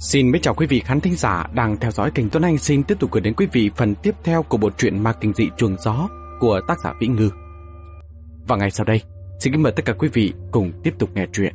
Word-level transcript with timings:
Xin 0.00 0.32
mấy 0.32 0.40
chào 0.40 0.54
quý 0.54 0.66
vị 0.66 0.80
khán 0.80 1.00
thính 1.00 1.16
giả 1.16 1.46
đang 1.54 1.76
theo 1.76 1.90
dõi 1.90 2.10
kênh 2.14 2.30
Tuấn 2.30 2.42
Anh 2.42 2.58
xin 2.58 2.84
tiếp 2.84 2.94
tục 3.00 3.10
gửi 3.12 3.20
đến 3.20 3.34
quý 3.36 3.46
vị 3.52 3.70
phần 3.76 3.94
tiếp 4.02 4.14
theo 4.24 4.42
của 4.42 4.56
bộ 4.56 4.70
truyện 4.70 5.02
Ma 5.02 5.12
Kinh 5.20 5.32
Dị 5.32 5.48
Chuồng 5.56 5.76
Gió 5.78 6.08
của 6.40 6.60
tác 6.68 6.80
giả 6.80 6.94
Vĩ 7.00 7.06
Ngư. 7.06 7.30
Và 8.48 8.56
ngày 8.56 8.70
sau 8.70 8.84
đây, 8.84 9.02
xin 9.40 9.52
kính 9.52 9.62
mời 9.62 9.72
tất 9.76 9.82
cả 9.84 9.92
quý 9.98 10.08
vị 10.12 10.32
cùng 10.50 10.72
tiếp 10.84 10.94
tục 10.98 11.10
nghe 11.14 11.26
truyện. 11.32 11.54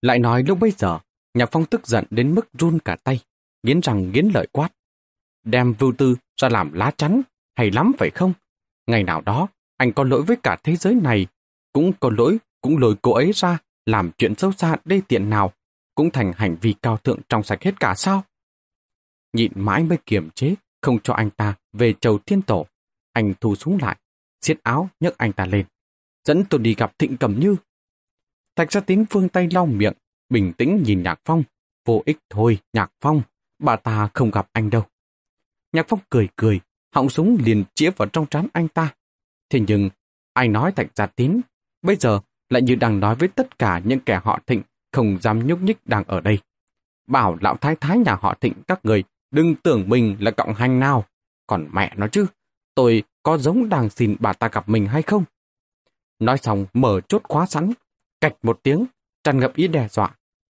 Lại 0.00 0.18
nói 0.18 0.42
lúc 0.42 0.58
bây 0.60 0.70
giờ, 0.70 0.98
Nhạc 1.34 1.48
Phong 1.52 1.64
tức 1.64 1.86
giận 1.86 2.04
đến 2.10 2.34
mức 2.34 2.48
run 2.58 2.78
cả 2.78 2.96
tay, 3.04 3.20
nghiến 3.62 3.80
răng 3.80 4.12
nghiến 4.12 4.28
lợi 4.34 4.46
quát. 4.52 4.68
Đem 5.44 5.72
vưu 5.72 5.92
tư 5.98 6.16
ra 6.40 6.48
làm 6.48 6.72
lá 6.72 6.90
chắn, 6.96 7.22
hay 7.56 7.70
lắm 7.70 7.92
phải 7.98 8.10
không? 8.10 8.32
Ngày 8.86 9.02
nào 9.02 9.20
đó, 9.20 9.48
anh 9.76 9.92
có 9.92 10.04
lỗi 10.04 10.22
với 10.22 10.36
cả 10.42 10.56
thế 10.62 10.76
giới 10.76 10.94
này, 10.94 11.26
cũng 11.72 11.92
có 12.00 12.10
lỗi 12.16 12.38
cũng 12.62 12.78
lôi 12.78 12.96
cô 13.02 13.12
ấy 13.12 13.32
ra 13.34 13.58
làm 13.86 14.10
chuyện 14.18 14.34
sâu 14.34 14.52
xa 14.52 14.76
đê 14.84 15.00
tiện 15.08 15.30
nào, 15.30 15.52
cũng 15.94 16.10
thành 16.10 16.32
hành 16.36 16.56
vi 16.60 16.74
cao 16.82 16.96
thượng 16.96 17.20
trong 17.28 17.42
sạch 17.42 17.62
hết 17.62 17.80
cả 17.80 17.94
sao? 17.94 18.24
Nhịn 19.32 19.52
mãi 19.54 19.84
mới 19.84 19.98
kiềm 20.06 20.30
chế, 20.30 20.54
không 20.80 20.98
cho 21.02 21.14
anh 21.14 21.30
ta 21.30 21.54
về 21.72 21.94
chầu 22.00 22.18
thiên 22.18 22.42
tổ. 22.42 22.66
Anh 23.12 23.34
thu 23.40 23.54
súng 23.54 23.78
lại, 23.82 23.96
xiết 24.40 24.62
áo 24.62 24.88
nhấc 25.00 25.18
anh 25.18 25.32
ta 25.32 25.46
lên. 25.46 25.66
Dẫn 26.24 26.44
tôi 26.50 26.60
đi 26.60 26.74
gặp 26.74 26.98
Thịnh 26.98 27.16
Cẩm 27.16 27.40
Như. 27.40 27.56
Thạch 28.56 28.72
gia 28.72 28.80
tín 28.80 29.04
phương 29.10 29.28
tay 29.28 29.48
lau 29.52 29.66
miệng, 29.66 29.92
bình 30.28 30.52
tĩnh 30.58 30.82
nhìn 30.86 31.02
Nhạc 31.02 31.20
Phong. 31.24 31.42
Vô 31.84 32.02
ích 32.04 32.18
thôi, 32.30 32.58
Nhạc 32.72 32.92
Phong, 33.00 33.22
bà 33.58 33.76
ta 33.76 34.08
không 34.14 34.30
gặp 34.30 34.48
anh 34.52 34.70
đâu. 34.70 34.82
Nhạc 35.72 35.86
Phong 35.88 36.00
cười 36.10 36.28
cười, 36.36 36.60
họng 36.94 37.10
súng 37.10 37.38
liền 37.44 37.64
chĩa 37.74 37.90
vào 37.90 38.08
trong 38.08 38.26
trán 38.26 38.46
anh 38.52 38.68
ta. 38.68 38.94
Thế 39.50 39.60
nhưng, 39.66 39.90
ai 40.32 40.48
nói 40.48 40.72
Thạch 40.72 40.90
Gia 40.94 41.06
Tín, 41.06 41.40
bây 41.82 41.96
giờ 41.96 42.20
lại 42.52 42.62
như 42.62 42.74
đang 42.74 43.00
nói 43.00 43.14
với 43.14 43.28
tất 43.28 43.58
cả 43.58 43.80
những 43.84 44.00
kẻ 44.00 44.20
họ 44.24 44.38
thịnh 44.46 44.62
không 44.92 45.18
dám 45.20 45.46
nhúc 45.46 45.62
nhích 45.62 45.78
đang 45.86 46.04
ở 46.04 46.20
đây. 46.20 46.38
Bảo 47.06 47.38
lão 47.40 47.56
thái 47.56 47.76
thái 47.76 47.98
nhà 47.98 48.14
họ 48.20 48.34
thịnh 48.40 48.52
các 48.68 48.80
người 48.84 49.04
đừng 49.30 49.54
tưởng 49.54 49.88
mình 49.88 50.16
là 50.20 50.30
cộng 50.30 50.54
hành 50.54 50.80
nào. 50.80 51.04
Còn 51.46 51.68
mẹ 51.72 51.92
nó 51.96 52.06
chứ, 52.08 52.26
tôi 52.74 53.02
có 53.22 53.38
giống 53.38 53.68
đang 53.68 53.90
xin 53.90 54.16
bà 54.20 54.32
ta 54.32 54.48
gặp 54.52 54.68
mình 54.68 54.86
hay 54.86 55.02
không? 55.02 55.24
Nói 56.18 56.38
xong 56.38 56.66
mở 56.72 57.00
chốt 57.08 57.22
khóa 57.28 57.46
sẵn, 57.46 57.72
cạch 58.20 58.34
một 58.42 58.60
tiếng, 58.62 58.86
tràn 59.24 59.40
ngập 59.40 59.54
ý 59.54 59.68
đe 59.68 59.88
dọa. 59.88 60.14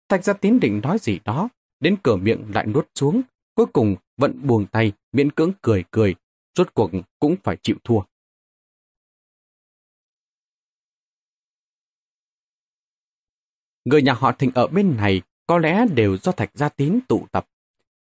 Thạch 0.08 0.24
ra 0.24 0.32
tín 0.32 0.60
định 0.60 0.80
nói 0.82 0.98
gì 0.98 1.20
đó, 1.24 1.48
đến 1.80 1.96
cửa 2.02 2.16
miệng 2.16 2.44
lại 2.54 2.66
nuốt 2.66 2.88
xuống, 2.94 3.22
cuối 3.54 3.66
cùng 3.66 3.96
vẫn 4.16 4.40
buông 4.42 4.66
tay, 4.66 4.92
miễn 5.12 5.30
cưỡng 5.30 5.52
cười 5.62 5.84
cười, 5.90 6.14
rốt 6.54 6.74
cuộc 6.74 6.90
cũng 7.18 7.36
phải 7.42 7.56
chịu 7.62 7.76
thua. 7.84 8.00
Người 13.84 14.02
nhà 14.02 14.12
họ 14.12 14.32
Thịnh 14.32 14.50
ở 14.54 14.66
bên 14.66 14.96
này 14.96 15.22
có 15.46 15.58
lẽ 15.58 15.86
đều 15.94 16.16
do 16.16 16.32
Thạch 16.32 16.50
Gia 16.54 16.68
Tín 16.68 16.98
tụ 17.08 17.26
tập. 17.32 17.46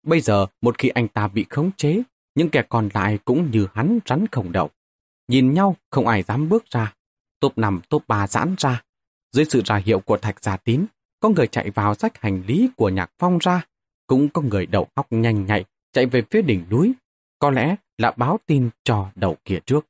Bây 0.02 0.20
giờ, 0.20 0.46
một 0.60 0.78
khi 0.78 0.88
anh 0.88 1.08
ta 1.08 1.28
bị 1.28 1.46
khống 1.50 1.70
chế, 1.76 2.02
những 2.34 2.48
kẻ 2.50 2.62
còn 2.68 2.88
lại 2.94 3.18
cũng 3.24 3.50
như 3.50 3.66
hắn 3.74 3.98
rắn 4.06 4.26
không 4.32 4.52
đầu. 4.52 4.70
Nhìn 5.28 5.54
nhau, 5.54 5.76
không 5.90 6.06
ai 6.06 6.22
dám 6.22 6.48
bước 6.48 6.64
ra. 6.70 6.94
Top 7.40 7.58
5, 7.58 7.80
top 7.88 8.08
3 8.08 8.26
giãn 8.26 8.54
ra. 8.58 8.82
Dưới 9.32 9.44
sự 9.44 9.62
ra 9.64 9.76
hiệu 9.76 10.00
của 10.00 10.16
Thạch 10.16 10.44
Gia 10.44 10.56
Tín, 10.56 10.86
có 11.20 11.28
người 11.28 11.46
chạy 11.46 11.70
vào 11.70 11.94
sách 11.94 12.20
hành 12.20 12.42
lý 12.46 12.70
của 12.76 12.88
Nhạc 12.88 13.10
Phong 13.18 13.38
ra. 13.38 13.66
Cũng 14.06 14.28
có 14.28 14.42
người 14.42 14.66
đầu 14.66 14.86
óc 14.94 15.06
nhanh 15.10 15.46
nhạy, 15.46 15.64
chạy 15.92 16.06
về 16.06 16.22
phía 16.30 16.42
đỉnh 16.42 16.64
núi. 16.70 16.92
Có 17.38 17.50
lẽ 17.50 17.76
là 17.98 18.10
báo 18.10 18.38
tin 18.46 18.70
cho 18.84 19.10
đầu 19.14 19.36
kia 19.44 19.58
trước. 19.66 19.86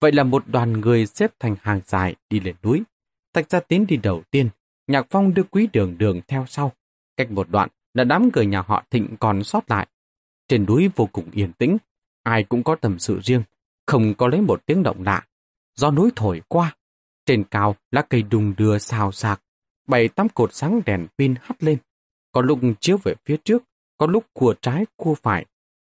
Vậy 0.00 0.12
là 0.12 0.24
một 0.24 0.44
đoàn 0.46 0.72
người 0.72 1.06
xếp 1.06 1.30
thành 1.40 1.56
hàng 1.60 1.80
dài 1.84 2.14
đi 2.30 2.40
lên 2.40 2.54
núi. 2.62 2.82
Thạch 3.34 3.50
Gia 3.50 3.60
Tín 3.60 3.86
đi 3.86 3.96
đầu 3.96 4.22
tiên, 4.30 4.48
Nhạc 4.86 5.06
Phong 5.10 5.34
đưa 5.34 5.42
quý 5.42 5.68
đường 5.72 5.98
đường 5.98 6.20
theo 6.28 6.44
sau. 6.48 6.72
Cách 7.16 7.30
một 7.30 7.50
đoạn 7.50 7.68
là 7.94 8.04
đám 8.04 8.30
người 8.34 8.46
nhà 8.46 8.62
họ 8.66 8.84
Thịnh 8.90 9.16
còn 9.20 9.44
sót 9.44 9.70
lại. 9.70 9.88
Trên 10.48 10.66
núi 10.66 10.90
vô 10.96 11.08
cùng 11.12 11.30
yên 11.32 11.52
tĩnh, 11.52 11.76
ai 12.22 12.44
cũng 12.44 12.64
có 12.64 12.76
tầm 12.76 12.98
sự 12.98 13.20
riêng, 13.22 13.42
không 13.86 14.14
có 14.14 14.28
lấy 14.28 14.40
một 14.40 14.66
tiếng 14.66 14.82
động 14.82 15.02
lạ. 15.02 15.26
Do 15.74 15.90
núi 15.90 16.10
thổi 16.16 16.42
qua, 16.48 16.76
trên 17.26 17.44
cao 17.44 17.76
lá 17.90 18.02
cây 18.08 18.22
đùng 18.22 18.54
đưa 18.56 18.78
xào 18.78 19.12
xạc, 19.12 19.42
bảy 19.86 20.08
tám 20.08 20.28
cột 20.28 20.54
sáng 20.54 20.80
đèn 20.86 21.06
pin 21.18 21.34
hắt 21.42 21.62
lên. 21.62 21.78
Có 22.32 22.42
lúc 22.42 22.58
chiếu 22.80 22.96
về 23.04 23.14
phía 23.24 23.36
trước, 23.44 23.62
có 23.98 24.06
lúc 24.06 24.24
cua 24.32 24.54
trái 24.62 24.86
cua 24.96 25.14
phải. 25.14 25.46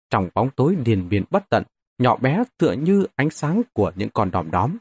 Trong 0.09 0.29
bóng 0.34 0.50
tối 0.56 0.75
điền 0.85 1.09
biên 1.09 1.23
bất 1.29 1.50
tận, 1.50 1.63
nhỏ 1.97 2.16
bé 2.16 2.44
tựa 2.57 2.72
như 2.72 3.06
ánh 3.16 3.29
sáng 3.29 3.62
của 3.73 3.91
những 3.95 4.09
con 4.09 4.31
đom 4.31 4.51
đóm. 4.51 4.78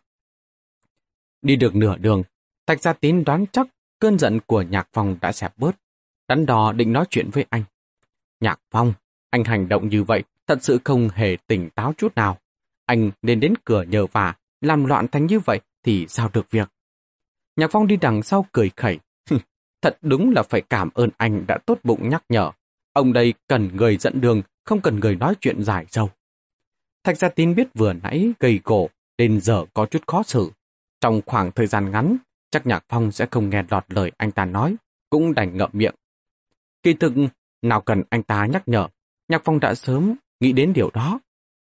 Đi 1.43 1.57
được 1.57 1.75
nửa 1.75 1.97
đường, 1.97 2.23
Thạch 2.67 2.83
Gia 2.83 2.93
Tín 2.93 3.25
đoán 3.25 3.45
chắc 3.53 3.67
Cơn 4.03 4.19
giận 4.19 4.41
của 4.47 4.63
Nhạc 4.63 4.89
Phong 4.93 5.17
đã 5.21 5.33
xẹp 5.33 5.59
bớt. 5.59 5.77
Đắn 6.29 6.47
đo 6.47 6.73
định 6.73 6.93
nói 6.93 7.05
chuyện 7.11 7.31
với 7.33 7.45
anh. 7.51 7.65
Nhạc 8.41 8.61
Phong, 8.71 8.93
anh 9.31 9.45
hành 9.45 9.69
động 9.69 9.89
như 9.89 10.03
vậy 10.05 10.23
thật 10.47 10.59
sự 10.63 10.79
không 10.85 11.09
hề 11.09 11.37
tỉnh 11.47 11.71
táo 11.71 11.93
chút 11.99 12.15
nào. 12.15 12.39
Anh 12.87 13.11
nên 13.23 13.41
đến 13.41 13.55
cửa 13.65 13.83
nhờ 13.83 14.07
vả, 14.07 14.35
làm 14.61 14.85
loạn 14.85 15.09
thành 15.09 15.27
như 15.27 15.41
vậy 15.41 15.61
thì 15.83 16.07
sao 16.09 16.31
được 16.33 16.51
việc. 16.51 16.71
Nhạc 17.57 17.71
Phong 17.71 17.87
đi 17.87 17.97
đằng 17.97 18.23
sau 18.23 18.47
cười 18.53 18.71
khẩy. 18.77 18.99
thật 19.83 19.99
đúng 20.01 20.31
là 20.31 20.43
phải 20.43 20.61
cảm 20.61 20.91
ơn 20.95 21.11
anh 21.17 21.45
đã 21.47 21.59
tốt 21.67 21.79
bụng 21.85 22.09
nhắc 22.09 22.25
nhở. 22.29 22.51
Ông 22.93 23.13
đây 23.13 23.35
cần 23.49 23.77
người 23.77 23.97
dẫn 23.97 24.21
đường, 24.21 24.43
không 24.65 24.81
cần 24.81 25.01
người 25.01 25.17
nói 25.17 25.35
chuyện 25.41 25.63
dài 25.63 25.87
dâu. 25.91 26.11
Thạch 27.05 27.19
Gia 27.19 27.29
Tín 27.29 27.55
biết 27.55 27.69
vừa 27.75 27.93
nãy 27.93 28.33
gây 28.41 28.61
gỗ, 28.65 28.91
nên 29.19 29.41
giờ 29.41 29.65
có 29.75 29.87
chút 29.87 30.03
khó 30.07 30.23
xử. 30.23 30.51
Trong 31.01 31.21
khoảng 31.27 31.53
thời 31.53 31.67
gian 31.67 31.91
ngắn, 31.91 32.17
chắc 32.53 32.67
Nhạc 32.67 32.85
Phong 32.89 33.13
sẽ 33.13 33.27
không 33.31 33.51
nghe 33.51 33.65
lọt 33.71 33.85
lời 33.89 34.13
anh 34.17 34.31
ta 34.31 34.45
nói, 34.45 34.77
cũng 35.11 35.35
đành 35.35 35.57
ngậm 35.57 35.71
miệng. 35.73 35.95
Kỳ 36.83 36.95
thực, 36.95 37.13
nào 37.63 37.81
cần 37.81 38.03
anh 38.11 38.23
ta 38.23 38.47
nhắc 38.47 38.63
nhở, 38.69 38.89
Nhạc 39.29 39.43
Phong 39.45 39.61
đã 39.61 39.75
sớm 39.75 40.15
nghĩ 40.41 40.53
đến 40.53 40.73
điều 40.73 40.91
đó. 40.91 41.21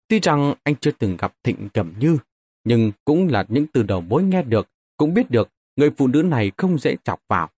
Tuy 0.09 0.21
rằng 0.21 0.55
anh 0.63 0.75
chưa 0.77 0.91
từng 0.91 1.17
gặp 1.17 1.35
Thịnh 1.43 1.69
Cẩm 1.69 1.95
Như, 1.99 2.19
nhưng 2.65 2.93
cũng 3.05 3.29
là 3.29 3.45
những 3.49 3.67
từ 3.73 3.83
đầu 3.83 4.01
mối 4.01 4.23
nghe 4.23 4.43
được, 4.43 4.69
cũng 4.97 5.15
biết 5.15 5.31
được 5.31 5.49
người 5.77 5.91
phụ 5.91 6.07
nữ 6.07 6.23
này 6.23 6.53
không 6.57 6.79
dễ 6.79 6.97
chọc 7.05 7.21
vào. 7.29 7.51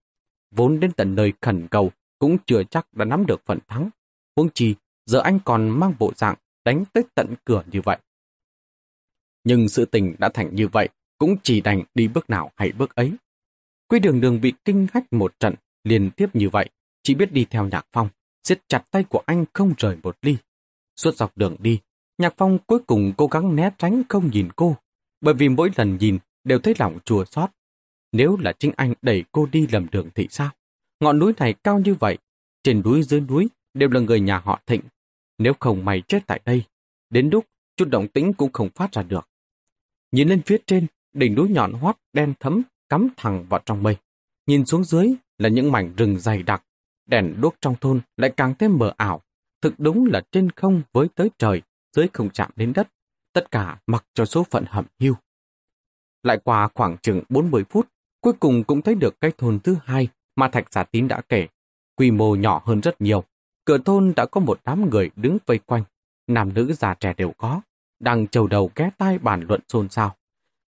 Vốn 0.51 0.81
đến 0.81 0.93
tận 0.93 1.15
nơi 1.15 1.33
khẩn 1.41 1.69
cầu, 1.69 1.91
cũng 2.19 2.37
chưa 2.47 2.63
chắc 2.65 2.95
đã 2.95 3.05
nắm 3.05 3.27
được 3.27 3.43
phần 3.47 3.59
thắng. 3.69 3.91
Huống 4.37 4.49
chi, 4.55 4.75
giờ 5.07 5.21
anh 5.21 5.39
còn 5.45 5.69
mang 5.69 5.95
bộ 5.99 6.13
dạng 6.17 6.37
đánh 6.65 6.85
tới 6.93 7.05
tận 7.15 7.35
cửa 7.45 7.63
như 7.73 7.81
vậy. 7.81 7.99
Nhưng 9.45 9.69
sự 9.69 9.85
tình 9.85 10.15
đã 10.19 10.29
thành 10.35 10.55
như 10.55 10.69
vậy, 10.69 10.89
cũng 11.19 11.37
chỉ 11.43 11.61
đành 11.61 11.83
đi 11.95 12.09
bước 12.09 12.31
nào 12.31 12.51
hay 12.57 12.73
bước 12.73 12.95
ấy. 12.95 13.13
Quy 13.93 13.99
đường 13.99 14.21
đường 14.21 14.41
bị 14.41 14.53
kinh 14.65 14.87
hách 14.93 15.13
một 15.13 15.41
trận 15.41 15.55
liên 15.85 16.11
tiếp 16.11 16.27
như 16.35 16.49
vậy, 16.49 16.71
chỉ 17.03 17.15
biết 17.15 17.33
đi 17.33 17.47
theo 17.51 17.69
Nhạc 17.69 17.87
Phong, 17.93 18.09
siết 18.43 18.69
chặt 18.69 18.85
tay 18.91 19.05
của 19.05 19.23
anh 19.27 19.45
không 19.53 19.75
rời 19.79 19.97
một 20.03 20.17
ly. 20.23 20.37
Suốt 20.97 21.17
dọc 21.17 21.39
đường 21.39 21.57
đi, 21.59 21.81
Nhạc 22.19 22.35
Phong 22.37 22.59
cuối 22.67 22.79
cùng 22.87 23.13
cố 23.17 23.27
gắng 23.27 23.57
né 23.57 23.71
tránh 23.79 24.03
không 24.09 24.31
nhìn 24.31 24.49
cô, 24.57 24.77
bởi 25.21 25.35
vì 25.35 25.49
mỗi 25.49 25.71
lần 25.77 25.97
nhìn 25.97 26.19
đều 26.45 26.59
thấy 26.59 26.75
lòng 26.79 26.99
chua 27.05 27.25
xót. 27.25 27.51
Nếu 28.13 28.37
là 28.41 28.53
chính 28.53 28.73
anh 28.77 28.95
đẩy 29.03 29.25
cô 29.33 29.47
đi 29.53 29.67
lầm 29.73 29.87
đường 29.93 30.09
thì 30.15 30.27
sao? 30.31 30.51
Ngọn 31.01 31.19
núi 31.19 31.33
này 31.39 31.55
cao 31.65 31.79
như 31.79 31.95
vậy, 31.95 32.19
trên 32.63 32.83
núi 32.83 33.03
dưới 33.03 33.21
núi 33.21 33.49
đều 33.75 33.89
là 33.89 34.01
người 34.01 34.21
nhà 34.21 34.39
họ 34.39 34.61
Thịnh. 34.67 34.83
Nếu 35.39 35.53
không 35.61 35.85
mày 35.85 36.03
chết 36.09 36.27
tại 36.27 36.41
đây, 36.45 36.65
đến 37.11 37.31
lúc 37.33 37.47
chút 37.77 37.89
động 37.89 38.09
tĩnh 38.09 38.33
cũng 38.33 38.53
không 38.53 38.69
phát 38.75 38.93
ra 38.93 39.03
được. 39.03 39.29
Nhìn 40.13 40.29
lên 40.29 40.43
phía 40.43 40.59
trên, 40.67 40.87
đỉnh 41.13 41.35
núi 41.35 41.49
nhọn 41.49 41.73
hoắt 41.73 41.97
đen 42.13 42.35
thấm 42.41 42.63
cắm 42.93 43.09
thẳng 43.17 43.47
vào 43.49 43.61
trong 43.67 43.83
mây. 43.83 43.97
Nhìn 44.47 44.67
xuống 44.67 44.85
dưới 44.85 45.15
là 45.39 45.49
những 45.49 45.73
mảnh 45.73 45.95
rừng 45.97 46.19
dày 46.19 46.43
đặc, 46.43 46.65
đèn 47.07 47.35
đuốc 47.41 47.55
trong 47.61 47.75
thôn 47.81 48.01
lại 48.17 48.33
càng 48.37 48.55
thêm 48.59 48.79
mờ 48.79 48.93
ảo. 48.97 49.21
Thực 49.63 49.75
đúng 49.79 50.07
là 50.07 50.23
trên 50.33 50.51
không 50.51 50.83
với 50.93 51.09
tới 51.15 51.31
trời, 51.39 51.63
dưới 51.97 52.07
không 52.13 52.31
chạm 52.31 52.51
đến 52.57 52.73
đất, 52.73 52.89
tất 53.33 53.51
cả 53.51 53.81
mặc 53.87 54.05
cho 54.15 54.25
số 54.25 54.47
phận 54.51 54.65
hầm 54.69 54.85
hưu. 55.01 55.15
Lại 56.23 56.39
qua 56.45 56.69
khoảng 56.75 56.97
chừng 56.99 57.23
40 57.29 57.65
phút, 57.71 57.89
cuối 58.21 58.33
cùng 58.33 58.65
cũng 58.65 58.83
thấy 58.83 58.95
được 58.95 59.21
cái 59.21 59.33
thôn 59.39 59.61
thứ 59.61 59.77
hai 59.85 60.09
mà 60.37 60.49
Thạch 60.49 60.73
Giả 60.73 60.85
Tín 60.85 61.09
đã 61.09 61.21
kể. 61.29 61.47
Quy 61.97 62.11
mô 62.11 62.35
nhỏ 62.35 62.63
hơn 62.65 62.81
rất 62.81 63.01
nhiều. 63.01 63.25
Cửa 63.65 63.79
thôn 63.79 64.13
đã 64.17 64.27
có 64.27 64.41
một 64.41 64.61
đám 64.65 64.91
người 64.91 65.11
đứng 65.17 65.39
vây 65.47 65.59
quanh, 65.59 65.85
nam 66.27 66.55
nữ 66.55 66.73
già 66.73 66.95
trẻ 66.95 67.15
đều 67.17 67.33
có, 67.37 67.61
đang 68.01 68.27
trầu 68.27 68.47
đầu 68.47 68.71
ghé 68.77 68.91
tai 68.99 69.19
bàn 69.19 69.45
luận 69.49 69.61
xôn 69.69 69.89
xao. 69.89 70.17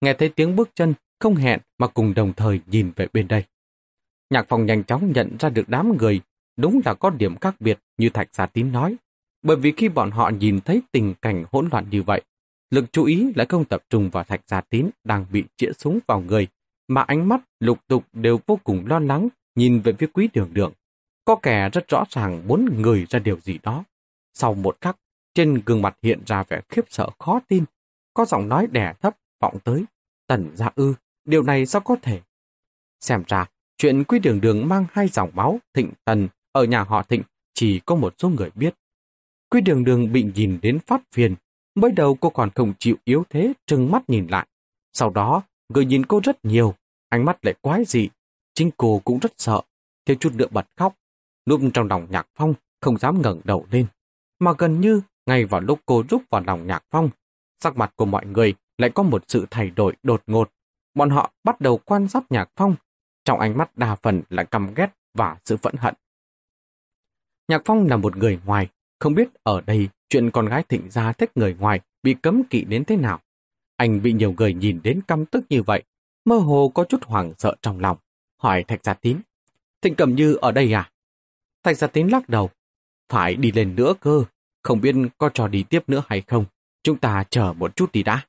Nghe 0.00 0.14
thấy 0.14 0.28
tiếng 0.28 0.56
bước 0.56 0.70
chân, 0.74 0.94
không 1.22 1.34
hẹn 1.34 1.60
mà 1.78 1.86
cùng 1.86 2.14
đồng 2.14 2.32
thời 2.32 2.60
nhìn 2.66 2.92
về 2.96 3.06
bên 3.12 3.28
đây. 3.28 3.44
Nhạc 4.30 4.48
phòng 4.48 4.66
nhanh 4.66 4.84
chóng 4.84 5.12
nhận 5.12 5.36
ra 5.38 5.48
được 5.48 5.68
đám 5.68 5.96
người, 5.96 6.20
đúng 6.56 6.80
là 6.84 6.94
có 6.94 7.10
điểm 7.10 7.36
khác 7.36 7.60
biệt 7.60 7.78
như 7.98 8.08
Thạch 8.08 8.34
Gia 8.34 8.46
Tín 8.46 8.72
nói. 8.72 8.96
Bởi 9.42 9.56
vì 9.56 9.72
khi 9.76 9.88
bọn 9.88 10.10
họ 10.10 10.28
nhìn 10.28 10.60
thấy 10.60 10.82
tình 10.92 11.14
cảnh 11.22 11.44
hỗn 11.52 11.68
loạn 11.72 11.86
như 11.90 12.02
vậy, 12.02 12.22
lực 12.70 12.92
chú 12.92 13.04
ý 13.04 13.32
lại 13.36 13.46
không 13.48 13.64
tập 13.64 13.82
trung 13.90 14.10
vào 14.10 14.24
Thạch 14.24 14.40
Gia 14.46 14.60
Tín 14.60 14.90
đang 15.04 15.26
bị 15.32 15.44
chĩa 15.56 15.72
súng 15.78 15.98
vào 16.06 16.20
người, 16.20 16.48
mà 16.88 17.02
ánh 17.02 17.28
mắt 17.28 17.40
lục 17.60 17.78
tục 17.88 18.04
đều 18.12 18.40
vô 18.46 18.58
cùng 18.64 18.86
lo 18.86 18.98
lắng 18.98 19.28
nhìn 19.54 19.80
về 19.80 19.92
phía 19.92 20.06
quý 20.06 20.28
đường 20.32 20.50
đường. 20.52 20.72
Có 21.24 21.36
kẻ 21.36 21.68
rất 21.72 21.88
rõ 21.88 22.04
ràng 22.10 22.42
muốn 22.46 22.82
người 22.82 23.06
ra 23.10 23.18
điều 23.18 23.40
gì 23.40 23.58
đó. 23.62 23.84
Sau 24.34 24.54
một 24.54 24.76
khắc, 24.80 24.96
trên 25.34 25.62
gương 25.66 25.82
mặt 25.82 25.96
hiện 26.02 26.22
ra 26.26 26.42
vẻ 26.42 26.60
khiếp 26.68 26.84
sợ 26.88 27.08
khó 27.18 27.40
tin, 27.48 27.64
có 28.14 28.24
giọng 28.24 28.48
nói 28.48 28.66
đẻ 28.70 28.92
thấp 29.00 29.16
vọng 29.40 29.58
tới. 29.64 29.84
Tần 30.26 30.50
gia 30.54 30.70
ư, 30.74 30.94
điều 31.24 31.42
này 31.42 31.66
sao 31.66 31.82
có 31.82 31.96
thể? 32.02 32.20
Xem 33.00 33.22
ra, 33.26 33.46
chuyện 33.78 34.04
Quý 34.04 34.18
Đường 34.18 34.40
Đường 34.40 34.68
mang 34.68 34.86
hai 34.92 35.08
dòng 35.08 35.30
máu 35.34 35.58
thịnh 35.74 35.92
tần 36.04 36.28
ở 36.52 36.64
nhà 36.64 36.82
họ 36.82 37.02
thịnh 37.02 37.22
chỉ 37.54 37.80
có 37.86 37.94
một 37.94 38.14
số 38.18 38.28
người 38.28 38.50
biết. 38.54 38.74
Quý 39.50 39.60
Đường 39.60 39.84
Đường 39.84 40.12
bị 40.12 40.26
nhìn 40.34 40.58
đến 40.62 40.78
phát 40.78 41.02
phiền. 41.14 41.34
Mới 41.74 41.92
đầu 41.92 42.14
cô 42.20 42.30
còn 42.30 42.50
không 42.54 42.72
chịu 42.78 42.96
yếu 43.04 43.24
thế 43.30 43.52
trừng 43.66 43.90
mắt 43.90 44.10
nhìn 44.10 44.26
lại. 44.26 44.46
Sau 44.92 45.10
đó, 45.10 45.42
người 45.68 45.84
nhìn 45.84 46.06
cô 46.06 46.20
rất 46.24 46.44
nhiều, 46.44 46.74
ánh 47.08 47.24
mắt 47.24 47.44
lại 47.44 47.54
quái 47.60 47.84
dị. 47.84 48.08
Chính 48.54 48.70
cô 48.76 49.00
cũng 49.04 49.18
rất 49.18 49.32
sợ, 49.38 49.60
thiếu 50.04 50.16
chút 50.20 50.34
nữa 50.34 50.46
bật 50.50 50.66
khóc. 50.76 50.94
Núp 51.48 51.60
trong 51.74 51.88
lòng 51.88 52.06
nhạc 52.10 52.26
phong, 52.34 52.54
không 52.80 52.98
dám 52.98 53.22
ngẩng 53.22 53.40
đầu 53.44 53.66
lên. 53.70 53.86
Mà 54.38 54.52
gần 54.58 54.80
như, 54.80 55.00
ngay 55.26 55.44
vào 55.44 55.60
lúc 55.60 55.80
cô 55.86 56.04
rút 56.08 56.22
vào 56.30 56.42
lòng 56.46 56.66
nhạc 56.66 56.84
phong, 56.90 57.10
sắc 57.60 57.76
mặt 57.76 57.92
của 57.96 58.04
mọi 58.04 58.26
người 58.26 58.54
lại 58.78 58.90
có 58.94 59.02
một 59.02 59.24
sự 59.28 59.46
thay 59.50 59.70
đổi 59.70 59.96
đột 60.02 60.22
ngột. 60.26 60.50
Bọn 60.94 61.10
họ 61.10 61.32
bắt 61.44 61.60
đầu 61.60 61.78
quan 61.78 62.08
sát 62.08 62.24
nhạc 62.30 62.50
phong, 62.56 62.76
trong 63.24 63.40
ánh 63.40 63.58
mắt 63.58 63.78
đa 63.78 63.94
phần 63.94 64.22
là 64.30 64.44
căm 64.44 64.74
ghét 64.74 64.88
và 65.14 65.36
sự 65.44 65.56
phẫn 65.56 65.74
hận. 65.78 65.94
Nhạc 67.48 67.62
phong 67.64 67.86
là 67.86 67.96
một 67.96 68.16
người 68.16 68.40
ngoài, 68.44 68.68
không 68.98 69.14
biết 69.14 69.28
ở 69.42 69.60
đây 69.60 69.88
chuyện 70.08 70.30
con 70.30 70.46
gái 70.46 70.62
thịnh 70.68 70.90
gia 70.90 71.12
thích 71.12 71.30
người 71.34 71.56
ngoài 71.58 71.80
bị 72.02 72.14
cấm 72.14 72.44
kỵ 72.44 72.64
đến 72.64 72.84
thế 72.84 72.96
nào. 72.96 73.20
Anh 73.76 74.02
bị 74.02 74.12
nhiều 74.12 74.34
người 74.38 74.54
nhìn 74.54 74.80
đến 74.82 75.00
căm 75.08 75.26
tức 75.26 75.44
như 75.48 75.62
vậy, 75.62 75.82
mơ 76.24 76.36
hồ 76.36 76.72
có 76.74 76.84
chút 76.84 77.04
hoảng 77.04 77.32
sợ 77.38 77.56
trong 77.62 77.80
lòng, 77.80 77.96
hỏi 78.38 78.64
Thạch 78.64 78.84
Gia 78.84 78.94
Tín. 78.94 79.20
Thịnh 79.82 79.94
Cầm 79.94 80.14
Như 80.14 80.34
ở 80.34 80.52
đây 80.52 80.72
à? 80.72 80.90
Thạch 81.62 81.76
Gia 81.76 81.86
Tín 81.86 82.08
lắc 82.08 82.28
đầu. 82.28 82.50
Phải 83.08 83.36
đi 83.36 83.52
lên 83.52 83.74
nữa 83.76 83.94
cơ, 84.00 84.24
không 84.62 84.80
biết 84.80 84.94
có 85.18 85.28
trò 85.28 85.48
đi 85.48 85.62
tiếp 85.62 85.82
nữa 85.86 86.02
hay 86.06 86.20
không. 86.20 86.44
Chúng 86.82 86.98
ta 86.98 87.24
chờ 87.30 87.52
một 87.52 87.76
chút 87.76 87.92
đi 87.92 88.02
đã. 88.02 88.26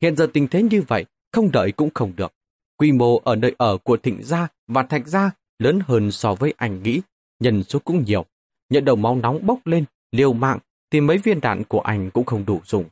Hiện 0.00 0.16
giờ 0.16 0.30
tình 0.32 0.48
thế 0.48 0.62
như 0.62 0.82
vậy, 0.88 1.04
không 1.32 1.52
đợi 1.52 1.72
cũng 1.72 1.90
không 1.94 2.12
được. 2.16 2.32
Quy 2.76 2.92
mô 2.92 3.18
ở 3.18 3.36
nơi 3.36 3.54
ở 3.58 3.76
của 3.76 3.96
Thịnh 3.96 4.22
Gia 4.22 4.48
và 4.68 4.82
Thạch 4.82 5.06
Gia 5.06 5.30
lớn 5.58 5.80
hơn 5.86 6.10
so 6.10 6.34
với 6.34 6.54
anh 6.56 6.82
nghĩ, 6.82 7.00
nhân 7.40 7.64
số 7.64 7.78
cũng 7.78 8.04
nhiều. 8.04 8.24
Nhận 8.70 8.84
đầu 8.84 8.96
máu 8.96 9.16
nóng 9.16 9.46
bốc 9.46 9.66
lên, 9.66 9.84
liều 10.12 10.32
mạng, 10.32 10.58
thì 10.90 11.00
mấy 11.00 11.18
viên 11.18 11.40
đạn 11.40 11.64
của 11.64 11.80
anh 11.80 12.10
cũng 12.10 12.24
không 12.24 12.44
đủ 12.46 12.60
dùng. 12.64 12.84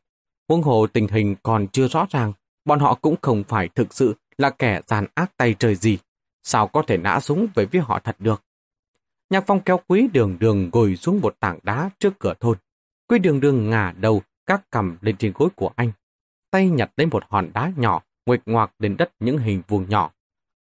Huống 0.48 0.62
hồ 0.62 0.86
tình 0.86 1.08
hình 1.08 1.36
còn 1.42 1.68
chưa 1.68 1.88
rõ 1.88 2.06
ràng, 2.10 2.32
bọn 2.64 2.80
họ 2.80 2.94
cũng 2.94 3.16
không 3.22 3.44
phải 3.48 3.68
thực 3.68 3.94
sự 3.94 4.14
là 4.38 4.50
kẻ 4.50 4.80
gian 4.86 5.06
ác 5.14 5.36
tay 5.36 5.54
trời 5.58 5.74
gì. 5.74 5.98
Sao 6.42 6.68
có 6.68 6.82
thể 6.86 6.96
nã 6.96 7.20
súng 7.20 7.46
về 7.54 7.66
phía 7.66 7.80
họ 7.80 8.00
thật 8.04 8.16
được? 8.18 8.42
Nhạc 9.30 9.44
phong 9.46 9.60
kéo 9.60 9.80
quý 9.88 10.08
đường 10.12 10.36
đường 10.40 10.70
ngồi 10.72 10.96
xuống 10.96 11.20
một 11.20 11.36
tảng 11.40 11.58
đá 11.62 11.90
trước 11.98 12.18
cửa 12.18 12.34
thôn. 12.40 12.58
Quý 13.08 13.18
đường 13.18 13.40
đường 13.40 13.70
ngả 13.70 13.92
đầu, 14.00 14.22
các 14.46 14.62
cầm 14.70 14.96
lên 15.00 15.16
trên 15.16 15.32
gối 15.34 15.48
của 15.56 15.70
anh. 15.76 15.92
Tay 16.50 16.68
nhặt 16.68 16.90
lấy 16.96 17.06
một 17.06 17.22
hòn 17.28 17.50
đá 17.54 17.72
nhỏ, 17.76 18.02
nguệch 18.26 18.40
ngoạc 18.46 18.72
lên 18.78 18.96
đất 18.96 19.12
những 19.20 19.38
hình 19.38 19.62
vuông 19.68 19.88
nhỏ. 19.88 20.10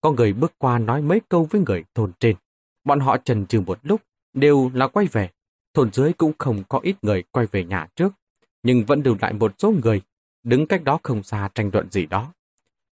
Có 0.02 0.12
người 0.12 0.34
bước 0.34 0.54
qua 0.58 0.80
nói 0.80 1.02
mấy 1.02 1.22
câu 1.30 1.48
với 1.50 1.62
người 1.62 1.84
thôn 1.96 2.12
trên. 2.20 2.36
Bọn 2.84 3.00
họ 3.00 3.18
trần 3.18 3.46
trừ 3.46 3.62
một 3.62 3.80
lúc, 3.84 4.02
đều 4.34 4.72
là 4.74 4.88
quay 4.88 5.06
về. 5.06 5.30
Thôn 5.74 5.92
dưới 5.92 6.14
cũng 6.14 6.34
không 6.38 6.64
có 6.70 6.80
ít 6.84 6.96
người 7.02 7.24
quay 7.32 7.46
về 7.46 7.64
nhà 7.64 7.88
trước, 7.96 8.14
nhưng 8.64 8.86
vẫn 8.86 9.04
đều 9.04 9.16
lại 9.22 9.34
một 9.34 9.56
số 9.58 9.74
người, 9.84 10.02
đứng 10.44 10.66
cách 10.66 10.84
đó 10.84 11.00
không 11.04 11.24
xa 11.24 11.50
tranh 11.56 11.70
luận 11.74 11.92
gì 11.92 12.06
đó. 12.06 12.34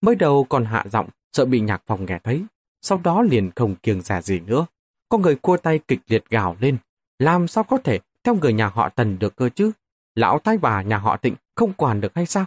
Mới 0.01 0.15
đầu 0.15 0.43
còn 0.49 0.65
hạ 0.65 0.85
giọng, 0.91 1.09
sợ 1.33 1.45
bị 1.45 1.59
nhạc 1.59 1.81
phòng 1.85 2.05
nghe 2.05 2.19
thấy, 2.23 2.43
sau 2.81 3.01
đó 3.03 3.21
liền 3.21 3.51
không 3.55 3.75
kiêng 3.75 4.01
dè 4.01 4.21
gì 4.21 4.39
nữa. 4.39 4.65
Có 5.09 5.17
người 5.17 5.35
cua 5.35 5.57
tay 5.57 5.79
kịch 5.87 5.99
liệt 6.07 6.29
gào 6.29 6.57
lên, 6.59 6.77
làm 7.19 7.47
sao 7.47 7.63
có 7.63 7.77
thể 7.77 7.99
theo 8.23 8.35
người 8.35 8.53
nhà 8.53 8.67
họ 8.67 8.89
Tần 8.89 9.19
được 9.19 9.35
cơ 9.35 9.49
chứ? 9.49 9.71
Lão 10.15 10.39
thái 10.39 10.57
bà 10.57 10.81
nhà 10.81 10.97
họ 10.97 11.17
Tịnh 11.17 11.35
không 11.55 11.73
quản 11.73 12.01
được 12.01 12.15
hay 12.15 12.25
sao? 12.25 12.45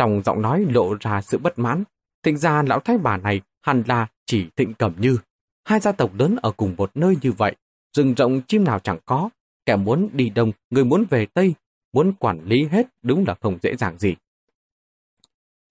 Trong 0.00 0.22
giọng 0.22 0.42
nói 0.42 0.66
lộ 0.70 0.94
ra 1.00 1.22
sự 1.22 1.38
bất 1.38 1.58
mãn, 1.58 1.84
thịnh 2.22 2.36
ra 2.38 2.62
lão 2.62 2.80
thái 2.80 2.98
bà 2.98 3.16
này 3.16 3.40
hẳn 3.62 3.82
là 3.86 4.06
chỉ 4.26 4.46
thịnh 4.56 4.74
cẩm 4.74 4.94
như. 4.98 5.16
Hai 5.64 5.80
gia 5.80 5.92
tộc 5.92 6.14
lớn 6.14 6.36
ở 6.42 6.50
cùng 6.50 6.74
một 6.78 6.90
nơi 6.94 7.16
như 7.22 7.32
vậy, 7.32 7.56
rừng 7.96 8.14
rộng 8.14 8.42
chim 8.48 8.64
nào 8.64 8.78
chẳng 8.78 8.98
có, 9.04 9.30
kẻ 9.66 9.76
muốn 9.76 10.08
đi 10.12 10.30
đông, 10.30 10.52
người 10.70 10.84
muốn 10.84 11.04
về 11.10 11.26
tây, 11.26 11.54
muốn 11.92 12.12
quản 12.12 12.44
lý 12.44 12.64
hết 12.64 12.86
đúng 13.02 13.24
là 13.26 13.34
không 13.40 13.58
dễ 13.62 13.76
dàng 13.76 13.98
gì. 13.98 14.14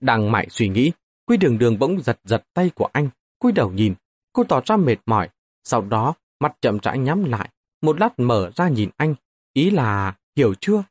Đang 0.01 0.31
mãi 0.31 0.47
suy 0.49 0.67
nghĩ, 0.67 0.91
Quy 1.25 1.37
đường 1.37 1.57
đường 1.57 1.79
bỗng 1.79 2.01
giật 2.01 2.19
giật 2.23 2.43
tay 2.53 2.71
của 2.75 2.89
anh, 2.93 3.09
cúi 3.39 3.51
đầu 3.51 3.71
nhìn, 3.71 3.93
cô 4.33 4.43
tỏ 4.43 4.61
ra 4.65 4.77
mệt 4.77 4.97
mỏi, 5.05 5.29
sau 5.63 5.81
đó 5.81 6.13
mặt 6.39 6.57
chậm 6.61 6.77
rãi 6.83 6.97
nhắm 6.97 7.23
lại, 7.23 7.49
một 7.81 7.99
lát 7.99 8.19
mở 8.19 8.51
ra 8.55 8.69
nhìn 8.69 8.89
anh, 8.97 9.15
ý 9.53 9.69
là 9.69 10.15
hiểu 10.35 10.53
chưa? 10.59 10.83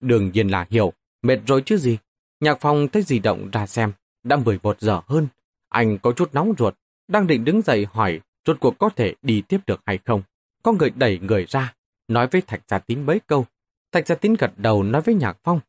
Đương 0.00 0.30
nhiên 0.32 0.48
là 0.48 0.66
hiểu, 0.70 0.92
mệt 1.22 1.38
rồi 1.46 1.62
chứ 1.66 1.76
gì. 1.76 1.98
Nhạc 2.40 2.60
phòng 2.60 2.88
thấy 2.88 3.02
di 3.02 3.18
động 3.18 3.50
ra 3.52 3.66
xem, 3.66 3.92
đã 4.22 4.36
11 4.36 4.80
giờ 4.80 5.00
hơn. 5.06 5.28
Anh 5.68 5.98
có 5.98 6.12
chút 6.12 6.34
nóng 6.34 6.52
ruột, 6.58 6.74
đang 7.08 7.26
định 7.26 7.44
đứng 7.44 7.62
dậy 7.62 7.86
hỏi 7.90 8.20
rốt 8.46 8.60
cuộc 8.60 8.78
có 8.78 8.88
thể 8.88 9.14
đi 9.22 9.42
tiếp 9.48 9.58
được 9.66 9.80
hay 9.86 9.98
không. 10.04 10.22
Có 10.62 10.72
người 10.72 10.90
đẩy 10.90 11.18
người 11.18 11.46
ra, 11.48 11.74
nói 12.08 12.26
với 12.26 12.40
Thạch 12.40 12.62
Gia 12.68 12.78
Tín 12.78 13.02
mấy 13.06 13.20
câu. 13.20 13.46
Thạch 13.92 14.06
Gia 14.06 14.14
Tín 14.14 14.34
gật 14.34 14.52
đầu 14.56 14.82
nói 14.82 15.02
với 15.02 15.14
Nhạc 15.14 15.38
Phong. 15.44 15.60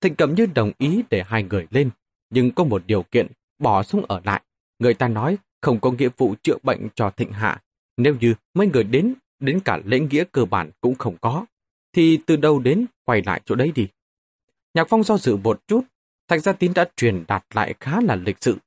Thịnh 0.00 0.14
Cẩm 0.14 0.34
Như 0.34 0.46
đồng 0.46 0.72
ý 0.78 1.02
để 1.10 1.22
hai 1.26 1.42
người 1.42 1.66
lên, 1.70 1.90
nhưng 2.30 2.50
có 2.50 2.64
một 2.64 2.82
điều 2.86 3.02
kiện, 3.02 3.26
bỏ 3.58 3.82
súng 3.82 4.04
ở 4.04 4.20
lại. 4.24 4.42
Người 4.78 4.94
ta 4.94 5.08
nói 5.08 5.38
không 5.60 5.80
có 5.80 5.90
nghĩa 5.90 6.08
vụ 6.16 6.34
chữa 6.42 6.56
bệnh 6.62 6.88
cho 6.94 7.10
Thịnh 7.10 7.32
Hạ. 7.32 7.62
Nếu 7.96 8.16
như 8.20 8.34
mấy 8.54 8.66
người 8.66 8.84
đến, 8.84 9.14
đến 9.40 9.60
cả 9.64 9.80
lễ 9.84 10.00
nghĩa 10.00 10.24
cơ 10.32 10.44
bản 10.44 10.70
cũng 10.80 10.94
không 10.94 11.16
có, 11.20 11.46
thì 11.92 12.18
từ 12.26 12.36
đâu 12.36 12.58
đến 12.58 12.86
quay 13.04 13.22
lại 13.26 13.40
chỗ 13.44 13.54
đấy 13.54 13.72
đi. 13.74 13.88
Nhạc 14.74 14.86
Phong 14.88 15.02
do 15.02 15.18
dự 15.18 15.36
một 15.36 15.60
chút, 15.66 15.84
Thạch 16.28 16.42
Gia 16.42 16.52
Tín 16.52 16.72
đã 16.74 16.84
truyền 16.96 17.24
đạt 17.28 17.44
lại 17.54 17.74
khá 17.80 18.00
là 18.00 18.16
lịch 18.16 18.36
sự. 18.40 18.58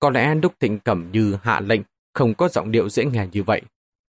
Có 0.00 0.10
lẽ 0.10 0.34
Đúc 0.34 0.54
Thịnh 0.60 0.78
Cẩm 0.78 1.12
Như 1.12 1.36
hạ 1.42 1.60
lệnh 1.60 1.80
không 2.14 2.34
có 2.34 2.48
giọng 2.48 2.70
điệu 2.70 2.88
dễ 2.88 3.04
nghe 3.04 3.28
như 3.32 3.42
vậy. 3.42 3.62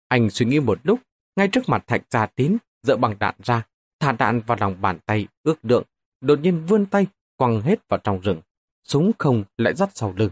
Anh 0.07 0.29
suy 0.29 0.45
nghĩ 0.45 0.59
một 0.59 0.79
lúc, 0.83 0.99
ngay 1.35 1.47
trước 1.47 1.69
mặt 1.69 1.83
Thạch 1.87 2.01
Gia 2.09 2.25
Tín, 2.25 2.57
dỡ 2.83 2.97
bằng 2.97 3.15
đạn 3.19 3.35
ra, 3.43 3.63
thả 3.99 4.11
đạn 4.11 4.41
vào 4.47 4.57
lòng 4.61 4.81
bàn 4.81 4.99
tay, 5.05 5.27
ước 5.43 5.65
lượng, 5.65 5.83
đột 6.21 6.39
nhiên 6.39 6.65
vươn 6.65 6.85
tay, 6.85 7.07
quăng 7.37 7.61
hết 7.61 7.89
vào 7.89 7.99
trong 8.03 8.21
rừng. 8.21 8.41
Súng 8.83 9.11
không 9.17 9.43
lại 9.57 9.73
dắt 9.73 9.89
sau 9.93 10.13
lưng. 10.17 10.29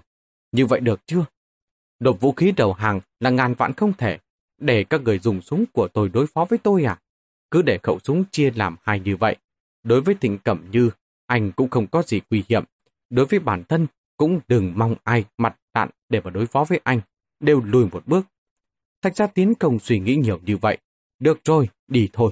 Như 0.52 0.66
vậy 0.66 0.80
được 0.80 1.00
chưa? 1.06 1.26
Đột 2.00 2.22
vũ 2.22 2.32
khí 2.32 2.54
đầu 2.58 2.74
hàng 2.74 3.00
là 3.20 3.30
ngàn 3.30 3.54
vạn 3.54 3.74
không 3.74 3.94
thể. 3.94 4.20
Để 4.58 4.84
các 4.84 5.02
người 5.02 5.20
dùng 5.20 5.42
súng 5.42 5.66
của 5.74 5.88
tôi 5.88 6.10
đối 6.10 6.28
phó 6.28 6.46
với 6.46 6.60
tôi 6.60 6.84
à? 6.84 7.00
Cứ 7.52 7.62
để 7.62 7.80
khẩu 7.84 8.00
súng 8.00 8.24
chia 8.32 8.52
làm 8.56 8.76
hai 8.84 9.00
như 9.00 9.16
vậy. 9.18 9.36
Đối 9.84 10.02
với 10.02 10.16
Thịnh 10.16 10.38
Cẩm 10.38 10.72
Như, 10.72 10.90
anh 11.32 11.52
cũng 11.52 11.70
không 11.70 11.88
có 11.88 12.02
gì 12.02 12.22
nguy 12.30 12.44
hiểm. 12.50 12.64
Đối 13.10 13.26
với 13.26 13.40
bản 13.40 13.64
thân, 13.70 13.88
cũng 14.18 14.40
đừng 14.48 14.74
mong 14.76 14.96
ai 15.04 15.26
mặt 15.38 15.56
đạn 15.74 15.90
để 16.10 16.22
mà 16.22 16.30
đối 16.30 16.46
phó 16.46 16.64
với 16.64 16.80
anh. 16.84 17.02
Đều 17.40 17.62
lùi 17.62 17.86
một 17.86 18.08
bước. 18.08 18.26
Thạch 19.02 19.16
gia 19.16 19.28
tiến 19.28 19.56
công 19.56 19.80
suy 19.80 20.00
nghĩ 20.00 20.16
nhiều 20.16 20.40
như 20.46 20.58
vậy. 20.58 20.78
Được 21.20 21.40
rồi, 21.44 21.70
đi 21.88 22.10
thôi. 22.14 22.32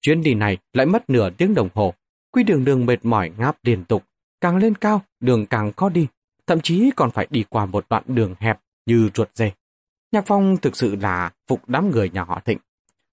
Chuyến 0.00 0.22
đi 0.22 0.34
này 0.34 0.58
lại 0.72 0.86
mất 0.86 1.10
nửa 1.10 1.30
tiếng 1.30 1.54
đồng 1.54 1.68
hồ. 1.74 1.94
Quy 2.30 2.42
đường 2.42 2.64
đường 2.64 2.86
mệt 2.86 3.04
mỏi 3.04 3.30
ngáp 3.38 3.56
liên 3.62 3.84
tục. 3.84 4.04
Càng 4.40 4.56
lên 4.56 4.74
cao, 4.74 5.02
đường 5.20 5.46
càng 5.46 5.72
khó 5.72 5.88
đi. 5.88 6.06
Thậm 6.46 6.60
chí 6.60 6.90
còn 6.96 7.10
phải 7.10 7.26
đi 7.30 7.44
qua 7.48 7.66
một 7.66 7.86
đoạn 7.90 8.02
đường 8.06 8.34
hẹp 8.38 8.60
như 8.86 9.10
ruột 9.14 9.28
dê. 9.34 9.52
Nhạc 10.12 10.24
Phong 10.26 10.56
thực 10.56 10.76
sự 10.76 10.96
là 10.96 11.30
phục 11.46 11.68
đám 11.68 11.90
người 11.90 12.10
nhà 12.10 12.24
họ 12.24 12.40
Thịnh. 12.44 12.58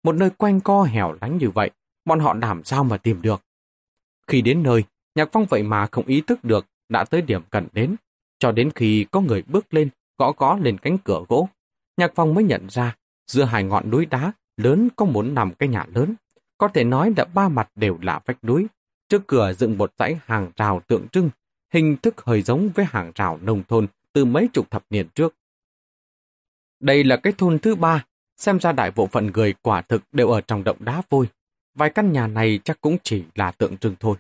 Một 0.04 0.16
nơi 0.16 0.30
quanh 0.30 0.62
co 0.62 0.84
hẻo 0.84 1.16
lánh 1.22 1.38
như 1.38 1.50
vậy, 1.50 1.72
bọn 2.06 2.20
họ 2.20 2.34
làm 2.34 2.64
sao 2.64 2.84
mà 2.84 2.98
tìm 2.98 3.22
được. 3.22 3.42
Khi 4.28 4.42
đến 4.42 4.64
nơi, 4.64 4.84
Nhạc 5.16 5.30
Phong 5.32 5.46
vậy 5.46 5.64
mà 5.64 5.88
không 5.92 6.06
ý 6.06 6.22
thức 6.22 6.44
được 6.44 6.66
đã 6.90 7.04
tới 7.04 7.22
điểm 7.22 7.42
cần 7.50 7.68
đến. 7.74 7.96
Cho 8.40 8.52
đến 8.52 8.72
khi 8.76 9.06
có 9.12 9.22
người 9.22 9.44
bước 9.48 9.74
lên, 9.74 9.90
gõ 10.18 10.32
gõ 10.38 10.58
lên 10.62 10.78
cánh 10.78 10.98
cửa 10.98 11.24
gỗ, 11.30 11.50
Nhạc 11.98 12.12
Phong 12.16 12.34
mới 12.34 12.44
nhận 12.44 12.68
ra, 12.70 12.96
giữa 13.28 13.44
hai 13.44 13.64
ngọn 13.64 13.90
núi 13.90 14.06
đá 14.06 14.32
lớn 14.58 14.90
có 14.96 15.06
muốn 15.06 15.34
nằm 15.34 15.54
cái 15.54 15.70
nhà 15.70 15.86
lớn. 15.94 16.16
Có 16.58 16.68
thể 16.68 16.84
nói 16.84 17.14
đã 17.16 17.26
ba 17.26 17.50
mặt 17.50 17.70
đều 17.76 17.98
là 18.02 18.20
vách 18.26 18.44
núi. 18.44 18.68
Trước 19.10 19.28
cửa 19.28 19.54
dựng 19.54 19.78
một 19.78 19.94
dãy 20.00 20.20
hàng 20.26 20.52
rào 20.56 20.82
tượng 20.88 21.08
trưng, 21.08 21.30
hình 21.74 21.98
thức 21.98 22.22
hơi 22.22 22.42
giống 22.42 22.70
với 22.76 22.86
hàng 22.86 23.12
rào 23.16 23.40
nông 23.42 23.64
thôn 23.68 23.88
từ 24.14 24.26
mấy 24.26 24.50
chục 24.54 24.72
thập 24.72 24.84
niên 24.90 25.08
trước. 25.10 25.36
Đây 26.80 27.04
là 27.04 27.18
cái 27.18 27.34
thôn 27.38 27.60
thứ 27.60 27.76
ba, 27.76 28.06
xem 28.38 28.60
ra 28.60 28.72
đại 28.72 28.92
bộ 28.92 29.08
phận 29.08 29.26
người 29.26 29.54
quả 29.62 29.82
thực 29.82 30.04
đều 30.12 30.30
ở 30.30 30.42
trong 30.42 30.64
động 30.64 30.78
đá 30.80 31.02
vôi. 31.10 31.28
Vài 31.76 31.90
căn 31.90 32.12
nhà 32.12 32.28
này 32.28 32.60
chắc 32.64 32.82
cũng 32.82 32.98
chỉ 33.04 33.24
là 33.36 33.52
tượng 33.52 33.78
trưng 33.78 33.96
thôi 34.00 34.18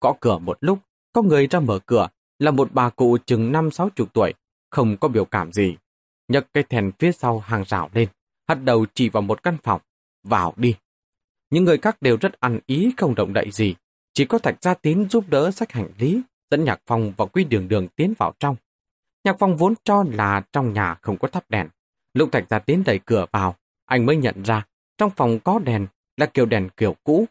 gõ 0.00 0.14
cửa 0.20 0.38
một 0.38 0.58
lúc, 0.60 0.78
có 1.12 1.22
người 1.22 1.46
ra 1.46 1.60
mở 1.60 1.78
cửa, 1.86 2.08
là 2.38 2.50
một 2.50 2.72
bà 2.72 2.90
cụ 2.90 3.18
chừng 3.26 3.52
năm 3.52 3.70
sáu 3.70 3.90
chục 3.90 4.12
tuổi, 4.12 4.32
không 4.70 4.96
có 4.96 5.08
biểu 5.08 5.24
cảm 5.24 5.52
gì. 5.52 5.76
Nhấc 6.28 6.46
cái 6.54 6.64
thèn 6.64 6.92
phía 6.98 7.12
sau 7.12 7.38
hàng 7.38 7.64
rào 7.66 7.90
lên, 7.92 8.08
hất 8.48 8.64
đầu 8.64 8.86
chỉ 8.94 9.08
vào 9.08 9.22
một 9.22 9.42
căn 9.42 9.56
phòng. 9.62 9.80
Vào 10.24 10.52
đi. 10.56 10.74
Những 11.50 11.64
người 11.64 11.78
khác 11.78 12.02
đều 12.02 12.16
rất 12.20 12.40
ăn 12.40 12.60
ý 12.66 12.92
không 12.96 13.14
động 13.14 13.32
đậy 13.32 13.50
gì. 13.50 13.74
Chỉ 14.14 14.24
có 14.24 14.38
Thạch 14.38 14.62
Gia 14.62 14.74
Tín 14.74 15.08
giúp 15.10 15.24
đỡ 15.28 15.50
sách 15.50 15.72
hành 15.72 15.88
lý, 15.98 16.20
dẫn 16.50 16.64
Nhạc 16.64 16.80
Phong 16.86 17.12
và 17.16 17.26
Quy 17.26 17.44
Đường 17.44 17.68
Đường 17.68 17.88
tiến 17.88 18.14
vào 18.18 18.32
trong. 18.40 18.56
Nhạc 19.24 19.36
Phong 19.38 19.56
vốn 19.56 19.74
cho 19.84 20.04
là 20.12 20.42
trong 20.52 20.72
nhà 20.72 20.94
không 21.02 21.18
có 21.18 21.28
thắp 21.28 21.44
đèn, 21.50 21.68
Lúc 22.16 22.32
Thạch 22.32 22.44
Gia 22.50 22.58
Tiến 22.58 22.82
đẩy 22.86 22.98
cửa 22.98 23.26
vào, 23.32 23.54
anh 23.84 24.06
mới 24.06 24.16
nhận 24.16 24.42
ra 24.42 24.66
trong 24.98 25.10
phòng 25.10 25.38
có 25.44 25.58
đèn 25.58 25.86
là 26.16 26.26
kiểu 26.26 26.46
đèn 26.46 26.68
kiểu 26.76 26.96
cũ. 27.04 27.26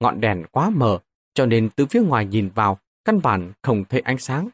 Ngọn 0.00 0.20
đèn 0.20 0.44
quá 0.50 0.70
mờ, 0.70 0.98
cho 1.36 1.46
nên 1.46 1.68
từ 1.76 1.86
phía 1.86 2.00
ngoài 2.00 2.26
nhìn 2.26 2.50
vào, 2.54 2.78
căn 3.04 3.22
bản 3.22 3.52
không 3.62 3.84
thấy 3.84 4.00
ánh 4.00 4.18
sáng. 4.18 4.48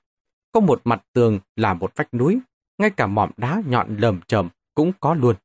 Có 0.52 0.60
một 0.60 0.80
mặt 0.84 1.02
tường 1.12 1.38
là 1.56 1.74
một 1.74 1.92
vách 1.96 2.14
núi, 2.14 2.38
ngay 2.78 2.90
cả 2.90 3.06
mỏm 3.06 3.30
đá 3.36 3.62
nhọn 3.66 3.96
lầm 3.96 4.20
chầm 4.26 4.48
cũng 4.74 4.92
có 5.00 5.14
luôn. 5.14 5.36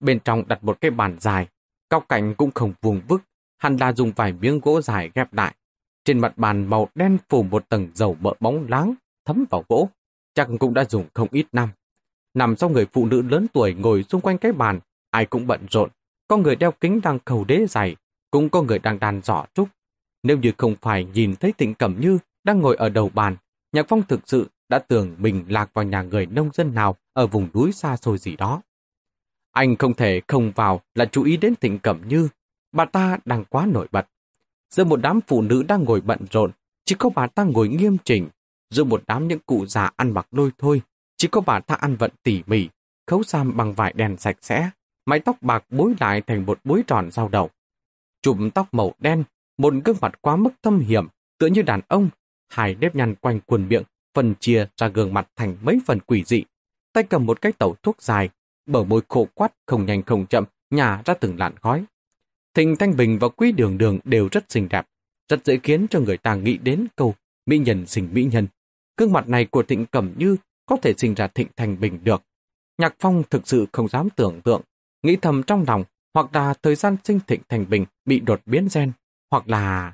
Bên 0.00 0.20
trong 0.20 0.48
đặt 0.48 0.64
một 0.64 0.80
cái 0.80 0.90
bàn 0.90 1.16
dài, 1.20 1.48
cao 1.90 2.00
cạnh 2.00 2.34
cũng 2.34 2.50
không 2.50 2.72
vùng 2.82 3.00
vức, 3.08 3.22
hẳn 3.58 3.76
là 3.76 3.92
dùng 3.92 4.12
vài 4.16 4.32
miếng 4.32 4.60
gỗ 4.60 4.80
dài 4.80 5.10
ghép 5.14 5.34
lại. 5.34 5.54
Trên 6.04 6.18
mặt 6.18 6.38
bàn 6.38 6.66
màu 6.66 6.88
đen 6.94 7.18
phủ 7.28 7.42
một 7.42 7.68
tầng 7.68 7.88
dầu 7.94 8.16
mỡ 8.20 8.32
bóng 8.40 8.66
láng, 8.68 8.94
thấm 9.24 9.44
vào 9.50 9.64
gỗ, 9.68 9.88
chắc 10.34 10.48
cũng 10.58 10.74
đã 10.74 10.84
dùng 10.84 11.06
không 11.14 11.28
ít 11.30 11.46
năm. 11.52 11.68
Nằm 12.34 12.56
sau 12.56 12.70
người 12.70 12.86
phụ 12.86 13.06
nữ 13.06 13.22
lớn 13.22 13.46
tuổi 13.52 13.74
ngồi 13.74 14.02
xung 14.02 14.20
quanh 14.20 14.38
cái 14.38 14.52
bàn, 14.52 14.80
ai 15.10 15.26
cũng 15.26 15.46
bận 15.46 15.66
rộn. 15.70 15.90
Có 16.28 16.36
người 16.36 16.56
đeo 16.56 16.72
kính 16.72 17.00
đang 17.00 17.18
cầu 17.18 17.44
đế 17.44 17.66
dày, 17.68 17.96
cũng 18.30 18.48
có 18.48 18.62
người 18.62 18.78
đang 18.78 18.98
đàn 18.98 19.20
giỏ 19.22 19.44
trúc. 19.54 19.68
Nếu 20.26 20.38
như 20.38 20.52
không 20.58 20.74
phải 20.82 21.04
nhìn 21.04 21.36
thấy 21.36 21.52
Tịnh 21.52 21.74
Cẩm 21.74 22.00
Như 22.00 22.18
đang 22.44 22.60
ngồi 22.60 22.76
ở 22.76 22.88
đầu 22.88 23.10
bàn, 23.14 23.36
Nhạc 23.72 23.86
Phong 23.88 24.02
thực 24.02 24.20
sự 24.28 24.46
đã 24.68 24.78
tưởng 24.78 25.16
mình 25.18 25.44
lạc 25.48 25.70
vào 25.74 25.84
nhà 25.84 26.02
người 26.02 26.26
nông 26.26 26.50
dân 26.52 26.74
nào 26.74 26.96
ở 27.12 27.26
vùng 27.26 27.48
núi 27.54 27.72
xa 27.72 27.96
xôi 27.96 28.18
gì 28.18 28.36
đó. 28.36 28.62
Anh 29.52 29.76
không 29.76 29.94
thể 29.94 30.20
không 30.28 30.52
vào 30.54 30.80
là 30.94 31.04
chú 31.04 31.24
ý 31.24 31.36
đến 31.36 31.54
Tịnh 31.54 31.78
Cẩm 31.78 32.08
Như. 32.08 32.28
Bà 32.72 32.84
ta 32.84 33.18
đang 33.24 33.44
quá 33.44 33.66
nổi 33.66 33.86
bật. 33.92 34.06
Giữa 34.70 34.84
một 34.84 34.96
đám 34.96 35.20
phụ 35.26 35.42
nữ 35.42 35.62
đang 35.62 35.84
ngồi 35.84 36.00
bận 36.00 36.18
rộn, 36.30 36.50
chỉ 36.84 36.94
có 36.98 37.10
bà 37.14 37.26
ta 37.26 37.44
ngồi 37.44 37.68
nghiêm 37.68 37.96
chỉnh. 38.04 38.28
Giữa 38.70 38.84
một 38.84 39.02
đám 39.06 39.28
những 39.28 39.40
cụ 39.46 39.66
già 39.66 39.90
ăn 39.96 40.10
mặc 40.10 40.26
lôi 40.30 40.50
thôi, 40.58 40.82
chỉ 41.16 41.28
có 41.28 41.40
bà 41.40 41.60
ta 41.60 41.74
ăn 41.74 41.96
vận 41.96 42.10
tỉ 42.22 42.42
mỉ, 42.46 42.68
khấu 43.06 43.22
sam 43.22 43.56
bằng 43.56 43.72
vải 43.72 43.92
đèn 43.92 44.16
sạch 44.16 44.36
sẽ, 44.40 44.70
mái 45.06 45.20
tóc 45.20 45.36
bạc 45.42 45.64
bối 45.70 45.94
lại 46.00 46.20
thành 46.20 46.46
một 46.46 46.60
búi 46.64 46.82
tròn 46.86 47.10
dao 47.10 47.28
đầu. 47.28 47.50
Chùm 48.22 48.50
tóc 48.50 48.74
màu 48.74 48.92
đen, 48.98 49.24
một 49.58 49.74
gương 49.84 49.96
mặt 50.00 50.22
quá 50.22 50.36
mức 50.36 50.50
thâm 50.62 50.78
hiểm, 50.78 51.06
tựa 51.38 51.46
như 51.46 51.62
đàn 51.62 51.80
ông, 51.88 52.08
hai 52.48 52.74
nếp 52.74 52.94
nhăn 52.94 53.14
quanh 53.14 53.40
quần 53.40 53.68
miệng, 53.68 53.82
phần 54.14 54.34
chia 54.40 54.66
ra 54.76 54.88
gương 54.88 55.14
mặt 55.14 55.28
thành 55.36 55.56
mấy 55.62 55.78
phần 55.86 56.00
quỷ 56.00 56.22
dị. 56.26 56.44
Tay 56.92 57.04
cầm 57.04 57.26
một 57.26 57.40
cái 57.40 57.52
tẩu 57.52 57.76
thuốc 57.82 58.02
dài, 58.02 58.28
bờ 58.66 58.84
môi 58.84 59.00
khô 59.08 59.28
quát, 59.34 59.52
không 59.66 59.86
nhanh 59.86 60.02
không 60.02 60.26
chậm, 60.26 60.44
nhả 60.70 61.02
ra 61.04 61.14
từng 61.14 61.38
làn 61.38 61.56
khói. 61.56 61.84
Thịnh 62.54 62.76
Thanh 62.76 62.96
Bình 62.96 63.18
và 63.18 63.28
Quý 63.28 63.52
Đường 63.52 63.78
Đường 63.78 63.98
đều 64.04 64.28
rất 64.32 64.44
xinh 64.48 64.68
đẹp, 64.70 64.86
rất 65.28 65.44
dễ 65.44 65.58
khiến 65.62 65.86
cho 65.90 66.00
người 66.00 66.16
ta 66.16 66.34
nghĩ 66.34 66.58
đến 66.58 66.86
câu 66.96 67.14
mỹ 67.46 67.58
nhân 67.58 67.86
sinh 67.86 68.08
mỹ 68.12 68.24
nhân. 68.32 68.46
Gương 68.96 69.12
mặt 69.12 69.28
này 69.28 69.44
của 69.44 69.62
Thịnh 69.62 69.86
Cẩm 69.86 70.14
Như 70.16 70.36
có 70.66 70.76
thể 70.82 70.94
sinh 70.98 71.14
ra 71.14 71.26
Thịnh 71.26 71.48
Thanh 71.56 71.80
Bình 71.80 71.98
được. 72.04 72.22
Nhạc 72.78 72.94
Phong 72.98 73.22
thực 73.30 73.48
sự 73.48 73.66
không 73.72 73.88
dám 73.88 74.08
tưởng 74.16 74.40
tượng, 74.40 74.62
nghĩ 75.02 75.16
thầm 75.16 75.42
trong 75.42 75.64
lòng, 75.68 75.84
hoặc 76.14 76.34
là 76.34 76.54
thời 76.62 76.74
gian 76.74 76.96
sinh 77.04 77.20
Thịnh 77.26 77.40
Thanh 77.48 77.68
Bình 77.68 77.86
bị 78.04 78.20
đột 78.20 78.40
biến 78.46 78.68
gen, 78.74 78.92
hoặc 79.30 79.48
là... 79.48 79.92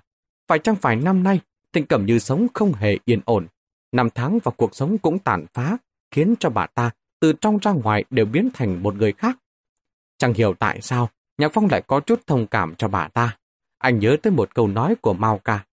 Phải 0.48 0.58
chăng 0.58 0.76
phải 0.76 0.96
năm 0.96 1.22
nay, 1.22 1.40
tình 1.72 1.86
Cẩm 1.86 2.06
Như 2.06 2.18
sống 2.18 2.46
không 2.54 2.72
hề 2.72 2.98
yên 3.04 3.20
ổn. 3.24 3.46
Năm 3.92 4.08
tháng 4.14 4.38
và 4.44 4.52
cuộc 4.56 4.74
sống 4.74 4.98
cũng 4.98 5.18
tàn 5.18 5.46
phá, 5.54 5.76
khiến 6.10 6.34
cho 6.40 6.50
bà 6.50 6.66
ta 6.66 6.90
từ 7.20 7.32
trong 7.32 7.58
ra 7.58 7.72
ngoài 7.72 8.04
đều 8.10 8.26
biến 8.26 8.48
thành 8.54 8.82
một 8.82 8.94
người 8.94 9.12
khác. 9.12 9.38
Chẳng 10.18 10.34
hiểu 10.34 10.54
tại 10.58 10.80
sao, 10.80 11.08
Nhạc 11.38 11.52
Phong 11.54 11.68
lại 11.70 11.82
có 11.86 12.00
chút 12.00 12.20
thông 12.26 12.46
cảm 12.46 12.74
cho 12.74 12.88
bà 12.88 13.08
ta. 13.08 13.36
Anh 13.78 13.98
nhớ 13.98 14.16
tới 14.22 14.30
một 14.30 14.54
câu 14.54 14.68
nói 14.68 14.94
của 15.00 15.12
Mao 15.12 15.38
Ca. 15.38 15.64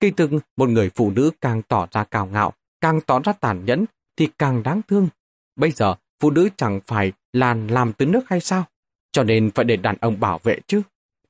Kỳ 0.00 0.10
thực, 0.10 0.30
một 0.56 0.68
người 0.68 0.90
phụ 0.90 1.10
nữ 1.10 1.30
càng 1.40 1.62
tỏ 1.62 1.86
ra 1.90 2.04
cao 2.04 2.26
ngạo, 2.26 2.52
càng 2.80 3.00
tỏ 3.00 3.20
ra 3.24 3.32
tàn 3.32 3.64
nhẫn, 3.64 3.84
thì 4.16 4.28
càng 4.38 4.62
đáng 4.62 4.80
thương. 4.88 5.08
Bây 5.56 5.70
giờ, 5.70 5.94
phụ 6.20 6.30
nữ 6.30 6.48
chẳng 6.56 6.80
phải 6.86 7.12
là 7.32 7.56
làm 7.68 7.92
từ 7.92 8.06
nước 8.06 8.28
hay 8.28 8.40
sao? 8.40 8.64
Cho 9.12 9.22
nên 9.22 9.50
phải 9.50 9.64
để 9.64 9.76
đàn 9.76 9.96
ông 10.00 10.20
bảo 10.20 10.38
vệ 10.42 10.58
chứ. 10.66 10.82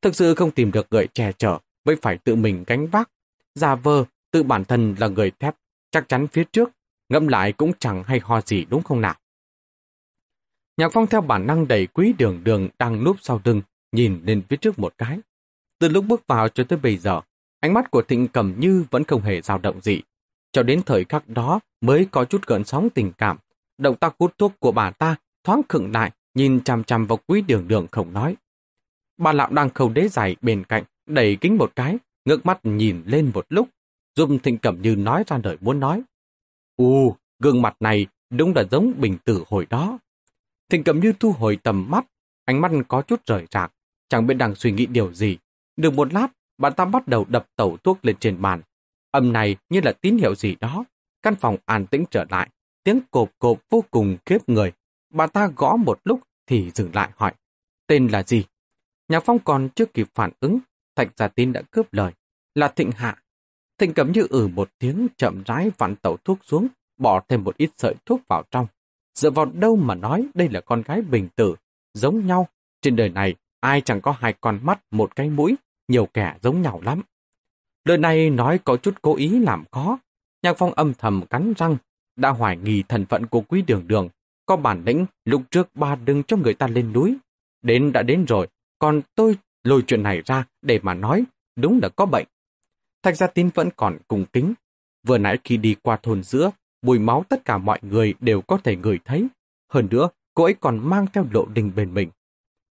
Thực 0.02 0.16
sự 0.16 0.34
không 0.34 0.50
tìm 0.50 0.72
được 0.72 0.86
người 0.90 1.06
che 1.06 1.32
chở, 1.32 1.58
với 1.88 1.96
phải 2.02 2.18
tự 2.18 2.34
mình 2.34 2.64
gánh 2.66 2.86
vác. 2.86 3.10
Giả 3.54 3.74
vờ, 3.74 4.04
tự 4.30 4.42
bản 4.42 4.64
thân 4.64 4.94
là 4.98 5.08
người 5.08 5.30
thép, 5.30 5.54
chắc 5.90 6.08
chắn 6.08 6.26
phía 6.26 6.44
trước, 6.44 6.70
ngẫm 7.08 7.28
lại 7.28 7.52
cũng 7.52 7.72
chẳng 7.78 8.02
hay 8.02 8.20
ho 8.20 8.40
gì 8.40 8.64
đúng 8.64 8.82
không 8.82 9.00
nào? 9.00 9.14
Nhạc 10.76 10.92
Phong 10.92 11.06
theo 11.06 11.20
bản 11.20 11.46
năng 11.46 11.68
đẩy 11.68 11.86
quý 11.86 12.12
đường 12.18 12.44
đường 12.44 12.68
đang 12.78 13.04
núp 13.04 13.16
sau 13.20 13.40
lưng, 13.44 13.62
nhìn 13.92 14.20
lên 14.24 14.42
phía 14.48 14.56
trước 14.56 14.78
một 14.78 14.94
cái. 14.98 15.18
Từ 15.78 15.88
lúc 15.88 16.04
bước 16.04 16.26
vào 16.26 16.48
cho 16.48 16.64
tới 16.64 16.78
bây 16.78 16.96
giờ, 16.96 17.20
ánh 17.60 17.74
mắt 17.74 17.90
của 17.90 18.02
Thịnh 18.02 18.28
Cầm 18.28 18.54
Như 18.58 18.84
vẫn 18.90 19.04
không 19.04 19.22
hề 19.22 19.40
dao 19.40 19.58
động 19.58 19.80
gì. 19.80 20.02
Cho 20.52 20.62
đến 20.62 20.82
thời 20.86 21.04
khắc 21.04 21.28
đó 21.28 21.60
mới 21.80 22.06
có 22.10 22.24
chút 22.24 22.46
gợn 22.46 22.64
sóng 22.64 22.88
tình 22.90 23.12
cảm. 23.18 23.38
Động 23.78 23.96
tác 23.96 24.14
hút 24.18 24.38
thuốc 24.38 24.52
của 24.60 24.72
bà 24.72 24.90
ta 24.90 25.16
thoáng 25.44 25.62
khựng 25.68 25.92
lại, 25.92 26.10
nhìn 26.34 26.60
chằm 26.60 26.84
chằm 26.84 27.06
vào 27.06 27.18
quý 27.26 27.40
đường 27.40 27.68
đường 27.68 27.86
không 27.90 28.12
nói. 28.12 28.36
Bà 29.18 29.32
lão 29.32 29.50
đang 29.50 29.70
khâu 29.70 29.88
đế 29.88 30.08
dài 30.08 30.36
bên 30.42 30.64
cạnh, 30.64 30.84
đẩy 31.08 31.36
kính 31.40 31.58
một 31.58 31.72
cái, 31.76 31.98
ngước 32.24 32.46
mắt 32.46 32.60
nhìn 32.62 33.02
lên 33.06 33.30
một 33.34 33.46
lúc, 33.48 33.68
giúp 34.16 34.30
Thịnh 34.42 34.58
Cẩm 34.58 34.82
Như 34.82 34.96
nói 34.96 35.24
ra 35.26 35.38
lời 35.44 35.56
muốn 35.60 35.80
nói. 35.80 36.02
U, 36.76 37.16
gương 37.38 37.62
mặt 37.62 37.76
này 37.80 38.06
đúng 38.30 38.54
là 38.54 38.64
giống 38.70 38.92
bình 39.00 39.18
tử 39.24 39.44
hồi 39.48 39.66
đó. 39.70 39.98
Thịnh 40.70 40.84
Cẩm 40.84 41.00
Như 41.00 41.12
thu 41.20 41.32
hồi 41.32 41.58
tầm 41.62 41.90
mắt, 41.90 42.06
ánh 42.44 42.60
mắt 42.60 42.70
có 42.88 43.02
chút 43.02 43.26
rời 43.26 43.46
rạc, 43.50 43.72
chẳng 44.08 44.26
biết 44.26 44.34
đang 44.34 44.54
suy 44.54 44.72
nghĩ 44.72 44.86
điều 44.86 45.12
gì. 45.12 45.38
Được 45.76 45.94
một 45.94 46.12
lát, 46.12 46.28
bà 46.58 46.70
ta 46.70 46.84
bắt 46.84 47.08
đầu 47.08 47.26
đập 47.28 47.46
tẩu 47.56 47.76
thuốc 47.76 47.98
lên 48.02 48.16
trên 48.20 48.42
bàn. 48.42 48.62
Âm 49.10 49.32
này 49.32 49.56
như 49.68 49.80
là 49.80 49.92
tín 49.92 50.18
hiệu 50.18 50.34
gì 50.34 50.56
đó. 50.60 50.84
Căn 51.22 51.34
phòng 51.34 51.56
an 51.64 51.86
tĩnh 51.86 52.04
trở 52.10 52.24
lại, 52.30 52.48
tiếng 52.84 53.00
cộp 53.10 53.30
cộp 53.38 53.58
vô 53.70 53.84
cùng 53.90 54.16
kiếp 54.26 54.48
người. 54.48 54.72
Bà 55.10 55.26
ta 55.26 55.50
gõ 55.56 55.76
một 55.76 56.00
lúc 56.04 56.20
thì 56.46 56.70
dừng 56.70 56.94
lại 56.94 57.10
hỏi, 57.16 57.32
tên 57.86 58.08
là 58.08 58.22
gì? 58.22 58.44
Nhạc 59.08 59.22
Phong 59.24 59.38
còn 59.38 59.68
chưa 59.74 59.86
kịp 59.86 60.08
phản 60.14 60.30
ứng, 60.40 60.58
Thạch 60.98 61.16
Gia 61.16 61.28
Tín 61.28 61.52
đã 61.52 61.62
cướp 61.70 61.92
lời, 61.92 62.12
là 62.54 62.68
Thịnh 62.68 62.90
Hạ. 62.90 63.16
Thịnh 63.78 63.94
cấm 63.94 64.12
như 64.12 64.26
ử 64.30 64.48
một 64.48 64.70
tiếng 64.78 65.06
chậm 65.16 65.42
rãi 65.46 65.70
vặn 65.78 65.96
tẩu 65.96 66.16
thuốc 66.16 66.38
xuống, 66.44 66.68
bỏ 66.96 67.20
thêm 67.28 67.44
một 67.44 67.56
ít 67.56 67.70
sợi 67.76 67.94
thuốc 68.06 68.20
vào 68.28 68.42
trong. 68.50 68.66
Dựa 69.14 69.30
vào 69.30 69.46
đâu 69.46 69.76
mà 69.76 69.94
nói 69.94 70.26
đây 70.34 70.48
là 70.48 70.60
con 70.60 70.82
gái 70.82 71.02
bình 71.02 71.28
tử, 71.36 71.54
giống 71.94 72.26
nhau. 72.26 72.48
Trên 72.82 72.96
đời 72.96 73.08
này, 73.08 73.34
ai 73.60 73.80
chẳng 73.80 74.00
có 74.00 74.12
hai 74.12 74.34
con 74.40 74.58
mắt, 74.62 74.80
một 74.90 75.16
cái 75.16 75.30
mũi, 75.30 75.56
nhiều 75.88 76.06
kẻ 76.06 76.36
giống 76.42 76.62
nhau 76.62 76.80
lắm. 76.84 77.02
Lời 77.84 77.98
này 77.98 78.30
nói 78.30 78.58
có 78.64 78.76
chút 78.76 78.94
cố 79.02 79.16
ý 79.16 79.38
làm 79.38 79.64
khó. 79.72 79.98
Nhạc 80.42 80.56
phong 80.58 80.74
âm 80.74 80.94
thầm 80.94 81.26
cắn 81.30 81.52
răng, 81.56 81.76
đã 82.16 82.30
hoài 82.30 82.56
nghi 82.56 82.82
thần 82.88 83.06
phận 83.06 83.26
của 83.26 83.40
quý 83.40 83.62
đường 83.62 83.88
đường. 83.88 84.08
Có 84.46 84.56
bản 84.56 84.82
lĩnh, 84.86 85.06
lúc 85.24 85.42
trước 85.50 85.68
ba 85.74 85.96
đừng 85.96 86.22
cho 86.22 86.36
người 86.36 86.54
ta 86.54 86.66
lên 86.66 86.92
núi. 86.92 87.16
Đến 87.62 87.92
đã 87.92 88.02
đến 88.02 88.24
rồi, 88.24 88.48
còn 88.78 89.00
tôi 89.14 89.36
lôi 89.68 89.82
chuyện 89.86 90.02
này 90.02 90.22
ra 90.26 90.44
để 90.62 90.80
mà 90.82 90.94
nói, 90.94 91.24
đúng 91.56 91.78
là 91.82 91.88
có 91.88 92.06
bệnh. 92.06 92.26
Thạch 93.02 93.16
gia 93.16 93.26
tín 93.26 93.48
vẫn 93.54 93.68
còn 93.76 93.98
cùng 94.08 94.24
kính. 94.32 94.54
Vừa 95.06 95.18
nãy 95.18 95.38
khi 95.44 95.56
đi 95.56 95.76
qua 95.82 95.96
thôn 96.02 96.22
giữa, 96.22 96.50
mùi 96.82 96.98
máu 96.98 97.24
tất 97.28 97.44
cả 97.44 97.58
mọi 97.58 97.78
người 97.82 98.14
đều 98.20 98.40
có 98.40 98.58
thể 98.64 98.76
ngửi 98.76 98.98
thấy. 99.04 99.28
Hơn 99.72 99.88
nữa, 99.90 100.08
cô 100.34 100.44
ấy 100.44 100.54
còn 100.60 100.88
mang 100.88 101.06
theo 101.12 101.26
lộ 101.32 101.46
đình 101.46 101.72
bên 101.76 101.94
mình. 101.94 102.10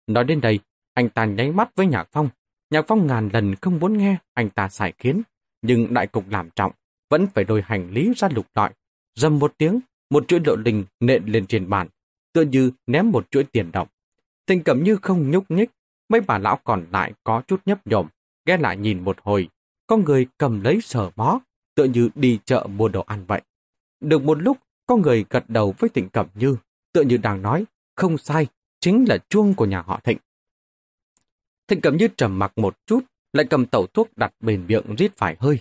Nói 0.07 0.23
đến 0.23 0.41
đây, 0.41 0.59
anh 0.93 1.09
ta 1.09 1.25
nháy 1.25 1.51
mắt 1.51 1.69
với 1.75 1.85
Nhạc 1.85 2.07
Phong. 2.11 2.29
Nhạc 2.69 2.85
Phong 2.87 3.07
ngàn 3.07 3.29
lần 3.33 3.55
không 3.55 3.79
muốn 3.79 3.97
nghe 3.97 4.17
anh 4.33 4.49
ta 4.49 4.69
xài 4.69 4.91
kiến, 4.91 5.21
nhưng 5.61 5.93
đại 5.93 6.07
cục 6.07 6.29
làm 6.29 6.49
trọng, 6.49 6.71
vẫn 7.09 7.27
phải 7.27 7.43
đôi 7.43 7.61
hành 7.65 7.89
lý 7.89 8.13
ra 8.17 8.29
lục 8.35 8.45
lọi. 8.55 8.71
Dầm 9.15 9.39
một 9.39 9.53
tiếng, 9.57 9.79
một 10.09 10.27
chuỗi 10.27 10.39
lộ 10.45 10.55
đình 10.55 10.85
nện 10.99 11.25
lên 11.25 11.45
trên 11.45 11.69
bàn, 11.69 11.87
tựa 12.33 12.41
như 12.41 12.71
ném 12.87 13.11
một 13.11 13.31
chuỗi 13.31 13.43
tiền 13.43 13.71
động. 13.71 13.87
Tình 14.45 14.63
cảm 14.63 14.83
như 14.83 14.95
không 14.95 15.31
nhúc 15.31 15.51
nhích, 15.51 15.69
mấy 16.09 16.21
bà 16.21 16.37
lão 16.37 16.59
còn 16.63 16.85
lại 16.91 17.13
có 17.23 17.41
chút 17.47 17.61
nhấp 17.65 17.87
nhổm, 17.87 18.07
ghé 18.45 18.57
lại 18.57 18.77
nhìn 18.77 19.03
một 19.03 19.17
hồi, 19.23 19.49
có 19.87 19.97
người 19.97 20.27
cầm 20.37 20.61
lấy 20.61 20.81
sờ 20.81 21.09
mó, 21.15 21.39
tựa 21.75 21.83
như 21.83 22.09
đi 22.15 22.39
chợ 22.45 22.67
mua 22.69 22.87
đồ 22.87 23.01
ăn 23.01 23.25
vậy. 23.27 23.41
Được 23.99 24.23
một 24.23 24.41
lúc, 24.41 24.57
có 24.85 24.95
người 24.95 25.25
gật 25.29 25.43
đầu 25.47 25.73
với 25.79 25.89
Thịnh 25.89 26.09
Cẩm 26.09 26.27
Như, 26.35 26.57
tựa 26.93 27.01
như 27.01 27.17
đang 27.17 27.41
nói, 27.41 27.65
không 27.95 28.17
sai, 28.17 28.47
chính 28.79 29.05
là 29.09 29.17
chuông 29.29 29.53
của 29.53 29.65
nhà 29.65 29.81
họ 29.81 29.99
Thịnh. 30.03 30.17
Thịnh 31.67 31.81
Cẩm 31.81 31.97
Như 31.97 32.07
trầm 32.17 32.39
mặc 32.39 32.51
một 32.55 32.77
chút, 32.85 33.03
lại 33.33 33.45
cầm 33.49 33.65
tẩu 33.65 33.87
thuốc 33.87 34.17
đặt 34.17 34.33
bên 34.39 34.65
miệng 34.67 34.95
rít 34.95 35.11
phải 35.17 35.37
hơi. 35.39 35.59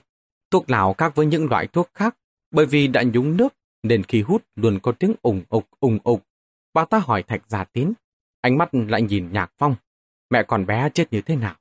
Thuốc 0.50 0.70
lào 0.70 0.94
khác 0.94 1.12
với 1.14 1.26
những 1.26 1.46
loại 1.46 1.66
thuốc 1.66 1.90
khác, 1.94 2.16
bởi 2.50 2.66
vì 2.66 2.88
đã 2.88 3.02
nhúng 3.02 3.36
nước, 3.36 3.54
nên 3.82 4.02
khi 4.02 4.22
hút 4.22 4.42
luôn 4.56 4.78
có 4.82 4.92
tiếng 4.92 5.14
ủng 5.22 5.42
ục 5.48 5.66
ủng 5.80 5.98
ục. 6.04 6.22
Bà 6.74 6.84
ta 6.84 6.98
hỏi 6.98 7.22
Thạch 7.22 7.42
Gia 7.48 7.64
Tín, 7.64 7.92
ánh 8.40 8.58
mắt 8.58 8.68
lại 8.72 9.02
nhìn 9.02 9.32
Nhạc 9.32 9.52
Phong, 9.58 9.74
mẹ 10.30 10.42
con 10.42 10.66
bé 10.66 10.90
chết 10.94 11.12
như 11.12 11.20
thế 11.20 11.36
nào? 11.36 11.56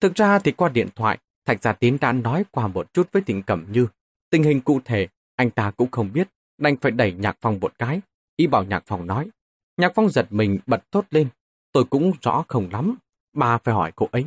Thực 0.00 0.14
ra 0.14 0.38
thì 0.38 0.52
qua 0.52 0.68
điện 0.68 0.88
thoại, 0.94 1.18
Thạch 1.44 1.62
Gia 1.62 1.72
Tín 1.72 1.96
đã 2.00 2.12
nói 2.12 2.44
qua 2.50 2.66
một 2.66 2.92
chút 2.92 3.08
với 3.12 3.22
Thịnh 3.22 3.42
Cẩm 3.42 3.66
Như. 3.72 3.86
Tình 4.30 4.42
hình 4.42 4.60
cụ 4.60 4.80
thể, 4.84 5.08
anh 5.36 5.50
ta 5.50 5.70
cũng 5.70 5.90
không 5.90 6.12
biết, 6.12 6.28
đành 6.58 6.76
phải 6.76 6.92
đẩy 6.92 7.12
Nhạc 7.12 7.36
Phong 7.40 7.58
một 7.60 7.72
cái. 7.78 8.00
Ý 8.36 8.46
bảo 8.46 8.64
Nhạc 8.64 8.82
Phong 8.86 9.06
nói. 9.06 9.28
Nhạc 9.76 9.92
Phong 9.94 10.08
giật 10.08 10.26
mình 10.30 10.58
bật 10.66 10.92
thốt 10.92 11.04
lên. 11.10 11.28
Tôi 11.72 11.84
cũng 11.84 12.12
rõ 12.22 12.44
không 12.48 12.68
lắm, 12.72 12.96
bà 13.32 13.58
phải 13.58 13.74
hỏi 13.74 13.92
cô 13.96 14.08
ấy. 14.12 14.24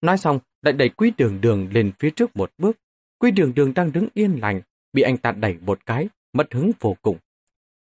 Nói 0.00 0.18
xong, 0.18 0.38
lại 0.62 0.72
đẩy 0.72 0.88
quý 0.88 1.12
đường 1.16 1.40
đường 1.40 1.68
lên 1.72 1.92
phía 1.98 2.10
trước 2.10 2.36
một 2.36 2.52
bước. 2.58 2.76
Quý 3.18 3.30
đường 3.30 3.54
đường 3.54 3.74
đang 3.74 3.92
đứng 3.92 4.08
yên 4.14 4.40
lành, 4.40 4.60
bị 4.92 5.02
anh 5.02 5.16
ta 5.16 5.32
đẩy 5.32 5.58
một 5.60 5.86
cái, 5.86 6.08
mất 6.32 6.54
hứng 6.54 6.70
vô 6.80 6.96
cùng. 7.02 7.18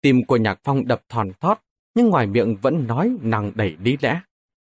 Tim 0.01 0.25
của 0.25 0.37
Nhạc 0.37 0.61
Phong 0.65 0.87
đập 0.87 1.03
thòn 1.09 1.33
thót, 1.41 1.63
nhưng 1.95 2.09
ngoài 2.09 2.27
miệng 2.27 2.57
vẫn 2.57 2.87
nói 2.87 3.17
nàng 3.23 3.53
đẩy 3.55 3.77
lý 3.81 3.97
lẽ. 4.01 4.21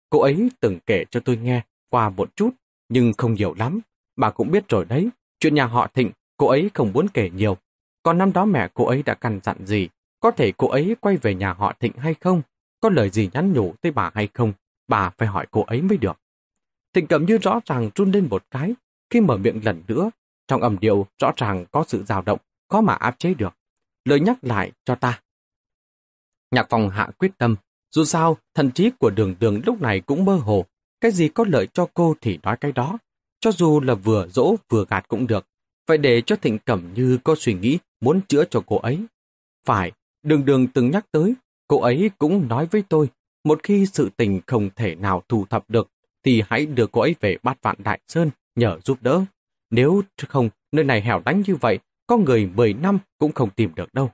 Cô 0.10 0.20
ấy 0.20 0.50
từng 0.60 0.80
kể 0.86 1.06
cho 1.12 1.20
tôi 1.20 1.38
nghe 1.38 1.62
qua 1.90 2.10
một 2.10 2.36
chút, 2.36 2.50
nhưng 2.90 3.14
không 3.18 3.34
nhiều 3.34 3.54
lắm. 3.54 3.80
Bà 4.16 4.30
cũng 4.30 4.52
biết 4.52 4.70
rồi 4.70 4.86
đấy, 4.86 5.10
chuyện 5.40 5.56
nhà 5.56 5.66
họ 5.66 5.88
Thịnh, 5.94 6.12
cô 6.38 6.48
ấy 6.48 6.70
không 6.74 6.94
muốn 6.94 7.08
kể 7.14 7.30
nhiều. 7.30 7.58
Còn 8.04 8.18
năm 8.18 8.34
đó 8.34 8.46
mẹ 8.46 8.68
cô 8.74 8.86
ấy 8.86 9.04
đã 9.04 9.14
căn 9.14 9.40
dặn 9.44 9.66
gì, 9.66 9.90
có 10.20 10.32
thể 10.32 10.54
cô 10.58 10.68
ấy 10.68 10.96
quay 11.00 11.18
về 11.18 11.36
nhà 11.36 11.54
họ 11.54 11.74
Thịnh 11.80 11.94
hay 11.98 12.14
không, 12.14 12.42
có 12.80 12.90
lời 12.90 13.10
gì 13.10 13.30
nhắn 13.34 13.54
nhủ 13.54 13.74
tới 13.82 13.92
bà 13.92 14.12
hay 14.14 14.28
không, 14.34 14.54
bà 14.88 15.10
phải 15.10 15.28
hỏi 15.28 15.48
cô 15.52 15.64
ấy 15.64 15.82
mới 15.82 15.98
được. 15.98 16.20
Thịnh 16.94 17.08
cầm 17.08 17.26
Như 17.26 17.38
rõ 17.38 17.60
ràng 17.66 17.90
run 17.96 18.12
lên 18.12 18.28
một 18.30 18.44
cái, 18.52 18.74
khi 19.10 19.22
mở 19.22 19.38
miệng 19.38 19.66
lần 19.66 19.84
nữa, 19.88 20.10
trong 20.48 20.62
âm 20.62 20.80
điệu 20.80 21.08
rõ 21.22 21.32
ràng 21.38 21.66
có 21.72 21.84
sự 21.88 22.04
dao 22.04 22.22
động, 22.22 22.40
có 22.68 22.82
mà 22.82 22.94
áp 22.94 23.20
chế 23.20 23.34
được. 23.34 23.58
Lời 24.06 24.20
nhắc 24.20 24.38
lại 24.42 24.72
cho 24.86 24.96
ta. 24.96 25.22
Nhạc 26.52 26.68
phòng 26.70 26.90
hạ 26.90 27.10
quyết 27.18 27.38
tâm, 27.38 27.56
dù 27.96 28.06
sao, 28.06 28.38
thần 28.56 28.72
trí 28.72 28.92
của 29.00 29.10
đường 29.10 29.36
đường 29.40 29.62
lúc 29.66 29.82
này 29.82 30.00
cũng 30.00 30.25
mơ 30.25 30.36
hồ, 30.36 30.66
cái 31.02 31.12
gì 31.12 31.28
có 31.28 31.46
lợi 31.48 31.68
cho 31.74 31.88
cô 31.94 32.16
thì 32.22 32.40
nói 32.44 32.58
cái 32.62 32.72
đó. 32.72 32.98
Cho 33.40 33.52
dù 33.52 33.82
là 33.82 33.94
vừa 33.96 34.28
dỗ 34.28 34.56
vừa 34.70 34.86
gạt 34.90 35.06
cũng 35.08 35.28
được. 35.28 35.46
Vậy 35.88 35.98
để 35.98 36.22
cho 36.22 36.36
Thịnh 36.36 36.60
Cẩm 36.60 36.94
Như 36.94 37.18
có 37.24 37.36
suy 37.38 37.54
nghĩ 37.54 37.78
muốn 38.02 38.22
chữa 38.28 38.44
cho 38.50 38.64
cô 38.66 38.78
ấy. 38.78 39.00
Phải, 39.66 39.92
đường 40.24 40.46
đường 40.46 40.68
từng 40.68 40.92
nhắc 40.92 41.06
tới, 41.12 41.34
cô 41.68 41.82
ấy 41.82 42.10
cũng 42.18 42.48
nói 42.48 42.68
với 42.72 42.84
tôi, 42.90 43.10
một 43.44 43.60
khi 43.64 43.86
sự 43.86 44.10
tình 44.18 44.42
không 44.48 44.70
thể 44.75 44.96
nào 44.96 45.24
thu 45.30 45.46
thập 45.50 45.70
được, 45.70 45.88
thì 46.24 46.44
hãy 46.50 46.66
đưa 46.66 46.88
cô 46.88 47.02
ấy 47.02 47.16
về 47.20 47.38
bát 47.44 47.58
vạn 47.62 47.75
Đại 47.84 48.00
Sơn, 48.08 48.30
nhờ 48.56 48.80
giúp 48.84 48.98
đỡ. 49.02 49.25
Nếu 49.70 50.02
không, 50.28 50.50
nơi 50.72 50.86
này 50.86 51.02
hẻo 51.02 51.22
lánh 51.25 51.44
như 51.48 51.56
vậy, 51.56 51.80
có 52.08 52.18
người 52.18 52.50
10 52.56 52.74
năm 52.74 53.00
cũng 53.18 53.32
không 53.32 53.50
tìm 53.50 53.75
được 53.75 53.94
đâu. 53.94 54.12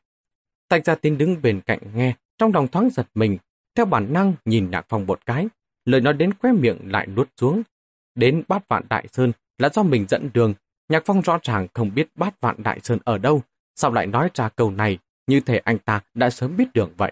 Tạch 0.69 0.85
gia 0.85 0.95
tín 0.95 1.17
đứng 1.17 1.41
bên 1.41 1.61
cạnh 1.61 1.79
nghe, 1.95 2.13
trong 2.37 2.51
lòng 2.53 2.67
thoáng 2.67 2.89
giật 2.89 3.07
mình, 3.15 3.37
theo 3.75 3.85
bản 3.85 4.13
năng 4.13 4.33
nhìn 4.45 4.71
nhạc 4.71 4.85
phong 4.89 5.05
một 5.05 5.25
cái, 5.25 5.47
lời 5.85 6.01
nói 6.01 6.13
đến 6.13 6.33
khóe 6.33 6.51
miệng 6.51 6.91
lại 6.91 7.07
nuốt 7.07 7.29
xuống. 7.37 7.63
Đến 8.15 8.43
bát 8.47 8.67
vạn 8.67 8.83
đại 8.89 9.07
sơn 9.11 9.31
là 9.57 9.69
do 9.73 9.83
mình 9.83 10.05
dẫn 10.09 10.29
đường, 10.33 10.53
nhạc 10.89 11.03
phong 11.05 11.21
rõ 11.21 11.39
ràng 11.43 11.67
không 11.73 11.91
biết 11.95 12.07
bát 12.15 12.41
vạn 12.41 12.63
đại 12.63 12.79
sơn 12.79 12.99
ở 13.03 13.17
đâu, 13.17 13.41
sao 13.75 13.91
lại 13.91 14.07
nói 14.07 14.29
ra 14.33 14.49
câu 14.49 14.71
này, 14.71 14.97
như 15.27 15.39
thể 15.39 15.57
anh 15.57 15.77
ta 15.77 16.01
đã 16.13 16.29
sớm 16.29 16.57
biết 16.57 16.73
đường 16.73 16.93
vậy. 16.97 17.11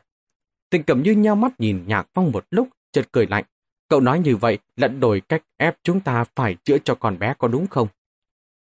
Tình 0.70 0.84
cầm 0.84 1.04
như 1.04 1.12
nhau 1.12 1.36
mắt 1.36 1.60
nhìn 1.60 1.84
nhạc 1.88 2.08
phong 2.14 2.32
một 2.32 2.46
lúc, 2.52 2.68
chợt 2.92 3.08
cười 3.12 3.28
lạnh. 3.28 3.44
Cậu 3.90 4.00
nói 4.00 4.20
như 4.20 4.36
vậy 4.36 4.58
là 4.76 4.88
đổi 4.88 5.22
cách 5.22 5.44
ép 5.58 5.78
chúng 5.84 6.00
ta 6.00 6.24
phải 6.36 6.56
chữa 6.64 6.78
cho 6.78 6.96
con 6.96 7.20
bé 7.20 7.34
có 7.38 7.48
đúng 7.48 7.68
không? 7.68 7.88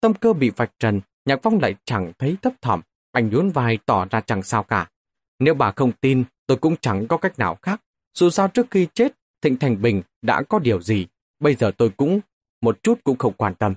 Tâm 0.01 0.15
cơ 0.15 0.33
bị 0.33 0.51
vạch 0.51 0.73
trần, 0.79 1.01
nhạc 1.25 1.41
phong 1.43 1.59
lại 1.61 1.75
chẳng 1.85 2.13
thấy 2.19 2.37
thấp 2.43 2.53
thỏm, 2.61 2.81
anh 3.13 3.31
nhún 3.31 3.51
vai 3.51 3.79
tỏ 3.87 4.07
ra 4.11 4.21
chẳng 4.21 4.43
sao 4.43 4.63
cả. 4.63 4.91
Nếu 5.39 5.55
bà 5.55 5.73
không 5.77 5.93
tin, 5.93 6.25
tôi 6.47 6.57
cũng 6.57 6.77
chẳng 6.81 7.09
có 7.09 7.17
cách 7.17 7.39
nào 7.39 7.59
khác. 7.63 7.81
Dù 8.19 8.31
sao 8.31 8.49
trước 8.49 8.67
khi 8.71 8.87
chết, 8.95 9.15
Thịnh 9.43 9.57
Thành 9.57 9.83
Bình 9.83 10.03
đã 10.23 10.43
có 10.43 10.59
điều 10.59 10.83
gì, 10.83 11.07
bây 11.41 11.55
giờ 11.55 11.71
tôi 11.79 11.91
cũng 11.97 12.21
một 12.61 12.83
chút 12.83 13.01
cũng 13.05 13.19
không 13.19 13.33
quan 13.37 13.55
tâm. 13.55 13.75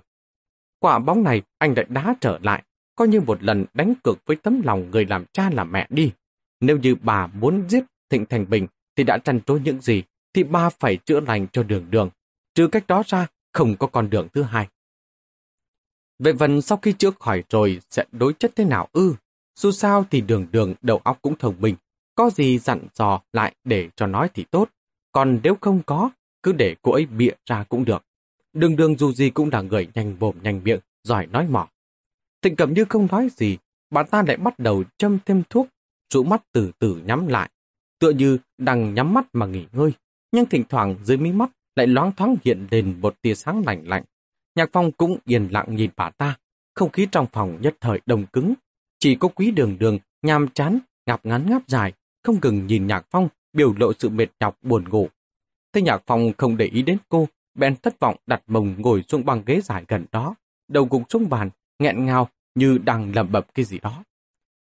Quả 0.80 1.00
bóng 1.00 1.24
này 1.24 1.42
anh 1.58 1.74
lại 1.76 1.86
đá 1.90 2.16
trở 2.22 2.40
lại, 2.42 2.64
coi 2.96 3.08
như 3.08 3.22
một 3.22 3.44
lần 3.44 3.66
đánh 3.74 3.94
cược 4.04 4.18
với 4.26 4.36
tấm 4.36 4.62
lòng 4.66 4.92
người 4.92 5.06
làm 5.06 5.26
cha 5.34 5.50
làm 5.50 5.72
mẹ 5.72 5.88
đi. 5.90 6.12
Nếu 6.60 6.78
như 6.78 6.96
bà 7.02 7.28
muốn 7.28 7.70
giết 7.70 7.84
Thịnh 8.10 8.26
Thành 8.26 8.50
Bình 8.50 8.68
thì 8.96 9.04
đã 9.04 9.18
trăn 9.18 9.42
trối 9.42 9.60
những 9.60 9.82
gì, 9.82 10.04
thì 10.34 10.44
ba 10.44 10.70
phải 10.70 10.98
chữa 10.98 11.20
lành 11.20 11.48
cho 11.54 11.64
đường 11.64 11.86
đường. 11.90 12.10
Trừ 12.56 12.68
cách 12.68 12.88
đó 12.88 13.04
ra, 13.06 13.28
không 13.54 13.76
có 13.76 13.88
con 13.88 14.10
đường 14.10 14.28
thứ 14.34 14.44
hai. 14.44 14.68
Vệ 16.20 16.32
vần 16.32 16.62
sau 16.62 16.78
khi 16.78 16.94
chữa 16.94 17.12
khỏi 17.20 17.44
rồi 17.50 17.82
sẽ 17.90 18.06
đối 18.12 18.34
chất 18.34 18.52
thế 18.56 18.66
nào 18.66 18.88
ư? 18.92 19.16
Dù 19.56 19.72
sao 19.72 20.06
thì 20.12 20.22
đường 20.22 20.48
đường 20.52 20.74
đầu 20.82 20.98
óc 20.98 21.20
cũng 21.22 21.38
thông 21.38 21.62
minh, 21.62 21.76
có 22.16 22.30
gì 22.30 22.60
dặn 22.60 22.88
dò 22.94 23.22
lại 23.34 23.56
để 23.64 23.90
cho 23.96 24.08
nói 24.08 24.30
thì 24.34 24.46
tốt. 24.52 24.70
Còn 25.12 25.40
nếu 25.44 25.58
không 25.62 25.82
có, 25.86 26.10
cứ 26.44 26.52
để 26.52 26.76
cô 26.82 26.92
ấy 26.92 27.06
bịa 27.06 27.34
ra 27.46 27.64
cũng 27.64 27.86
được. 27.86 28.06
Đường 28.54 28.76
đường 28.76 28.98
dù 28.98 29.12
gì 29.12 29.30
cũng 29.30 29.50
là 29.52 29.62
người 29.62 29.88
nhanh 29.94 30.20
bồm 30.20 30.36
nhanh 30.44 30.62
miệng, 30.64 30.80
giỏi 31.04 31.28
nói 31.28 31.48
mỏ. 31.48 31.68
Thịnh 32.42 32.56
cầm 32.56 32.74
như 32.74 32.86
không 32.86 33.08
nói 33.12 33.30
gì, 33.30 33.58
bà 33.90 34.04
ta 34.04 34.24
lại 34.28 34.38
bắt 34.38 34.60
đầu 34.60 34.84
châm 34.98 35.18
thêm 35.26 35.44
thuốc, 35.50 35.68
rũ 36.14 36.24
mắt 36.24 36.44
từ 36.52 36.72
từ 36.80 37.02
nhắm 37.06 37.28
lại. 37.28 37.50
Tựa 38.00 38.10
như 38.10 38.38
đang 38.58 38.94
nhắm 38.94 39.14
mắt 39.14 39.26
mà 39.34 39.46
nghỉ 39.46 39.66
ngơi, 39.72 39.92
nhưng 40.32 40.46
thỉnh 40.46 40.64
thoảng 40.70 40.96
dưới 41.04 41.18
mí 41.18 41.32
mắt 41.32 41.52
lại 41.76 41.88
loáng 41.88 42.12
thoáng 42.12 42.36
hiện 42.44 42.68
lên 42.72 42.96
một 43.02 43.22
tia 43.22 43.36
sáng 43.36 43.64
lạnh 43.66 43.84
lạnh. 43.88 44.04
Nhạc 44.56 44.70
phong 44.74 44.92
cũng 44.92 45.18
yên 45.26 45.48
lặng 45.52 45.76
nhìn 45.76 45.92
bà 45.96 46.10
ta, 46.10 46.38
không 46.74 46.90
khí 46.90 47.08
trong 47.12 47.28
phòng 47.32 47.58
nhất 47.62 47.76
thời 47.82 48.02
đông 48.06 48.26
cứng. 48.26 48.54
Chỉ 49.00 49.16
có 49.16 49.28
quý 49.28 49.52
đường 49.52 49.78
đường, 49.80 50.00
nham 50.22 50.48
chán, 50.48 50.80
ngạp 51.06 51.26
ngắn 51.26 51.50
ngáp 51.50 51.68
dài, 51.68 51.94
không 52.24 52.40
ngừng 52.42 52.68
nhìn 52.68 52.88
Nhạc 52.88 53.06
Phong, 53.10 53.30
biểu 53.54 53.74
lộ 53.78 53.94
sự 54.00 54.10
mệt 54.10 54.28
nhọc 54.40 54.58
buồn 54.62 54.90
ngủ. 54.90 55.10
Thế 55.74 55.82
Nhạc 55.82 56.04
Phong 56.08 56.32
không 56.38 56.58
để 56.58 56.66
ý 56.66 56.82
đến 56.82 56.98
cô, 57.10 57.28
bèn 57.56 57.76
thất 57.76 58.00
vọng 58.00 58.16
đặt 58.28 58.44
mông 58.48 58.76
ngồi 58.78 59.04
xuống 59.08 59.26
băng 59.26 59.44
ghế 59.46 59.62
dài 59.62 59.86
gần 59.88 60.06
đó, 60.12 60.36
đầu 60.68 60.88
gục 60.90 61.02
xuống 61.10 61.30
bàn, 61.30 61.50
nghẹn 61.80 62.06
ngào 62.06 62.30
như 62.56 62.78
đang 62.78 63.16
lẩm 63.16 63.32
bẩm 63.32 63.44
cái 63.54 63.66
gì 63.66 63.80
đó. 63.80 64.04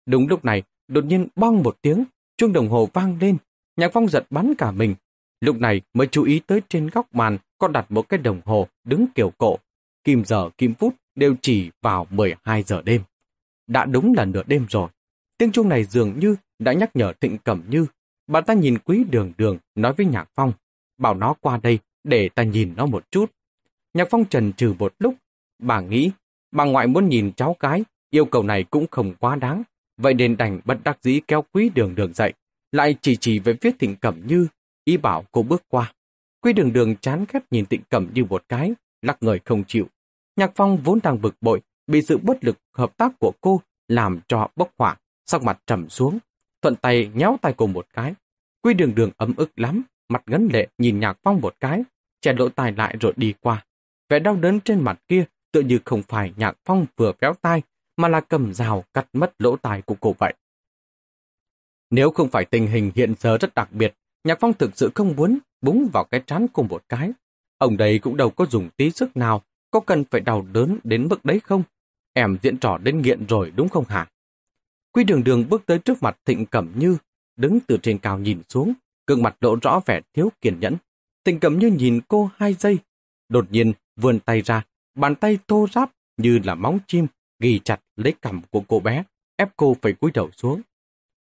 Đúng 0.06 0.28
lúc 0.28 0.46
này, 0.46 0.64
đột 0.88 1.06
nhiên 1.06 1.28
bong 1.36 1.64
một 1.64 1.78
tiếng, 1.82 2.04
chuông 2.38 2.54
đồng 2.54 2.70
hồ 2.70 2.90
vang 2.94 3.18
lên, 3.22 3.38
Nhạc 3.78 3.92
Phong 3.94 4.08
giật 4.08 4.26
bắn 4.30 4.54
cả 4.58 4.72
mình. 4.72 4.96
Lúc 5.42 5.60
này 5.60 5.82
mới 5.94 6.08
chú 6.08 6.24
ý 6.24 6.40
tới 6.40 6.62
trên 6.70 6.88
góc 6.88 7.16
màn 7.16 7.38
có 7.58 7.68
đặt 7.68 7.92
một 7.92 8.10
cái 8.10 8.18
đồng 8.18 8.42
hồ 8.46 8.68
đứng 8.84 9.06
kiểu 9.16 9.32
cổ. 9.38 9.58
Kim 10.04 10.26
giờ, 10.26 10.50
kim 10.58 10.74
phút 10.74 10.96
đều 11.16 11.36
chỉ 11.42 11.72
vào 11.82 12.08
12 12.10 12.64
giờ 12.64 12.82
đêm. 12.82 13.02
Đã 13.68 13.86
đúng 13.86 14.14
là 14.14 14.26
nửa 14.26 14.44
đêm 14.48 14.66
rồi. 14.70 14.90
Tiếng 15.38 15.52
chuông 15.52 15.70
này 15.70 15.84
dường 15.84 16.20
như 16.20 16.36
đã 16.62 16.74
nhắc 16.74 16.95
nhở 16.95 17.13
Thịnh 17.21 17.38
Cẩm 17.38 17.63
Như. 17.69 17.86
Bà 18.28 18.41
ta 18.41 18.54
nhìn 18.54 18.78
quý 18.78 19.04
đường 19.10 19.34
đường, 19.38 19.58
nói 19.76 19.93
với 19.93 20.06
Nhạc 20.06 20.30
Phong, 20.36 20.54
bảo 20.97 21.13
nó 21.13 21.34
qua 21.41 21.60
đây 21.63 21.80
để 22.04 22.30
ta 22.30 22.43
nhìn 22.43 22.74
nó 22.76 22.86
một 22.86 23.12
chút. 23.12 23.32
Nhạc 23.93 24.08
Phong 24.10 24.26
trần 24.26 24.54
trừ 24.54 24.74
một 24.80 24.93
lúc, 25.00 25.15
bà 25.60 25.82
nghĩ, 25.82 26.12
bà 26.52 26.65
ngoại 26.65 26.88
muốn 26.88 27.10
nhìn 27.10 27.32
cháu 27.34 27.56
cái, 27.60 27.84
yêu 28.10 28.26
cầu 28.26 28.43
này 28.43 28.63
cũng 28.63 28.86
không 28.91 29.13
quá 29.19 29.36
đáng. 29.36 29.63
Vậy 29.97 30.13
nên 30.13 30.38
đành 30.38 30.62
bất 30.65 30.78
đắc 30.84 30.97
dĩ 31.02 31.21
kéo 31.28 31.43
quý 31.54 31.69
đường 31.76 31.95
đường 31.95 32.13
dậy, 32.13 32.34
lại 32.71 32.95
chỉ 33.02 33.15
chỉ 33.15 33.39
về 33.39 33.54
phía 33.62 33.71
Thịnh 33.80 33.95
Cẩm 33.95 34.28
Như, 34.28 34.47
ý 34.84 34.97
bảo 34.97 35.26
cô 35.32 35.43
bước 35.43 35.63
qua. 35.67 35.93
Quý 36.41 36.54
đường 36.54 36.74
đường 36.74 36.95
chán 36.95 37.26
ghét 37.34 37.39
nhìn 37.52 37.65
Thịnh 37.65 37.82
Cẩm 37.89 38.08
Như 38.13 38.26
một 38.26 38.43
cái, 38.50 38.74
lắc 39.02 39.24
người 39.24 39.39
không 39.45 39.63
chịu. 39.67 39.88
Nhạc 40.36 40.52
Phong 40.56 40.78
vốn 40.78 41.00
đang 41.04 41.21
bực 41.21 41.36
bội, 41.41 41.62
bị 41.88 42.02
sự 42.02 42.17
bất 42.17 42.43
lực 42.43 42.58
hợp 42.74 42.97
tác 42.97 43.19
của 43.19 43.32
cô 43.41 43.62
làm 43.88 44.19
cho 44.28 44.47
bốc 44.56 44.71
hỏa, 44.78 44.97
sắc 45.26 45.43
mặt 45.43 45.60
trầm 45.67 45.89
xuống, 45.89 46.19
thuận 46.62 46.76
tay 46.76 47.12
nhéo 47.13 47.38
tay 47.41 47.54
cô 47.58 47.67
một 47.67 47.88
cái. 47.93 48.13
Quy 48.62 48.74
đường 48.74 48.95
đường 48.95 49.12
ấm 49.17 49.34
ức 49.38 49.60
lắm, 49.60 49.84
mặt 50.10 50.24
ngấn 50.26 50.50
lệ 50.54 50.67
nhìn 50.78 51.00
nhạc 51.00 51.17
phong 51.24 51.41
một 51.41 51.56
cái, 51.60 51.84
che 52.21 52.34
lỗ 52.34 52.50
tai 52.50 52.71
lại 52.71 52.97
rồi 53.00 53.13
đi 53.15 53.34
qua. 53.41 53.65
Vẻ 54.10 54.19
đau 54.19 54.36
đớn 54.36 54.60
trên 54.60 54.80
mặt 54.80 55.00
kia 55.08 55.26
tự 55.52 55.62
như 55.62 55.80
không 55.86 56.02
phải 56.04 56.34
nhạc 56.38 56.58
phong 56.65 56.86
vừa 56.97 57.12
véo 57.19 57.34
tai, 57.41 57.62
mà 57.97 58.08
là 58.08 58.21
cầm 58.21 58.54
rào 58.54 58.84
cắt 58.93 59.08
mất 59.13 59.34
lỗ 59.39 59.56
tai 59.58 59.82
của 59.82 59.95
cô 60.00 60.15
vậy. 60.17 60.34
Nếu 61.89 62.12
không 62.12 62.30
phải 62.30 62.45
tình 62.45 62.67
hình 62.67 62.91
hiện 62.95 63.13
giờ 63.19 63.38
rất 63.38 63.56
đặc 63.56 63.71
biệt, 63.71 63.93
nhạc 64.24 64.38
phong 64.39 64.54
thực 64.54 64.78
sự 64.78 64.91
không 64.95 65.15
muốn 65.15 65.39
búng 65.62 65.89
vào 65.93 66.04
cái 66.04 66.21
trán 66.28 66.45
cô 66.54 66.63
một 66.63 66.84
cái. 66.89 67.12
Ông 67.58 67.78
đây 67.78 68.00
cũng 68.00 68.17
đâu 68.17 68.30
có 68.30 68.45
dùng 68.45 68.69
tí 68.78 68.91
sức 68.91 69.17
nào, 69.17 69.41
có 69.71 69.80
cần 69.80 70.04
phải 70.12 70.21
đau 70.21 70.45
đớn 70.52 70.78
đến 70.84 71.08
mức 71.08 71.26
đấy 71.26 71.39
không? 71.39 71.63
Em 72.13 72.38
diễn 72.41 72.58
trò 72.58 72.78
đến 72.78 73.02
nghiện 73.02 73.26
rồi 73.26 73.52
đúng 73.56 73.69
không 73.69 73.86
hả? 73.86 74.08
Quy 74.91 75.04
đường 75.04 75.23
đường 75.23 75.49
bước 75.49 75.65
tới 75.65 75.80
trước 75.80 76.04
mặt 76.04 76.17
Thịnh 76.25 76.45
Cẩm 76.45 76.71
Như, 76.75 76.97
đứng 77.36 77.60
từ 77.67 77.77
trên 77.77 77.97
cao 77.97 78.19
nhìn 78.19 78.41
xuống, 78.49 78.73
gương 79.08 79.23
mặt 79.23 79.36
lộ 79.39 79.56
rõ 79.62 79.82
vẻ 79.86 80.01
thiếu 80.13 80.32
kiên 80.41 80.60
nhẫn. 80.60 80.75
Thịnh 81.25 81.39
Cẩm 81.39 81.60
Như 81.60 81.67
nhìn 81.67 82.01
cô 82.08 82.30
hai 82.36 82.54
giây, 82.54 82.77
đột 83.30 83.51
nhiên 83.51 83.73
vươn 83.95 84.19
tay 84.19 84.41
ra, 84.41 84.63
bàn 84.95 85.15
tay 85.15 85.38
thô 85.47 85.67
ráp 85.71 85.91
như 86.17 86.39
là 86.43 86.56
móng 86.56 86.80
chim, 86.88 87.08
ghi 87.39 87.60
chặt 87.60 87.80
lấy 87.95 88.13
cằm 88.21 88.41
của 88.51 88.63
cô 88.67 88.80
bé, 88.80 89.04
ép 89.36 89.49
cô 89.56 89.75
phải 89.82 89.93
cúi 89.93 90.12
đầu 90.12 90.30
xuống. 90.32 90.62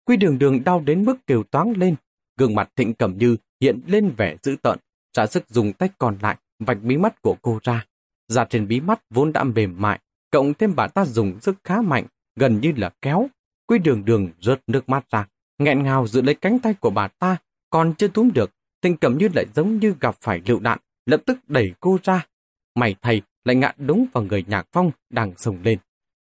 Quy 0.04 0.16
đường 0.16 0.38
đường 0.38 0.64
đau 0.64 0.80
đến 0.80 1.04
mức 1.04 1.16
kêu 1.26 1.42
toáng 1.42 1.72
lên, 1.76 1.94
gương 2.36 2.54
mặt 2.54 2.70
Thịnh 2.76 2.94
Cẩm 2.94 3.18
Như 3.18 3.36
hiện 3.60 3.80
lên 3.86 4.14
vẻ 4.16 4.36
dữ 4.42 4.56
tợn, 4.62 4.78
trả 5.12 5.26
sức 5.26 5.48
dùng 5.48 5.72
tay 5.72 5.88
còn 5.98 6.18
lại 6.22 6.36
vạch 6.58 6.82
mí 6.82 6.96
mắt 6.96 7.22
của 7.22 7.36
cô 7.42 7.58
ra. 7.62 7.86
Da 8.28 8.44
trên 8.44 8.68
bí 8.68 8.80
mắt 8.80 9.02
vốn 9.10 9.32
đã 9.32 9.44
mềm 9.44 9.74
mại, 9.78 10.00
cộng 10.30 10.54
thêm 10.54 10.74
bà 10.76 10.86
ta 10.86 11.04
dùng 11.04 11.40
sức 11.40 11.56
khá 11.64 11.80
mạnh, 11.80 12.06
gần 12.36 12.60
như 12.60 12.72
là 12.76 12.90
kéo, 13.02 13.28
Quy 13.72 13.78
đường 13.78 14.04
đường 14.04 14.30
rớt 14.40 14.60
nước 14.66 14.88
mắt 14.88 15.10
ra, 15.10 15.26
nghẹn 15.58 15.82
ngào 15.82 16.06
giữ 16.06 16.22
lấy 16.22 16.34
cánh 16.34 16.58
tay 16.58 16.74
của 16.74 16.90
bà 16.90 17.08
ta, 17.08 17.36
còn 17.70 17.94
chưa 17.94 18.08
túm 18.08 18.30
được, 18.34 18.50
tình 18.80 18.96
cầm 18.96 19.18
như 19.18 19.28
lại 19.34 19.46
giống 19.54 19.78
như 19.78 19.94
gặp 20.00 20.16
phải 20.20 20.40
lựu 20.46 20.60
đạn, 20.60 20.78
lập 21.06 21.22
tức 21.26 21.38
đẩy 21.48 21.72
cô 21.80 21.98
ra. 22.02 22.26
Mày 22.74 22.96
thầy 23.02 23.22
lại 23.44 23.56
ngã 23.56 23.72
đúng 23.78 24.06
vào 24.12 24.24
người 24.24 24.44
nhạc 24.48 24.66
phong 24.72 24.90
đang 25.10 25.32
sồng 25.36 25.58
lên. 25.62 25.78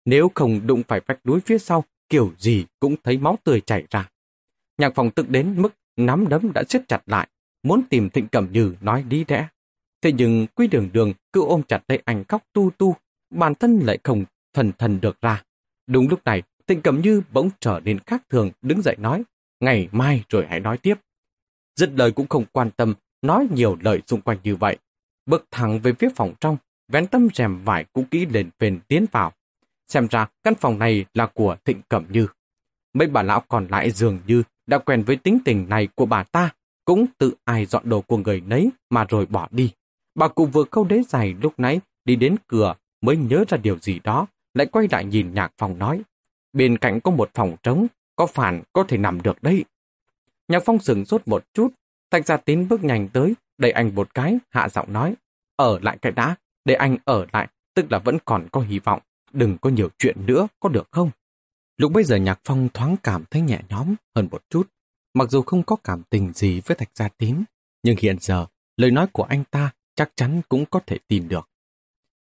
Nếu 0.06 0.32
không 0.36 0.68
đụng 0.68 0.84
phải 0.88 1.02
vách 1.08 1.26
núi 1.26 1.40
phía 1.46 1.58
sau, 1.58 1.84
kiểu 2.10 2.32
gì 2.38 2.66
cũng 2.80 2.96
thấy 3.04 3.18
máu 3.18 3.38
tươi 3.44 3.62
chảy 3.62 3.86
ra. 3.90 4.10
Nhạc 4.78 4.92
phong 4.96 5.12
tức 5.12 5.30
đến 5.30 5.62
mức 5.62 5.74
nắm 5.98 6.30
đấm 6.30 6.54
đã 6.54 6.64
siết 6.70 6.88
chặt 6.88 7.02
lại, 7.06 7.28
muốn 7.64 7.82
tìm 7.90 8.10
thịnh 8.10 8.28
cẩm 8.28 8.48
như 8.52 8.76
nói 8.82 9.04
đi 9.04 9.24
đẽ. 9.24 9.48
Thế 10.02 10.12
nhưng 10.12 10.48
quy 10.56 10.68
đường 10.68 10.90
đường 10.94 11.14
cứ 11.34 11.46
ôm 11.46 11.62
chặt 11.68 11.84
lấy 11.88 12.02
anh 12.06 12.24
khóc 12.24 12.44
tu 12.54 12.70
tu, 12.78 12.96
bản 13.30 13.56
thân 13.56 13.80
lại 13.80 14.00
không 14.04 14.26
thần 14.54 14.72
thần 14.78 15.02
được 15.02 15.22
ra. 15.22 15.44
Đúng 15.88 16.10
lúc 16.10 16.20
này, 16.26 16.44
Thịnh 16.68 16.82
Cẩm 16.82 17.02
Như 17.02 17.22
bỗng 17.32 17.50
trở 17.60 17.80
nên 17.84 18.00
khác 18.00 18.24
thường, 18.30 18.52
đứng 18.62 18.82
dậy 18.82 18.96
nói, 19.00 19.24
ngày 19.60 19.90
mai 19.92 20.24
rồi 20.30 20.46
hãy 20.50 20.60
nói 20.60 20.78
tiếp. 20.78 20.96
Dứt 21.76 21.90
lời 21.96 22.12
cũng 22.12 22.28
không 22.28 22.46
quan 22.52 22.72
tâm, 22.72 22.94
nói 23.22 23.48
nhiều 23.54 23.78
lời 23.82 24.02
xung 24.08 24.22
quanh 24.22 24.38
như 24.44 24.56
vậy. 24.56 24.78
Bước 25.26 25.46
thẳng 25.52 25.80
về 25.80 25.94
phía 25.94 26.10
phòng 26.16 26.34
trong, 26.40 26.58
vén 26.92 27.08
tâm 27.08 27.28
rèm 27.34 27.64
vải 27.64 27.86
cũ 27.94 28.06
kỹ 28.12 28.26
lên 28.26 28.50
phền 28.60 28.80
tiến 28.88 29.06
vào. 29.12 29.34
Xem 29.88 30.08
ra 30.08 30.28
căn 30.44 30.56
phòng 30.56 30.80
này 30.80 31.06
là 31.14 31.26
của 31.26 31.56
Thịnh 31.66 31.82
Cẩm 31.90 32.06
Như. 32.10 32.28
Mấy 32.94 33.08
bà 33.08 33.22
lão 33.24 33.44
còn 33.48 33.68
lại 33.68 33.92
dường 33.92 34.20
như 34.28 34.44
đã 34.68 34.78
quen 34.78 35.04
với 35.04 35.16
tính 35.16 35.40
tình 35.46 35.70
này 35.70 35.88
của 35.96 36.06
bà 36.06 36.24
ta, 36.24 36.50
cũng 36.86 37.06
tự 37.18 37.34
ai 37.44 37.66
dọn 37.66 37.90
đồ 37.90 38.02
của 38.02 38.18
người 38.18 38.42
nấy 38.42 38.70
mà 38.90 39.06
rồi 39.10 39.26
bỏ 39.26 39.48
đi. 39.52 39.72
Bà 40.16 40.28
cụ 40.28 40.46
vừa 40.46 40.64
câu 40.64 40.84
đế 40.84 41.02
giày 41.08 41.34
lúc 41.42 41.54
nãy 41.58 41.80
đi 42.06 42.16
đến 42.16 42.36
cửa 42.48 42.76
mới 43.02 43.18
nhớ 43.18 43.44
ra 43.48 43.58
điều 43.58 43.80
gì 43.80 44.00
đó, 44.04 44.28
lại 44.54 44.68
quay 44.68 44.88
lại 44.92 45.06
nhìn 45.06 45.34
nhạc 45.34 45.54
phòng 45.58 45.80
nói. 45.80 46.02
Bên 46.54 46.78
cạnh 46.78 47.02
có 47.02 47.12
một 47.12 47.30
phòng 47.34 47.56
trống, 47.64 47.88
có 48.16 48.26
phản 48.26 48.62
có 48.74 48.84
thể 48.84 48.98
nằm 48.98 49.22
được 49.22 49.44
đấy. 49.44 49.66
Nhạc 50.48 50.64
phong 50.66 50.80
sừng 50.80 51.06
sốt 51.06 51.22
một 51.26 51.44
chút, 51.54 51.74
Thạch 52.12 52.26
Gia 52.26 52.38
Tín 52.38 52.68
bước 52.68 52.84
nhanh 52.84 53.08
tới, 53.08 53.34
đẩy 53.58 53.72
anh 53.72 53.96
một 53.96 54.14
cái, 54.14 54.38
hạ 54.50 54.70
giọng 54.70 54.94
nói. 54.94 55.16
Ở 55.56 55.80
lại 55.82 55.98
cái 56.02 56.12
đã, 56.12 56.36
để 56.66 56.74
anh 56.74 56.98
ở 57.06 57.26
lại, 57.34 57.48
tức 57.74 57.92
là 57.92 58.00
vẫn 58.00 58.18
còn 58.26 58.48
có 58.52 58.62
hy 58.62 58.80
vọng. 58.80 59.02
Đừng 59.34 59.58
có 59.58 59.70
nhiều 59.70 59.90
chuyện 59.98 60.26
nữa, 60.26 60.48
có 60.60 60.70
được 60.70 60.88
không? 60.92 61.12
Lúc 61.78 61.92
bây 61.92 62.04
giờ 62.04 62.16
Nhạc 62.16 62.40
Phong 62.44 62.70
thoáng 62.74 62.96
cảm 63.04 63.24
thấy 63.32 63.42
nhẹ 63.42 63.60
nhõm 63.70 63.96
hơn 64.16 64.28
một 64.32 64.42
chút. 64.50 64.68
Mặc 65.14 65.30
dù 65.30 65.42
không 65.42 65.64
có 65.64 65.76
cảm 65.84 66.04
tình 66.10 66.34
gì 66.34 66.62
với 66.66 66.78
Thạch 66.78 66.92
Gia 66.96 67.08
Tín, 67.08 67.44
nhưng 67.84 67.96
hiện 68.00 68.18
giờ, 68.20 68.46
lời 68.78 68.92
nói 68.92 69.08
của 69.12 69.24
anh 69.24 69.44
ta 69.52 69.72
chắc 69.96 70.12
chắn 70.16 70.42
cũng 70.50 70.66
có 70.66 70.80
thể 70.88 70.98
tìm 71.08 71.28
được. 71.28 71.50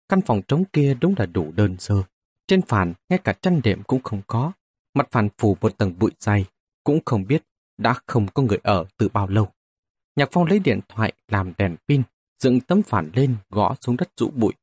Căn 0.09 0.21
phòng 0.21 0.41
trống 0.47 0.63
kia 0.73 0.97
đúng 1.01 1.15
là 1.17 1.25
đủ 1.25 1.51
đơn 1.55 1.75
sơ. 1.79 2.03
Trên 2.47 2.61
phản, 2.61 2.93
ngay 3.09 3.19
cả 3.23 3.33
chăn 3.33 3.61
đệm 3.63 3.83
cũng 3.83 4.03
không 4.03 4.21
có. 4.27 4.51
Mặt 4.93 5.07
phản 5.11 5.29
phủ 5.37 5.57
một 5.61 5.77
tầng 5.77 5.93
bụi 5.99 6.11
dày, 6.19 6.45
cũng 6.83 6.99
không 7.05 7.27
biết 7.27 7.43
đã 7.77 7.95
không 8.05 8.27
có 8.27 8.43
người 8.43 8.59
ở 8.63 8.85
từ 8.97 9.09
bao 9.09 9.27
lâu. 9.27 9.51
Nhạc 10.15 10.29
Phong 10.31 10.45
lấy 10.45 10.59
điện 10.59 10.79
thoại 10.89 11.13
làm 11.27 11.53
đèn 11.57 11.75
pin, 11.87 12.01
dựng 12.39 12.59
tấm 12.59 12.81
phản 12.81 13.09
lên 13.13 13.35
gõ 13.49 13.75
xuống 13.81 13.97
đất 13.97 14.09
rũ 14.17 14.29
bụi, 14.35 14.53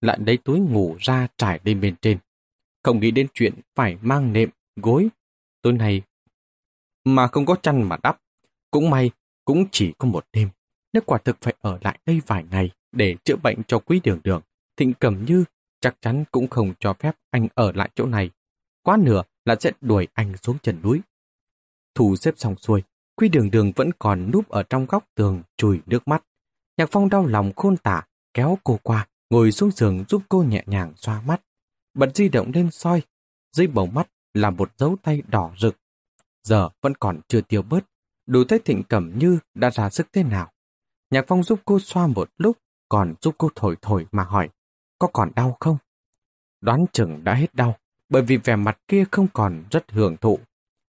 lại 0.00 0.18
lấy 0.26 0.36
túi 0.36 0.58
ngủ 0.58 0.96
ra 1.00 1.28
trải 1.36 1.60
lên 1.64 1.80
bên 1.80 1.96
trên. 2.00 2.18
Không 2.82 3.00
nghĩ 3.00 3.10
đến 3.10 3.26
chuyện 3.34 3.54
phải 3.74 3.96
mang 4.02 4.32
nệm, 4.32 4.50
gối. 4.76 5.08
Tối 5.62 5.72
nay 5.72 6.02
mà 7.04 7.26
không 7.26 7.46
có 7.46 7.56
chăn 7.56 7.82
mà 7.82 7.96
đắp. 8.02 8.20
Cũng 8.70 8.90
may, 8.90 9.10
cũng 9.44 9.66
chỉ 9.72 9.92
có 9.98 10.08
một 10.08 10.26
đêm. 10.32 10.48
Nếu 10.92 11.02
quả 11.06 11.18
thực 11.18 11.36
phải 11.40 11.54
ở 11.60 11.78
lại 11.80 11.98
đây 12.06 12.20
vài 12.26 12.44
ngày 12.50 12.70
để 12.92 13.16
chữa 13.24 13.36
bệnh 13.36 13.62
cho 13.68 13.78
quý 13.78 14.00
đường 14.04 14.20
đường, 14.24 14.42
Thịnh 14.76 14.92
Cẩm 14.92 15.24
Như 15.24 15.44
chắc 15.86 15.96
chắn 16.00 16.24
cũng 16.30 16.48
không 16.48 16.72
cho 16.80 16.92
phép 16.92 17.16
anh 17.30 17.48
ở 17.54 17.72
lại 17.72 17.90
chỗ 17.94 18.06
này. 18.06 18.30
Quá 18.82 18.96
nửa 19.00 19.22
là 19.44 19.56
sẽ 19.60 19.70
đuổi 19.80 20.08
anh 20.14 20.36
xuống 20.36 20.56
chân 20.62 20.82
núi. 20.82 21.00
Thủ 21.94 22.16
xếp 22.16 22.34
xong 22.36 22.56
xuôi, 22.56 22.82
Quy 23.16 23.28
đường 23.28 23.50
đường 23.50 23.72
vẫn 23.76 23.90
còn 23.98 24.30
núp 24.30 24.48
ở 24.48 24.62
trong 24.62 24.86
góc 24.86 25.04
tường 25.14 25.42
chùi 25.56 25.80
nước 25.86 26.08
mắt. 26.08 26.24
Nhạc 26.76 26.88
phong 26.92 27.08
đau 27.08 27.26
lòng 27.26 27.52
khôn 27.56 27.76
tả, 27.76 28.02
kéo 28.34 28.58
cô 28.64 28.78
qua, 28.82 29.06
ngồi 29.30 29.52
xuống 29.52 29.70
giường 29.70 30.04
giúp 30.08 30.22
cô 30.28 30.42
nhẹ 30.42 30.64
nhàng 30.66 30.92
xoa 30.96 31.20
mắt. 31.20 31.42
Bật 31.94 32.16
di 32.16 32.28
động 32.28 32.50
lên 32.54 32.70
soi, 32.70 33.02
dưới 33.52 33.66
bầu 33.66 33.86
mắt 33.86 34.08
là 34.34 34.50
một 34.50 34.72
dấu 34.78 34.96
tay 35.02 35.22
đỏ 35.28 35.52
rực. 35.58 35.76
Giờ 36.42 36.68
vẫn 36.82 36.94
còn 36.94 37.20
chưa 37.28 37.40
tiêu 37.40 37.62
bớt, 37.62 37.84
đủ 38.26 38.44
thấy 38.48 38.58
thịnh 38.58 38.82
cẩm 38.82 39.18
như 39.18 39.38
đã 39.54 39.70
ra 39.70 39.90
sức 39.90 40.06
thế 40.12 40.22
nào. 40.22 40.52
Nhạc 41.10 41.24
phong 41.28 41.42
giúp 41.42 41.60
cô 41.64 41.78
xoa 41.80 42.06
một 42.06 42.30
lúc, 42.36 42.58
còn 42.88 43.14
giúp 43.20 43.34
cô 43.38 43.48
thổi 43.54 43.76
thổi 43.82 44.06
mà 44.12 44.22
hỏi, 44.22 44.48
có 44.98 45.08
còn 45.12 45.30
đau 45.36 45.56
không? 45.60 45.78
Đoán 46.60 46.84
chừng 46.92 47.24
đã 47.24 47.34
hết 47.34 47.54
đau, 47.54 47.76
bởi 48.08 48.22
vì 48.22 48.36
vẻ 48.36 48.56
mặt 48.56 48.78
kia 48.88 49.04
không 49.10 49.26
còn 49.32 49.64
rất 49.70 49.92
hưởng 49.92 50.16
thụ. 50.16 50.38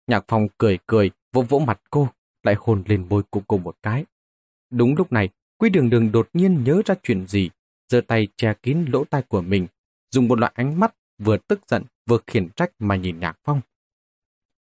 Nhạc 0.07 0.25
phong 0.29 0.49
cười 0.59 0.79
cười, 0.87 1.11
vỗ 1.33 1.43
vỗ 1.43 1.59
mặt 1.59 1.81
cô, 1.91 2.09
lại 2.43 2.55
hôn 2.59 2.83
lên 2.87 3.09
môi 3.09 3.23
của 3.31 3.41
cô 3.47 3.59
một 3.59 3.77
cái. 3.83 4.05
Đúng 4.71 4.95
lúc 4.97 5.13
này, 5.13 5.29
Quý 5.59 5.71
Đường 5.71 5.91
Đường 5.91 6.13
đột 6.13 6.29
nhiên 6.33 6.65
nhớ 6.65 6.83
ra 6.87 6.95
chuyện 7.03 7.27
gì, 7.27 7.51
giơ 7.89 8.01
tay 8.01 8.29
che 8.37 8.55
kín 8.55 8.85
lỗ 8.89 9.05
tai 9.05 9.23
của 9.23 9.41
mình, 9.41 9.67
dùng 10.11 10.29
một 10.29 10.39
loại 10.39 10.53
ánh 10.55 10.81
mắt 10.81 10.95
vừa 11.19 11.37
tức 11.37 11.61
giận 11.69 11.85
vừa 12.07 12.19
khiển 12.27 12.49
trách 12.51 12.71
mà 12.79 12.97
nhìn 12.97 13.21
Nhạc 13.21 13.39
Phong. 13.45 13.61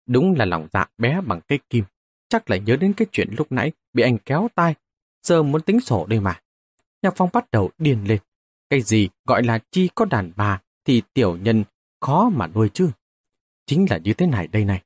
Đúng 0.06 0.34
là 0.38 0.44
lòng 0.44 0.68
dạ 0.72 0.86
bé 0.98 1.20
bằng 1.20 1.40
cây 1.48 1.58
kim, 1.70 1.84
chắc 2.28 2.50
lại 2.50 2.60
nhớ 2.60 2.76
đến 2.76 2.92
cái 2.92 3.06
chuyện 3.12 3.28
lúc 3.38 3.52
nãy 3.52 3.72
bị 3.92 4.02
anh 4.02 4.18
kéo 4.18 4.48
tai, 4.54 4.74
giờ 5.22 5.42
muốn 5.42 5.62
tính 5.62 5.80
sổ 5.80 6.06
đây 6.06 6.20
mà. 6.20 6.40
Nhạc 7.02 7.12
Phong 7.16 7.28
bắt 7.32 7.50
đầu 7.50 7.70
điên 7.78 8.04
lên. 8.04 8.18
Cái 8.74 8.82
gì 8.82 9.08
gọi 9.26 9.42
là 9.42 9.58
chi 9.70 9.88
có 9.94 10.04
đàn 10.04 10.32
bà 10.36 10.60
thì 10.84 11.02
tiểu 11.12 11.36
nhân 11.36 11.64
khó 12.00 12.30
mà 12.34 12.46
nuôi 12.46 12.70
chứ. 12.74 12.90
Chính 13.66 13.86
là 13.90 13.98
như 13.98 14.12
thế 14.12 14.26
này 14.26 14.46
đây 14.46 14.64
này. 14.64 14.82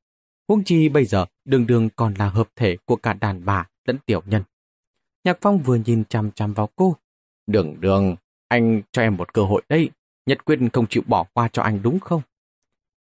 Huống 0.49 0.65
chi 0.65 0.89
bây 0.89 1.05
giờ 1.05 1.27
đường 1.45 1.67
đường 1.67 1.89
còn 1.97 2.15
là 2.15 2.29
hợp 2.29 2.49
thể 2.57 2.77
của 2.85 2.97
cả 2.97 3.13
đàn 3.13 3.45
bà 3.45 3.67
lẫn 3.85 3.99
tiểu 4.07 4.23
nhân. 4.27 4.43
Nhạc 5.25 5.39
Phong 5.41 5.59
vừa 5.59 5.77
nhìn 5.77 6.05
chằm 6.05 6.31
chằm 6.31 6.55
vào 6.55 6.69
cô. 6.77 6.97
Đường 7.47 7.81
đường, 7.81 8.17
anh 8.49 8.83
cho 8.93 9.03
em 9.03 9.17
một 9.17 9.33
cơ 9.33 9.43
hội 9.43 9.63
đây. 9.69 9.91
Nhật 10.27 10.45
quyết 10.45 10.59
không 10.73 10.87
chịu 10.87 11.03
bỏ 11.07 11.25
qua 11.33 11.49
cho 11.53 11.63
anh 11.63 11.83
đúng 11.83 12.01
không? 12.01 12.23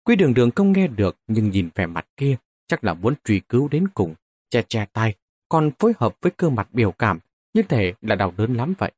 Quý 0.03 0.15
đường 0.15 0.33
đường 0.33 0.51
không 0.51 0.71
nghe 0.71 0.87
được 0.87 1.17
nhưng 1.27 1.49
nhìn 1.49 1.69
vẻ 1.75 1.85
mặt 1.85 2.07
kia 2.17 2.37
chắc 2.67 2.83
là 2.83 2.93
muốn 2.93 3.13
truy 3.23 3.41
cứu 3.49 3.67
đến 3.67 3.87
cùng. 3.93 4.15
Che 4.49 4.61
che 4.61 4.85
tay, 4.93 5.15
còn 5.49 5.71
phối 5.79 5.93
hợp 5.97 6.15
với 6.21 6.31
cơ 6.37 6.49
mặt 6.49 6.67
biểu 6.71 6.91
cảm 6.91 7.19
như 7.53 7.61
thể 7.61 7.93
là 8.01 8.15
đau 8.15 8.33
đớn 8.37 8.53
lắm 8.53 8.73
vậy. 8.77 8.91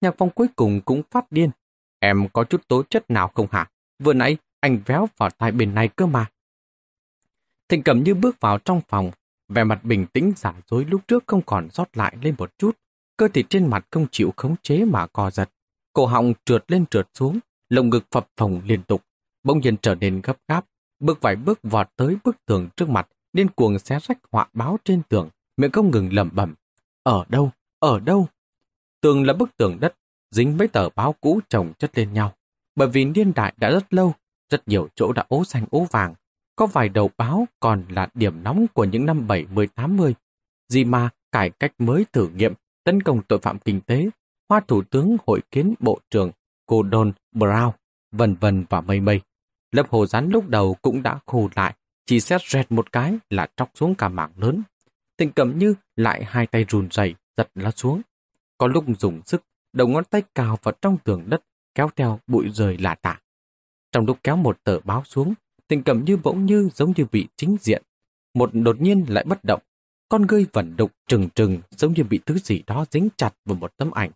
Nhạc 0.00 0.14
Phong 0.18 0.30
cuối 0.30 0.46
cùng 0.56 0.80
cũng 0.80 1.02
phát 1.10 1.32
điên. 1.32 1.50
Em 1.98 2.28
có 2.32 2.44
chút 2.44 2.68
tố 2.68 2.82
chất 2.90 3.10
nào 3.10 3.30
không 3.34 3.46
hả? 3.50 3.70
Vừa 3.98 4.12
nãy 4.12 4.36
anh 4.60 4.78
véo 4.86 5.08
vào 5.16 5.30
tai 5.30 5.52
bên 5.52 5.74
này 5.74 5.88
cơ 5.88 6.06
mà. 6.06 6.26
Thịnh 7.68 7.82
cầm 7.82 8.02
như 8.02 8.14
bước 8.14 8.40
vào 8.40 8.58
trong 8.58 8.80
phòng, 8.88 9.10
vẻ 9.48 9.64
mặt 9.64 9.84
bình 9.84 10.06
tĩnh 10.06 10.32
giả 10.36 10.54
dối 10.70 10.84
lúc 10.84 11.00
trước 11.08 11.24
không 11.26 11.42
còn 11.42 11.68
rót 11.70 11.96
lại 11.96 12.16
lên 12.22 12.34
một 12.38 12.58
chút, 12.58 12.78
cơ 13.16 13.28
thể 13.28 13.42
trên 13.42 13.66
mặt 13.66 13.86
không 13.90 14.06
chịu 14.10 14.32
khống 14.36 14.54
chế 14.62 14.84
mà 14.84 15.06
co 15.06 15.30
giật. 15.30 15.50
Cổ 15.92 16.06
họng 16.06 16.32
trượt 16.44 16.64
lên 16.68 16.86
trượt 16.86 17.08
xuống, 17.14 17.38
lồng 17.68 17.90
ngực 17.90 18.04
phập 18.10 18.26
phồng 18.36 18.60
liên 18.64 18.82
tục, 18.82 19.02
bỗng 19.44 19.60
nhiên 19.60 19.76
trở 19.82 19.94
nên 19.94 20.20
gấp 20.20 20.36
gáp, 20.48 20.64
bước 21.00 21.20
vài 21.20 21.36
bước 21.36 21.58
vọt 21.62 21.88
tới 21.96 22.16
bức 22.24 22.36
tường 22.46 22.68
trước 22.76 22.88
mặt, 22.88 23.08
điên 23.32 23.48
cuồng 23.48 23.78
xé 23.78 23.98
rách 24.02 24.18
họa 24.32 24.48
báo 24.52 24.78
trên 24.84 25.02
tường, 25.08 25.28
miệng 25.56 25.70
không 25.72 25.90
ngừng 25.90 26.12
lẩm 26.12 26.30
bẩm. 26.32 26.54
Ở 27.02 27.24
đâu? 27.28 27.50
Ở 27.78 28.00
đâu? 28.00 28.28
Tường 29.00 29.26
là 29.26 29.32
bức 29.32 29.56
tường 29.56 29.76
đất, 29.80 29.94
dính 30.30 30.56
mấy 30.56 30.68
tờ 30.68 30.88
báo 30.88 31.14
cũ 31.20 31.40
chồng 31.48 31.72
chất 31.78 31.98
lên 31.98 32.12
nhau. 32.12 32.34
Bởi 32.74 32.88
vì 32.88 33.04
niên 33.04 33.32
đại 33.34 33.54
đã 33.56 33.70
rất 33.70 33.94
lâu, 33.94 34.14
rất 34.50 34.68
nhiều 34.68 34.88
chỗ 34.94 35.12
đã 35.12 35.24
ố 35.28 35.44
xanh 35.44 35.64
ố 35.70 35.86
vàng, 35.90 36.14
có 36.56 36.66
vài 36.66 36.88
đầu 36.88 37.10
báo 37.16 37.46
còn 37.60 37.84
là 37.88 38.08
điểm 38.14 38.42
nóng 38.42 38.66
của 38.74 38.84
những 38.84 39.06
năm 39.06 39.26
70-80. 39.28 40.12
Gì 40.68 40.84
mà 40.84 41.10
cải 41.32 41.50
cách 41.50 41.72
mới 41.78 42.06
thử 42.12 42.28
nghiệm 42.28 42.52
tấn 42.84 43.02
công 43.02 43.22
tội 43.22 43.38
phạm 43.38 43.58
kinh 43.58 43.80
tế, 43.80 44.08
hoa 44.48 44.60
thủ 44.60 44.82
tướng 44.82 45.16
hội 45.26 45.40
kiến 45.50 45.74
bộ 45.80 45.98
trưởng 46.10 46.30
Gordon 46.66 47.12
Brown, 47.34 47.70
vân 48.12 48.34
vân 48.34 48.64
và 48.68 48.80
mây 48.80 49.00
mây. 49.00 49.20
Lớp 49.72 49.88
hồ 49.90 50.06
rắn 50.06 50.30
lúc 50.30 50.48
đầu 50.48 50.76
cũng 50.82 51.02
đã 51.02 51.18
khô 51.26 51.48
lại, 51.54 51.74
chỉ 52.06 52.20
xét 52.20 52.40
rẹt 52.42 52.72
một 52.72 52.92
cái 52.92 53.18
là 53.30 53.46
tróc 53.56 53.70
xuống 53.74 53.94
cả 53.94 54.08
mảng 54.08 54.32
lớn. 54.36 54.62
Tình 55.16 55.32
cầm 55.32 55.58
như 55.58 55.74
lại 55.96 56.24
hai 56.24 56.46
tay 56.46 56.64
run 56.68 56.88
rẩy 56.90 57.14
giật 57.36 57.48
nó 57.54 57.70
xuống. 57.70 58.02
Có 58.58 58.66
lúc 58.66 58.84
dùng 58.98 59.20
sức, 59.26 59.42
đầu 59.72 59.88
ngón 59.88 60.04
tay 60.04 60.22
cào 60.34 60.58
vào 60.62 60.74
trong 60.82 60.98
tường 61.04 61.24
đất, 61.26 61.42
kéo 61.74 61.90
theo 61.96 62.20
bụi 62.26 62.48
rời 62.52 62.78
lạ 62.78 62.94
tả. 62.94 63.20
Trong 63.92 64.06
lúc 64.06 64.18
kéo 64.22 64.36
một 64.36 64.64
tờ 64.64 64.80
báo 64.80 65.04
xuống, 65.04 65.34
tình 65.68 65.82
cầm 65.82 66.04
như 66.04 66.16
bỗng 66.16 66.46
như 66.46 66.68
giống 66.74 66.92
như 66.96 67.04
bị 67.12 67.28
chính 67.36 67.56
diện. 67.60 67.82
Một 68.34 68.50
đột 68.52 68.80
nhiên 68.80 69.04
lại 69.08 69.24
bất 69.24 69.44
động. 69.44 69.62
Con 70.08 70.26
ngươi 70.26 70.46
vẩn 70.52 70.76
đục 70.76 70.92
trừng 71.08 71.28
trừng 71.34 71.60
giống 71.70 71.92
như 71.92 72.04
bị 72.04 72.20
thứ 72.26 72.38
gì 72.38 72.62
đó 72.66 72.84
dính 72.90 73.08
chặt 73.16 73.34
vào 73.44 73.56
một 73.56 73.76
tấm 73.76 73.90
ảnh. 73.90 74.10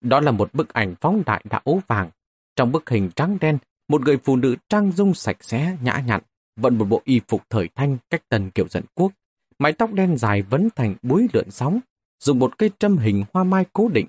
Đó 0.00 0.20
là 0.20 0.30
một 0.30 0.54
bức 0.54 0.72
ảnh 0.72 0.94
phóng 1.00 1.22
đại 1.26 1.44
đã 1.50 1.60
ố 1.64 1.80
vàng. 1.86 2.10
Trong 2.56 2.72
bức 2.72 2.90
hình 2.90 3.10
trắng 3.16 3.38
đen, 3.40 3.58
một 3.88 4.02
người 4.02 4.18
phụ 4.24 4.36
nữ 4.36 4.56
trang 4.68 4.92
dung 4.92 5.14
sạch 5.14 5.36
sẽ, 5.40 5.76
nhã 5.82 6.02
nhặn, 6.06 6.20
vận 6.56 6.78
một 6.78 6.84
bộ 6.84 7.02
y 7.04 7.20
phục 7.28 7.42
thời 7.50 7.68
thanh 7.74 7.96
cách 8.10 8.22
tần 8.28 8.50
kiểu 8.50 8.68
dân 8.68 8.84
quốc. 8.94 9.12
Mái 9.58 9.72
tóc 9.72 9.92
đen 9.92 10.16
dài 10.16 10.42
vấn 10.42 10.68
thành 10.76 10.94
búi 11.02 11.26
lượn 11.32 11.50
sóng, 11.50 11.80
dùng 12.20 12.38
một 12.38 12.58
cây 12.58 12.70
trâm 12.78 12.98
hình 12.98 13.24
hoa 13.32 13.44
mai 13.44 13.64
cố 13.72 13.88
định. 13.88 14.06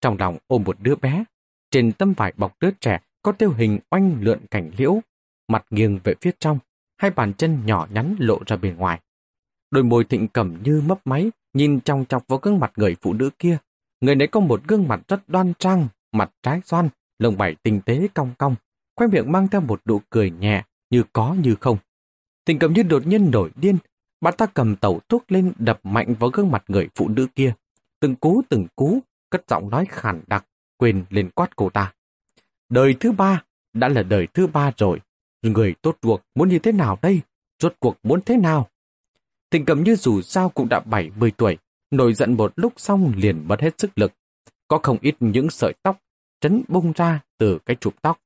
Trong 0.00 0.16
lòng 0.18 0.38
ôm 0.46 0.62
một 0.64 0.76
đứa 0.80 0.96
bé, 0.96 1.24
trên 1.70 1.92
tấm 1.92 2.12
vải 2.12 2.32
bọc 2.36 2.56
đứa 2.60 2.70
trẻ 2.80 3.00
có 3.22 3.32
tiêu 3.32 3.52
hình 3.52 3.78
oanh 3.90 4.16
lượn 4.20 4.38
cảnh 4.50 4.70
liễu, 4.76 5.00
mặt 5.48 5.66
nghiêng 5.70 5.98
về 6.04 6.14
phía 6.20 6.30
trong, 6.38 6.58
hai 6.96 7.10
bàn 7.10 7.34
chân 7.34 7.66
nhỏ 7.66 7.86
nhắn 7.90 8.16
lộ 8.18 8.38
ra 8.46 8.56
bên 8.56 8.76
ngoài. 8.76 9.00
Đôi 9.70 9.84
môi 9.84 10.04
thịnh 10.04 10.28
cầm 10.28 10.62
như 10.62 10.82
mấp 10.86 10.98
máy, 11.04 11.30
nhìn 11.54 11.80
trong 11.80 12.04
chọc 12.08 12.28
vào 12.28 12.38
gương 12.42 12.58
mặt 12.58 12.72
người 12.76 12.96
phụ 13.00 13.12
nữ 13.12 13.30
kia. 13.38 13.58
Người 14.00 14.14
nấy 14.14 14.28
có 14.28 14.40
một 14.40 14.60
gương 14.68 14.88
mặt 14.88 15.00
rất 15.08 15.28
đoan 15.28 15.52
trang, 15.58 15.88
mặt 16.12 16.30
trái 16.42 16.60
xoan, 16.64 16.88
lồng 17.18 17.38
bảy 17.38 17.54
tinh 17.54 17.80
tế 17.80 18.08
cong 18.14 18.34
cong, 18.38 18.54
khoe 18.96 19.06
miệng 19.06 19.32
mang 19.32 19.48
theo 19.48 19.60
một 19.60 19.82
nụ 19.86 20.00
cười 20.10 20.30
nhẹ, 20.30 20.64
như 20.90 21.02
có 21.12 21.36
như 21.42 21.54
không. 21.60 21.78
Tình 22.44 22.58
cầm 22.58 22.72
như 22.72 22.82
đột 22.82 23.06
nhiên 23.06 23.30
nổi 23.30 23.50
điên, 23.56 23.78
bà 24.20 24.30
ta 24.30 24.46
cầm 24.46 24.76
tẩu 24.76 25.00
thuốc 25.08 25.32
lên 25.32 25.52
đập 25.58 25.80
mạnh 25.82 26.14
vào 26.14 26.30
gương 26.30 26.50
mặt 26.50 26.64
người 26.68 26.88
phụ 26.94 27.08
nữ 27.08 27.26
kia. 27.34 27.52
Từng 28.00 28.16
cú 28.16 28.42
từng 28.48 28.66
cú, 28.76 28.98
cất 29.30 29.44
giọng 29.48 29.70
nói 29.70 29.86
khản 29.88 30.22
đặc, 30.26 30.46
quên 30.76 31.04
lên 31.10 31.30
quát 31.30 31.56
cô 31.56 31.70
ta. 31.70 31.92
Đời 32.68 32.96
thứ 33.00 33.12
ba, 33.12 33.42
đã 33.72 33.88
là 33.88 34.02
đời 34.02 34.26
thứ 34.34 34.46
ba 34.46 34.72
rồi, 34.76 35.00
Người 35.42 35.74
tốt 35.82 35.96
cuộc 36.02 36.22
muốn 36.34 36.48
như 36.48 36.58
thế 36.58 36.72
nào 36.72 36.98
đây? 37.02 37.20
Rốt 37.58 37.74
cuộc 37.80 37.96
muốn 38.02 38.20
thế 38.22 38.36
nào? 38.36 38.68
Tình 39.50 39.64
cầm 39.64 39.82
như 39.82 39.96
dù 39.96 40.22
sao 40.22 40.48
cũng 40.48 40.68
đã 40.68 40.80
70 40.80 41.30
tuổi, 41.36 41.58
nổi 41.90 42.14
giận 42.14 42.32
một 42.32 42.52
lúc 42.56 42.72
xong 42.76 43.12
liền 43.16 43.48
mất 43.48 43.60
hết 43.60 43.74
sức 43.78 43.98
lực. 43.98 44.12
Có 44.68 44.78
không 44.82 44.98
ít 45.00 45.14
những 45.20 45.50
sợi 45.50 45.74
tóc 45.82 45.98
trấn 46.40 46.62
bung 46.68 46.92
ra 46.92 47.20
từ 47.38 47.58
cái 47.66 47.76
chụp 47.80 47.94
tóc. 48.02 48.20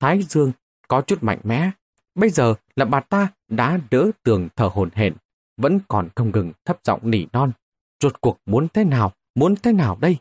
Thái 0.00 0.22
dương 0.22 0.52
có 0.88 1.00
chút 1.00 1.22
mạnh 1.22 1.40
mẽ, 1.42 1.70
Bây 2.16 2.30
giờ 2.30 2.54
là 2.76 2.84
bà 2.84 3.00
ta 3.00 3.28
đã 3.48 3.78
đỡ 3.90 4.10
tường 4.22 4.48
thở 4.56 4.70
hồn 4.72 4.90
hển, 4.94 5.14
vẫn 5.56 5.78
còn 5.88 6.08
không 6.16 6.30
ngừng 6.30 6.52
thấp 6.64 6.78
giọng 6.84 7.10
nỉ 7.10 7.26
non. 7.32 7.52
Rốt 8.00 8.20
cuộc 8.20 8.38
muốn 8.46 8.68
thế 8.74 8.84
nào, 8.84 9.12
muốn 9.34 9.54
thế 9.62 9.72
nào 9.72 9.98
đây? 10.00 10.16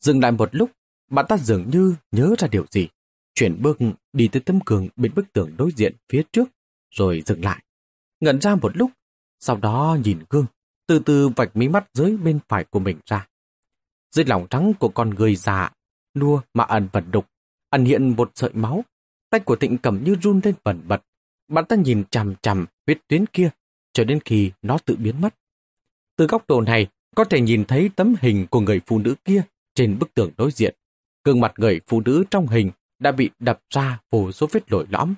Dừng 0.00 0.20
lại 0.20 0.32
một 0.32 0.48
lúc, 0.52 0.70
bạn 1.10 1.26
ta 1.28 1.36
dường 1.38 1.70
như 1.70 1.94
nhớ 2.12 2.34
ra 2.38 2.48
điều 2.48 2.66
gì. 2.70 2.88
Chuyển 3.34 3.62
bước 3.62 3.78
đi 4.12 4.28
tới 4.28 4.42
tấm 4.46 4.60
cường 4.64 4.88
bên 4.96 5.14
bức 5.14 5.32
tường 5.32 5.54
đối 5.56 5.70
diện 5.76 5.96
phía 6.08 6.22
trước, 6.32 6.48
rồi 6.90 7.22
dừng 7.26 7.44
lại. 7.44 7.64
Ngẩn 8.20 8.40
ra 8.40 8.54
một 8.54 8.76
lúc, 8.76 8.90
sau 9.40 9.56
đó 9.56 9.98
nhìn 10.04 10.18
gương, 10.30 10.46
từ 10.86 10.98
từ 10.98 11.28
vạch 11.28 11.56
mí 11.56 11.68
mắt 11.68 11.90
dưới 11.94 12.16
bên 12.16 12.38
phải 12.48 12.64
của 12.64 12.78
mình 12.78 12.98
ra. 13.06 13.28
Dưới 14.10 14.24
lòng 14.24 14.46
trắng 14.50 14.72
của 14.78 14.88
con 14.88 15.10
người 15.10 15.36
già, 15.36 15.72
nua 16.14 16.40
mà 16.54 16.64
ẩn 16.64 16.88
vật 16.92 17.04
đục, 17.10 17.26
ẩn 17.70 17.84
hiện 17.84 18.08
một 18.08 18.32
sợi 18.34 18.50
máu. 18.54 18.84
Tay 19.30 19.40
của 19.40 19.56
Thịnh 19.56 19.78
cầm 19.78 20.04
như 20.04 20.16
run 20.22 20.40
lên 20.44 20.54
bẩn 20.64 20.82
bật. 20.88 21.02
Bạn 21.48 21.64
ta 21.68 21.76
nhìn 21.76 22.04
chằm 22.10 22.34
chằm 22.42 22.66
huyết 22.86 22.98
tuyến 23.08 23.26
kia, 23.26 23.50
cho 23.92 24.04
đến 24.04 24.18
khi 24.24 24.52
nó 24.62 24.78
tự 24.78 24.96
biến 24.96 25.20
mất. 25.20 25.34
Từ 26.16 26.26
góc 26.26 26.44
độ 26.48 26.60
này, 26.60 26.86
có 27.16 27.24
thể 27.24 27.40
nhìn 27.40 27.64
thấy 27.64 27.90
tấm 27.96 28.14
hình 28.20 28.46
của 28.50 28.60
người 28.60 28.80
phụ 28.86 28.98
nữ 28.98 29.14
kia 29.24 29.42
trên 29.74 29.98
bức 29.98 30.14
tường 30.14 30.30
đối 30.36 30.50
diện. 30.50 30.74
Gương 31.24 31.40
mặt 31.40 31.52
người 31.56 31.80
phụ 31.86 32.00
nữ 32.00 32.24
trong 32.30 32.46
hình 32.46 32.70
đã 32.98 33.12
bị 33.12 33.30
đập 33.38 33.60
ra 33.70 34.00
vô 34.10 34.32
số 34.32 34.46
vết 34.52 34.72
lồi 34.72 34.86
lõm. 34.90 35.14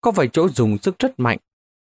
Có 0.00 0.10
vài 0.10 0.28
chỗ 0.32 0.48
dùng 0.48 0.78
sức 0.78 0.98
rất 0.98 1.20
mạnh. 1.20 1.38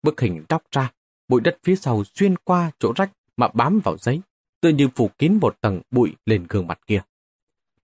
Bức 0.02 0.20
hình 0.20 0.44
đóc 0.48 0.62
ra, 0.70 0.92
bụi 1.28 1.40
đất 1.40 1.58
phía 1.64 1.76
sau 1.76 2.04
xuyên 2.14 2.36
qua 2.36 2.70
chỗ 2.78 2.92
rách 2.96 3.10
mà 3.36 3.48
bám 3.48 3.80
vào 3.84 3.96
giấy, 3.98 4.20
tự 4.60 4.68
như 4.68 4.88
phủ 4.96 5.10
kín 5.18 5.38
một 5.40 5.60
tầng 5.60 5.80
bụi 5.90 6.14
lên 6.26 6.46
gương 6.48 6.66
mặt 6.66 6.80
kia. 6.86 7.02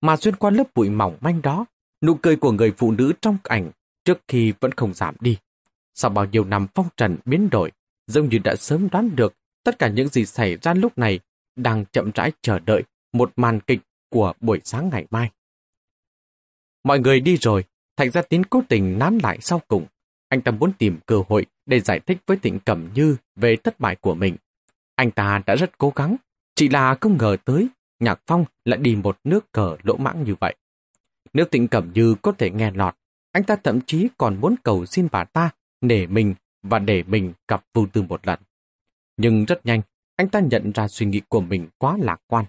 Mà 0.01 0.17
xuyên 0.17 0.37
qua 0.37 0.51
lớp 0.51 0.75
bụi 0.75 0.91
mỏng 0.91 1.17
manh 1.21 1.43
đó, 1.43 1.67
nụ 2.03 2.15
cười 2.15 2.37
của 2.37 2.53
người 2.53 2.73
phụ 2.77 2.93
nữ 2.93 3.13
trong 3.21 3.37
ảnh 3.43 3.71
trước 4.05 4.19
khi 4.29 4.53
vẫn 4.61 4.73
không 4.73 4.95
giảm 4.95 5.15
đi. 5.21 5.39
Sau 5.95 6.11
bao 6.11 6.25
nhiêu 6.25 6.45
năm 6.45 6.67
phong 6.75 6.89
trần 6.97 7.17
biến 7.25 7.51
đổi, 7.51 7.73
giống 8.07 8.29
như 8.29 8.39
đã 8.39 8.57
sớm 8.57 8.89
đoán 8.93 9.17
được 9.17 9.35
tất 9.65 9.79
cả 9.79 9.89
những 9.89 10.09
gì 10.09 10.27
xảy 10.27 10.57
ra 10.57 10.75
lúc 10.75 10.99
này 10.99 11.21
đang 11.57 11.85
chậm 11.93 12.11
rãi 12.15 12.33
chờ 12.43 12.59
đợi 12.59 12.83
một 13.13 13.33
màn 13.37 13.61
kịch 13.61 13.81
của 14.11 14.33
buổi 14.41 14.61
sáng 14.65 14.89
ngày 14.93 15.07
mai. 15.11 15.31
Mọi 16.85 16.99
người 16.99 17.21
đi 17.21 17.37
rồi, 17.37 17.65
thành 17.97 18.11
ra 18.11 18.23
Tín 18.23 18.45
cố 18.45 18.63
tình 18.69 18.99
nán 18.99 19.19
lại 19.23 19.39
sau 19.41 19.63
cùng. 19.69 19.87
Anh 20.29 20.41
ta 20.41 20.53
muốn 20.53 20.73
tìm 20.79 20.99
cơ 21.07 21.23
hội 21.29 21.47
để 21.67 21.81
giải 21.81 22.01
thích 22.01 22.19
với 22.27 22.37
Tịnh 22.37 22.61
Cẩm 22.61 22.91
Như 22.95 23.17
về 23.37 23.57
thất 23.57 23.81
bại 23.81 23.97
của 23.97 24.15
mình. 24.15 24.37
Anh 24.95 25.11
ta 25.11 25.43
đã 25.47 25.55
rất 25.55 25.79
cố 25.79 25.93
gắng, 25.97 26.17
chỉ 26.55 26.69
là 26.69 26.97
không 27.01 27.17
ngờ 27.19 27.37
tới 27.45 27.69
Nhạc 28.01 28.21
Phong 28.27 28.45
lại 28.65 28.79
đi 28.79 28.97
một 28.97 29.19
nước 29.25 29.53
cờ 29.53 29.77
lỗ 29.83 29.97
mãng 29.97 30.25
như 30.25 30.35
vậy. 30.41 30.55
Nếu 31.33 31.47
Tịnh 31.47 31.69
Cẩm 31.69 31.93
Như 31.95 32.15
có 32.23 32.33
thể 32.33 32.51
nghe 32.51 32.71
lọt, 32.71 32.95
anh 33.33 33.45
ta 33.45 33.57
thậm 33.57 33.81
chí 33.81 34.09
còn 34.19 34.41
muốn 34.41 34.55
cầu 34.63 34.87
xin 34.87 35.09
bà 35.13 35.25
ta 35.25 35.51
nể 35.81 36.07
mình 36.07 36.35
và 36.69 36.79
để 36.79 37.03
mình 37.07 37.33
gặp 37.49 37.65
vô 37.75 37.87
tư 37.93 38.03
một 38.03 38.27
lần. 38.27 38.39
Nhưng 39.17 39.45
rất 39.45 39.67
nhanh, 39.67 39.81
anh 40.17 40.29
ta 40.29 40.41
nhận 40.41 40.73
ra 40.73 40.89
suy 40.89 41.07
nghĩ 41.07 41.21
của 41.29 41.41
mình 41.41 41.69
quá 41.79 41.97
lạc 42.01 42.21
quan. 42.27 42.45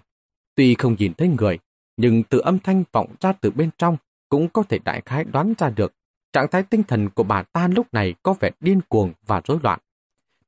Tuy 0.54 0.74
không 0.74 0.96
nhìn 0.98 1.14
thấy 1.14 1.28
người, 1.28 1.58
nhưng 1.96 2.22
từ 2.22 2.38
âm 2.38 2.58
thanh 2.58 2.84
vọng 2.92 3.14
ra 3.20 3.32
từ 3.32 3.50
bên 3.50 3.70
trong 3.78 3.96
cũng 4.28 4.48
có 4.48 4.62
thể 4.62 4.78
đại 4.78 5.02
khái 5.06 5.24
đoán 5.24 5.54
ra 5.58 5.70
được 5.70 5.94
trạng 6.32 6.48
thái 6.50 6.62
tinh 6.62 6.82
thần 6.82 7.10
của 7.10 7.22
bà 7.22 7.42
ta 7.42 7.68
lúc 7.68 7.86
này 7.92 8.14
có 8.22 8.34
vẻ 8.40 8.50
điên 8.60 8.80
cuồng 8.88 9.12
và 9.26 9.40
rối 9.44 9.58
loạn. 9.62 9.80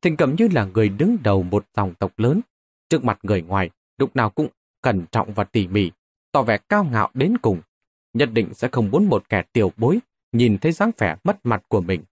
Thịnh 0.03 0.17
cầm 0.17 0.35
như 0.35 0.49
là 0.53 0.65
người 0.65 0.89
đứng 0.89 1.17
đầu 1.23 1.43
một 1.43 1.67
dòng 1.77 1.95
tộc 1.95 2.13
lớn, 2.17 2.41
trước 2.89 3.05
mặt 3.05 3.19
người 3.23 3.43
ngoài, 3.43 3.71
lúc 3.99 4.17
nào 4.17 4.31
cũng 4.31 4.49
cẩn 4.83 5.07
trọng 5.13 5.35
và 5.35 5.45
tỉ 5.45 5.67
mỉ, 5.67 5.91
tỏ 6.33 6.43
vẻ 6.43 6.59
cao 6.69 6.85
ngạo 6.85 7.11
đến 7.15 7.39
cùng. 7.39 7.61
Nhất 8.13 8.29
định 8.33 8.55
sẽ 8.55 8.69
không 8.73 8.91
muốn 8.91 9.09
một 9.09 9.29
kẻ 9.29 9.43
tiểu 9.53 9.73
bối 9.77 9.99
nhìn 10.33 10.59
thấy 10.59 10.73
dáng 10.73 10.91
vẻ 10.99 11.17
mất 11.25 11.47
mặt 11.47 11.63
của 11.69 11.81
mình. 11.81 12.03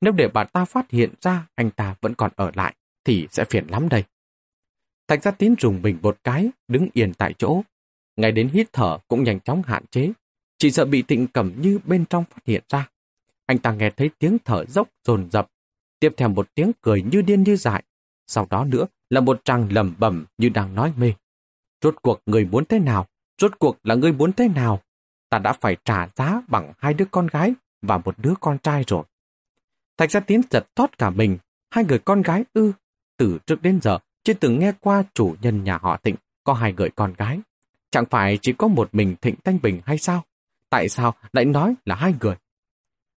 Nếu 0.00 0.12
để 0.12 0.28
bà 0.28 0.44
ta 0.44 0.64
phát 0.64 0.90
hiện 0.90 1.10
ra 1.20 1.46
anh 1.54 1.70
ta 1.70 1.94
vẫn 2.00 2.14
còn 2.14 2.30
ở 2.36 2.50
lại, 2.54 2.74
thì 3.04 3.28
sẽ 3.30 3.44
phiền 3.44 3.66
lắm 3.66 3.88
đây. 3.88 4.04
Thạch 5.08 5.22
gia 5.22 5.30
tín 5.30 5.54
rùng 5.60 5.82
mình 5.82 5.98
một 6.02 6.18
cái, 6.24 6.50
đứng 6.68 6.88
yên 6.92 7.14
tại 7.14 7.34
chỗ. 7.38 7.62
Ngay 8.16 8.32
đến 8.32 8.48
hít 8.48 8.72
thở 8.72 8.98
cũng 9.08 9.24
nhanh 9.24 9.40
chóng 9.40 9.62
hạn 9.62 9.84
chế. 9.90 10.12
Chỉ 10.58 10.70
sợ 10.70 10.84
bị 10.84 11.02
tịnh 11.02 11.26
cẩm 11.26 11.52
như 11.60 11.78
bên 11.84 12.04
trong 12.04 12.24
phát 12.24 12.46
hiện 12.46 12.62
ra. 12.68 12.88
Anh 13.46 13.58
ta 13.58 13.72
nghe 13.72 13.90
thấy 13.90 14.10
tiếng 14.18 14.36
thở 14.44 14.64
dốc 14.64 14.88
dồn 15.04 15.30
dập 15.30 15.48
tiếp 16.04 16.14
theo 16.16 16.28
một 16.28 16.48
tiếng 16.54 16.72
cười 16.80 17.02
như 17.02 17.22
điên 17.22 17.42
như 17.42 17.56
dại. 17.56 17.82
Sau 18.26 18.46
đó 18.50 18.64
nữa 18.64 18.86
là 19.10 19.20
một 19.20 19.44
tràng 19.44 19.72
lầm 19.72 19.94
bẩm 19.98 20.24
như 20.38 20.48
đang 20.48 20.74
nói 20.74 20.92
mê. 20.96 21.12
Rốt 21.82 21.94
cuộc 22.02 22.20
người 22.26 22.44
muốn 22.44 22.64
thế 22.64 22.78
nào? 22.78 23.06
Rốt 23.40 23.58
cuộc 23.58 23.78
là 23.82 23.94
người 23.94 24.12
muốn 24.12 24.32
thế 24.32 24.48
nào? 24.48 24.80
Ta 25.30 25.38
đã 25.38 25.52
phải 25.52 25.76
trả 25.84 26.08
giá 26.16 26.42
bằng 26.48 26.72
hai 26.78 26.94
đứa 26.94 27.04
con 27.10 27.26
gái 27.26 27.54
và 27.82 27.98
một 27.98 28.14
đứa 28.18 28.34
con 28.40 28.58
trai 28.58 28.84
rồi. 28.86 29.04
Thạch 29.96 30.10
gia 30.10 30.20
tiến 30.20 30.40
giật 30.50 30.66
thoát 30.76 30.98
cả 30.98 31.10
mình. 31.10 31.38
Hai 31.70 31.84
người 31.84 31.98
con 31.98 32.22
gái 32.22 32.44
ư. 32.52 32.72
Từ 33.16 33.38
trước 33.46 33.62
đến 33.62 33.80
giờ, 33.82 33.98
chưa 34.24 34.34
từng 34.34 34.58
nghe 34.58 34.72
qua 34.80 35.04
chủ 35.14 35.36
nhân 35.40 35.64
nhà 35.64 35.78
họ 35.82 35.96
Thịnh 35.96 36.16
có 36.44 36.52
hai 36.52 36.72
người 36.72 36.90
con 36.90 37.12
gái. 37.12 37.40
Chẳng 37.90 38.04
phải 38.10 38.38
chỉ 38.42 38.52
có 38.52 38.68
một 38.68 38.88
mình 38.92 39.16
Thịnh 39.22 39.34
Thanh 39.44 39.58
Bình 39.62 39.80
hay 39.84 39.98
sao? 39.98 40.24
Tại 40.70 40.88
sao 40.88 41.14
lại 41.32 41.44
nói 41.44 41.74
là 41.84 41.94
hai 41.94 42.14
người? 42.20 42.34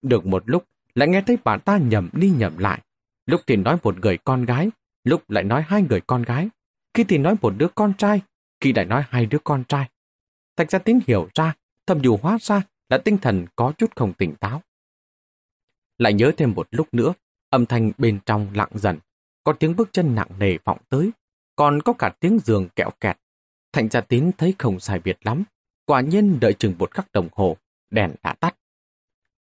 Được 0.02 0.26
một 0.26 0.42
lúc, 0.46 0.64
lại 0.94 1.08
nghe 1.08 1.22
thấy 1.26 1.38
bà 1.44 1.56
ta 1.56 1.78
nhầm 1.78 2.08
đi 2.12 2.30
nhầm 2.30 2.58
lại. 2.58 2.80
Lúc 3.26 3.40
thì 3.46 3.56
nói 3.56 3.76
một 3.82 3.98
người 3.98 4.18
con 4.18 4.44
gái, 4.44 4.70
lúc 5.04 5.30
lại 5.30 5.44
nói 5.44 5.64
hai 5.68 5.82
người 5.82 6.00
con 6.00 6.22
gái. 6.22 6.48
Khi 6.94 7.04
thì 7.04 7.18
nói 7.18 7.34
một 7.42 7.54
đứa 7.56 7.68
con 7.74 7.92
trai, 7.94 8.20
khi 8.60 8.72
lại 8.72 8.84
nói 8.84 9.04
hai 9.08 9.26
đứa 9.26 9.38
con 9.44 9.64
trai. 9.64 9.88
Thạch 10.56 10.70
gia 10.70 10.78
tín 10.78 10.98
hiểu 11.06 11.28
ra, 11.34 11.54
thầm 11.86 12.00
dù 12.02 12.18
hóa 12.22 12.38
ra 12.40 12.62
là 12.88 12.98
tinh 12.98 13.18
thần 13.18 13.46
có 13.56 13.72
chút 13.78 13.96
không 13.96 14.12
tỉnh 14.12 14.34
táo. 14.34 14.62
Lại 15.98 16.12
nhớ 16.12 16.32
thêm 16.36 16.52
một 16.52 16.68
lúc 16.70 16.94
nữa, 16.94 17.12
âm 17.50 17.66
thanh 17.66 17.92
bên 17.98 18.18
trong 18.26 18.48
lặng 18.54 18.70
dần, 18.74 18.98
có 19.44 19.52
tiếng 19.52 19.76
bước 19.76 19.88
chân 19.92 20.14
nặng 20.14 20.28
nề 20.38 20.58
vọng 20.64 20.78
tới, 20.88 21.10
còn 21.56 21.82
có 21.82 21.92
cả 21.92 22.14
tiếng 22.20 22.38
giường 22.44 22.68
kẹo 22.76 22.90
kẹt. 23.00 23.18
Thành 23.72 23.88
gia 23.88 24.00
tín 24.00 24.30
thấy 24.38 24.54
không 24.58 24.80
sai 24.80 25.00
biệt 25.04 25.18
lắm, 25.22 25.44
quả 25.86 26.00
nhiên 26.00 26.40
đợi 26.40 26.52
chừng 26.52 26.74
một 26.78 26.90
khắc 26.90 27.12
đồng 27.12 27.28
hồ, 27.32 27.56
đèn 27.90 28.14
đã 28.22 28.34
tắt. 28.34 28.56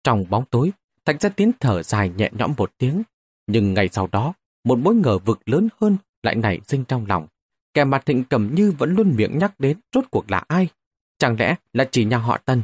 Trong 0.04 0.24
bóng 0.30 0.44
tối, 0.44 0.72
thạnh 1.04 1.18
gia 1.18 1.28
tín 1.28 1.50
thở 1.60 1.82
dài 1.82 2.08
nhẹ 2.16 2.30
nhõm 2.32 2.54
một 2.56 2.72
tiếng, 2.78 3.02
nhưng 3.46 3.74
ngày 3.74 3.88
sau 3.88 4.08
đó, 4.12 4.34
một 4.64 4.78
mối 4.78 4.94
ngờ 4.94 5.18
vực 5.18 5.48
lớn 5.48 5.68
hơn 5.80 5.96
lại 6.22 6.34
nảy 6.34 6.60
sinh 6.66 6.84
trong 6.84 7.06
lòng. 7.06 7.26
Kẻ 7.74 7.84
mặt 7.84 8.06
thịnh 8.06 8.24
cầm 8.24 8.54
như 8.54 8.72
vẫn 8.78 8.94
luôn 8.94 9.16
miệng 9.16 9.38
nhắc 9.38 9.60
đến 9.60 9.80
rốt 9.92 10.04
cuộc 10.10 10.30
là 10.30 10.44
ai? 10.48 10.68
Chẳng 11.18 11.36
lẽ 11.38 11.56
là 11.72 11.88
chỉ 11.90 12.04
nhà 12.04 12.18
họ 12.18 12.38
Tân? 12.38 12.62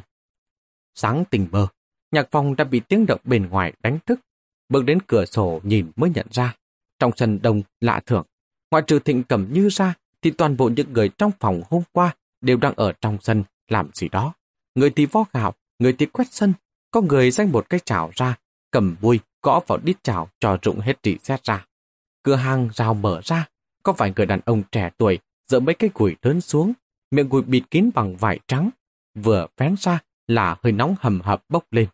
Sáng 0.95 1.25
tình 1.31 1.49
mơ, 1.53 1.69
nhạc 2.13 2.29
phong 2.31 2.57
đã 2.57 2.65
bị 2.65 2.81
tiếng 2.81 3.07
động 3.07 3.21
bên 3.25 3.49
ngoài 3.49 3.73
đánh 3.83 3.99
thức. 4.07 4.21
Bước 4.69 4.85
đến 4.85 4.99
cửa 5.07 5.25
sổ 5.25 5.61
nhìn 5.63 5.91
mới 5.97 6.11
nhận 6.11 6.27
ra. 6.31 6.57
Trong 6.99 7.13
sân 7.17 7.39
đông 7.43 7.63
lạ 7.81 8.01
thường, 8.07 8.25
ngoại 8.71 8.83
trừ 8.87 8.99
thịnh 8.99 9.23
cầm 9.23 9.49
như 9.53 9.69
ra, 9.69 9.95
thì 10.23 10.31
toàn 10.31 10.57
bộ 10.57 10.69
những 10.69 10.93
người 10.93 11.09
trong 11.09 11.31
phòng 11.41 11.63
hôm 11.71 11.83
qua 11.93 12.15
đều 12.41 12.57
đang 12.57 12.75
ở 12.77 12.93
trong 13.01 13.19
sân 13.21 13.45
làm 13.69 13.91
gì 13.95 14.09
đó. 14.09 14.35
Người 14.75 14.91
thì 14.91 15.07
vo 15.07 15.25
gạo, 15.33 15.55
người 15.79 15.93
thì 15.93 16.07
quét 16.07 16.25
sân, 16.31 16.53
có 16.91 17.01
người 17.01 17.31
danh 17.31 17.53
một 17.53 17.71
cái 17.71 17.81
chảo 17.85 18.11
ra, 18.15 18.39
cầm 18.71 18.97
bùi 19.01 19.21
gõ 19.43 19.61
vào 19.67 19.79
đít 19.79 20.05
chảo 20.05 20.29
cho 20.41 20.59
rụng 20.63 20.81
hết 20.81 21.03
trị 21.03 21.19
xét 21.23 21.45
ra. 21.45 21.67
Cửa 22.23 22.37
hàng 22.37 22.69
rào 22.75 22.95
mở 22.95 23.21
ra, 23.25 23.49
có 23.83 23.93
vài 23.93 24.13
người 24.17 24.27
đàn 24.27 24.41
ông 24.45 24.63
trẻ 24.73 24.91
tuổi 24.99 25.19
dỡ 25.49 25.61
mấy 25.61 25.75
cái 25.75 25.91
củi 25.91 26.17
lớn 26.23 26.41
xuống, 26.41 26.73
miệng 27.11 27.29
củi 27.29 27.43
bịt 27.43 27.63
kín 27.71 27.91
bằng 27.95 28.17
vải 28.17 28.41
trắng. 28.47 28.71
Vừa 29.15 29.47
phén 29.57 29.75
ra 29.79 29.99
là 30.27 30.57
hơi 30.63 30.73
nóng 30.73 30.95
hầm 31.01 31.21
hập 31.21 31.45
bốc 31.49 31.65
lên. 31.71 31.87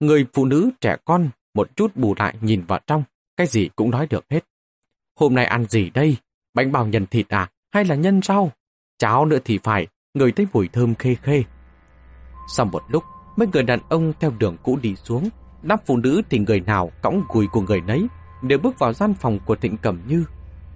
Người 0.00 0.26
phụ 0.32 0.44
nữ 0.44 0.70
trẻ 0.80 0.96
con 1.04 1.28
một 1.54 1.76
chút 1.76 1.96
bù 1.96 2.14
lại 2.18 2.34
nhìn 2.40 2.64
vào 2.66 2.80
trong, 2.86 3.04
cái 3.36 3.46
gì 3.46 3.68
cũng 3.76 3.90
nói 3.90 4.06
được 4.06 4.24
hết. 4.30 4.44
Hôm 5.18 5.34
nay 5.34 5.44
ăn 5.44 5.64
gì 5.64 5.90
đây? 5.90 6.16
Bánh 6.54 6.72
bao 6.72 6.86
nhân 6.86 7.06
thịt 7.06 7.28
à? 7.28 7.50
Hay 7.72 7.84
là 7.84 7.94
nhân 7.94 8.20
rau? 8.22 8.50
Cháo 8.98 9.24
nữa 9.24 9.38
thì 9.44 9.58
phải, 9.62 9.86
người 10.14 10.32
thấy 10.32 10.46
mùi 10.52 10.68
thơm 10.68 10.94
khê 10.94 11.14
khê. 11.22 11.42
Sau 12.48 12.66
một 12.66 12.82
lúc, 12.88 13.04
mấy 13.36 13.48
người 13.52 13.62
đàn 13.62 13.80
ông 13.88 14.12
theo 14.20 14.32
đường 14.38 14.56
cũ 14.62 14.78
đi 14.82 14.96
xuống, 14.96 15.28
đám 15.62 15.78
phụ 15.86 15.96
nữ 15.96 16.22
thì 16.30 16.38
người 16.38 16.60
nào 16.60 16.90
cõng 17.02 17.22
gùi 17.28 17.46
của 17.46 17.60
người 17.60 17.80
nấy, 17.80 18.06
đều 18.42 18.58
bước 18.58 18.78
vào 18.78 18.92
gian 18.92 19.14
phòng 19.14 19.38
của 19.46 19.56
Thịnh 19.56 19.76
Cẩm 19.76 20.00
Như. 20.08 20.24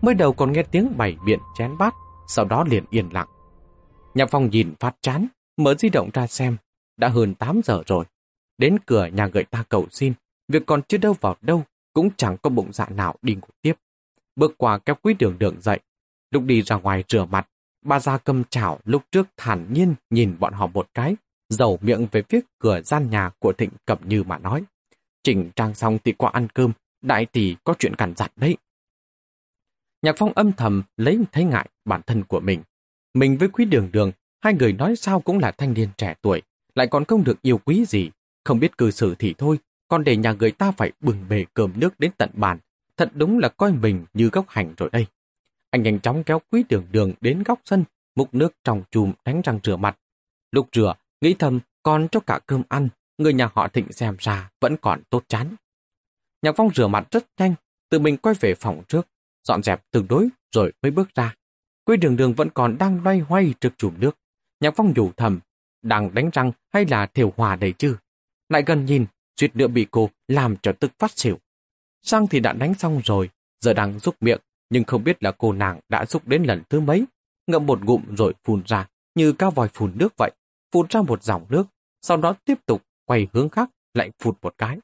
Mới 0.02 0.14
đầu 0.14 0.32
còn 0.32 0.52
nghe 0.52 0.62
tiếng 0.62 0.96
bảy 0.96 1.16
biện 1.24 1.38
chén 1.58 1.78
bát, 1.78 1.94
sau 2.28 2.44
đó 2.44 2.64
liền 2.70 2.84
yên 2.90 3.08
lặng. 3.12 3.28
Nhà 4.14 4.26
phòng 4.26 4.50
nhìn 4.50 4.74
phát 4.80 4.96
chán, 5.02 5.26
mở 5.56 5.74
di 5.78 5.88
động 5.88 6.10
ra 6.14 6.26
xem, 6.26 6.56
đã 6.96 7.08
hơn 7.08 7.34
8 7.34 7.60
giờ 7.64 7.82
rồi. 7.86 8.04
Đến 8.58 8.78
cửa 8.86 9.06
nhà 9.06 9.26
người 9.26 9.44
ta 9.44 9.64
cầu 9.68 9.86
xin, 9.90 10.12
việc 10.48 10.62
còn 10.66 10.82
chưa 10.82 10.98
đâu 10.98 11.14
vào 11.20 11.36
đâu, 11.40 11.64
cũng 11.92 12.10
chẳng 12.16 12.36
có 12.42 12.50
bụng 12.50 12.72
dạ 12.72 12.86
nào 12.88 13.16
đi 13.22 13.34
ngủ 13.34 13.48
tiếp. 13.62 13.74
Bước 14.36 14.54
qua 14.58 14.78
kéo 14.78 14.96
quý 15.02 15.14
đường 15.18 15.38
đường 15.38 15.60
dậy, 15.60 15.80
lúc 16.30 16.42
đi 16.42 16.62
ra 16.62 16.76
ngoài 16.76 17.04
rửa 17.08 17.24
mặt, 17.24 17.48
bà 17.84 18.00
ra 18.00 18.18
cầm 18.18 18.44
chảo 18.44 18.78
lúc 18.84 19.02
trước 19.12 19.26
thản 19.36 19.72
nhiên 19.72 19.94
nhìn 20.10 20.36
bọn 20.38 20.52
họ 20.52 20.66
một 20.66 20.88
cái, 20.94 21.16
dầu 21.48 21.78
miệng 21.82 22.06
về 22.12 22.22
phía 22.28 22.40
cửa 22.58 22.80
gian 22.82 23.10
nhà 23.10 23.30
của 23.38 23.52
Thịnh 23.52 23.70
Cẩm 23.86 23.98
Như 24.04 24.22
mà 24.22 24.38
nói. 24.38 24.64
Chỉnh 25.22 25.50
trang 25.56 25.74
xong 25.74 25.98
thì 26.04 26.12
qua 26.12 26.30
ăn 26.30 26.48
cơm, 26.54 26.72
đại 27.02 27.26
tỷ 27.26 27.56
có 27.64 27.74
chuyện 27.78 27.94
cằn 27.94 28.14
dặn 28.16 28.30
đấy. 28.36 28.56
Nhạc 30.02 30.14
phong 30.18 30.32
âm 30.32 30.52
thầm 30.52 30.82
lấy 30.96 31.18
thấy 31.32 31.44
ngại 31.44 31.68
bản 31.84 32.00
thân 32.06 32.24
của 32.24 32.40
mình. 32.40 32.62
Mình 33.14 33.38
với 33.38 33.48
quý 33.48 33.64
đường 33.64 33.88
đường, 33.92 34.12
hai 34.40 34.54
người 34.54 34.72
nói 34.72 34.96
sao 34.96 35.20
cũng 35.20 35.38
là 35.38 35.50
thanh 35.50 35.74
niên 35.74 35.88
trẻ 35.96 36.14
tuổi, 36.22 36.42
lại 36.74 36.86
còn 36.86 37.04
không 37.04 37.24
được 37.24 37.42
yêu 37.42 37.58
quý 37.58 37.84
gì, 37.84 38.10
không 38.48 38.60
biết 38.60 38.78
cư 38.78 38.90
xử 38.90 39.14
thì 39.14 39.34
thôi, 39.38 39.58
còn 39.88 40.04
để 40.04 40.16
nhà 40.16 40.32
người 40.32 40.50
ta 40.50 40.70
phải 40.70 40.92
bừng 41.00 41.28
bề 41.28 41.44
cơm 41.54 41.72
nước 41.76 42.00
đến 42.00 42.10
tận 42.18 42.30
bàn. 42.32 42.58
Thật 42.96 43.10
đúng 43.14 43.38
là 43.38 43.48
coi 43.48 43.72
mình 43.72 44.04
như 44.14 44.28
gốc 44.28 44.48
hành 44.48 44.74
rồi 44.76 44.88
đây. 44.92 45.06
Anh 45.70 45.82
nhanh 45.82 46.00
chóng 46.00 46.24
kéo 46.24 46.40
quý 46.50 46.64
đường 46.68 46.86
đường 46.90 47.12
đến 47.20 47.42
góc 47.42 47.60
sân, 47.64 47.84
múc 48.14 48.34
nước 48.34 48.52
trong 48.64 48.82
chùm 48.90 49.12
đánh 49.24 49.42
răng 49.44 49.58
rửa 49.64 49.76
mặt. 49.76 49.98
Lúc 50.50 50.68
rửa, 50.72 50.94
nghĩ 51.20 51.34
thầm 51.38 51.60
còn 51.82 52.08
cho 52.08 52.20
cả 52.20 52.40
cơm 52.46 52.62
ăn, 52.68 52.88
người 53.18 53.32
nhà 53.32 53.48
họ 53.54 53.68
thịnh 53.68 53.92
xem 53.92 54.16
ra 54.18 54.50
vẫn 54.60 54.76
còn 54.76 55.02
tốt 55.10 55.24
chán. 55.28 55.54
Nhạc 56.42 56.52
Phong 56.56 56.70
rửa 56.74 56.86
mặt 56.86 57.08
rất 57.10 57.24
nhanh, 57.38 57.54
tự 57.90 57.98
mình 57.98 58.16
quay 58.16 58.34
về 58.40 58.54
phòng 58.54 58.82
trước, 58.88 59.08
dọn 59.44 59.62
dẹp 59.62 59.90
tương 59.90 60.08
đối 60.08 60.28
rồi 60.52 60.72
mới 60.82 60.90
bước 60.90 61.14
ra. 61.14 61.34
Quý 61.84 61.96
đường 61.96 62.16
đường 62.16 62.34
vẫn 62.34 62.50
còn 62.50 62.78
đang 62.78 63.04
loay 63.04 63.18
hoay 63.18 63.54
trước 63.60 63.72
chùm 63.78 63.94
nước. 63.98 64.18
Nhạc 64.60 64.74
Phong 64.76 64.92
nhủ 64.96 65.12
thầm, 65.16 65.40
đang 65.82 66.14
đánh 66.14 66.30
răng 66.32 66.52
hay 66.72 66.86
là 66.86 67.06
thiểu 67.06 67.32
hòa 67.36 67.56
đầy 67.56 67.72
chứ? 67.72 67.96
Lại 68.48 68.62
gần 68.66 68.84
nhìn, 68.84 69.06
suýt 69.36 69.56
nữa 69.56 69.68
bị 69.68 69.86
cô 69.90 70.10
làm 70.28 70.56
cho 70.56 70.72
tức 70.72 70.92
phát 70.98 71.18
xỉu. 71.18 71.38
Sang 72.02 72.26
thì 72.26 72.40
đã 72.40 72.52
đánh 72.52 72.74
xong 72.74 73.00
rồi, 73.04 73.30
giờ 73.60 73.72
đang 73.72 73.98
giúp 73.98 74.14
miệng, 74.20 74.40
nhưng 74.70 74.84
không 74.84 75.04
biết 75.04 75.22
là 75.22 75.32
cô 75.32 75.52
nàng 75.52 75.80
đã 75.88 76.06
giúp 76.06 76.26
đến 76.26 76.42
lần 76.42 76.62
thứ 76.70 76.80
mấy. 76.80 77.04
Ngậm 77.46 77.66
một 77.66 77.84
ngụm 77.84 78.14
rồi 78.14 78.34
phun 78.44 78.62
ra, 78.66 78.88
như 79.14 79.32
cao 79.32 79.50
vòi 79.50 79.68
phun 79.68 79.92
nước 79.94 80.14
vậy. 80.16 80.30
Phun 80.72 80.86
ra 80.90 81.02
một 81.02 81.22
dòng 81.22 81.46
nước, 81.48 81.66
sau 82.02 82.16
đó 82.16 82.34
tiếp 82.44 82.58
tục 82.66 82.82
quay 83.04 83.28
hướng 83.32 83.48
khác, 83.48 83.70
lại 83.94 84.10
phun 84.18 84.34
một 84.42 84.54
cái. 84.58 84.78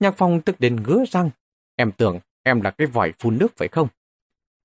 Nhạc 0.00 0.14
phong 0.16 0.40
tức 0.40 0.60
đến 0.60 0.82
ngứa 0.82 1.04
răng. 1.10 1.30
Em 1.76 1.92
tưởng 1.92 2.18
em 2.42 2.60
là 2.60 2.70
cái 2.70 2.86
vòi 2.86 3.12
phun 3.18 3.38
nước 3.38 3.56
phải 3.56 3.68
không? 3.68 3.88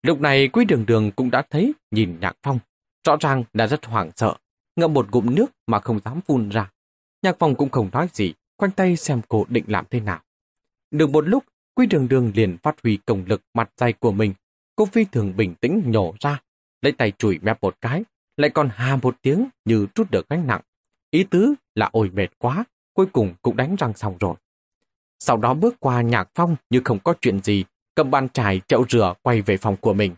Lúc 0.01 0.21
này 0.21 0.47
quý 0.47 0.65
đường 0.65 0.85
đường 0.85 1.11
cũng 1.11 1.31
đã 1.31 1.43
thấy 1.49 1.73
nhìn 1.91 2.17
nhạc 2.19 2.37
phong. 2.43 2.59
Rõ 3.07 3.17
ràng 3.19 3.43
là 3.53 3.67
rất 3.67 3.85
hoảng 3.85 4.11
sợ, 4.15 4.35
ngậm 4.75 4.93
một 4.93 5.11
ngụm 5.11 5.35
nước 5.35 5.45
mà 5.67 5.79
không 5.79 5.99
dám 6.05 6.21
phun 6.21 6.49
ra. 6.49 6.71
Nhạc 7.21 7.35
phong 7.39 7.55
cũng 7.55 7.69
không 7.69 7.89
nói 7.93 8.09
gì, 8.13 8.33
khoanh 8.57 8.71
tay 8.71 8.95
xem 8.95 9.21
cô 9.27 9.45
định 9.49 9.65
làm 9.67 9.85
thế 9.89 9.99
nào. 9.99 10.21
Được 10.91 11.09
một 11.09 11.27
lúc, 11.27 11.43
Quy 11.79 11.85
đường 11.85 12.07
đường 12.07 12.31
liền 12.35 12.57
phát 12.57 12.75
huy 12.83 12.99
công 13.05 13.23
lực 13.27 13.41
mặt 13.53 13.71
dày 13.77 13.93
của 13.93 14.11
mình. 14.11 14.33
Cô 14.75 14.85
phi 14.85 15.05
thường 15.05 15.33
bình 15.37 15.55
tĩnh 15.55 15.83
nhổ 15.85 16.13
ra, 16.19 16.41
lấy 16.81 16.91
tay 16.91 17.11
chùi 17.17 17.39
mép 17.41 17.61
một 17.61 17.75
cái, 17.81 18.03
lại 18.37 18.49
còn 18.49 18.69
hà 18.73 18.95
một 18.95 19.15
tiếng 19.21 19.47
như 19.65 19.87
trút 19.95 20.11
được 20.11 20.29
gánh 20.29 20.47
nặng. 20.47 20.61
Ý 21.11 21.23
tứ 21.23 21.53
là 21.75 21.89
ôi 21.91 22.09
mệt 22.13 22.27
quá, 22.37 22.63
cuối 22.93 23.05
cùng 23.05 23.33
cũng 23.41 23.57
đánh 23.57 23.75
răng 23.75 23.93
xong 23.93 24.17
rồi. 24.19 24.35
Sau 25.19 25.37
đó 25.37 25.53
bước 25.53 25.75
qua 25.79 26.01
nhạc 26.01 26.29
phong 26.35 26.55
như 26.69 26.81
không 26.85 26.99
có 26.99 27.13
chuyện 27.21 27.43
gì, 27.43 27.65
cầm 27.95 28.11
bàn 28.11 28.29
chải 28.29 28.61
chậu 28.67 28.85
rửa 28.89 29.13
quay 29.21 29.41
về 29.41 29.57
phòng 29.57 29.75
của 29.75 29.93
mình. 29.93 30.15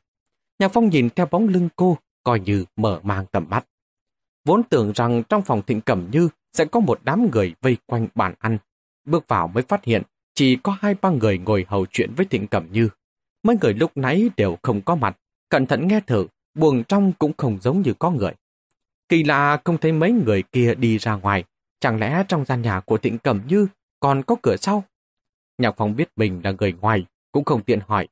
Nhạc 0.59 0.71
phong 0.73 0.89
nhìn 0.89 1.09
theo 1.09 1.25
bóng 1.25 1.47
lưng 1.47 1.69
cô, 1.75 1.97
coi 2.23 2.39
như 2.39 2.65
mở 2.75 2.99
mang 3.03 3.25
tầm 3.31 3.45
mắt. 3.49 3.65
Vốn 4.45 4.63
tưởng 4.63 4.91
rằng 4.95 5.23
trong 5.29 5.41
phòng 5.41 5.61
thịnh 5.61 5.81
cẩm 5.81 6.07
như 6.11 6.29
sẽ 6.53 6.65
có 6.65 6.79
một 6.79 6.99
đám 7.03 7.31
người 7.31 7.53
vây 7.61 7.77
quanh 7.85 8.07
bàn 8.15 8.33
ăn. 8.39 8.57
Bước 9.05 9.27
vào 9.27 9.47
mới 9.47 9.63
phát 9.63 9.83
hiện 9.83 10.01
chỉ 10.33 10.55
có 10.55 10.77
hai 10.81 10.95
ba 11.01 11.09
người 11.09 11.37
ngồi 11.37 11.65
hầu 11.67 11.85
chuyện 11.85 12.13
với 12.15 12.25
Thịnh 12.25 12.47
Cẩm 12.47 12.67
Như. 12.71 12.89
Mấy 13.43 13.57
người 13.61 13.73
lúc 13.73 13.91
nãy 13.95 14.29
đều 14.37 14.57
không 14.61 14.81
có 14.81 14.95
mặt, 14.95 15.17
cẩn 15.49 15.65
thận 15.65 15.87
nghe 15.87 15.99
thử, 16.07 16.27
buồng 16.53 16.83
trong 16.83 17.13
cũng 17.19 17.31
không 17.37 17.57
giống 17.61 17.81
như 17.81 17.93
có 17.99 18.11
người. 18.11 18.31
Kỳ 19.09 19.23
lạ 19.23 19.61
không 19.63 19.77
thấy 19.77 19.91
mấy 19.91 20.11
người 20.11 20.43
kia 20.51 20.75
đi 20.75 20.97
ra 20.97 21.15
ngoài, 21.15 21.43
chẳng 21.79 21.99
lẽ 21.99 22.23
trong 22.27 22.45
gian 22.45 22.61
nhà 22.61 22.79
của 22.79 22.97
Thịnh 22.97 23.17
Cẩm 23.17 23.41
Như 23.47 23.67
còn 23.99 24.23
có 24.23 24.35
cửa 24.41 24.55
sau? 24.55 24.83
Nhạc 25.57 25.73
Phong 25.77 25.95
biết 25.95 26.09
mình 26.15 26.41
là 26.43 26.51
người 26.51 26.73
ngoài, 26.81 27.05
cũng 27.31 27.43
không 27.43 27.63
tiện 27.63 27.79
hỏi, 27.87 28.07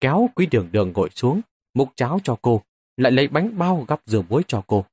kéo 0.00 0.30
quý 0.34 0.46
đường 0.46 0.68
đường 0.72 0.92
ngồi 0.92 1.10
xuống, 1.10 1.40
múc 1.74 1.88
cháo 1.96 2.18
cho 2.24 2.36
cô, 2.42 2.62
lại 2.96 3.12
lấy 3.12 3.28
bánh 3.28 3.58
bao 3.58 3.84
gắp 3.88 4.00
dừa 4.06 4.22
muối 4.28 4.42
cho 4.48 4.62
cô. 4.66 4.84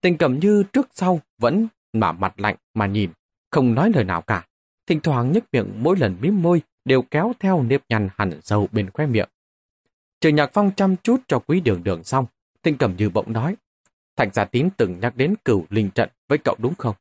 Tình 0.00 0.18
Cẩm 0.18 0.38
Như 0.38 0.62
trước 0.72 0.88
sau 0.92 1.20
vẫn 1.38 1.68
mà 1.94 2.12
mặt 2.12 2.40
lạnh 2.40 2.56
mà 2.74 2.86
nhìn, 2.86 3.10
không 3.50 3.74
nói 3.74 3.90
lời 3.94 4.04
nào 4.04 4.22
cả 4.22 4.44
thỉnh 4.86 5.00
thoảng 5.00 5.32
nhếch 5.32 5.44
miệng 5.52 5.82
mỗi 5.82 5.96
lần 5.96 6.16
mím 6.20 6.42
môi 6.42 6.62
đều 6.84 7.02
kéo 7.02 7.32
theo 7.40 7.62
nếp 7.62 7.82
nhăn 7.88 8.08
hẳn 8.16 8.40
sâu 8.42 8.68
bên 8.72 8.90
khoe 8.90 9.06
miệng. 9.06 9.28
Trừ 10.20 10.28
nhạc 10.28 10.50
phong 10.52 10.70
chăm 10.76 10.96
chút 10.96 11.20
cho 11.28 11.38
quý 11.38 11.60
đường 11.60 11.84
đường 11.84 12.04
xong, 12.04 12.26
tinh 12.62 12.76
Cẩm 12.76 12.96
Như 12.96 13.10
bỗng 13.10 13.32
nói, 13.32 13.56
Thạch 14.16 14.34
Gia 14.34 14.44
Tín 14.44 14.68
từng 14.76 15.00
nhắc 15.00 15.16
đến 15.16 15.34
cửu 15.44 15.66
linh 15.70 15.90
trận 15.90 16.08
với 16.28 16.38
cậu 16.38 16.56
đúng 16.58 16.74
không? 16.74 16.94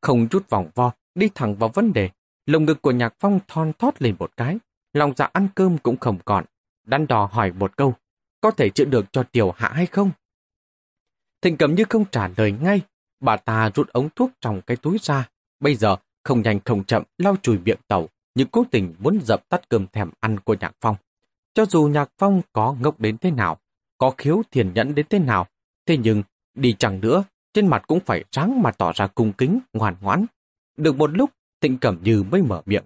Không 0.00 0.28
chút 0.28 0.50
vòng 0.50 0.70
vo, 0.74 0.92
đi 1.14 1.30
thẳng 1.34 1.56
vào 1.56 1.68
vấn 1.68 1.92
đề, 1.92 2.10
lồng 2.46 2.64
ngực 2.64 2.82
của 2.82 2.90
nhạc 2.90 3.14
phong 3.18 3.40
thon 3.48 3.72
thót 3.78 4.02
lên 4.02 4.16
một 4.18 4.30
cái, 4.36 4.58
lòng 4.92 5.12
dạ 5.16 5.28
ăn 5.32 5.48
cơm 5.54 5.78
cũng 5.78 5.96
không 5.96 6.18
còn, 6.24 6.44
đắn 6.86 7.06
đò 7.06 7.28
hỏi 7.32 7.52
một 7.52 7.76
câu, 7.76 7.94
có 8.40 8.50
thể 8.50 8.70
chữa 8.70 8.84
được 8.84 9.12
cho 9.12 9.22
tiểu 9.22 9.50
hạ 9.56 9.68
hay 9.74 9.86
không? 9.86 10.10
Thịnh 11.42 11.56
Cẩm 11.56 11.74
Như 11.74 11.84
không 11.88 12.04
trả 12.10 12.28
lời 12.36 12.52
ngay, 12.52 12.80
bà 13.20 13.36
ta 13.36 13.70
rút 13.74 13.88
ống 13.88 14.08
thuốc 14.16 14.30
trong 14.40 14.60
cái 14.66 14.76
túi 14.76 14.98
ra, 15.02 15.28
bây 15.60 15.74
giờ 15.74 15.96
không 16.24 16.42
nhanh 16.42 16.60
không 16.64 16.84
chậm 16.84 17.02
lau 17.18 17.36
chùi 17.42 17.58
miệng 17.58 17.80
tàu, 17.88 18.08
nhưng 18.34 18.48
cố 18.48 18.64
tình 18.70 18.94
muốn 18.98 19.20
dập 19.24 19.48
tắt 19.48 19.68
cơm 19.68 19.86
thèm 19.86 20.10
ăn 20.20 20.40
của 20.40 20.56
Nhạc 20.60 20.72
Phong. 20.80 20.96
Cho 21.54 21.64
dù 21.66 21.86
Nhạc 21.86 22.10
Phong 22.18 22.42
có 22.52 22.76
ngốc 22.80 23.00
đến 23.00 23.18
thế 23.18 23.30
nào, 23.30 23.58
có 23.98 24.10
khiếu 24.18 24.42
thiền 24.50 24.74
nhẫn 24.74 24.94
đến 24.94 25.06
thế 25.10 25.18
nào, 25.18 25.46
thế 25.86 25.96
nhưng 25.96 26.22
đi 26.54 26.74
chẳng 26.78 27.00
nữa, 27.00 27.24
trên 27.52 27.66
mặt 27.66 27.84
cũng 27.86 28.00
phải 28.00 28.24
trắng 28.30 28.62
mà 28.62 28.70
tỏ 28.70 28.92
ra 28.94 29.06
cung 29.06 29.32
kính, 29.32 29.58
ngoan 29.72 29.96
ngoãn. 30.00 30.26
Được 30.76 30.96
một 30.96 31.10
lúc, 31.10 31.30
Thịnh 31.60 31.78
Cẩm 31.78 31.98
Như 32.02 32.22
mới 32.22 32.42
mở 32.42 32.62
miệng. 32.66 32.84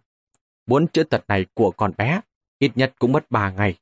Muốn 0.66 0.88
chữa 0.88 1.04
tật 1.04 1.24
này 1.28 1.46
của 1.54 1.70
con 1.70 1.92
bé, 1.96 2.20
ít 2.58 2.72
nhất 2.74 2.94
cũng 2.98 3.12
mất 3.12 3.30
ba 3.30 3.50
ngày. 3.50 3.74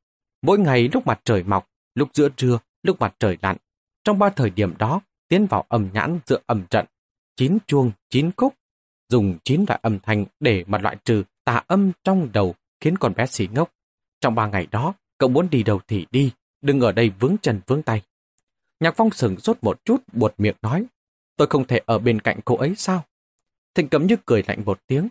Mỗi 0.43 0.59
ngày 0.59 0.91
lúc 0.93 1.07
mặt 1.07 1.21
trời 1.25 1.43
mọc, 1.43 1.69
lúc 1.95 2.09
giữa 2.15 2.29
trưa, 2.37 2.59
lúc 2.83 3.01
mặt 3.01 3.15
trời 3.19 3.39
lặn. 3.43 3.57
Trong 4.05 4.19
ba 4.19 4.31
thời 4.31 4.51
điểm 4.51 4.75
đó, 4.79 5.01
tiến 5.33 5.47
vào 5.47 5.65
âm 5.69 5.89
nhãn 5.93 6.19
giữa 6.27 6.39
âm 6.47 6.67
trận. 6.67 6.87
Chín 7.37 7.59
chuông, 7.67 7.93
chín 8.11 8.31
khúc, 8.37 8.55
dùng 9.09 9.39
chín 9.45 9.65
loại 9.69 9.81
âm 9.83 9.99
thanh 10.01 10.25
để 10.41 10.65
mà 10.67 10.79
loại 10.79 10.97
trừ 11.05 11.25
tà 11.45 11.65
âm 11.67 11.93
trong 12.05 12.33
đầu 12.33 12.55
khiến 12.81 12.99
con 12.99 13.15
bé 13.15 13.27
xỉ 13.27 13.49
ngốc. 13.53 13.73
Trong 14.21 14.35
ba 14.35 14.47
ngày 14.47 14.67
đó, 14.71 14.95
cậu 15.19 15.29
muốn 15.29 15.51
đi 15.51 15.63
đâu 15.63 15.81
thì 15.89 16.07
đi, 16.11 16.33
đừng 16.63 16.81
ở 16.81 16.93
đây 16.93 17.11
vướng 17.21 17.37
chân 17.43 17.61
vướng 17.67 17.83
tay. 17.83 18.03
Nhạc 18.81 18.97
Phong 18.97 19.11
sừng 19.11 19.41
sốt 19.41 19.59
một 19.63 19.85
chút, 19.85 20.03
buột 20.13 20.35
miệng 20.39 20.57
nói, 20.63 20.85
tôi 21.37 21.49
không 21.49 21.67
thể 21.67 21.81
ở 21.87 21.99
bên 21.99 22.21
cạnh 22.21 22.41
cô 22.45 22.57
ấy 22.57 22.75
sao? 22.77 23.05
Thịnh 23.75 23.89
cấm 23.89 24.07
như 24.07 24.17
cười 24.27 24.43
lạnh 24.47 24.63
một 24.65 24.81
tiếng. 24.87 25.09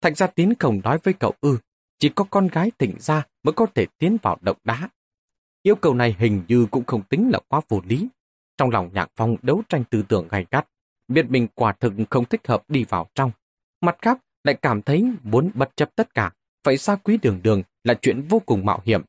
Thạch 0.00 0.16
gia 0.16 0.26
tín 0.26 0.54
không 0.58 0.80
nói 0.84 0.98
với 1.02 1.14
cậu 1.14 1.34
ư, 1.40 1.58
chỉ 1.98 2.08
có 2.08 2.24
con 2.30 2.48
gái 2.48 2.70
tỉnh 2.78 2.94
ra 3.00 3.26
mới 3.42 3.52
có 3.52 3.66
thể 3.74 3.86
tiến 3.98 4.16
vào 4.22 4.38
động 4.40 4.58
đá. 4.64 4.88
Yêu 5.62 5.74
cầu 5.74 5.94
này 5.94 6.16
hình 6.18 6.42
như 6.48 6.66
cũng 6.70 6.84
không 6.84 7.02
tính 7.02 7.30
là 7.30 7.40
quá 7.48 7.60
vô 7.68 7.80
lý. 7.86 8.08
Trong 8.62 8.70
lòng 8.70 8.90
Nhạc 8.92 9.10
Phong 9.16 9.36
đấu 9.42 9.62
tranh 9.68 9.84
tư 9.84 10.02
tưởng 10.08 10.28
gay 10.28 10.46
gắt, 10.50 10.68
biết 11.08 11.30
mình 11.30 11.48
quả 11.54 11.72
thực 11.72 11.92
không 12.10 12.24
thích 12.24 12.46
hợp 12.48 12.70
đi 12.70 12.84
vào 12.84 13.06
trong, 13.14 13.30
Mặt 13.80 13.96
khác, 14.02 14.18
lại 14.44 14.54
cảm 14.62 14.82
thấy 14.82 15.12
muốn 15.22 15.50
bất 15.54 15.76
chấp 15.76 15.90
tất 15.96 16.14
cả, 16.14 16.30
phải 16.64 16.78
xa 16.78 16.96
quý 16.96 17.18
đường 17.22 17.40
đường 17.42 17.62
là 17.84 17.94
chuyện 17.94 18.22
vô 18.28 18.42
cùng 18.46 18.64
mạo 18.64 18.80
hiểm. 18.84 19.02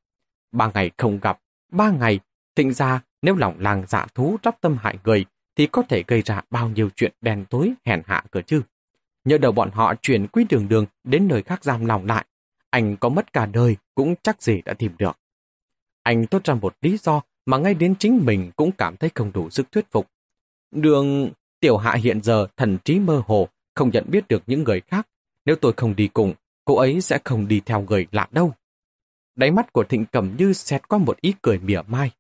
Ba 0.52 0.72
ngày 0.74 0.92
không 0.98 1.20
gặp, 1.20 1.40
ba 1.72 1.92
ngày, 1.92 2.20
thịnh 2.56 2.74
ra 2.74 3.02
nếu 3.22 3.36
lòng 3.36 3.56
làng 3.60 3.84
dạ 3.88 4.06
thú 4.16 4.38
rắp 4.44 4.62
tâm 4.62 4.78
hại 4.80 4.98
người, 5.04 5.26
thì 5.56 5.68
có 5.68 5.82
thể 5.90 6.04
gây 6.08 6.22
ra 6.22 6.42
bao 6.50 6.70
nhiêu 6.70 6.90
chuyện 6.96 7.12
đen 7.22 7.46
tối 7.50 7.74
hèn 7.86 8.02
hạ 8.06 8.24
cơ 8.32 8.42
chứ. 8.42 8.62
Nhờ 9.26 9.38
đầu 9.38 9.52
bọn 9.52 9.72
họ 9.72 9.94
chuyển 10.02 10.28
quý 10.28 10.46
đường 10.50 10.68
đường 10.68 10.86
đến 11.04 11.28
nơi 11.28 11.44
khác 11.44 11.64
giam 11.64 11.86
lòng 11.86 12.06
lại, 12.06 12.26
anh 12.70 12.98
có 12.98 13.10
mất 13.10 13.34
cả 13.34 13.46
đời 13.46 13.78
cũng 13.96 14.16
chắc 14.24 14.44
gì 14.44 14.62
đã 14.62 14.74
tìm 14.74 14.96
được. 14.98 15.20
Anh 16.04 16.28
tốt 16.28 16.44
ra 16.44 16.54
một 16.54 16.76
lý 16.82 16.98
do 16.98 17.22
mà 17.46 17.58
ngay 17.58 17.74
đến 17.74 17.96
chính 18.00 18.26
mình 18.26 18.52
cũng 18.56 18.72
cảm 18.72 18.98
thấy 18.98 19.10
không 19.16 19.32
đủ 19.34 19.50
sức 19.50 19.72
thuyết 19.72 19.92
phục. 19.92 20.10
Đường 20.72 21.32
tiểu 21.60 21.78
hạ 21.78 21.94
hiện 21.94 22.22
giờ 22.24 22.48
thần 22.58 22.78
trí 22.86 23.00
mơ 23.00 23.24
hồ, 23.28 23.48
không 23.76 23.90
nhận 23.90 24.06
biết 24.08 24.28
được 24.28 24.44
những 24.48 24.64
người 24.64 24.82
khác. 24.82 25.08
Nếu 25.46 25.56
tôi 25.56 25.74
không 25.78 25.96
đi 25.96 26.08
cùng, 26.08 26.34
cô 26.66 26.76
ấy 26.76 27.02
sẽ 27.02 27.20
không 27.24 27.48
đi 27.48 27.62
theo 27.66 27.82
người 27.82 28.08
lạ 28.12 28.28
đâu. 28.32 28.54
Đáy 29.36 29.52
mắt 29.52 29.74
của 29.74 29.84
Thịnh 29.84 30.06
Cẩm 30.06 30.36
như 30.38 30.54
xẹt 30.54 30.88
qua 30.88 31.00
một 31.00 31.22
ý 31.22 31.34
cười 31.42 31.60
mỉa 31.60 31.82
mai. 31.88 32.12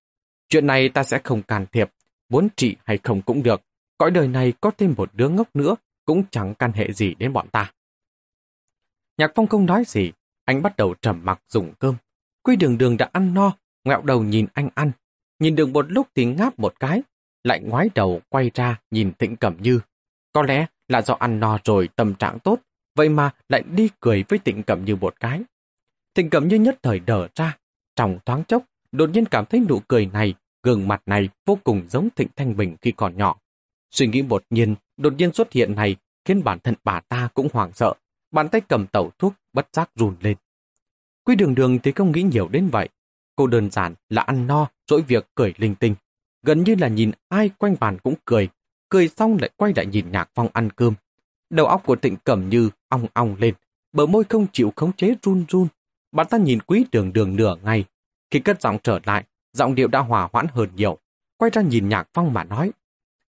Chuyện 0.49 0.67
này 0.67 0.89
ta 0.89 1.03
sẽ 1.03 1.19
không 1.23 1.41
can 1.41 1.65
thiệp, 1.71 1.89
muốn 2.29 2.47
trị 2.55 2.75
hay 2.83 2.97
không 3.03 3.21
cũng 3.21 3.43
được. 3.43 3.61
Cõi 3.97 4.11
đời 4.11 4.27
này 4.27 4.53
có 4.61 4.71
thêm 4.77 4.93
một 4.97 5.09
đứa 5.13 5.29
ngốc 5.29 5.55
nữa, 5.55 5.75
cũng 6.05 6.23
chẳng 6.31 6.55
can 6.55 6.71
hệ 6.71 6.93
gì 6.93 7.15
đến 7.15 7.33
bọn 7.33 7.47
ta. 7.49 7.71
Nhạc 9.17 9.31
Phong 9.35 9.47
không 9.47 9.65
nói 9.65 9.83
gì, 9.87 10.11
anh 10.45 10.61
bắt 10.61 10.77
đầu 10.77 10.95
trầm 11.01 11.21
mặc 11.23 11.41
dùng 11.49 11.73
cơm. 11.79 11.95
Quy 12.43 12.55
đường 12.55 12.77
đường 12.77 12.97
đã 12.97 13.09
ăn 13.11 13.33
no, 13.33 13.51
ngẹo 13.83 14.01
đầu 14.01 14.23
nhìn 14.23 14.47
anh 14.53 14.69
ăn. 14.75 14.91
Nhìn 15.43 15.55
được 15.55 15.69
một 15.69 15.91
lúc 15.91 16.07
thì 16.15 16.25
ngáp 16.25 16.59
một 16.59 16.79
cái, 16.79 17.01
lại 17.43 17.59
ngoái 17.59 17.89
đầu 17.95 18.21
quay 18.29 18.51
ra 18.53 18.79
nhìn 18.91 19.11
Thịnh 19.19 19.35
Cẩm 19.35 19.57
Như. 19.61 19.79
Có 20.33 20.43
lẽ 20.43 20.65
là 20.87 21.01
do 21.01 21.13
ăn 21.13 21.39
no 21.39 21.59
rồi 21.63 21.89
tâm 21.95 22.15
trạng 22.15 22.39
tốt, 22.39 22.59
vậy 22.95 23.09
mà 23.09 23.31
lại 23.49 23.63
đi 23.71 23.89
cười 23.99 24.23
với 24.29 24.39
thịnh 24.39 24.63
cẩm 24.63 24.85
như 24.85 24.95
một 24.95 25.19
cái. 25.19 25.41
Thịnh 26.15 26.29
cẩm 26.29 26.47
như 26.47 26.55
nhất 26.55 26.79
thời 26.83 26.99
đờ 26.99 27.27
ra, 27.35 27.57
trong 27.95 28.19
thoáng 28.25 28.43
chốc, 28.43 28.63
đột 28.91 29.09
nhiên 29.09 29.25
cảm 29.25 29.45
thấy 29.45 29.59
nụ 29.69 29.79
cười 29.87 30.05
này, 30.05 30.33
gương 30.63 30.87
mặt 30.87 31.01
này 31.05 31.29
vô 31.45 31.57
cùng 31.63 31.81
giống 31.89 32.09
Thịnh 32.15 32.27
Thanh 32.35 32.57
Bình 32.57 32.75
khi 32.81 32.91
còn 32.91 33.17
nhỏ. 33.17 33.39
Suy 33.91 34.07
nghĩ 34.07 34.21
một 34.21 34.43
nhiên, 34.49 34.75
đột 34.97 35.13
nhiên 35.17 35.33
xuất 35.33 35.51
hiện 35.51 35.75
này 35.75 35.95
khiến 36.25 36.43
bản 36.43 36.59
thân 36.59 36.75
bà 36.83 36.99
ta 36.99 37.29
cũng 37.33 37.47
hoảng 37.53 37.73
sợ, 37.73 37.93
bàn 38.31 38.49
tay 38.49 38.61
cầm 38.61 38.87
tẩu 38.87 39.11
thuốc 39.19 39.33
bất 39.53 39.67
giác 39.73 39.89
run 39.95 40.15
lên. 40.21 40.37
Quy 41.23 41.35
đường 41.35 41.55
đường 41.55 41.79
thì 41.79 41.91
không 41.91 42.11
nghĩ 42.11 42.23
nhiều 42.23 42.47
đến 42.47 42.69
vậy. 42.69 42.89
Cô 43.35 43.47
đơn 43.47 43.71
giản 43.71 43.93
là 44.09 44.21
ăn 44.21 44.47
no, 44.47 44.67
dỗi 44.87 45.01
việc 45.01 45.27
cười 45.35 45.53
linh 45.57 45.75
tinh. 45.75 45.95
Gần 46.43 46.63
như 46.63 46.75
là 46.79 46.87
nhìn 46.87 47.11
ai 47.29 47.49
quanh 47.57 47.75
bàn 47.79 47.97
cũng 48.03 48.15
cười, 48.25 48.49
cười 48.89 49.07
xong 49.07 49.37
lại 49.41 49.49
quay 49.57 49.73
lại 49.75 49.85
nhìn 49.85 50.11
Nhạc 50.11 50.29
Phong 50.35 50.47
ăn 50.53 50.69
cơm. 50.69 50.93
Đầu 51.49 51.65
óc 51.65 51.81
của 51.85 51.95
Tịnh 51.95 52.15
Cẩm 52.15 52.49
Như 52.49 52.69
ong 52.89 53.07
ong 53.13 53.35
lên, 53.39 53.53
bờ 53.93 54.05
môi 54.05 54.23
không 54.23 54.47
chịu 54.53 54.73
khống 54.75 54.93
chế 54.93 55.15
run 55.21 55.45
run. 55.49 55.67
Bạn 56.11 56.27
ta 56.29 56.37
nhìn 56.37 56.59
quý 56.61 56.85
đường 56.91 57.13
đường 57.13 57.35
nửa 57.35 57.55
ngày. 57.63 57.85
Khi 58.31 58.39
cất 58.39 58.61
giọng 58.61 58.77
trở 58.83 58.99
lại, 59.03 59.23
giọng 59.53 59.75
điệu 59.75 59.87
đã 59.87 59.99
hòa 59.99 60.29
hoãn 60.33 60.47
hơn 60.53 60.69
nhiều. 60.75 60.97
Quay 61.37 61.51
ra 61.53 61.61
nhìn 61.61 61.89
nhạc 61.89 62.07
phong 62.13 62.33
mà 62.33 62.43
nói. 62.43 62.71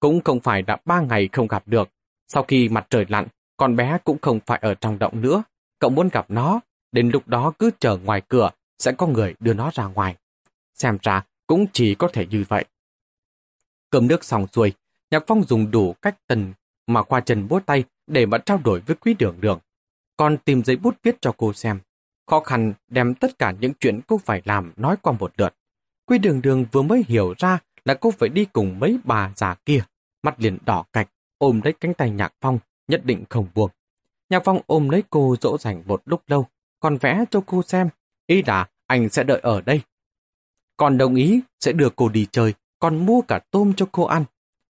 Cũng 0.01 0.21
không 0.25 0.41
phải 0.41 0.63
đã 0.63 0.77
ba 0.85 1.01
ngày 1.01 1.29
không 1.33 1.47
gặp 1.47 1.63
được. 1.67 1.89
Sau 2.29 2.43
khi 2.43 2.69
mặt 2.69 2.87
trời 2.91 3.07
lặn, 3.09 3.27
con 3.57 3.77
bé 3.77 3.99
cũng 4.05 4.19
không 4.23 4.41
phải 4.47 4.59
ở 4.63 4.75
trong 4.75 4.99
động 4.99 5.21
nữa. 5.21 5.43
Cậu 5.79 5.91
muốn 5.91 6.09
gặp 6.09 6.27
nó, 6.29 6.61
đến 6.93 7.11
lúc 7.11 7.29
đó 7.29 7.53
cứ 7.59 7.71
chờ 7.79 7.97
ngoài 7.97 8.23
cửa, 8.29 8.51
sẽ 8.79 8.93
có 8.93 9.07
người 9.07 9.35
đưa 9.41 9.55
nó 9.55 9.71
ra 9.75 9.85
ngoài. 9.85 10.17
Xem 10.75 10.99
ra, 11.03 11.25
cũng 11.47 11.67
chỉ 11.73 11.95
có 11.95 12.09
thể 12.13 12.27
như 12.27 12.45
vậy. 12.49 12.65
Cơm 13.91 14.07
nước 14.07 14.25
xong 14.25 14.47
xuôi, 14.47 14.73
Nhạc 15.11 15.25
Phong 15.27 15.43
dùng 15.43 15.71
đủ 15.71 15.95
cách 16.03 16.17
tần 16.27 16.53
mà 16.87 17.03
qua 17.03 17.21
trần 17.21 17.49
bố 17.49 17.61
tay 17.67 17.85
để 18.07 18.27
mà 18.27 18.39
trao 18.39 18.61
đổi 18.65 18.81
với 18.81 18.97
quý 18.97 19.15
đường 19.15 19.37
đường. 19.41 19.59
Còn 20.17 20.37
tìm 20.39 20.65
giấy 20.65 20.77
bút 20.77 20.97
viết 21.03 21.17
cho 21.21 21.33
cô 21.37 21.53
xem. 21.53 21.81
Khó 22.27 22.41
khăn 22.41 22.73
đem 22.89 23.15
tất 23.15 23.39
cả 23.39 23.55
những 23.61 23.73
chuyện 23.81 24.01
cô 24.07 24.19
phải 24.25 24.43
làm 24.45 24.73
nói 24.77 24.97
qua 25.03 25.13
một 25.13 25.33
lượt. 25.37 25.55
Quý 26.07 26.19
đường 26.19 26.43
đường 26.43 26.67
vừa 26.73 26.83
mới 26.83 27.05
hiểu 27.09 27.35
ra 27.39 27.59
là 27.85 27.95
cô 27.95 28.11
phải 28.11 28.29
đi 28.29 28.45
cùng 28.45 28.79
mấy 28.79 28.99
bà 29.05 29.33
già 29.37 29.55
kia. 29.55 29.85
Mặt 30.23 30.35
liền 30.39 30.59
đỏ 30.65 30.85
cạch, 30.93 31.09
ôm 31.39 31.61
lấy 31.65 31.73
cánh 31.73 31.95
tay 31.95 32.11
Nhạc 32.11 32.35
Phong, 32.41 32.59
nhất 32.89 33.05
định 33.05 33.25
không 33.31 33.49
buông. 33.55 33.71
Nhạc 34.31 34.43
Phong 34.45 34.61
ôm 34.67 34.89
lấy 34.89 35.03
cô 35.11 35.37
dỗ 35.41 35.59
dành 35.59 35.83
một 35.87 36.03
lúc 36.05 36.23
lâu, 36.27 36.47
còn 36.81 36.97
vẽ 36.97 37.25
cho 37.31 37.43
cô 37.47 37.63
xem. 37.63 37.89
Ý 38.27 38.43
là 38.43 38.69
anh 38.87 39.09
sẽ 39.09 39.25
đợi 39.25 39.41
ở 39.43 39.61
đây. 39.61 39.81
Còn 40.77 40.99
đồng 40.99 41.15
ý 41.15 41.41
sẽ 41.61 41.73
đưa 41.73 41.89
cô 41.97 42.09
đi 42.09 42.27
chơi, 42.33 42.55
còn 42.79 43.07
mua 43.07 43.21
cả 43.21 43.41
tôm 43.51 43.73
cho 43.77 43.87
cô 43.93 44.05
ăn. 44.05 44.25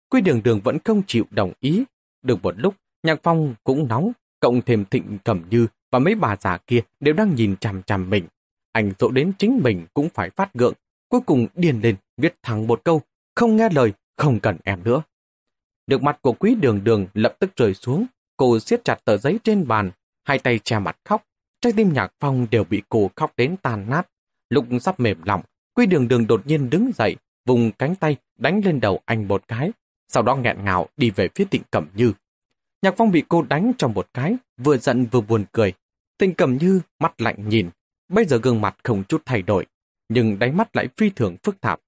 Quy 0.09 0.21
đường 0.21 0.43
đường 0.43 0.59
vẫn 0.63 0.77
không 0.85 1.01
chịu 1.07 1.25
đồng 1.29 1.53
ý. 1.59 1.83
Được 2.21 2.43
một 2.43 2.55
lúc, 2.57 2.75
Nhạc 3.03 3.19
Phong 3.23 3.55
cũng 3.63 3.87
nóng, 3.87 4.11
cộng 4.39 4.61
thêm 4.61 4.85
thịnh 4.85 5.17
cẩm 5.23 5.41
như 5.49 5.67
và 5.91 5.99
mấy 5.99 6.15
bà 6.15 6.35
già 6.35 6.57
kia 6.57 6.81
đều 6.99 7.13
đang 7.13 7.35
nhìn 7.35 7.57
chằm 7.57 7.83
chằm 7.83 8.09
mình. 8.09 8.27
Anh 8.71 8.91
dỗ 8.99 9.09
đến 9.11 9.31
chính 9.37 9.59
mình 9.63 9.85
cũng 9.93 10.09
phải 10.09 10.29
phát 10.29 10.53
gượng, 10.53 10.73
cuối 11.09 11.21
cùng 11.25 11.47
điền 11.55 11.79
lên, 11.81 11.95
viết 12.17 12.35
thẳng 12.43 12.67
một 12.67 12.81
câu, 12.83 13.01
không 13.35 13.55
nghe 13.55 13.69
lời, 13.69 13.93
không 14.17 14.39
cần 14.39 14.57
em 14.63 14.83
nữa. 14.83 15.03
Được 15.87 16.03
mặt 16.03 16.19
của 16.21 16.33
quý 16.33 16.55
đường 16.55 16.83
đường 16.83 17.07
lập 17.13 17.35
tức 17.39 17.55
rơi 17.55 17.73
xuống, 17.73 18.05
cô 18.37 18.59
siết 18.59 18.85
chặt 18.85 19.05
tờ 19.05 19.17
giấy 19.17 19.39
trên 19.43 19.67
bàn, 19.67 19.91
hai 20.23 20.39
tay 20.39 20.59
che 20.59 20.79
mặt 20.79 20.97
khóc, 21.05 21.23
trái 21.63 21.73
tim 21.75 21.93
nhạc 21.93 22.13
phong 22.19 22.47
đều 22.51 22.63
bị 22.63 22.81
cô 22.89 23.11
khóc 23.15 23.33
đến 23.37 23.55
tàn 23.61 23.89
nát. 23.89 24.07
Lúc 24.49 24.65
sắp 24.81 24.99
mềm 24.99 25.23
lòng, 25.23 25.41
quy 25.73 25.85
đường 25.85 26.07
đường 26.07 26.27
đột 26.27 26.47
nhiên 26.47 26.69
đứng 26.69 26.91
dậy, 26.95 27.15
vùng 27.45 27.71
cánh 27.71 27.95
tay 27.95 28.15
đánh 28.37 28.61
lên 28.65 28.79
đầu 28.79 28.99
anh 29.05 29.27
một 29.27 29.47
cái, 29.47 29.71
sau 30.07 30.23
đó 30.23 30.35
nghẹn 30.35 30.65
ngào 30.65 30.87
đi 30.97 31.09
về 31.09 31.29
phía 31.35 31.45
tịnh 31.45 31.61
Cẩm 31.71 31.87
Như. 31.95 32.13
Nhạc 32.81 32.93
Phong 32.97 33.11
bị 33.11 33.23
cô 33.29 33.41
đánh 33.41 33.71
trong 33.77 33.93
một 33.93 34.07
cái, 34.13 34.35
vừa 34.57 34.77
giận 34.77 35.05
vừa 35.11 35.21
buồn 35.21 35.45
cười. 35.51 35.73
Tịnh 36.17 36.33
Cẩm 36.33 36.57
Như 36.57 36.81
mắt 36.99 37.21
lạnh 37.21 37.49
nhìn, 37.49 37.69
bây 38.09 38.25
giờ 38.25 38.37
gương 38.37 38.61
mặt 38.61 38.75
không 38.83 39.03
chút 39.03 39.21
thay 39.25 39.41
đổi, 39.41 39.65
nhưng 40.09 40.39
đáy 40.39 40.51
mắt 40.51 40.75
lại 40.75 40.87
phi 40.97 41.09
thường 41.09 41.37
phức 41.43 41.61
tạp. 41.61 41.79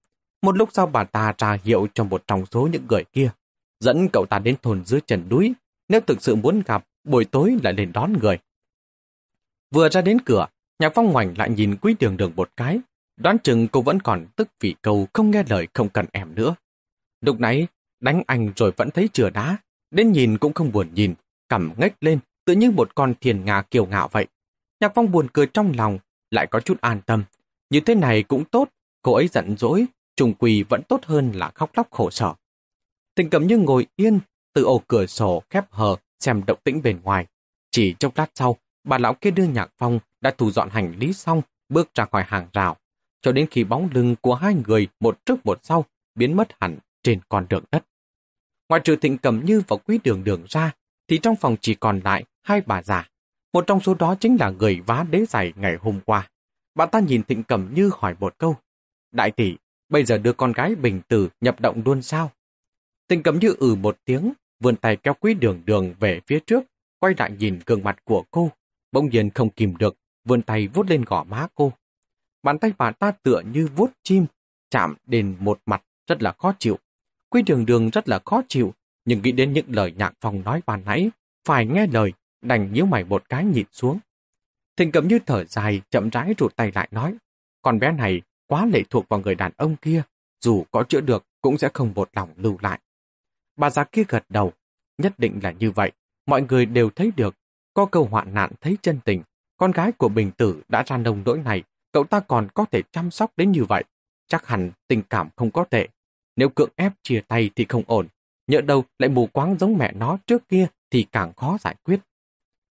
Một 0.41 0.57
lúc 0.57 0.69
sau 0.73 0.87
bà 0.87 1.03
ta 1.03 1.33
ra 1.37 1.57
hiệu 1.63 1.87
cho 1.93 2.03
một 2.03 2.23
trong 2.27 2.45
số 2.45 2.69
những 2.71 2.87
người 2.89 3.03
kia, 3.13 3.29
dẫn 3.79 4.07
cậu 4.13 4.25
ta 4.25 4.39
đến 4.39 4.55
thôn 4.61 4.85
dưới 4.85 5.01
trần 5.01 5.29
núi, 5.29 5.53
nếu 5.89 6.01
thực 6.01 6.21
sự 6.21 6.35
muốn 6.35 6.61
gặp, 6.65 6.85
buổi 7.03 7.25
tối 7.25 7.57
lại 7.63 7.73
lên 7.73 7.91
đón 7.93 8.13
người. 8.21 8.37
Vừa 9.75 9.89
ra 9.89 10.01
đến 10.01 10.17
cửa, 10.25 10.47
Nhạc 10.79 10.91
Phong 10.95 11.11
ngoảnh 11.11 11.37
lại 11.37 11.49
nhìn 11.49 11.75
quý 11.81 11.95
đường 11.99 12.17
đường 12.17 12.31
một 12.35 12.49
cái, 12.57 12.79
đoán 13.17 13.37
chừng 13.43 13.67
cô 13.67 13.81
vẫn 13.81 13.99
còn 13.99 14.25
tức 14.35 14.47
vì 14.59 14.75
câu 14.81 15.07
không 15.13 15.31
nghe 15.31 15.43
lời 15.49 15.67
không 15.73 15.89
cần 15.89 16.05
em 16.11 16.35
nữa. 16.35 16.55
Lúc 17.21 17.39
nãy, 17.39 17.67
Đánh 17.99 18.23
anh 18.27 18.51
rồi 18.55 18.71
vẫn 18.77 18.91
thấy 18.91 19.07
chừa 19.13 19.29
đá, 19.29 19.57
đến 19.91 20.11
nhìn 20.11 20.37
cũng 20.37 20.53
không 20.53 20.71
buồn 20.71 20.93
nhìn, 20.93 21.13
cầm 21.47 21.73
ngách 21.77 21.93
lên, 22.01 22.19
tự 22.45 22.53
như 22.53 22.71
một 22.71 22.95
con 22.95 23.13
thiền 23.21 23.45
ngà 23.45 23.61
kiều 23.61 23.85
ngạo 23.85 24.07
vậy. 24.11 24.27
Nhạc 24.79 24.91
phong 24.95 25.11
buồn 25.11 25.27
cười 25.33 25.47
trong 25.47 25.71
lòng, 25.77 25.99
lại 26.31 26.47
có 26.47 26.59
chút 26.59 26.81
an 26.81 27.01
tâm. 27.05 27.23
Như 27.69 27.79
thế 27.79 27.95
này 27.95 28.23
cũng 28.23 28.45
tốt, 28.45 28.69
cô 29.01 29.13
ấy 29.13 29.27
giận 29.27 29.57
dỗi, 29.57 29.85
trùng 30.15 30.33
quỳ 30.33 30.63
vẫn 30.63 30.81
tốt 30.87 31.01
hơn 31.05 31.31
là 31.31 31.51
khóc 31.55 31.71
lóc 31.73 31.87
khổ 31.91 32.09
sở. 32.09 32.33
Tình 33.15 33.29
cầm 33.29 33.47
như 33.47 33.57
ngồi 33.57 33.87
yên, 33.95 34.19
từ 34.53 34.63
ổ 34.63 34.81
cửa 34.87 35.05
sổ 35.05 35.43
khép 35.49 35.65
hờ 35.71 35.95
xem 36.19 36.41
động 36.47 36.59
tĩnh 36.63 36.81
bên 36.81 36.99
ngoài. 37.03 37.25
Chỉ 37.71 37.95
trong 37.99 38.11
lát 38.15 38.31
sau, 38.35 38.57
bà 38.85 38.97
lão 38.97 39.13
kia 39.13 39.31
đưa 39.31 39.43
nhạc 39.43 39.71
phong 39.77 39.99
đã 40.21 40.31
thu 40.37 40.51
dọn 40.51 40.69
hành 40.69 40.93
lý 40.97 41.13
xong, 41.13 41.41
bước 41.69 41.93
ra 41.93 42.05
khỏi 42.05 42.23
hàng 42.27 42.47
rào, 42.53 42.77
cho 43.21 43.31
đến 43.31 43.47
khi 43.51 43.63
bóng 43.63 43.89
lưng 43.93 44.15
của 44.21 44.35
hai 44.35 44.55
người 44.67 44.87
một 44.99 45.25
trước 45.25 45.45
một 45.45 45.59
sau 45.63 45.85
biến 46.15 46.35
mất 46.35 46.47
hẳn 46.59 46.77
trên 47.03 47.19
con 47.29 47.45
đường 47.49 47.63
đất. 47.71 47.85
Ngoài 48.69 48.81
trừ 48.83 48.95
thịnh 48.95 49.17
cầm 49.17 49.45
như 49.45 49.61
và 49.67 49.77
quý 49.77 49.99
đường 50.03 50.23
đường 50.23 50.43
ra, 50.49 50.71
thì 51.07 51.17
trong 51.17 51.35
phòng 51.35 51.55
chỉ 51.61 51.75
còn 51.75 52.01
lại 52.03 52.23
hai 52.43 52.61
bà 52.65 52.81
già. 52.81 53.09
Một 53.53 53.67
trong 53.67 53.79
số 53.79 53.93
đó 53.93 54.15
chính 54.19 54.37
là 54.39 54.49
người 54.49 54.81
vá 54.81 55.05
đế 55.09 55.25
giày 55.25 55.53
ngày 55.55 55.75
hôm 55.81 55.99
qua. 56.05 56.29
Bà 56.75 56.85
ta 56.85 56.99
nhìn 56.99 57.23
thịnh 57.23 57.43
cầm 57.43 57.73
như 57.73 57.91
hỏi 57.97 58.15
một 58.19 58.37
câu. 58.37 58.55
Đại 59.11 59.31
tỷ, 59.31 59.55
bây 59.89 60.05
giờ 60.05 60.17
đưa 60.17 60.33
con 60.33 60.51
gái 60.51 60.75
bình 60.75 61.01
tử 61.07 61.29
nhập 61.41 61.59
động 61.59 61.81
luôn 61.85 62.01
sao? 62.01 62.31
Thịnh 63.09 63.23
cầm 63.23 63.39
như 63.39 63.55
ừ 63.59 63.75
một 63.75 63.97
tiếng, 64.05 64.33
vươn 64.59 64.75
tay 64.75 64.95
kéo 64.95 65.13
quý 65.19 65.33
đường 65.33 65.61
đường 65.65 65.93
về 65.99 66.21
phía 66.27 66.39
trước, 66.39 66.63
quay 66.99 67.13
lại 67.17 67.31
nhìn 67.31 67.59
gương 67.65 67.83
mặt 67.83 67.97
của 68.03 68.23
cô. 68.31 68.51
Bỗng 68.95 69.09
nhiên 69.09 69.29
không 69.29 69.49
kìm 69.49 69.77
được, 69.77 69.97
vươn 70.25 70.41
tay 70.41 70.67
vuốt 70.67 70.89
lên 70.89 71.01
gò 71.01 71.23
má 71.23 71.47
cô. 71.55 71.73
Bàn 72.43 72.59
tay 72.59 72.71
bà 72.77 72.91
ta 72.91 73.11
tựa 73.11 73.41
như 73.41 73.67
vuốt 73.75 73.91
chim, 74.03 74.25
chạm 74.69 74.95
đến 75.05 75.35
một 75.39 75.59
mặt 75.65 75.83
rất 76.07 76.21
là 76.23 76.31
khó 76.31 76.53
chịu. 76.59 76.79
Quy 77.29 77.41
đường 77.41 77.65
đường 77.65 77.89
rất 77.89 78.09
là 78.09 78.19
khó 78.25 78.41
chịu, 78.47 78.73
nhưng 79.05 79.21
nghĩ 79.21 79.31
đến 79.31 79.53
những 79.53 79.65
lời 79.69 79.93
nhạc 79.97 80.13
phòng 80.21 80.43
nói 80.43 80.61
bàn 80.65 80.81
nãy, 80.85 81.09
phải 81.47 81.65
nghe 81.65 81.87
lời, 81.87 82.13
đành 82.41 82.73
nhíu 82.73 82.85
mày 82.85 83.03
một 83.03 83.29
cái 83.29 83.45
nhịn 83.45 83.65
xuống. 83.71 83.99
Thịnh 84.77 84.91
cầm 84.91 85.07
như 85.07 85.19
thở 85.25 85.45
dài, 85.45 85.81
chậm 85.89 86.09
rãi 86.09 86.33
rụt 86.37 86.55
tay 86.55 86.71
lại 86.75 86.87
nói, 86.91 87.15
con 87.61 87.79
bé 87.79 87.91
này 87.91 88.21
quá 88.47 88.65
lệ 88.65 88.83
thuộc 88.89 89.09
vào 89.09 89.19
người 89.19 89.35
đàn 89.35 89.51
ông 89.57 89.75
kia, 89.75 90.01
dù 90.41 90.65
có 90.71 90.83
chữa 90.83 91.01
được 91.01 91.25
cũng 91.41 91.57
sẽ 91.57 91.69
không 91.73 91.91
một 91.95 92.09
lòng 92.13 92.29
lưu 92.37 92.57
lại. 92.61 92.79
Bà 93.57 93.69
già 93.69 93.83
kia 93.83 94.03
gật 94.07 94.25
đầu, 94.29 94.53
nhất 94.97 95.13
định 95.19 95.39
là 95.43 95.51
như 95.51 95.71
vậy, 95.71 95.91
mọi 96.25 96.41
người 96.41 96.65
đều 96.65 96.89
thấy 96.89 97.11
được, 97.15 97.35
có 97.75 97.85
câu 97.85 98.07
hoạn 98.11 98.33
nạn 98.33 98.51
thấy 98.61 98.77
chân 98.81 98.99
tình, 99.05 99.23
con 99.57 99.71
gái 99.71 99.91
của 99.91 100.09
Bình 100.09 100.31
Tử 100.31 100.61
đã 100.69 100.83
ra 100.87 100.97
nông 100.97 101.21
nỗi 101.25 101.37
này, 101.37 101.63
cậu 101.91 102.03
ta 102.03 102.19
còn 102.19 102.47
có 102.53 102.65
thể 102.71 102.81
chăm 102.91 103.11
sóc 103.11 103.31
đến 103.37 103.51
như 103.51 103.63
vậy, 103.63 103.83
chắc 104.27 104.47
hẳn 104.47 104.71
tình 104.87 105.01
cảm 105.09 105.29
không 105.35 105.51
có 105.51 105.63
tệ, 105.63 105.87
nếu 106.35 106.49
cưỡng 106.49 106.69
ép 106.75 106.93
chia 107.03 107.21
tay 107.27 107.49
thì 107.55 107.65
không 107.69 107.83
ổn. 107.87 108.07
Nhỡ 108.47 108.61
đâu 108.61 108.83
lại 108.99 109.09
mù 109.09 109.27
quáng 109.27 109.57
giống 109.59 109.77
mẹ 109.77 109.91
nó 109.95 110.17
trước 110.27 110.49
kia 110.49 110.67
thì 110.91 111.05
càng 111.11 111.33
khó 111.33 111.57
giải 111.61 111.75
quyết. 111.83 111.99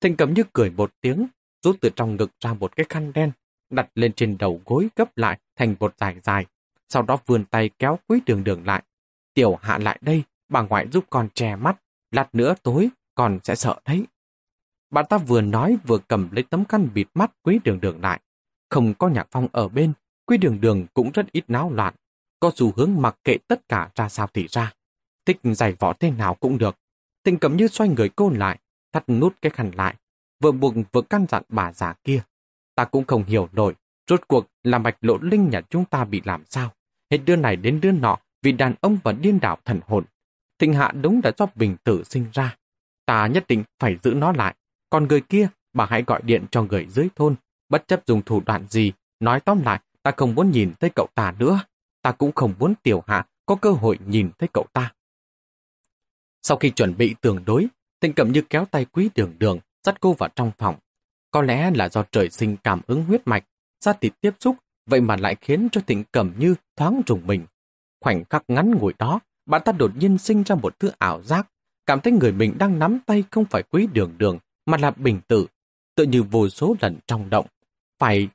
Thanh 0.01 0.17
cầm 0.17 0.35
như 0.35 0.43
cười 0.53 0.71
một 0.71 0.93
tiếng, 1.01 1.27
rút 1.63 1.77
từ 1.81 1.91
trong 1.97 2.17
ngực 2.17 2.31
ra 2.41 2.55
một 2.55 2.77
cái 2.77 2.87
khăn 2.89 3.13
đen, 3.13 3.33
đặt 3.71 3.89
lên 3.95 4.13
trên 4.13 4.39
đầu 4.39 4.61
gối 4.67 4.89
gấp 4.97 5.19
lại 5.19 5.39
thành 5.57 5.75
một 5.81 5.95
dài 6.01 6.17
dài. 6.23 6.47
Sau 6.89 7.03
đó 7.03 7.19
vươn 7.27 7.45
tay 7.45 7.71
kéo 7.79 7.99
quý 8.09 8.21
đường 8.27 8.45
đường 8.45 8.67
lại. 8.67 8.83
Tiểu 9.35 9.59
hạ 9.63 9.79
lại 9.79 9.99
đây, 10.01 10.23
bà 10.49 10.63
ngoại 10.63 10.87
giúp 10.93 11.05
con 11.11 11.29
che 11.35 11.57
mắt. 11.57 11.77
Lát 12.11 12.35
nữa 12.35 12.55
tối, 12.63 12.89
con 13.15 13.39
sẽ 13.43 13.55
sợ 13.55 13.81
đấy. 13.87 14.07
Bà 14.91 15.03
ta 15.03 15.19
vừa 15.19 15.41
nói 15.41 15.77
vừa 15.87 15.99
cầm 15.99 16.29
lấy 16.33 16.45
tấm 16.51 16.65
khăn 16.65 16.89
bịt 16.95 17.07
mắt 17.15 17.33
quý 17.43 17.61
đường 17.65 17.81
đường 17.81 18.01
lại. 18.01 18.21
Không 18.69 18.95
có 18.95 19.09
nhạc 19.09 19.29
phong 19.31 19.49
ở 19.53 19.69
bên, 19.69 19.93
quý 20.27 20.37
đường 20.37 20.61
đường 20.61 20.87
cũng 20.95 21.11
rất 21.11 21.33
ít 21.33 21.45
náo 21.49 21.73
loạn, 21.73 21.95
có 22.41 22.51
xu 22.57 22.73
hướng 22.77 22.91
mặc 22.99 23.17
kệ 23.25 23.37
tất 23.49 23.69
cả 23.69 23.91
ra 23.95 24.09
sao 24.09 24.29
thì 24.35 24.47
ra. 24.49 24.73
Thích 25.27 25.39
giày 25.43 25.73
võ 25.73 25.93
thế 25.93 26.11
nào 26.11 26.35
cũng 26.35 26.59
được. 26.59 26.77
Tình 27.23 27.39
cầm 27.39 27.57
như 27.57 27.69
xoay 27.69 27.91
người 27.91 28.09
cô 28.09 28.31
lại, 28.31 28.59
thắt 28.93 29.09
nút 29.09 29.35
cái 29.43 29.51
khăn 29.51 29.71
lại, 29.75 29.95
vừa 30.41 30.53
buộc 30.53 30.75
vừa 30.93 31.03
căn 31.03 31.27
dặn 31.29 31.43
bà 31.49 31.73
già 31.73 31.95
kia. 32.05 32.23
Ta 32.75 32.85
cũng 32.85 33.05
không 33.05 33.25
hiểu 33.25 33.49
nổi, 33.53 33.75
rốt 34.07 34.21
cuộc 34.29 34.47
là 34.65 34.79
mạch 34.79 34.97
lộ 35.01 35.19
linh 35.19 35.51
nhà 35.51 35.61
chúng 35.71 35.85
ta 35.85 36.05
bị 36.05 36.23
làm 36.25 36.45
sao. 36.47 36.73
Hết 37.11 37.19
đứa 37.25 37.37
này 37.37 37.57
đến 37.57 37.81
đứa 37.81 37.93
nọ 37.93 38.19
vì 38.43 38.53
đàn 38.53 38.75
ông 38.81 38.99
và 39.05 39.13
điên 39.13 39.41
đảo 39.41 39.59
thần 39.65 39.81
hồn. 39.87 40.05
Thịnh 40.59 40.75
hạ 40.75 40.93
đúng 41.03 41.21
đã 41.21 41.33
do 41.39 41.47
bình 41.55 41.77
tử 41.85 42.05
sinh 42.05 42.27
ra. 42.33 42.57
Ta 43.07 43.27
nhất 43.27 43.45
định 43.49 43.65
phải 43.79 43.97
giữ 44.03 44.15
nó 44.15 44.33
lại. 44.33 44.55
Còn 44.91 45.09
người 45.09 45.21
kia, 45.21 45.49
bà 45.73 45.87
hãy 45.91 46.05
gọi 46.07 46.21
điện 46.25 46.45
cho 46.51 46.63
người 46.63 46.87
dưới 46.91 47.09
thôn, 47.17 47.35
bất 47.69 47.89
chấp 47.89 48.07
dùng 48.07 48.23
thủ 48.23 48.43
đoạn 48.47 48.67
gì. 48.69 48.93
Nói 49.21 49.41
tóm 49.41 49.63
lại, 49.63 49.81
ta 50.03 50.11
không 50.17 50.35
muốn 50.35 50.51
nhìn 50.51 50.73
thấy 50.81 50.91
cậu 50.95 51.07
ta 51.15 51.35
nữa 51.39 51.61
ta 52.03 52.13
cũng 52.13 52.33
không 52.33 52.55
muốn 52.59 52.75
tiểu 52.83 53.03
hạ 53.07 53.27
có 53.47 53.55
cơ 53.55 53.71
hội 53.71 53.99
nhìn 54.07 54.31
thấy 54.39 54.49
cậu 54.53 54.67
ta. 54.73 54.93
Sau 56.43 56.57
khi 56.57 56.71
chuẩn 56.71 56.97
bị 56.97 57.15
tường 57.21 57.45
đối, 57.45 57.67
tình 58.01 58.13
cẩm 58.13 58.33
như 58.33 58.43
kéo 58.51 58.65
tay 58.65 58.85
quý 58.85 59.11
đường 59.15 59.35
đường, 59.39 59.59
dắt 59.85 60.01
cô 60.01 60.13
vào 60.13 60.31
trong 60.37 60.51
phòng. 60.59 60.77
Có 61.31 61.43
lẽ 61.43 61.71
là 61.75 61.89
do 61.89 62.05
trời 62.13 62.31
sinh 62.31 62.57
cảm 62.57 62.81
ứng 62.87 63.05
huyết 63.05 63.23
mạch, 63.25 63.45
ra 63.81 63.93
thịt 63.93 64.13
tiếp 64.21 64.35
xúc, 64.41 64.57
vậy 64.87 65.01
mà 65.01 65.17
lại 65.17 65.37
khiến 65.41 65.69
cho 65.73 65.81
tình 65.87 66.05
cẩm 66.13 66.33
như 66.39 66.55
thoáng 66.77 67.01
rùng 67.07 67.27
mình. 67.27 67.47
Khoảnh 68.01 68.25
khắc 68.25 68.45
ngắn 68.49 68.71
ngủi 68.71 68.93
đó, 68.99 69.21
bạn 69.47 69.63
ta 69.65 69.73
đột 69.73 69.97
nhiên 69.97 70.19
sinh 70.19 70.43
ra 70.43 70.55
một 70.55 70.79
thứ 70.79 70.91
ảo 70.99 71.23
giác, 71.23 71.49
cảm 71.87 72.01
thấy 72.01 72.13
người 72.13 72.33
mình 72.33 72.55
đang 72.59 72.79
nắm 72.79 72.99
tay 73.07 73.25
không 73.31 73.45
phải 73.45 73.63
quý 73.63 73.87
đường 73.93 74.15
đường, 74.19 74.39
mà 74.67 74.77
là 74.77 74.91
bình 74.91 75.21
tử, 75.29 75.47
tự 75.95 76.05
như 76.05 76.23
vô 76.23 76.49
số 76.49 76.77
lần 76.81 76.99
trong 77.07 77.31
động. 77.31 77.47
Phải 77.99 78.29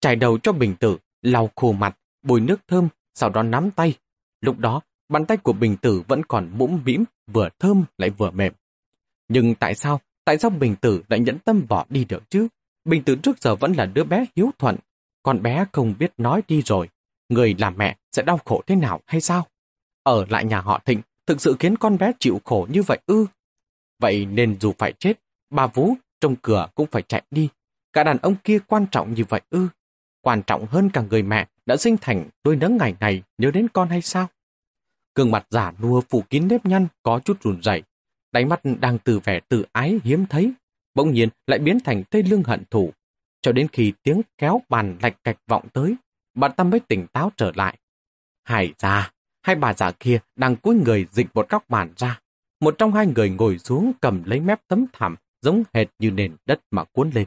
trải 0.00 0.16
đầu 0.16 0.38
cho 0.38 0.52
bình 0.52 0.74
tử, 0.80 0.98
lau 1.22 1.50
khô 1.56 1.72
mặt, 1.72 1.98
bôi 2.22 2.40
nước 2.40 2.60
thơm, 2.68 2.88
sau 3.14 3.30
đó 3.30 3.42
nắm 3.42 3.70
tay. 3.70 3.94
Lúc 4.40 4.58
đó, 4.58 4.80
bàn 5.08 5.26
tay 5.26 5.36
của 5.36 5.52
bình 5.52 5.76
tử 5.76 6.02
vẫn 6.08 6.22
còn 6.24 6.50
mũm 6.58 6.80
mĩm, 6.84 7.04
vừa 7.26 7.48
thơm 7.58 7.84
lại 7.98 8.10
vừa 8.10 8.30
mềm. 8.30 8.52
Nhưng 9.28 9.54
tại 9.54 9.74
sao 9.74 10.00
Tại 10.26 10.38
sao 10.38 10.50
Bình 10.50 10.76
Tử 10.76 11.02
lại 11.08 11.20
nhẫn 11.20 11.38
tâm 11.38 11.66
bỏ 11.68 11.84
đi 11.88 12.04
được 12.04 12.30
chứ? 12.30 12.48
Bình 12.84 13.02
Tử 13.02 13.16
trước 13.22 13.42
giờ 13.42 13.56
vẫn 13.56 13.72
là 13.72 13.86
đứa 13.86 14.04
bé 14.04 14.24
hiếu 14.36 14.50
thuận. 14.58 14.76
Con 15.22 15.42
bé 15.42 15.64
không 15.72 15.94
biết 15.98 16.12
nói 16.16 16.42
đi 16.48 16.62
rồi. 16.62 16.88
Người 17.28 17.54
làm 17.58 17.76
mẹ 17.76 17.96
sẽ 18.12 18.22
đau 18.22 18.38
khổ 18.44 18.62
thế 18.66 18.76
nào 18.76 19.00
hay 19.06 19.20
sao? 19.20 19.46
Ở 20.02 20.26
lại 20.28 20.44
nhà 20.44 20.60
họ 20.60 20.80
Thịnh 20.84 21.00
thực 21.26 21.40
sự 21.40 21.56
khiến 21.58 21.76
con 21.76 21.98
bé 21.98 22.12
chịu 22.20 22.40
khổ 22.44 22.66
như 22.70 22.82
vậy 22.82 22.98
ư? 23.06 23.26
Vậy 23.98 24.26
nên 24.26 24.60
dù 24.60 24.72
phải 24.78 24.92
chết, 24.92 25.12
bà 25.50 25.66
Vũ 25.66 25.94
trong 26.20 26.36
cửa 26.42 26.68
cũng 26.74 26.86
phải 26.90 27.02
chạy 27.02 27.22
đi. 27.30 27.48
Cả 27.92 28.04
đàn 28.04 28.18
ông 28.18 28.34
kia 28.44 28.58
quan 28.66 28.86
trọng 28.90 29.14
như 29.14 29.24
vậy 29.28 29.40
ư? 29.50 29.68
Quan 30.20 30.42
trọng 30.42 30.66
hơn 30.66 30.90
cả 30.90 31.02
người 31.10 31.22
mẹ 31.22 31.46
đã 31.66 31.76
sinh 31.76 31.96
thành 32.00 32.28
đôi 32.44 32.56
nấng 32.56 32.76
ngày 32.76 32.94
ngày 33.00 33.22
nhớ 33.38 33.50
đến 33.50 33.66
con 33.72 33.88
hay 33.88 34.02
sao? 34.02 34.28
Gương 35.14 35.30
mặt 35.30 35.46
giả 35.50 35.72
nua 35.82 36.00
phủ 36.00 36.22
kín 36.30 36.48
nếp 36.48 36.66
nhăn 36.66 36.86
có 37.02 37.20
chút 37.24 37.42
run 37.42 37.62
rẩy, 37.62 37.82
đáy 38.32 38.44
mắt 38.44 38.60
đang 38.80 38.98
từ 38.98 39.18
vẻ 39.18 39.40
tự 39.48 39.64
ái 39.72 40.00
hiếm 40.04 40.26
thấy, 40.26 40.52
bỗng 40.94 41.12
nhiên 41.12 41.28
lại 41.46 41.58
biến 41.58 41.78
thành 41.80 42.04
tây 42.04 42.22
lương 42.22 42.42
hận 42.42 42.62
thủ. 42.70 42.92
Cho 43.40 43.52
đến 43.52 43.68
khi 43.72 43.92
tiếng 44.02 44.20
kéo 44.38 44.60
bàn 44.68 44.98
lạch 45.02 45.24
cạch 45.24 45.38
vọng 45.46 45.68
tới, 45.72 45.96
bà 46.34 46.48
Tâm 46.48 46.70
mới 46.70 46.80
tỉnh 46.80 47.06
táo 47.06 47.32
trở 47.36 47.52
lại. 47.54 47.78
Hải 48.44 48.74
ra, 48.78 49.10
hai 49.42 49.56
bà 49.56 49.74
già 49.74 49.90
kia 49.90 50.18
đang 50.36 50.56
cúi 50.56 50.74
người 50.74 51.06
dịch 51.10 51.26
một 51.34 51.48
góc 51.48 51.68
bàn 51.68 51.92
ra. 51.96 52.20
Một 52.60 52.74
trong 52.78 52.92
hai 52.92 53.06
người 53.06 53.30
ngồi 53.30 53.58
xuống 53.58 53.92
cầm 54.00 54.22
lấy 54.24 54.40
mép 54.40 54.60
tấm 54.68 54.86
thảm 54.92 55.16
giống 55.46 55.62
hệt 55.74 55.88
như 55.98 56.10
nền 56.10 56.36
đất 56.46 56.60
mà 56.70 56.84
cuốn 56.84 57.10
lên. 57.14 57.26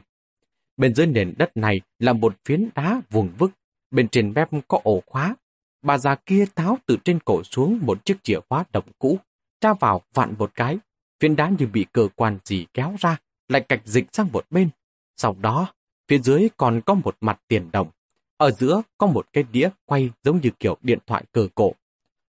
Bên 0.76 0.94
dưới 0.94 1.06
nền 1.06 1.34
đất 1.38 1.56
này 1.56 1.80
là 1.98 2.12
một 2.12 2.36
phiến 2.44 2.68
đá 2.74 3.00
vuông 3.10 3.30
vức, 3.38 3.50
bên 3.90 4.08
trên 4.08 4.32
mép 4.32 4.48
có 4.68 4.80
ổ 4.82 5.02
khóa. 5.06 5.36
Bà 5.82 5.98
già 5.98 6.14
kia 6.14 6.44
táo 6.54 6.78
từ 6.86 6.96
trên 7.04 7.20
cổ 7.20 7.42
xuống 7.44 7.78
một 7.82 8.04
chiếc 8.04 8.16
chìa 8.22 8.40
khóa 8.48 8.64
đồng 8.72 8.84
cũ, 8.98 9.18
tra 9.60 9.74
vào 9.74 10.02
vặn 10.14 10.34
một 10.38 10.50
cái, 10.54 10.78
phiến 11.20 11.36
đá 11.36 11.52
như 11.58 11.66
bị 11.66 11.86
cơ 11.92 12.08
quan 12.14 12.38
gì 12.44 12.66
kéo 12.74 12.94
ra, 12.98 13.18
lại 13.48 13.64
cạch 13.68 13.82
dịch 13.84 14.06
sang 14.12 14.28
một 14.32 14.46
bên. 14.50 14.70
Sau 15.16 15.36
đó, 15.40 15.72
phía 16.08 16.18
dưới 16.18 16.48
còn 16.56 16.80
có 16.86 16.94
một 16.94 17.16
mặt 17.20 17.40
tiền 17.48 17.70
đồng. 17.72 17.90
Ở 18.36 18.50
giữa 18.50 18.82
có 18.98 19.06
một 19.06 19.26
cái 19.32 19.44
đĩa 19.52 19.68
quay 19.86 20.10
giống 20.22 20.40
như 20.42 20.50
kiểu 20.58 20.76
điện 20.82 20.98
thoại 21.06 21.24
cờ 21.32 21.48
cổ. 21.54 21.74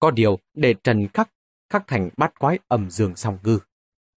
Có 0.00 0.10
điều 0.10 0.38
để 0.54 0.74
trần 0.84 1.08
khắc, 1.14 1.30
khắc 1.70 1.86
thành 1.86 2.10
bát 2.16 2.38
quái 2.38 2.58
ẩm 2.68 2.90
giường 2.90 3.16
song 3.16 3.38
ngư. 3.42 3.58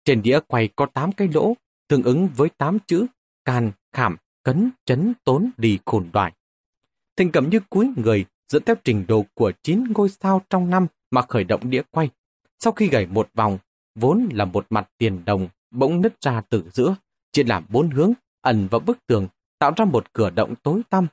Trên 0.05 0.21
đĩa 0.21 0.39
quay 0.47 0.69
có 0.75 0.85
8 0.85 1.11
cái 1.11 1.27
lỗ, 1.33 1.53
tương 1.87 2.03
ứng 2.03 2.27
với 2.35 2.49
8 2.49 2.77
chữ 2.87 3.05
can, 3.45 3.71
khảm, 3.93 4.17
cấn, 4.43 4.69
chấn, 4.85 5.13
tốn, 5.23 5.49
đi 5.57 5.79
khổn 5.85 6.09
đoài. 6.13 6.33
Thình 7.17 7.31
cầm 7.31 7.49
như 7.49 7.59
cuối 7.69 7.93
người 7.97 8.25
dẫn 8.47 8.63
theo 8.65 8.75
trình 8.83 9.05
độ 9.07 9.25
của 9.33 9.51
9 9.63 9.83
ngôi 9.93 10.09
sao 10.09 10.41
trong 10.49 10.69
năm 10.69 10.87
mà 11.11 11.21
khởi 11.21 11.43
động 11.43 11.69
đĩa 11.69 11.81
quay. 11.91 12.09
Sau 12.59 12.73
khi 12.73 12.87
gảy 12.87 13.05
một 13.05 13.29
vòng, 13.33 13.57
vốn 13.95 14.29
là 14.31 14.45
một 14.45 14.65
mặt 14.69 14.89
tiền 14.97 15.25
đồng 15.25 15.47
bỗng 15.71 16.01
nứt 16.01 16.21
ra 16.21 16.41
từ 16.49 16.63
giữa, 16.73 16.95
chia 17.31 17.43
làm 17.43 17.65
bốn 17.69 17.89
hướng, 17.89 18.13
ẩn 18.41 18.67
vào 18.71 18.79
bức 18.79 18.97
tường, 19.07 19.27
tạo 19.59 19.71
ra 19.77 19.85
một 19.85 20.13
cửa 20.13 20.29
động 20.29 20.55
tối 20.63 20.81
tăm. 20.89 21.07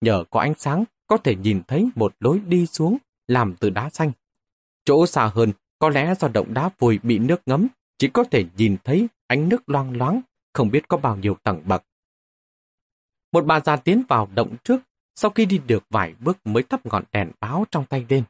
Nhờ 0.00 0.24
có 0.30 0.40
ánh 0.40 0.54
sáng, 0.58 0.84
có 1.06 1.16
thể 1.16 1.36
nhìn 1.36 1.62
thấy 1.68 1.90
một 1.94 2.14
lối 2.20 2.38
đi 2.38 2.66
xuống, 2.66 2.98
làm 3.28 3.54
từ 3.60 3.70
đá 3.70 3.90
xanh. 3.90 4.12
Chỗ 4.84 5.06
xa 5.06 5.30
hơn, 5.34 5.52
có 5.78 5.88
lẽ 5.88 6.14
do 6.20 6.28
động 6.28 6.54
đá 6.54 6.70
vùi 6.78 6.98
bị 7.02 7.18
nước 7.18 7.40
ngấm, 7.46 7.66
chỉ 8.00 8.08
có 8.08 8.24
thể 8.24 8.44
nhìn 8.56 8.76
thấy 8.84 9.08
ánh 9.26 9.48
nước 9.48 9.68
loang 9.68 9.96
loáng, 9.96 10.20
không 10.52 10.70
biết 10.70 10.88
có 10.88 10.96
bao 10.96 11.16
nhiêu 11.16 11.36
tầng 11.42 11.62
bậc. 11.64 11.84
Một 13.32 13.44
bà 13.46 13.60
già 13.60 13.76
tiến 13.76 14.02
vào 14.08 14.28
động 14.34 14.56
trước, 14.64 14.80
sau 15.14 15.30
khi 15.30 15.46
đi 15.46 15.58
được 15.66 15.84
vài 15.90 16.14
bước 16.20 16.38
mới 16.44 16.62
thắp 16.62 16.86
ngọn 16.86 17.04
đèn 17.12 17.30
báo 17.40 17.64
trong 17.70 17.84
tay 17.84 18.06
lên. 18.08 18.24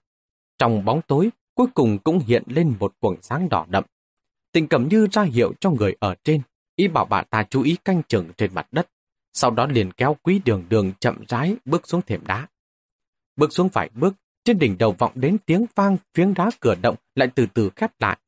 Trong 0.59 0.85
bóng 0.85 1.01
tối, 1.07 1.31
cuối 1.55 1.67
cùng 1.75 1.99
cũng 1.99 2.19
hiện 2.19 2.43
lên 2.47 2.75
một 2.81 2.95
quầng 3.01 3.17
sáng 3.23 3.49
đỏ 3.49 3.67
đậm. 3.69 3.85
Tình 4.53 4.69
cầm 4.69 4.89
như 4.89 5.07
ra 5.13 5.23
hiệu 5.23 5.53
cho 5.61 5.71
người 5.71 5.97
ở 6.01 6.15
trên, 6.25 6.43
ý 6.77 6.89
bảo 6.89 7.05
bà 7.05 7.23
ta 7.23 7.43
chú 7.51 7.63
ý 7.63 7.77
canh 7.85 8.03
chừng 8.09 8.31
trên 8.37 8.55
mặt 8.55 8.67
đất. 8.73 8.89
Sau 9.33 9.51
đó 9.51 9.67
liền 9.67 9.93
kéo 9.93 10.17
quý 10.23 10.41
đường 10.45 10.65
đường 10.69 10.93
chậm 11.01 11.25
rãi 11.29 11.57
bước 11.65 11.89
xuống 11.89 12.03
thềm 12.03 12.27
đá. 12.27 12.49
Bước 13.37 13.53
xuống 13.53 13.69
vài 13.73 13.91
bước, 13.95 14.15
trên 14.45 14.59
đỉnh 14.59 14.79
đầu 14.79 14.93
vọng 14.99 15.13
đến 15.15 15.37
tiếng 15.47 15.67
vang 15.75 15.97
phiến 16.15 16.35
đá 16.35 16.51
cửa 16.61 16.75
động 16.75 16.97
lại 17.15 17.29
từ 17.35 17.47
từ 17.55 17.71
khép 17.77 18.01
lại. 18.01 18.19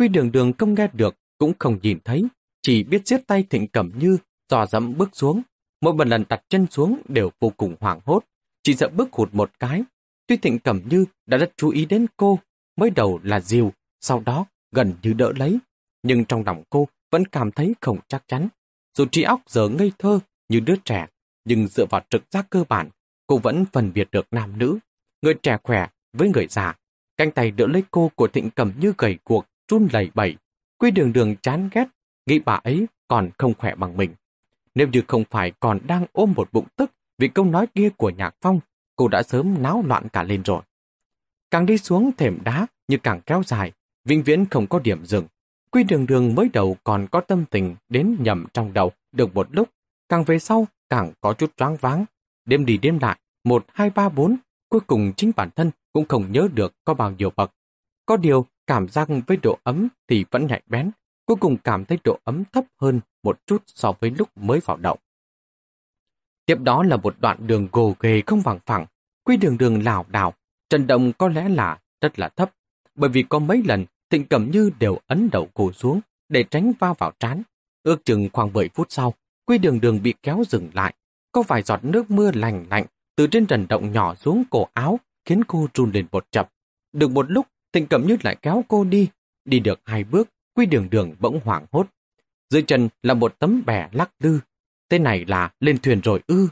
Quy 0.00 0.08
đường 0.08 0.32
đường 0.32 0.52
không 0.58 0.74
nghe 0.74 0.88
được, 0.92 1.16
cũng 1.38 1.52
không 1.58 1.78
nhìn 1.82 1.98
thấy, 2.04 2.24
chỉ 2.62 2.82
biết 2.82 3.06
giết 3.06 3.26
tay 3.26 3.44
thịnh 3.50 3.66
cẩm 3.66 3.90
như, 3.98 4.18
dò 4.50 4.66
dẫm 4.66 4.98
bước 4.98 5.10
xuống. 5.12 5.42
Mỗi 5.80 5.94
một 5.94 6.06
lần 6.06 6.24
đặt 6.28 6.42
chân 6.48 6.66
xuống 6.70 7.02
đều 7.08 7.30
vô 7.40 7.52
cùng 7.56 7.76
hoảng 7.80 8.00
hốt, 8.04 8.24
chỉ 8.62 8.74
sợ 8.74 8.88
bước 8.88 9.12
hụt 9.12 9.34
một 9.34 9.50
cái. 9.58 9.82
Tuy 10.26 10.36
thịnh 10.36 10.58
cẩm 10.58 10.80
như 10.90 11.04
đã 11.26 11.38
rất 11.38 11.52
chú 11.56 11.70
ý 11.70 11.84
đến 11.84 12.06
cô, 12.16 12.38
mới 12.76 12.90
đầu 12.90 13.20
là 13.22 13.40
diều, 13.40 13.72
sau 14.00 14.22
đó 14.26 14.46
gần 14.72 14.94
như 15.02 15.12
đỡ 15.12 15.32
lấy. 15.36 15.58
Nhưng 16.02 16.24
trong 16.24 16.42
lòng 16.46 16.62
cô 16.70 16.88
vẫn 17.10 17.26
cảm 17.26 17.52
thấy 17.52 17.74
không 17.80 17.98
chắc 18.08 18.24
chắn. 18.28 18.48
Dù 18.98 19.06
trí 19.06 19.22
óc 19.22 19.40
giờ 19.46 19.68
ngây 19.68 19.92
thơ 19.98 20.20
như 20.48 20.60
đứa 20.60 20.76
trẻ, 20.84 21.06
nhưng 21.44 21.68
dựa 21.68 21.86
vào 21.90 22.00
trực 22.10 22.22
giác 22.30 22.46
cơ 22.50 22.64
bản, 22.68 22.88
cô 23.26 23.38
vẫn 23.38 23.64
phân 23.72 23.92
biệt 23.92 24.08
được 24.12 24.26
nam 24.30 24.58
nữ. 24.58 24.78
Người 25.22 25.34
trẻ 25.34 25.56
khỏe 25.62 25.88
với 26.12 26.28
người 26.28 26.46
già, 26.46 26.76
canh 27.16 27.30
tay 27.30 27.50
đỡ 27.50 27.66
lấy 27.66 27.82
cô 27.90 28.10
của 28.14 28.28
thịnh 28.28 28.50
cầm 28.50 28.72
như 28.80 28.92
gầy 28.98 29.18
cuộc, 29.24 29.46
run 29.70 29.88
lẩy 29.92 30.10
bẩy. 30.14 30.36
Quy 30.78 30.90
đường 30.90 31.12
đường 31.12 31.36
chán 31.36 31.68
ghét, 31.72 31.88
nghĩ 32.26 32.38
bà 32.38 32.54
ấy 32.54 32.86
còn 33.08 33.30
không 33.38 33.54
khỏe 33.58 33.74
bằng 33.74 33.96
mình. 33.96 34.14
Nếu 34.74 34.88
như 34.88 35.02
không 35.08 35.24
phải 35.30 35.52
còn 35.60 35.78
đang 35.86 36.06
ôm 36.12 36.32
một 36.36 36.52
bụng 36.52 36.66
tức 36.76 36.90
vì 37.18 37.28
câu 37.28 37.44
nói 37.44 37.66
kia 37.74 37.90
của 37.96 38.10
Nhạc 38.10 38.34
Phong, 38.40 38.60
cô 38.96 39.08
đã 39.08 39.22
sớm 39.22 39.62
náo 39.62 39.82
loạn 39.86 40.08
cả 40.08 40.22
lên 40.22 40.42
rồi. 40.42 40.62
Càng 41.50 41.66
đi 41.66 41.78
xuống 41.78 42.10
thềm 42.16 42.38
đá 42.44 42.66
như 42.88 42.98
càng 43.02 43.20
kéo 43.26 43.42
dài, 43.46 43.72
vĩnh 44.04 44.22
viễn 44.22 44.46
không 44.46 44.66
có 44.66 44.78
điểm 44.78 45.04
dừng. 45.04 45.26
Quy 45.70 45.84
đường 45.84 46.06
đường 46.06 46.34
mới 46.34 46.48
đầu 46.52 46.76
còn 46.84 47.06
có 47.10 47.20
tâm 47.20 47.44
tình 47.50 47.76
đến 47.88 48.16
nhầm 48.20 48.46
trong 48.52 48.72
đầu 48.72 48.92
được 49.12 49.34
một 49.34 49.48
lúc, 49.50 49.68
càng 50.08 50.24
về 50.24 50.38
sau 50.38 50.66
càng 50.90 51.12
có 51.20 51.32
chút 51.32 51.56
choáng 51.56 51.76
váng. 51.76 52.04
Đêm 52.44 52.66
đi 52.66 52.78
đêm 52.78 52.98
lại, 52.98 53.18
một, 53.44 53.64
hai, 53.72 53.90
ba, 53.90 54.08
bốn, 54.08 54.36
cuối 54.68 54.80
cùng 54.80 55.12
chính 55.16 55.32
bản 55.36 55.50
thân 55.56 55.70
cũng 55.92 56.08
không 56.08 56.32
nhớ 56.32 56.48
được 56.54 56.74
có 56.84 56.94
bao 56.94 57.10
nhiêu 57.10 57.30
bậc. 57.36 57.52
Có 58.06 58.16
điều, 58.16 58.46
cảm 58.70 58.88
giác 58.88 59.08
với 59.26 59.36
độ 59.42 59.58
ấm 59.62 59.88
thì 60.08 60.24
vẫn 60.30 60.46
nhạy 60.46 60.62
bén, 60.66 60.90
cuối 61.26 61.36
cùng 61.40 61.56
cảm 61.64 61.84
thấy 61.84 61.98
độ 62.04 62.18
ấm 62.24 62.44
thấp 62.52 62.64
hơn 62.80 63.00
một 63.22 63.38
chút 63.46 63.62
so 63.66 63.92
với 64.00 64.10
lúc 64.10 64.28
mới 64.36 64.60
vào 64.64 64.76
động 64.76 64.98
Tiếp 66.46 66.58
đó 66.62 66.82
là 66.82 66.96
một 66.96 67.14
đoạn 67.20 67.46
đường 67.46 67.68
gồ 67.72 67.94
ghề 68.00 68.22
không 68.26 68.42
bằng 68.44 68.58
phẳng, 68.66 68.86
quy 69.24 69.36
đường 69.36 69.58
đường 69.58 69.82
lảo 69.82 70.06
đảo, 70.08 70.34
trần 70.68 70.86
động 70.86 71.12
có 71.18 71.28
lẽ 71.28 71.48
là 71.48 71.78
rất 72.00 72.18
là 72.18 72.28
thấp, 72.28 72.50
bởi 72.94 73.10
vì 73.10 73.22
có 73.22 73.38
mấy 73.38 73.62
lần 73.64 73.84
Thịnh 74.10 74.26
Cẩm 74.26 74.50
Như 74.50 74.70
đều 74.78 74.98
ấn 75.06 75.28
đầu 75.32 75.48
cổ 75.54 75.72
xuống 75.72 76.00
để 76.28 76.42
tránh 76.42 76.72
va 76.78 76.92
vào 76.92 77.12
trán. 77.20 77.42
Ước 77.82 78.04
chừng 78.04 78.28
khoảng 78.32 78.52
7 78.52 78.68
phút 78.68 78.86
sau, 78.90 79.14
quy 79.46 79.58
đường 79.58 79.80
đường 79.80 80.02
bị 80.02 80.14
kéo 80.22 80.42
dừng 80.48 80.70
lại. 80.74 80.94
Có 81.32 81.42
vài 81.42 81.62
giọt 81.62 81.84
nước 81.84 82.10
mưa 82.10 82.30
lành 82.34 82.66
lạnh 82.70 82.86
từ 83.16 83.26
trên 83.26 83.46
trần 83.46 83.66
động 83.68 83.92
nhỏ 83.92 84.14
xuống 84.14 84.42
cổ 84.50 84.68
áo 84.74 85.00
khiến 85.24 85.44
cô 85.44 85.68
run 85.74 85.90
lên 85.92 86.06
một 86.12 86.26
chập. 86.30 86.52
Được 86.92 87.10
một 87.10 87.30
lúc, 87.30 87.46
Thịnh 87.72 87.86
Cẩm 87.86 88.06
Như 88.06 88.16
lại 88.22 88.36
kéo 88.42 88.64
cô 88.68 88.84
đi. 88.84 89.08
Đi 89.44 89.60
được 89.60 89.80
hai 89.84 90.04
bước, 90.04 90.28
quy 90.54 90.66
đường 90.66 90.90
đường 90.90 91.14
bỗng 91.20 91.40
hoảng 91.44 91.66
hốt. 91.72 91.86
Dưới 92.50 92.62
chân 92.62 92.88
là 93.02 93.14
một 93.14 93.38
tấm 93.38 93.62
bè 93.66 93.88
lắc 93.92 94.10
lư. 94.18 94.40
Tên 94.88 95.02
này 95.02 95.24
là 95.24 95.50
lên 95.60 95.78
thuyền 95.78 96.00
rồi 96.00 96.20
ư. 96.26 96.48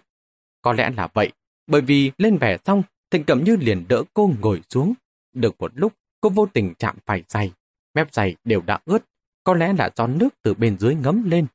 Có 0.63 0.73
lẽ 0.73 0.91
là 0.97 1.09
vậy, 1.15 1.33
bởi 1.67 1.81
vì 1.81 2.13
lên 2.19 2.39
bè 2.39 2.57
xong, 2.65 2.83
Thịnh 3.11 3.25
Cẩm 3.25 3.45
Như 3.45 3.57
liền 3.57 3.85
đỡ 3.89 4.03
cô 4.15 4.31
ngồi 4.41 4.63
xuống. 4.71 4.95
Được 5.33 5.55
một 5.59 5.73
lúc, 5.75 5.93
cô 6.21 6.29
vô 6.29 6.47
tình 6.47 6.75
chạm 6.79 6.97
phải 7.07 7.25
giày. 7.29 7.53
Mép 7.95 8.15
giày 8.15 8.37
đều 8.45 8.61
đã 8.61 8.79
ướt, 8.85 9.05
có 9.45 9.55
lẽ 9.55 9.73
là 9.73 9.91
do 9.97 10.07
nước 10.07 10.29
từ 10.43 10.55
bên 10.55 10.79
dưới 10.79 10.95
ngấm 10.95 11.31
lên. 11.31 11.47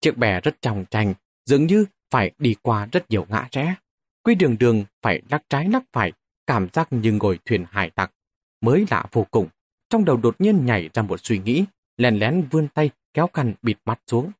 Chiếc 0.00 0.16
bè 0.16 0.40
rất 0.40 0.56
trong 0.62 0.84
trành, 0.90 1.14
dường 1.44 1.66
như 1.66 1.84
phải 2.10 2.30
đi 2.38 2.54
qua 2.62 2.88
rất 2.92 3.10
nhiều 3.10 3.26
ngã 3.28 3.48
rẽ. 3.52 3.74
Quy 4.22 4.34
đường 4.34 4.56
đường 4.58 4.84
phải 5.02 5.22
lắc 5.30 5.42
trái 5.48 5.68
lắc 5.68 5.82
phải, 5.92 6.12
cảm 6.46 6.68
giác 6.72 6.92
như 6.92 7.12
ngồi 7.12 7.38
thuyền 7.44 7.64
hải 7.70 7.90
tặc. 7.90 8.12
Mới 8.66 8.86
lạ 8.90 9.04
vô 9.12 9.26
cùng, 9.30 9.48
trong 9.90 10.04
đầu 10.04 10.16
đột 10.16 10.36
nhiên 10.38 10.66
nhảy 10.66 10.90
ra 10.94 11.02
một 11.02 11.20
suy 11.22 11.38
nghĩ, 11.38 11.64
lèn 11.96 12.18
lén 12.18 12.44
vươn 12.50 12.68
tay 12.68 12.90
kéo 13.14 13.28
khăn 13.32 13.54
bịt 13.62 13.78
mặt 13.84 14.00
xuống. 14.06 14.30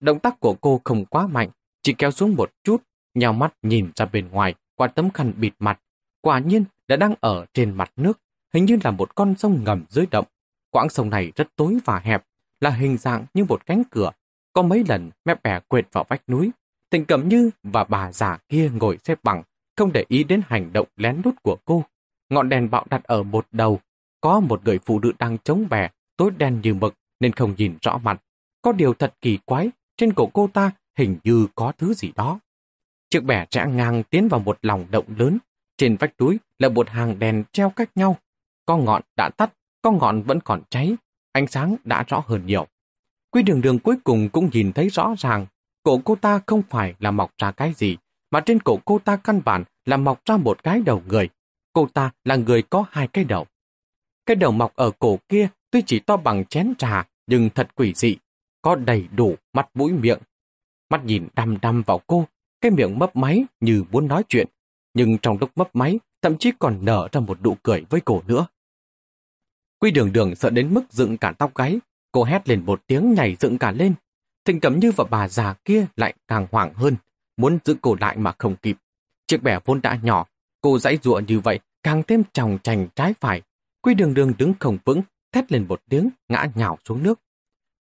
Động 0.00 0.18
tác 0.18 0.40
của 0.40 0.54
cô 0.60 0.80
không 0.84 1.04
quá 1.04 1.26
mạnh, 1.26 1.50
chỉ 1.82 1.92
kéo 1.98 2.10
xuống 2.10 2.34
một 2.34 2.50
chút, 2.64 2.82
nhào 3.14 3.32
mắt 3.32 3.54
nhìn 3.62 3.90
ra 3.96 4.06
bên 4.06 4.28
ngoài 4.28 4.54
qua 4.74 4.88
tấm 4.88 5.10
khăn 5.10 5.32
bịt 5.36 5.52
mặt. 5.58 5.80
Quả 6.20 6.38
nhiên 6.38 6.64
đã 6.88 6.96
đang 6.96 7.14
ở 7.20 7.46
trên 7.54 7.74
mặt 7.74 7.92
nước, 7.96 8.20
hình 8.54 8.64
như 8.64 8.78
là 8.84 8.90
một 8.90 9.14
con 9.14 9.34
sông 9.38 9.64
ngầm 9.64 9.84
dưới 9.88 10.06
động. 10.10 10.26
Quãng 10.70 10.88
sông 10.88 11.10
này 11.10 11.32
rất 11.36 11.48
tối 11.56 11.78
và 11.84 11.98
hẹp, 11.98 12.24
là 12.60 12.70
hình 12.70 12.98
dạng 12.98 13.26
như 13.34 13.44
một 13.44 13.66
cánh 13.66 13.82
cửa. 13.90 14.10
Có 14.52 14.62
mấy 14.62 14.84
lần 14.88 15.10
mép 15.24 15.42
bè 15.42 15.60
quệt 15.68 15.84
vào 15.92 16.04
vách 16.08 16.28
núi. 16.28 16.50
Tình 16.90 17.04
Cẩm 17.04 17.28
Như 17.28 17.50
và 17.62 17.84
bà 17.84 18.12
già 18.12 18.38
kia 18.48 18.70
ngồi 18.74 18.98
xếp 19.04 19.18
bằng, 19.22 19.42
không 19.76 19.92
để 19.92 20.04
ý 20.08 20.24
đến 20.24 20.42
hành 20.46 20.72
động 20.72 20.88
lén 20.96 21.20
lút 21.24 21.34
của 21.42 21.56
cô. 21.64 21.84
Ngọn 22.32 22.48
đèn 22.48 22.70
bạo 22.70 22.84
đặt 22.90 23.04
ở 23.04 23.22
một 23.22 23.46
đầu. 23.52 23.80
Có 24.20 24.40
một 24.40 24.64
người 24.64 24.78
phụ 24.78 25.00
nữ 25.00 25.12
đang 25.18 25.38
chống 25.38 25.66
bè, 25.70 25.88
tối 26.16 26.30
đen 26.38 26.60
như 26.62 26.74
mực 26.74 26.94
nên 27.20 27.32
không 27.32 27.54
nhìn 27.56 27.76
rõ 27.82 27.98
mặt. 27.98 28.22
Có 28.62 28.72
điều 28.72 28.94
thật 28.94 29.14
kỳ 29.20 29.38
quái, 29.44 29.70
trên 29.96 30.12
cổ 30.12 30.26
cô 30.26 30.48
ta 30.52 30.70
hình 30.98 31.18
như 31.24 31.46
có 31.54 31.72
thứ 31.78 31.94
gì 31.94 32.12
đó. 32.16 32.38
Chiếc 33.10 33.24
bè 33.24 33.46
rẽ 33.50 33.66
ngang 33.66 34.02
tiến 34.02 34.28
vào 34.28 34.40
một 34.40 34.58
lòng 34.62 34.86
động 34.90 35.04
lớn. 35.16 35.38
Trên 35.76 35.96
vách 35.96 36.16
túi 36.16 36.38
là 36.58 36.68
một 36.68 36.88
hàng 36.88 37.18
đèn 37.18 37.44
treo 37.52 37.70
cách 37.70 37.90
nhau, 37.94 38.16
có 38.66 38.76
ngọn 38.76 39.02
đã 39.16 39.30
tắt, 39.36 39.52
có 39.82 39.90
ngọn 39.90 40.22
vẫn 40.22 40.40
còn 40.40 40.62
cháy, 40.70 40.96
ánh 41.32 41.46
sáng 41.46 41.76
đã 41.84 42.04
rõ 42.08 42.24
hơn 42.26 42.46
nhiều. 42.46 42.66
Quy 43.30 43.42
đường 43.42 43.60
đường 43.60 43.78
cuối 43.78 43.96
cùng 44.04 44.28
cũng 44.28 44.50
nhìn 44.52 44.72
thấy 44.72 44.88
rõ 44.88 45.14
ràng, 45.18 45.46
cổ 45.82 46.00
cô 46.04 46.14
ta 46.14 46.40
không 46.46 46.62
phải 46.70 46.94
là 46.98 47.10
mọc 47.10 47.32
ra 47.38 47.52
cái 47.52 47.72
gì, 47.76 47.96
mà 48.30 48.40
trên 48.40 48.60
cổ 48.60 48.78
cô 48.84 48.98
ta 48.98 49.16
căn 49.16 49.40
bản 49.44 49.64
là 49.84 49.96
mọc 49.96 50.20
ra 50.24 50.36
một 50.36 50.62
cái 50.62 50.80
đầu 50.80 51.02
người. 51.06 51.28
Cô 51.72 51.88
ta 51.94 52.10
là 52.24 52.36
người 52.36 52.62
có 52.62 52.84
hai 52.90 53.08
cái 53.08 53.24
đầu. 53.24 53.46
Cái 54.26 54.36
đầu 54.36 54.52
mọc 54.52 54.76
ở 54.76 54.90
cổ 54.98 55.18
kia 55.28 55.48
tuy 55.70 55.82
chỉ 55.86 55.98
to 55.98 56.16
bằng 56.16 56.44
chén 56.44 56.74
trà, 56.78 57.08
nhưng 57.26 57.50
thật 57.50 57.68
quỷ 57.74 57.92
dị, 57.96 58.16
có 58.62 58.74
đầy 58.74 59.08
đủ 59.16 59.34
mắt 59.52 59.68
mũi 59.74 59.92
miệng. 59.92 60.18
Mắt 60.90 61.04
nhìn 61.04 61.28
đăm 61.34 61.58
đăm 61.62 61.82
vào 61.82 62.00
cô, 62.06 62.26
cái 62.60 62.70
miệng 62.70 62.98
mấp 62.98 63.16
máy 63.16 63.44
như 63.60 63.84
muốn 63.90 64.08
nói 64.08 64.24
chuyện, 64.28 64.46
nhưng 64.94 65.18
trong 65.18 65.38
lúc 65.40 65.50
mấp 65.56 65.76
máy 65.76 65.98
thậm 66.22 66.38
chí 66.38 66.52
còn 66.58 66.84
nở 66.84 67.08
ra 67.12 67.20
một 67.20 67.42
nụ 67.42 67.56
cười 67.62 67.84
với 67.90 68.00
cổ 68.00 68.22
nữa. 68.26 68.46
Quy 69.78 69.90
đường 69.90 70.12
đường 70.12 70.34
sợ 70.34 70.50
đến 70.50 70.74
mức 70.74 70.82
dựng 70.90 71.16
cả 71.16 71.32
tóc 71.38 71.54
gáy, 71.54 71.78
cô 72.12 72.24
hét 72.24 72.48
lên 72.48 72.66
một 72.66 72.86
tiếng 72.86 73.14
nhảy 73.14 73.36
dựng 73.40 73.58
cả 73.58 73.72
lên. 73.72 73.94
Thịnh 74.44 74.60
Cẩm 74.60 74.80
Như 74.80 74.92
và 74.96 75.04
bà 75.10 75.28
già 75.28 75.54
kia 75.64 75.86
lại 75.96 76.14
càng 76.28 76.46
hoảng 76.50 76.74
hơn, 76.74 76.96
muốn 77.36 77.58
giữ 77.64 77.76
cổ 77.82 77.96
lại 78.00 78.16
mà 78.16 78.32
không 78.38 78.56
kịp. 78.56 78.76
Chiếc 79.26 79.42
bẻ 79.42 79.58
vốn 79.64 79.80
đã 79.82 79.98
nhỏ, 80.02 80.26
cô 80.62 80.78
dãy 80.78 80.98
dụa 81.02 81.20
như 81.28 81.40
vậy 81.40 81.60
càng 81.82 82.02
thêm 82.02 82.22
tròng 82.32 82.58
trành 82.62 82.88
trái 82.94 83.14
phải. 83.20 83.42
Quy 83.82 83.94
đường 83.94 84.14
đường 84.14 84.32
đứng 84.38 84.54
không 84.60 84.78
vững, 84.84 85.02
thét 85.32 85.52
lên 85.52 85.66
một 85.68 85.80
tiếng, 85.90 86.08
ngã 86.28 86.46
nhào 86.54 86.78
xuống 86.84 87.02
nước. 87.02 87.20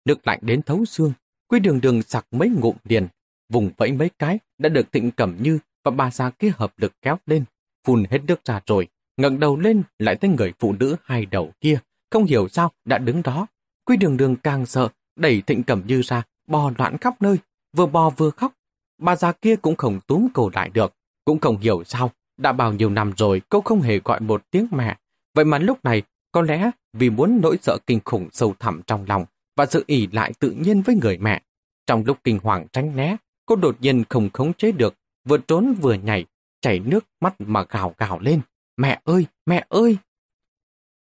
Nước 0.04 0.26
lạnh 0.26 0.38
đến 0.42 0.62
thấu 0.62 0.84
xương, 0.84 1.12
quy 1.48 1.60
đường 1.60 1.80
đường 1.80 2.02
sặc 2.02 2.26
mấy 2.30 2.48
ngụm 2.48 2.76
liền, 2.84 3.08
vùng 3.48 3.70
vẫy 3.76 3.92
mấy 3.92 4.10
cái 4.18 4.38
đã 4.58 4.68
được 4.68 4.92
Thịnh 4.92 5.10
Cẩm 5.10 5.36
Như 5.42 5.58
và 5.84 5.90
bà 5.90 6.10
già 6.10 6.30
kia 6.30 6.52
hợp 6.56 6.72
lực 6.76 6.92
kéo 7.02 7.18
lên, 7.26 7.44
phun 7.86 8.04
hết 8.10 8.18
nước 8.26 8.44
ra 8.44 8.60
rồi, 8.66 8.88
ngẩng 9.16 9.40
đầu 9.40 9.56
lên 9.56 9.82
lại 9.98 10.16
thấy 10.16 10.30
người 10.30 10.52
phụ 10.58 10.72
nữ 10.72 10.96
hai 11.04 11.26
đầu 11.26 11.52
kia, 11.60 11.78
không 12.10 12.24
hiểu 12.24 12.48
sao 12.48 12.72
đã 12.84 12.98
đứng 12.98 13.22
đó. 13.22 13.46
Quy 13.84 13.96
đường 13.96 14.16
đường 14.16 14.36
càng 14.36 14.66
sợ, 14.66 14.88
đẩy 15.16 15.42
Thịnh 15.46 15.62
Cẩm 15.62 15.82
Như 15.86 16.02
ra, 16.02 16.22
bò 16.46 16.72
loạn 16.78 16.98
khắp 16.98 17.22
nơi, 17.22 17.36
vừa 17.76 17.86
bò 17.86 18.10
vừa 18.10 18.30
khóc. 18.30 18.52
Bà 18.98 19.16
già 19.16 19.32
kia 19.32 19.56
cũng 19.56 19.76
không 19.76 20.00
túm 20.06 20.28
cổ 20.34 20.50
lại 20.54 20.70
được, 20.70 20.94
cũng 21.24 21.38
không 21.40 21.58
hiểu 21.58 21.84
sao, 21.84 22.10
đã 22.38 22.52
bao 22.52 22.72
nhiêu 22.72 22.90
năm 22.90 23.12
rồi 23.16 23.42
cô 23.48 23.60
không 23.60 23.80
hề 23.80 24.00
gọi 24.04 24.20
một 24.20 24.42
tiếng 24.50 24.66
mẹ. 24.70 24.96
Vậy 25.34 25.44
mà 25.44 25.58
lúc 25.58 25.84
này, 25.84 26.02
có 26.32 26.42
lẽ 26.42 26.70
vì 26.92 27.10
muốn 27.10 27.40
nỗi 27.42 27.58
sợ 27.62 27.78
kinh 27.86 28.00
khủng 28.04 28.28
sâu 28.32 28.54
thẳm 28.58 28.82
trong 28.86 29.04
lòng 29.08 29.24
và 29.56 29.66
sự 29.66 29.84
ỉ 29.86 30.06
lại 30.12 30.32
tự 30.38 30.50
nhiên 30.50 30.82
với 30.82 30.94
người 30.94 31.18
mẹ. 31.18 31.42
Trong 31.86 32.04
lúc 32.06 32.18
kinh 32.24 32.38
hoàng 32.42 32.66
tránh 32.72 32.96
né, 32.96 33.16
cô 33.46 33.56
đột 33.56 33.76
nhiên 33.80 34.04
không 34.08 34.30
khống 34.32 34.52
chế 34.52 34.72
được, 34.72 34.94
vừa 35.24 35.38
trốn 35.38 35.74
vừa 35.80 35.94
nhảy, 35.94 36.24
chảy 36.60 36.78
nước 36.78 37.04
mắt 37.20 37.34
mà 37.38 37.64
gào 37.68 37.94
gào 37.98 38.18
lên. 38.18 38.40
Mẹ 38.76 39.00
ơi, 39.04 39.26
mẹ 39.46 39.66
ơi! 39.68 39.96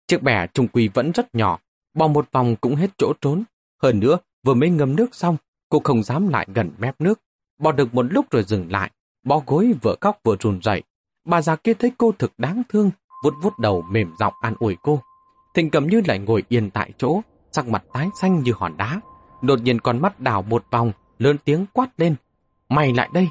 Chiếc 0.08 0.24
bè 0.24 0.48
trung 0.48 0.68
quy 0.68 0.88
vẫn 0.88 1.12
rất 1.12 1.36
nhỏ, 1.36 1.60
bò 1.94 2.08
một 2.08 2.32
vòng 2.32 2.56
cũng 2.56 2.76
hết 2.76 2.90
chỗ 2.98 3.14
trốn. 3.22 3.44
Hơn 3.82 4.00
nữa, 4.00 4.18
vừa 4.44 4.54
mới 4.54 4.70
ngâm 4.70 4.96
nước 4.96 5.16
xong, 5.16 5.38
cô 5.70 5.82
không 5.84 6.04
dám 6.04 6.28
lại 6.28 6.48
gần 6.56 6.72
mép 6.78 7.02
nước. 7.02 7.20
Bò 7.60 7.72
được 7.72 7.94
một 7.94 8.06
lúc 8.10 8.32
rồi 8.32 8.44
dừng 8.44 8.72
lại, 8.72 8.92
bò 9.24 9.42
gối 9.46 9.74
vừa 9.82 9.96
khóc 10.02 10.20
vừa 10.24 10.36
run 10.40 10.60
rẩy. 10.60 10.84
Bà 11.30 11.42
già 11.42 11.56
kia 11.56 11.74
thấy 11.74 11.92
cô 11.98 12.12
thực 12.20 12.34
đáng 12.38 12.64
thương, 12.70 12.92
vuốt 13.24 13.34
vuốt 13.42 13.60
đầu 13.60 13.82
mềm 13.82 14.14
giọng 14.20 14.34
an 14.42 14.56
ủi 14.60 14.78
cô. 14.82 15.02
Thịnh 15.54 15.70
cầm 15.70 15.88
như 15.88 16.02
lại 16.06 16.20
ngồi 16.20 16.44
yên 16.50 16.70
tại 16.70 16.92
chỗ, 16.98 17.22
sắc 17.52 17.68
mặt 17.68 17.84
tái 17.94 18.10
xanh 18.22 18.44
như 18.44 18.52
hòn 18.56 18.78
đá. 18.78 19.02
Đột 19.42 19.62
nhiên 19.62 19.80
con 19.80 20.02
mắt 20.02 20.20
đảo 20.20 20.42
một 20.42 20.66
vòng, 20.72 20.92
lớn 21.20 21.38
tiếng 21.46 21.66
quát 21.74 21.90
lên. 21.98 22.16
Mày 22.70 22.94
lại 22.94 23.10
đây! 23.14 23.28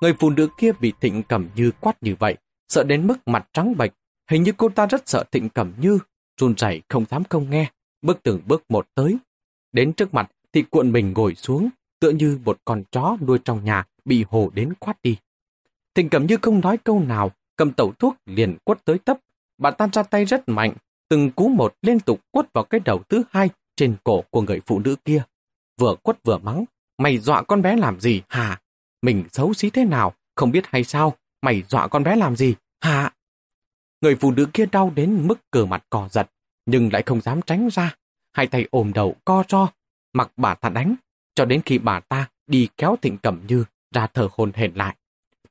Người 0.00 0.14
phụ 0.18 0.30
nữ 0.30 0.48
kia 0.58 0.72
bị 0.80 0.92
Thịnh 1.00 1.22
Cẩm 1.22 1.48
Như 1.54 1.70
quát 1.80 2.02
như 2.02 2.14
vậy, 2.18 2.36
sợ 2.68 2.84
đến 2.84 3.06
mức 3.06 3.28
mặt 3.28 3.48
trắng 3.52 3.76
bệch. 3.76 3.92
Hình 4.30 4.42
như 4.42 4.52
cô 4.56 4.68
ta 4.68 4.86
rất 4.86 5.08
sợ 5.08 5.24
Thịnh 5.32 5.48
Cẩm 5.48 5.72
Như, 5.78 5.98
run 6.40 6.54
rẩy 6.56 6.82
không 6.88 7.04
dám 7.10 7.22
không 7.30 7.50
nghe, 7.50 7.70
bước 8.02 8.18
từng 8.22 8.40
bước 8.46 8.62
một 8.68 8.86
tới. 8.94 9.18
Đến 9.72 9.92
trước 9.92 10.14
mặt 10.14 10.30
thì 10.52 10.62
cuộn 10.62 10.92
mình 10.92 11.12
ngồi 11.12 11.34
xuống, 11.34 11.68
tựa 12.00 12.10
như 12.10 12.38
một 12.44 12.58
con 12.64 12.82
chó 12.90 13.16
nuôi 13.26 13.38
trong 13.44 13.64
nhà 13.64 13.84
bị 14.04 14.24
hồ 14.30 14.50
đến 14.54 14.74
quát 14.78 15.02
đi. 15.02 15.16
Thịnh 15.94 16.08
Cẩm 16.08 16.26
Như 16.26 16.36
không 16.42 16.60
nói 16.60 16.78
câu 16.78 17.00
nào, 17.00 17.30
cầm 17.56 17.72
tẩu 17.72 17.92
thuốc 17.92 18.16
liền 18.26 18.56
quất 18.64 18.84
tới 18.84 18.98
tấp. 18.98 19.18
Bà 19.58 19.70
ta 19.70 19.88
ra 19.92 20.02
tay 20.02 20.24
rất 20.24 20.48
mạnh, 20.48 20.74
từng 21.08 21.30
cú 21.30 21.48
một 21.48 21.74
liên 21.82 22.00
tục 22.00 22.20
quất 22.30 22.52
vào 22.52 22.64
cái 22.64 22.80
đầu 22.84 23.02
thứ 23.08 23.22
hai 23.30 23.50
trên 23.76 23.96
cổ 24.04 24.24
của 24.30 24.42
người 24.42 24.60
phụ 24.66 24.78
nữ 24.78 24.96
kia. 25.04 25.22
Vừa 25.80 25.94
quất 26.02 26.18
vừa 26.24 26.38
mắng, 26.38 26.64
mày 26.98 27.18
dọa 27.18 27.42
con 27.42 27.62
bé 27.62 27.76
làm 27.76 28.00
gì 28.00 28.22
hả? 28.28 28.60
Mình 29.02 29.24
xấu 29.32 29.54
xí 29.54 29.70
thế 29.70 29.84
nào, 29.84 30.14
không 30.34 30.50
biết 30.50 30.64
hay 30.66 30.84
sao, 30.84 31.16
mày 31.42 31.62
dọa 31.68 31.88
con 31.88 32.04
bé 32.04 32.16
làm 32.16 32.36
gì, 32.36 32.54
hả? 32.80 33.12
Người 34.00 34.16
phụ 34.16 34.30
nữ 34.30 34.46
kia 34.52 34.66
đau 34.72 34.92
đến 34.94 35.28
mức 35.28 35.40
cờ 35.50 35.66
mặt 35.66 35.86
cò 35.90 36.08
giật, 36.10 36.30
nhưng 36.66 36.92
lại 36.92 37.02
không 37.06 37.20
dám 37.20 37.42
tránh 37.42 37.68
ra. 37.72 37.94
Hai 38.32 38.46
tay 38.46 38.66
ôm 38.70 38.92
đầu 38.92 39.16
co 39.24 39.44
ro, 39.48 39.68
mặc 40.12 40.32
bà 40.36 40.54
ta 40.54 40.68
đánh, 40.68 40.94
cho 41.34 41.44
đến 41.44 41.62
khi 41.64 41.78
bà 41.78 42.00
ta 42.00 42.28
đi 42.46 42.68
kéo 42.76 42.96
thịnh 43.02 43.18
cẩm 43.18 43.40
như 43.48 43.64
ra 43.94 44.06
thở 44.06 44.28
hồn 44.32 44.52
hển 44.54 44.74
lại. 44.74 44.96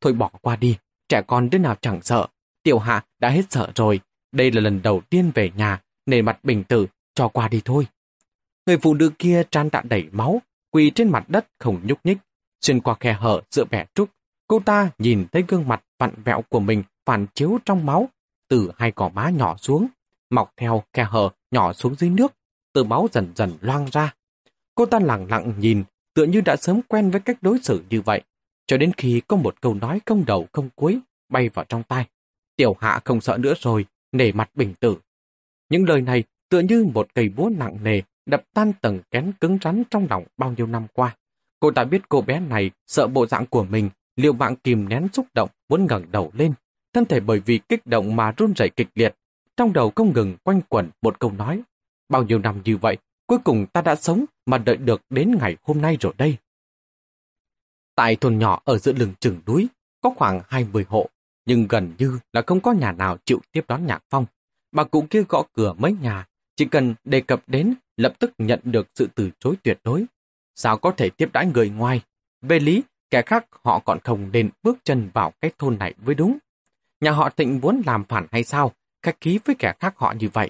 Thôi 0.03 0.13
bỏ 0.13 0.29
qua 0.41 0.55
đi, 0.55 0.77
trẻ 1.09 1.21
con 1.27 1.49
đứa 1.49 1.57
nào 1.57 1.75
chẳng 1.81 2.01
sợ. 2.01 2.27
Tiểu 2.63 2.79
hạ 2.79 3.05
đã 3.19 3.29
hết 3.29 3.41
sợ 3.49 3.71
rồi, 3.75 3.99
đây 4.31 4.51
là 4.51 4.61
lần 4.61 4.81
đầu 4.81 5.01
tiên 5.09 5.31
về 5.35 5.51
nhà, 5.55 5.81
nên 6.05 6.25
mặt 6.25 6.39
bình 6.43 6.63
tử, 6.63 6.87
cho 7.15 7.27
qua 7.27 7.47
đi 7.47 7.61
thôi. 7.65 7.87
Người 8.65 8.77
phụ 8.77 8.93
nữ 8.93 9.11
kia 9.19 9.43
tràn 9.51 9.69
tạ 9.69 9.81
đẩy 9.89 10.07
máu, 10.11 10.41
quỳ 10.71 10.91
trên 10.95 11.09
mặt 11.09 11.23
đất 11.27 11.47
không 11.59 11.81
nhúc 11.83 11.99
nhích. 12.03 12.17
Xuyên 12.61 12.81
qua 12.81 12.95
khe 12.99 13.13
hở 13.13 13.41
giữa 13.51 13.65
bẻ 13.65 13.85
trúc, 13.95 14.09
cô 14.47 14.59
ta 14.59 14.89
nhìn 14.97 15.25
thấy 15.31 15.43
gương 15.47 15.67
mặt 15.67 15.83
vặn 15.99 16.11
vẹo 16.23 16.41
của 16.49 16.59
mình 16.59 16.83
phản 17.05 17.25
chiếu 17.33 17.57
trong 17.65 17.85
máu, 17.85 18.09
từ 18.49 18.71
hai 18.77 18.91
cỏ 18.91 19.09
má 19.09 19.29
nhỏ 19.29 19.57
xuống, 19.57 19.87
mọc 20.29 20.53
theo 20.57 20.83
khe 20.93 21.03
hở 21.03 21.29
nhỏ 21.51 21.73
xuống 21.73 21.95
dưới 21.95 22.09
nước, 22.09 22.33
từ 22.73 22.83
máu 22.83 23.07
dần 23.11 23.31
dần 23.35 23.53
loang 23.61 23.85
ra. 23.91 24.13
Cô 24.75 24.85
ta 24.85 24.99
lặng 24.99 25.27
lặng 25.29 25.53
nhìn, 25.57 25.83
tựa 26.13 26.25
như 26.25 26.41
đã 26.41 26.55
sớm 26.55 26.81
quen 26.87 27.11
với 27.11 27.21
cách 27.21 27.37
đối 27.41 27.59
xử 27.59 27.83
như 27.89 28.01
vậy, 28.01 28.21
cho 28.67 28.77
đến 28.77 28.91
khi 28.97 29.21
có 29.27 29.37
một 29.37 29.61
câu 29.61 29.73
nói 29.73 30.01
không 30.05 30.25
đầu 30.25 30.47
không 30.51 30.69
cuối 30.75 30.99
bay 31.29 31.49
vào 31.49 31.65
trong 31.69 31.83
tai. 31.83 32.05
Tiểu 32.55 32.75
hạ 32.79 32.99
không 33.05 33.21
sợ 33.21 33.37
nữa 33.37 33.53
rồi, 33.59 33.85
nể 34.11 34.31
mặt 34.31 34.49
bình 34.55 34.73
tử. 34.79 34.97
Những 35.69 35.89
lời 35.89 36.01
này 36.01 36.23
tựa 36.49 36.59
như 36.59 36.85
một 36.93 37.07
cây 37.13 37.29
búa 37.29 37.49
nặng 37.57 37.77
nề 37.83 38.01
đập 38.25 38.43
tan 38.53 38.73
tầng 38.81 38.99
kén 39.11 39.31
cứng 39.41 39.57
rắn 39.61 39.83
trong 39.89 40.07
lòng 40.09 40.23
bao 40.37 40.53
nhiêu 40.57 40.67
năm 40.67 40.87
qua. 40.93 41.15
Cô 41.59 41.71
ta 41.71 41.83
biết 41.83 42.09
cô 42.09 42.21
bé 42.21 42.39
này 42.39 42.71
sợ 42.87 43.07
bộ 43.07 43.25
dạng 43.25 43.45
của 43.45 43.63
mình, 43.63 43.89
liệu 44.15 44.33
mạng 44.33 44.55
kìm 44.55 44.89
nén 44.89 45.07
xúc 45.13 45.25
động 45.33 45.49
muốn 45.69 45.85
ngẩng 45.85 46.11
đầu 46.11 46.31
lên. 46.33 46.53
Thân 46.93 47.05
thể 47.05 47.19
bởi 47.19 47.39
vì 47.39 47.59
kích 47.69 47.87
động 47.87 48.15
mà 48.15 48.33
run 48.37 48.53
rẩy 48.55 48.69
kịch 48.69 48.89
liệt. 48.95 49.15
Trong 49.57 49.73
đầu 49.73 49.91
không 49.95 50.13
ngừng 50.13 50.37
quanh 50.43 50.61
quẩn 50.69 50.89
một 51.01 51.19
câu 51.19 51.31
nói. 51.31 51.61
Bao 52.09 52.23
nhiêu 52.23 52.39
năm 52.39 52.61
như 52.65 52.77
vậy, 52.77 52.97
cuối 53.27 53.39
cùng 53.43 53.65
ta 53.73 53.81
đã 53.81 53.95
sống 53.95 54.25
mà 54.45 54.57
đợi 54.57 54.77
được 54.77 55.01
đến 55.09 55.35
ngày 55.39 55.57
hôm 55.61 55.81
nay 55.81 55.97
rồi 55.99 56.13
đây. 56.17 56.37
Tại 57.95 58.15
thôn 58.15 58.37
nhỏ 58.37 58.61
ở 58.65 58.77
giữa 58.77 58.93
lưng 58.93 59.13
chừng 59.19 59.39
núi, 59.47 59.67
có 60.01 60.09
khoảng 60.15 60.41
20 60.47 60.85
hộ, 60.89 61.09
nhưng 61.45 61.67
gần 61.67 61.93
như 61.97 62.19
là 62.33 62.41
không 62.47 62.59
có 62.59 62.71
nhà 62.71 62.91
nào 62.91 63.17
chịu 63.25 63.39
tiếp 63.51 63.65
đón 63.67 63.85
Nhạc 63.85 64.03
Phong. 64.09 64.25
Bà 64.71 64.83
cụ 64.83 65.05
kia 65.09 65.23
gõ 65.29 65.43
cửa 65.53 65.73
mấy 65.77 65.95
nhà, 66.01 66.25
chỉ 66.55 66.65
cần 66.65 66.95
đề 67.03 67.21
cập 67.21 67.43
đến 67.47 67.73
lập 67.97 68.13
tức 68.19 68.31
nhận 68.37 68.59
được 68.63 68.87
sự 68.95 69.07
từ 69.15 69.29
chối 69.39 69.55
tuyệt 69.63 69.79
đối. 69.83 70.05
Sao 70.55 70.77
có 70.77 70.91
thể 70.91 71.09
tiếp 71.09 71.29
đãi 71.33 71.45
người 71.45 71.69
ngoài? 71.69 72.01
Về 72.41 72.59
lý, 72.59 72.83
kẻ 73.09 73.21
khác 73.21 73.45
họ 73.63 73.79
còn 73.79 73.99
không 74.03 74.29
nên 74.31 74.49
bước 74.63 74.77
chân 74.83 75.09
vào 75.13 75.33
cái 75.41 75.51
thôn 75.59 75.77
này 75.77 75.93
với 75.97 76.15
đúng. 76.15 76.37
Nhà 77.01 77.11
họ 77.11 77.29
Thịnh 77.29 77.59
muốn 77.61 77.81
làm 77.85 78.03
phản 78.03 78.27
hay 78.31 78.43
sao? 78.43 78.71
Khách 79.01 79.21
khí 79.21 79.39
với 79.45 79.55
kẻ 79.59 79.73
khác 79.79 79.93
họ 79.97 80.13
như 80.19 80.29
vậy. 80.33 80.49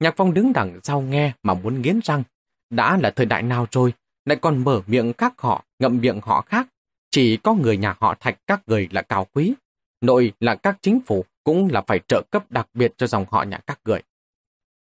Nhạc 0.00 0.14
Phong 0.16 0.34
đứng 0.34 0.52
đằng 0.52 0.80
sau 0.82 1.00
nghe 1.00 1.32
mà 1.42 1.54
muốn 1.54 1.82
nghiến 1.82 2.00
răng. 2.04 2.22
Đã 2.70 2.96
là 2.96 3.10
thời 3.10 3.26
đại 3.26 3.42
nào 3.42 3.66
rồi, 3.70 3.92
lại 4.28 4.38
còn 4.40 4.64
mở 4.64 4.82
miệng 4.86 5.12
khác 5.12 5.34
họ, 5.38 5.64
ngậm 5.78 6.00
miệng 6.00 6.20
họ 6.22 6.40
khác. 6.40 6.68
Chỉ 7.10 7.36
có 7.36 7.54
người 7.54 7.76
nhà 7.76 7.96
họ 8.00 8.14
Thạch 8.20 8.38
các 8.46 8.62
người 8.66 8.88
là 8.90 9.02
cao 9.02 9.26
quý. 9.32 9.54
Nội 10.00 10.32
là 10.40 10.54
các 10.54 10.78
chính 10.82 11.00
phủ 11.06 11.24
cũng 11.44 11.68
là 11.72 11.82
phải 11.86 12.00
trợ 12.08 12.22
cấp 12.30 12.50
đặc 12.50 12.68
biệt 12.74 12.94
cho 12.96 13.06
dòng 13.06 13.24
họ 13.30 13.42
nhà 13.42 13.58
các 13.66 13.80
người. 13.84 14.02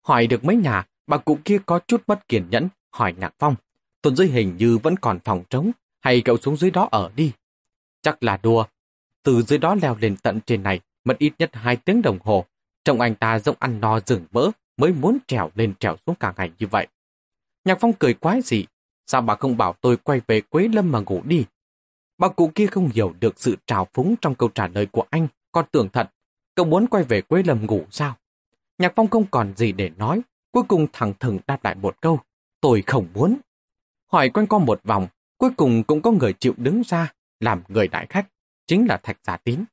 Hỏi 0.02 0.26
được 0.26 0.44
mấy 0.44 0.56
nhà, 0.56 0.86
bà 1.06 1.16
cụ 1.16 1.38
kia 1.44 1.58
có 1.66 1.80
chút 1.86 2.02
mất 2.06 2.28
kiên 2.28 2.50
nhẫn, 2.50 2.68
hỏi 2.90 3.14
Nhạc 3.18 3.34
Phong. 3.38 3.54
Tuần 4.02 4.16
dưới 4.16 4.26
hình 4.26 4.56
như 4.56 4.78
vẫn 4.78 4.96
còn 4.96 5.18
phòng 5.24 5.44
trống, 5.50 5.70
hay 6.00 6.20
cậu 6.20 6.36
xuống 6.36 6.56
dưới 6.56 6.70
đó 6.70 6.88
ở 6.90 7.10
đi. 7.16 7.32
Chắc 8.02 8.22
là 8.22 8.38
đùa. 8.42 8.64
Từ 9.22 9.42
dưới 9.42 9.58
đó 9.58 9.74
leo 9.82 9.96
lên 10.00 10.16
tận 10.22 10.40
trên 10.46 10.62
này, 10.62 10.80
mất 11.04 11.18
ít 11.18 11.32
nhất 11.38 11.50
hai 11.52 11.76
tiếng 11.76 12.02
đồng 12.02 12.18
hồ. 12.24 12.44
Trông 12.84 13.00
anh 13.00 13.14
ta 13.14 13.38
giống 13.38 13.56
ăn 13.58 13.80
no 13.80 14.00
rừng 14.00 14.24
mỡ, 14.30 14.50
mới 14.76 14.92
muốn 14.92 15.18
trèo 15.26 15.50
lên 15.54 15.74
trèo 15.80 15.96
xuống 16.06 16.14
cả 16.14 16.34
ngày 16.36 16.50
như 16.58 16.66
vậy. 16.66 16.86
Nhạc 17.64 17.78
Phong 17.80 17.92
cười 17.92 18.14
quái 18.14 18.42
gì? 18.42 18.64
Sao 19.10 19.20
bà 19.20 19.34
không 19.34 19.56
bảo 19.56 19.72
tôi 19.80 19.96
quay 19.96 20.20
về 20.26 20.40
Quế 20.40 20.68
Lâm 20.72 20.92
mà 20.92 21.00
ngủ 21.00 21.22
đi? 21.24 21.44
Bà 22.18 22.28
cụ 22.28 22.50
kia 22.54 22.66
không 22.66 22.88
hiểu 22.94 23.14
được 23.20 23.40
sự 23.40 23.56
trào 23.66 23.86
phúng 23.92 24.14
trong 24.20 24.34
câu 24.34 24.48
trả 24.48 24.68
lời 24.68 24.86
của 24.86 25.04
anh, 25.10 25.28
còn 25.52 25.64
tưởng 25.72 25.88
thật. 25.88 26.10
Cậu 26.54 26.66
muốn 26.66 26.86
quay 26.86 27.04
về 27.04 27.20
Quế 27.20 27.42
Lâm 27.42 27.66
ngủ 27.66 27.86
sao? 27.90 28.16
Nhạc 28.78 28.92
Phong 28.96 29.08
không 29.08 29.24
còn 29.30 29.56
gì 29.56 29.72
để 29.72 29.90
nói, 29.96 30.20
cuối 30.52 30.62
cùng 30.68 30.86
thẳng 30.92 31.12
thừng 31.20 31.38
đáp 31.46 31.64
lại 31.64 31.74
một 31.74 32.00
câu. 32.00 32.20
Tôi 32.60 32.82
không 32.86 33.06
muốn. 33.14 33.38
Hỏi 34.12 34.28
quanh 34.28 34.46
co 34.46 34.58
một 34.58 34.80
vòng, 34.84 35.06
cuối 35.38 35.50
cùng 35.56 35.82
cũng 35.82 36.02
có 36.02 36.10
người 36.10 36.32
chịu 36.32 36.54
đứng 36.56 36.82
ra, 36.86 37.12
làm 37.40 37.62
người 37.68 37.88
đại 37.88 38.06
khách, 38.06 38.26
chính 38.66 38.86
là 38.86 38.96
Thạch 38.96 39.18
Giả 39.22 39.36
Tín. 39.36 39.64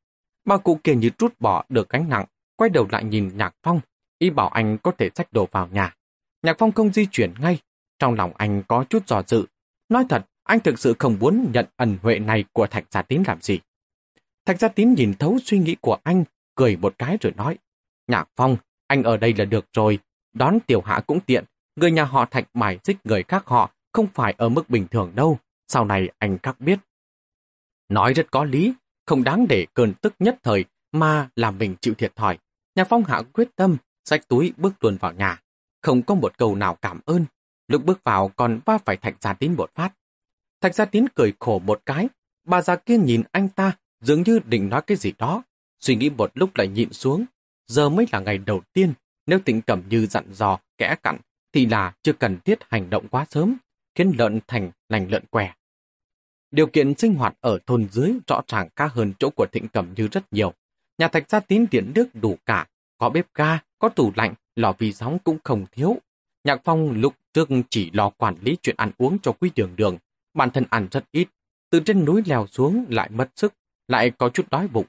Bà 0.45 0.57
cụ 0.57 0.79
kia 0.83 0.95
như 0.95 1.09
trút 1.09 1.39
bỏ 1.39 1.63
được 1.69 1.89
gánh 1.89 2.09
nặng, 2.09 2.25
quay 2.55 2.69
đầu 2.69 2.87
lại 2.91 3.03
nhìn 3.03 3.37
Nhạc 3.37 3.55
Phong, 3.63 3.79
y 4.19 4.29
bảo 4.29 4.49
anh 4.49 4.77
có 4.77 4.91
thể 4.91 5.09
xách 5.15 5.33
đồ 5.33 5.47
vào 5.51 5.67
nhà. 5.67 5.95
Nhạc 6.43 6.55
Phong 6.59 6.71
không 6.71 6.93
di 6.93 7.05
chuyển 7.11 7.33
ngay, 7.39 7.59
trong 7.99 8.13
lòng 8.13 8.31
anh 8.37 8.63
có 8.67 8.85
chút 8.89 9.07
dò 9.07 9.21
dự. 9.27 9.45
Nói 9.89 10.05
thật, 10.09 10.25
anh 10.43 10.59
thực 10.59 10.79
sự 10.79 10.95
không 10.99 11.17
muốn 11.19 11.51
nhận 11.53 11.65
ẩn 11.75 11.97
huệ 12.01 12.19
này 12.19 12.45
của 12.51 12.67
Thạch 12.67 12.85
Gia 12.91 13.01
Tín 13.01 13.23
làm 13.27 13.41
gì. 13.41 13.59
Thạch 14.45 14.59
Gia 14.59 14.67
Tín 14.67 14.93
nhìn 14.93 15.13
thấu 15.13 15.37
suy 15.43 15.59
nghĩ 15.59 15.75
của 15.81 15.97
anh, 16.03 16.23
cười 16.55 16.77
một 16.77 16.95
cái 16.97 17.17
rồi 17.21 17.33
nói. 17.35 17.57
Nhạc 18.07 18.29
Phong, 18.35 18.57
anh 18.87 19.03
ở 19.03 19.17
đây 19.17 19.33
là 19.33 19.45
được 19.45 19.65
rồi. 19.73 19.99
Đón 20.33 20.59
tiểu 20.67 20.81
hạ 20.81 21.01
cũng 21.07 21.19
tiện. 21.19 21.45
Người 21.75 21.91
nhà 21.91 22.03
họ 22.03 22.25
Thạch 22.25 22.47
bài 22.53 22.79
xích 22.83 22.97
người 23.03 23.23
khác 23.23 23.43
họ 23.45 23.71
không 23.93 24.07
phải 24.13 24.35
ở 24.37 24.49
mức 24.49 24.69
bình 24.69 24.87
thường 24.87 25.11
đâu. 25.15 25.39
Sau 25.67 25.85
này 25.85 26.09
anh 26.19 26.37
các 26.37 26.61
biết. 26.61 26.79
Nói 27.89 28.13
rất 28.13 28.31
có 28.31 28.43
lý, 28.43 28.73
không 29.05 29.23
đáng 29.23 29.47
để 29.49 29.67
cơn 29.73 29.93
tức 29.93 30.13
nhất 30.19 30.37
thời 30.43 30.65
mà 30.91 31.29
làm 31.35 31.57
mình 31.57 31.75
chịu 31.81 31.93
thiệt 31.93 32.15
thòi. 32.15 32.37
Nhà 32.75 32.83
Phong 32.83 33.03
hạ 33.03 33.21
quyết 33.33 33.55
tâm, 33.55 33.77
sách 34.05 34.27
túi 34.27 34.53
bước 34.57 34.83
luôn 34.83 34.97
vào 34.97 35.13
nhà. 35.13 35.41
Không 35.81 36.01
có 36.01 36.15
một 36.15 36.37
câu 36.37 36.55
nào 36.55 36.77
cảm 36.81 36.99
ơn. 37.05 37.25
Lúc 37.67 37.85
bước 37.85 38.03
vào 38.03 38.27
còn 38.27 38.59
va 38.65 38.77
phải 38.77 38.97
Thạch 38.97 39.15
Gia 39.21 39.33
Tín 39.33 39.53
một 39.53 39.71
phát. 39.75 39.93
Thạch 40.61 40.75
Gia 40.75 40.85
Tín 40.85 41.05
cười 41.15 41.33
khổ 41.39 41.59
một 41.59 41.81
cái. 41.85 42.07
Bà 42.45 42.61
già 42.61 42.75
kia 42.75 42.97
nhìn 42.97 43.23
anh 43.31 43.49
ta 43.49 43.71
dường 44.01 44.23
như 44.23 44.39
định 44.45 44.69
nói 44.69 44.81
cái 44.81 44.97
gì 44.97 45.13
đó. 45.17 45.43
Suy 45.79 45.95
nghĩ 45.95 46.09
một 46.09 46.31
lúc 46.33 46.55
lại 46.55 46.67
nhịn 46.67 46.93
xuống. 46.93 47.25
Giờ 47.67 47.89
mới 47.89 48.05
là 48.11 48.19
ngày 48.19 48.37
đầu 48.37 48.61
tiên. 48.73 48.93
Nếu 49.25 49.39
tình 49.45 49.61
cẩm 49.61 49.83
như 49.89 50.05
dặn 50.05 50.33
dò, 50.33 50.59
kẽ 50.77 50.95
cặn, 51.03 51.17
thì 51.53 51.65
là 51.65 51.93
chưa 52.03 52.13
cần 52.13 52.39
thiết 52.45 52.59
hành 52.69 52.89
động 52.89 53.07
quá 53.07 53.25
sớm, 53.29 53.57
khiến 53.95 54.13
lợn 54.17 54.39
thành 54.47 54.71
lành 54.89 55.11
lợn 55.11 55.25
què. 55.25 55.53
Điều 56.51 56.67
kiện 56.67 56.97
sinh 56.97 57.15
hoạt 57.15 57.35
ở 57.41 57.59
thôn 57.65 57.87
dưới 57.91 58.13
rõ 58.27 58.41
ràng 58.47 58.69
cao 58.75 58.89
hơn 58.91 59.13
chỗ 59.19 59.29
của 59.29 59.45
Thịnh 59.51 59.67
Cẩm 59.67 59.93
Như 59.95 60.07
rất 60.07 60.33
nhiều. 60.33 60.53
Nhà 60.97 61.07
thạch 61.07 61.29
gia 61.29 61.39
tín 61.39 61.65
điện 61.71 61.91
nước 61.95 62.07
đủ 62.13 62.37
cả, 62.45 62.67
có 62.97 63.09
bếp 63.09 63.33
ga, 63.33 63.59
có 63.79 63.89
tủ 63.89 64.11
lạnh, 64.15 64.33
lò 64.55 64.73
vi 64.77 64.93
sóng 64.93 65.17
cũng 65.23 65.37
không 65.43 65.65
thiếu. 65.71 65.97
Nhạc 66.43 66.61
Phong 66.63 66.91
lúc 66.91 67.13
trước 67.35 67.49
chỉ 67.69 67.91
lo 67.93 68.09
quản 68.09 68.35
lý 68.41 68.57
chuyện 68.61 68.75
ăn 68.77 68.91
uống 68.97 69.17
cho 69.19 69.31
quý 69.31 69.51
đường 69.55 69.75
đường, 69.75 69.97
bản 70.33 70.51
thân 70.51 70.65
ăn 70.69 70.87
rất 70.91 71.05
ít, 71.11 71.27
từ 71.69 71.79
trên 71.79 72.05
núi 72.05 72.23
leo 72.25 72.47
xuống 72.47 72.85
lại 72.89 73.09
mất 73.09 73.29
sức, 73.35 73.53
lại 73.87 74.11
có 74.11 74.29
chút 74.29 74.49
đói 74.51 74.67
bụng. 74.67 74.85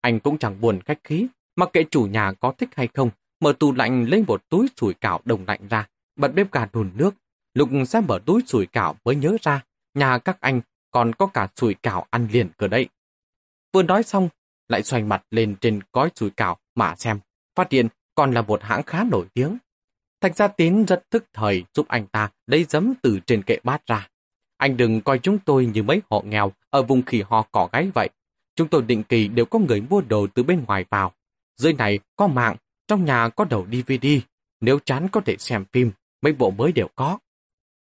Anh 0.00 0.20
cũng 0.20 0.38
chẳng 0.38 0.60
buồn 0.60 0.80
cách 0.80 0.98
khí, 1.04 1.26
mặc 1.56 1.70
kệ 1.72 1.84
chủ 1.90 2.02
nhà 2.02 2.32
có 2.32 2.52
thích 2.58 2.68
hay 2.76 2.88
không, 2.94 3.10
mở 3.40 3.52
tủ 3.58 3.72
lạnh 3.72 4.06
lấy 4.08 4.24
một 4.26 4.48
túi 4.48 4.68
sủi 4.76 4.94
cảo 4.94 5.20
đồng 5.24 5.44
lạnh 5.46 5.68
ra, 5.70 5.88
bật 6.16 6.34
bếp 6.34 6.52
gà 6.52 6.66
đùn 6.72 6.90
nước. 6.94 7.14
Lục 7.54 7.68
sẽ 7.88 8.00
mở 8.00 8.18
túi 8.26 8.42
sủi 8.46 8.66
cảo 8.66 8.96
mới 9.04 9.16
nhớ 9.16 9.36
ra, 9.42 9.64
nhà 9.94 10.18
các 10.18 10.40
anh 10.40 10.60
còn 10.90 11.12
có 11.12 11.26
cả 11.26 11.48
sủi 11.56 11.74
cảo 11.74 12.06
ăn 12.10 12.28
liền 12.32 12.48
cơ 12.56 12.68
đấy. 12.68 12.88
Vừa 13.72 13.82
nói 13.82 14.02
xong, 14.02 14.28
lại 14.68 14.82
xoay 14.82 15.02
mặt 15.02 15.22
lên 15.30 15.56
trên 15.60 15.80
gói 15.92 16.10
sủi 16.14 16.30
cảo 16.30 16.58
mà 16.74 16.94
xem, 16.96 17.20
phát 17.54 17.72
hiện 17.72 17.88
còn 18.14 18.32
là 18.32 18.42
một 18.42 18.62
hãng 18.62 18.82
khá 18.82 19.04
nổi 19.04 19.26
tiếng. 19.34 19.58
Thạch 20.20 20.36
Gia 20.36 20.48
Tín 20.48 20.84
rất 20.84 21.10
thức 21.10 21.24
thời 21.32 21.64
giúp 21.74 21.88
anh 21.88 22.06
ta 22.06 22.30
lấy 22.46 22.64
giấm 22.68 22.94
từ 23.02 23.18
trên 23.26 23.42
kệ 23.42 23.58
bát 23.64 23.86
ra. 23.86 24.08
Anh 24.56 24.76
đừng 24.76 25.00
coi 25.00 25.18
chúng 25.18 25.38
tôi 25.38 25.66
như 25.66 25.82
mấy 25.82 26.02
họ 26.10 26.22
nghèo 26.24 26.52
ở 26.70 26.82
vùng 26.82 27.02
khỉ 27.02 27.22
ho 27.22 27.42
cỏ 27.52 27.68
gáy 27.72 27.90
vậy. 27.94 28.08
Chúng 28.54 28.68
tôi 28.68 28.82
định 28.82 29.02
kỳ 29.02 29.28
đều 29.28 29.44
có 29.44 29.58
người 29.58 29.80
mua 29.80 30.00
đồ 30.00 30.26
từ 30.34 30.42
bên 30.42 30.64
ngoài 30.66 30.84
vào. 30.90 31.12
Dưới 31.56 31.72
này 31.72 31.98
có 32.16 32.26
mạng, 32.26 32.56
trong 32.88 33.04
nhà 33.04 33.28
có 33.28 33.44
đầu 33.44 33.66
DVD. 33.72 34.06
Nếu 34.60 34.78
chán 34.84 35.08
có 35.12 35.20
thể 35.20 35.36
xem 35.38 35.64
phim, 35.72 35.90
mấy 36.22 36.32
bộ 36.32 36.50
mới 36.50 36.72
đều 36.72 36.88
có. 36.94 37.18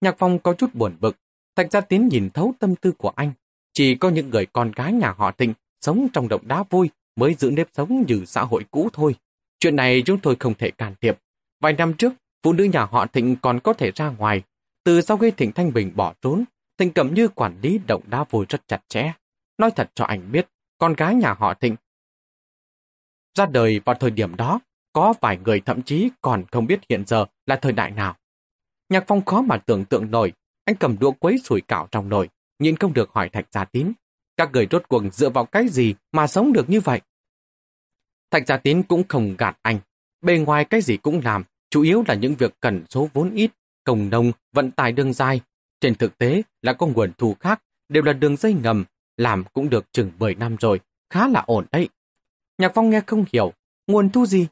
Nhạc 0.01 0.15
Phong 0.17 0.39
có 0.39 0.53
chút 0.53 0.76
buồn 0.76 0.97
bực. 0.99 1.17
Thạch 1.55 1.71
Gia 1.71 1.82
Tín 1.82 2.07
nhìn 2.07 2.30
thấu 2.30 2.53
tâm 2.59 2.76
tư 2.76 2.91
của 2.91 3.11
anh. 3.15 3.32
Chỉ 3.73 3.95
có 3.95 4.09
những 4.09 4.30
người 4.30 4.45
con 4.45 4.71
gái 4.71 4.93
nhà 4.93 5.13
họ 5.17 5.32
Thịnh 5.32 5.53
sống 5.82 6.07
trong 6.13 6.28
động 6.28 6.47
đá 6.47 6.63
vui 6.69 6.89
mới 7.15 7.34
giữ 7.34 7.51
nếp 7.51 7.67
sống 7.73 8.03
như 8.07 8.23
xã 8.26 8.41
hội 8.41 8.65
cũ 8.71 8.89
thôi. 8.93 9.15
Chuyện 9.59 9.76
này 9.76 10.03
chúng 10.05 10.19
tôi 10.19 10.36
không 10.39 10.53
thể 10.53 10.71
can 10.71 10.93
thiệp. 11.01 11.17
Vài 11.66 11.74
năm 11.74 11.93
trước, 11.93 12.13
phụ 12.43 12.53
nữ 12.53 12.63
nhà 12.63 12.86
họ 12.86 13.05
Thịnh 13.05 13.36
còn 13.41 13.59
có 13.59 13.74
thể 13.74 13.91
ra 13.95 14.09
ngoài. 14.09 14.43
Từ 14.84 15.01
sau 15.01 15.18
khi 15.18 15.32
Thịnh 15.32 15.51
Thanh 15.51 15.74
Bình 15.74 15.91
bỏ 15.95 16.13
trốn, 16.22 16.43
Thịnh 16.78 16.93
Cẩm 16.93 17.13
Như 17.13 17.28
quản 17.28 17.59
lý 17.61 17.80
động 17.88 18.03
đá 18.07 18.24
vui 18.24 18.45
rất 18.49 18.68
chặt 18.68 18.82
chẽ. 18.88 19.13
Nói 19.57 19.72
thật 19.72 19.91
cho 19.95 20.05
anh 20.05 20.32
biết, 20.32 20.47
con 20.78 20.93
gái 20.93 21.16
nhà 21.16 21.34
họ 21.34 21.53
Thịnh 21.53 21.76
ra 23.38 23.45
đời 23.45 23.82
vào 23.86 23.95
thời 23.95 24.11
điểm 24.11 24.36
đó, 24.36 24.59
có 24.93 25.13
vài 25.22 25.38
người 25.38 25.59
thậm 25.59 25.82
chí 25.82 26.09
còn 26.22 26.43
không 26.51 26.68
biết 26.68 26.80
hiện 26.89 27.03
giờ 27.07 27.26
là 27.45 27.55
thời 27.55 27.72
đại 27.72 27.91
nào. 27.91 28.16
Nhạc 28.89 29.03
Phong 29.07 29.26
khó 29.26 29.41
mà 29.41 29.57
tưởng 29.57 29.86
tượng 29.86 30.11
nổi, 30.11 30.34
anh 30.66 30.76
cầm 30.76 30.99
đũa 30.99 31.11
quấy 31.11 31.38
sủi 31.38 31.61
cảo 31.61 31.88
trong 31.91 32.09
nồi, 32.09 32.30
nhìn 32.59 32.76
không 32.76 32.93
được 32.93 33.09
hỏi 33.13 33.30
Thạch 33.30 33.47
Gia 33.51 33.66
Tín. 33.66 33.91
Các 34.38 34.49
người 34.53 34.68
rốt 34.72 34.84
cuộc 34.88 35.03
dựa 35.13 35.30
vào 35.30 35.45
cái 35.45 35.68
gì 35.68 35.95
mà 36.11 36.28
sống 36.28 36.53
được 36.53 36.70
như 36.70 36.80
vậy? 36.80 37.01
Thạch 38.32 38.47
Gia 38.47 38.57
Tín 38.57 38.84
cũng 38.84 39.03
không 39.07 39.36
gạt 39.38 39.57
anh. 39.61 39.80
Bề 40.22 40.38
ngoài 40.38 40.66
cái 40.66 40.82
gì 40.82 40.97
cũng 40.97 41.22
làm, 41.24 41.43
chủ 41.76 41.82
yếu 41.82 42.03
là 42.07 42.13
những 42.13 42.36
việc 42.36 42.53
cần 42.59 42.84
số 42.89 43.09
vốn 43.13 43.32
ít, 43.34 43.51
công 43.84 44.09
nông, 44.09 44.32
vận 44.53 44.71
tải 44.71 44.91
đường 44.91 45.13
dài. 45.13 45.41
Trên 45.82 45.95
thực 45.95 46.17
tế 46.17 46.41
là 46.61 46.73
có 46.73 46.88
nguồn 46.88 47.11
thu 47.17 47.36
khác, 47.39 47.61
đều 47.89 48.03
là 48.03 48.13
đường 48.13 48.38
dây 48.38 48.53
ngầm, 48.53 48.86
làm 49.17 49.43
cũng 49.53 49.69
được 49.69 49.86
chừng 49.91 50.11
10 50.19 50.36
năm 50.36 50.55
rồi, 50.59 50.80
khá 51.09 51.28
là 51.28 51.43
ổn 51.47 51.65
đấy. 51.71 51.89
Nhạc 52.57 52.71
Phong 52.76 52.89
nghe 52.89 53.01
không 53.07 53.26
hiểu, 53.34 53.53
nguồn 53.88 54.09
thu 54.09 54.26
gì? 54.26 54.47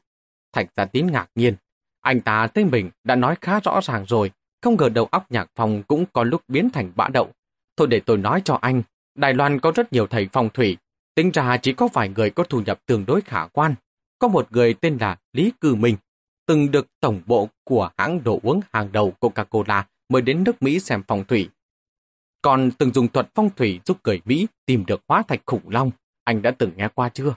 Thạch 0.52 0.66
Gia 0.76 0.84
Tín 0.84 1.06
ngạc 1.06 1.30
nhiên. 1.34 1.54
Anh 2.00 2.20
ta 2.20 2.46
tên 2.46 2.68
mình 2.70 2.90
đã 3.04 3.16
nói 3.16 3.36
khá 3.40 3.60
rõ 3.60 3.80
ràng 3.82 4.04
rồi, 4.08 4.30
không 4.62 4.76
ngờ 4.76 4.88
đầu 4.88 5.04
óc 5.10 5.32
Nhạc 5.32 5.50
Phong 5.54 5.82
cũng 5.82 6.04
có 6.12 6.24
lúc 6.24 6.42
biến 6.48 6.70
thành 6.70 6.92
bã 6.96 7.08
đậu. 7.08 7.32
Thôi 7.76 7.86
để 7.86 8.00
tôi 8.00 8.16
nói 8.16 8.42
cho 8.44 8.58
anh, 8.60 8.82
Đài 9.14 9.34
Loan 9.34 9.60
có 9.60 9.72
rất 9.74 9.92
nhiều 9.92 10.06
thầy 10.06 10.28
phong 10.32 10.50
thủy, 10.50 10.76
tính 11.14 11.30
ra 11.30 11.56
chỉ 11.56 11.72
có 11.72 11.88
vài 11.92 12.08
người 12.08 12.30
có 12.30 12.44
thu 12.44 12.60
nhập 12.60 12.80
tương 12.86 13.06
đối 13.06 13.20
khả 13.20 13.46
quan. 13.46 13.74
Có 14.18 14.28
một 14.28 14.52
người 14.52 14.74
tên 14.74 14.96
là 15.00 15.16
Lý 15.32 15.52
Cư 15.60 15.74
Minh, 15.74 15.96
từng 16.46 16.70
được 16.70 16.86
tổng 17.00 17.20
bộ 17.26 17.48
của 17.64 17.90
hãng 17.96 18.24
đồ 18.24 18.40
uống 18.42 18.60
hàng 18.72 18.92
đầu 18.92 19.12
Coca-Cola 19.20 19.82
mời 20.08 20.22
đến 20.22 20.44
nước 20.44 20.62
Mỹ 20.62 20.80
xem 20.80 21.02
phong 21.08 21.24
thủy. 21.24 21.48
Còn 22.42 22.70
từng 22.70 22.92
dùng 22.92 23.08
thuật 23.08 23.28
phong 23.34 23.50
thủy 23.56 23.80
giúp 23.84 23.98
người 24.04 24.20
Mỹ 24.24 24.46
tìm 24.66 24.86
được 24.86 25.00
hóa 25.08 25.22
thạch 25.28 25.42
khủng 25.46 25.68
long, 25.68 25.90
anh 26.24 26.42
đã 26.42 26.50
từng 26.50 26.70
nghe 26.76 26.88
qua 26.94 27.08
chưa? 27.08 27.34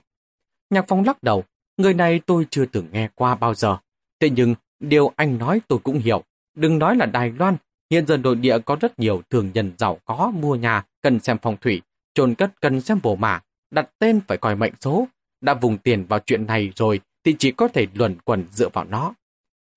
Nhạc 0.69 0.85
Phong 0.87 1.03
lắc 1.03 1.23
đầu, 1.23 1.43
người 1.77 1.93
này 1.93 2.19
tôi 2.25 2.47
chưa 2.49 2.65
từng 2.65 2.87
nghe 2.91 3.09
qua 3.15 3.35
bao 3.35 3.53
giờ. 3.53 3.77
Thế 4.19 4.29
nhưng, 4.29 4.55
điều 4.79 5.11
anh 5.15 5.37
nói 5.37 5.61
tôi 5.67 5.79
cũng 5.79 5.99
hiểu. 5.99 6.23
Đừng 6.55 6.79
nói 6.79 6.95
là 6.95 7.05
Đài 7.05 7.31
Loan, 7.31 7.57
hiện 7.91 8.07
giờ 8.07 8.17
nội 8.17 8.35
địa 8.35 8.59
có 8.59 8.77
rất 8.81 8.99
nhiều 8.99 9.21
thường 9.29 9.51
nhân 9.53 9.71
giàu 9.77 9.99
có 10.05 10.31
mua 10.35 10.55
nhà 10.55 10.85
cần 11.01 11.19
xem 11.19 11.37
phong 11.41 11.57
thủy, 11.61 11.81
trồn 12.13 12.35
cất 12.35 12.61
cần 12.61 12.81
xem 12.81 12.99
bổ 13.03 13.15
mã, 13.15 13.41
đặt 13.71 13.89
tên 13.99 14.21
phải 14.27 14.37
coi 14.37 14.55
mệnh 14.55 14.73
số. 14.81 15.07
Đã 15.41 15.53
vùng 15.53 15.77
tiền 15.77 16.05
vào 16.05 16.19
chuyện 16.25 16.45
này 16.45 16.71
rồi 16.75 16.99
thì 17.27 17.35
chỉ 17.39 17.51
có 17.51 17.67
thể 17.67 17.87
luẩn 17.93 18.15
quẩn 18.25 18.45
dựa 18.51 18.69
vào 18.73 18.85
nó. 18.85 19.13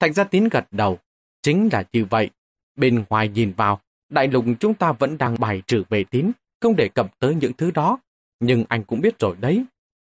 Thành 0.00 0.12
ra 0.12 0.24
tín 0.24 0.48
gật 0.48 0.66
đầu. 0.70 0.98
Chính 1.42 1.68
là 1.72 1.84
như 1.92 2.04
vậy. 2.04 2.30
Bên 2.76 3.04
ngoài 3.10 3.28
nhìn 3.28 3.52
vào, 3.56 3.80
đại 4.08 4.28
lục 4.28 4.44
chúng 4.60 4.74
ta 4.74 4.92
vẫn 4.92 5.18
đang 5.18 5.40
bài 5.40 5.62
trừ 5.66 5.82
về 5.88 6.04
tín, 6.04 6.30
không 6.60 6.76
đề 6.76 6.88
cập 6.88 7.18
tới 7.18 7.34
những 7.34 7.52
thứ 7.52 7.70
đó. 7.70 7.98
Nhưng 8.40 8.64
anh 8.68 8.84
cũng 8.84 9.00
biết 9.00 9.18
rồi 9.18 9.36
đấy, 9.40 9.64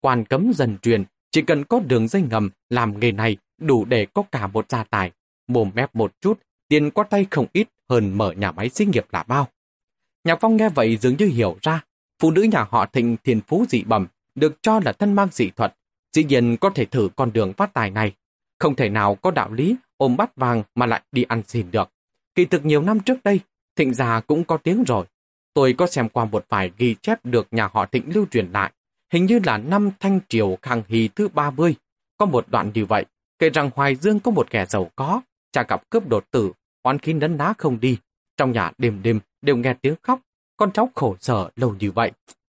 quan 0.01 0.25
cấm 0.25 0.53
dần 0.55 0.79
truyền, 0.83 1.05
chỉ 1.31 1.43
cần 1.43 1.65
có 1.65 1.81
đường 1.81 2.09
dây 2.09 2.23
ngầm 2.31 2.51
làm 2.71 3.01
nghề 3.01 3.13
này 3.13 3.37
đủ 3.59 3.85
để 3.85 4.07
có 4.07 4.23
cả 4.33 4.47
một 4.47 4.71
gia 4.71 4.85
tài. 4.85 5.13
Mồm 5.49 5.71
mép 5.75 5.95
một 5.95 6.13
chút, 6.21 6.41
tiền 6.69 6.91
qua 6.91 7.05
tay 7.05 7.27
không 7.31 7.47
ít 7.53 7.69
hơn 7.91 8.19
mở 8.19 8.33
nhà 8.33 8.53
máy 8.53 8.69
xí 8.69 8.85
nghiệp 8.87 9.07
là 9.13 9.23
bao. 9.23 9.49
Nhạc 10.25 10.39
Phong 10.41 10.57
nghe 10.57 10.69
vậy 10.69 10.97
dường 10.97 11.17
như 11.19 11.27
hiểu 11.27 11.59
ra, 11.63 11.85
phụ 12.23 12.31
nữ 12.31 12.43
nhà 12.43 12.67
họ 12.71 12.87
thịnh 12.87 13.17
thiền 13.25 13.41
phú 13.41 13.65
dị 13.69 13.83
bẩm, 13.83 14.07
được 14.35 14.63
cho 14.63 14.81
là 14.85 14.93
thân 14.93 15.13
mang 15.13 15.29
dị 15.33 15.51
thuật, 15.51 15.75
dĩ 16.17 16.25
nhiên 16.25 16.57
có 16.57 16.71
thể 16.71 16.85
thử 16.85 17.09
con 17.17 17.33
đường 17.33 17.53
phát 17.53 17.75
tài 17.75 17.91
này. 17.91 18.13
Không 18.59 18.77
thể 18.77 18.89
nào 18.89 19.15
có 19.15 19.31
đạo 19.31 19.53
lý 19.53 19.77
ôm 19.97 20.17
bắt 20.17 20.37
vàng 20.37 20.63
mà 20.75 20.87
lại 20.87 21.03
đi 21.13 21.23
ăn 21.23 21.43
xin 21.47 21.71
được. 21.71 21.91
Kỳ 22.35 22.45
thực 22.45 22.65
nhiều 22.65 22.83
năm 22.83 23.01
trước 23.01 23.25
đây, 23.25 23.41
thịnh 23.77 23.95
già 23.95 24.21
cũng 24.21 24.45
có 24.45 24.57
tiếng 24.57 24.85
rồi. 24.85 25.07
Tôi 25.55 25.73
có 25.73 25.87
xem 25.87 26.09
qua 26.09 26.25
một 26.25 26.45
vài 26.49 26.71
ghi 26.79 26.95
chép 27.03 27.25
được 27.25 27.47
nhà 27.51 27.69
họ 27.73 27.87
thịnh 27.87 28.15
lưu 28.15 28.27
truyền 28.31 28.53
lại. 28.53 28.73
Hình 29.13 29.27
như 29.27 29.41
là 29.45 29.59
năm 29.59 29.91
Thanh 30.01 30.21
Triều 30.29 30.59
Khang 30.63 30.83
Hy 30.89 31.09
thứ 31.09 31.29
30. 31.29 31.75
Có 32.17 32.27
một 32.27 32.49
đoạn 32.49 32.71
như 32.75 32.85
vậy, 32.85 33.05
kể 33.39 33.51
rằng 33.51 33.71
Hoài 33.75 33.97
Dương 33.97 34.21
có 34.21 34.31
một 34.31 34.51
kẻ 34.51 34.67
giàu 34.67 34.91
có, 34.97 35.21
cha 35.53 35.65
gặp 35.69 35.91
cướp 35.91 36.09
đột 36.09 36.25
tử, 36.31 36.53
oán 36.83 36.99
khí 36.99 37.13
nấn 37.13 37.37
ná 37.37 37.53
không 37.59 37.81
đi. 37.81 37.99
Trong 38.37 38.53
nhà 38.53 38.73
đêm 38.79 39.03
đêm 39.03 39.21
đều 39.43 39.57
nghe 39.57 39.75
tiếng 39.75 39.95
khóc, 40.03 40.21
con 40.57 40.73
cháu 40.73 40.91
khổ 40.95 41.17
sở 41.21 41.51
lâu 41.57 41.75
như 41.79 41.91
vậy. 41.91 42.13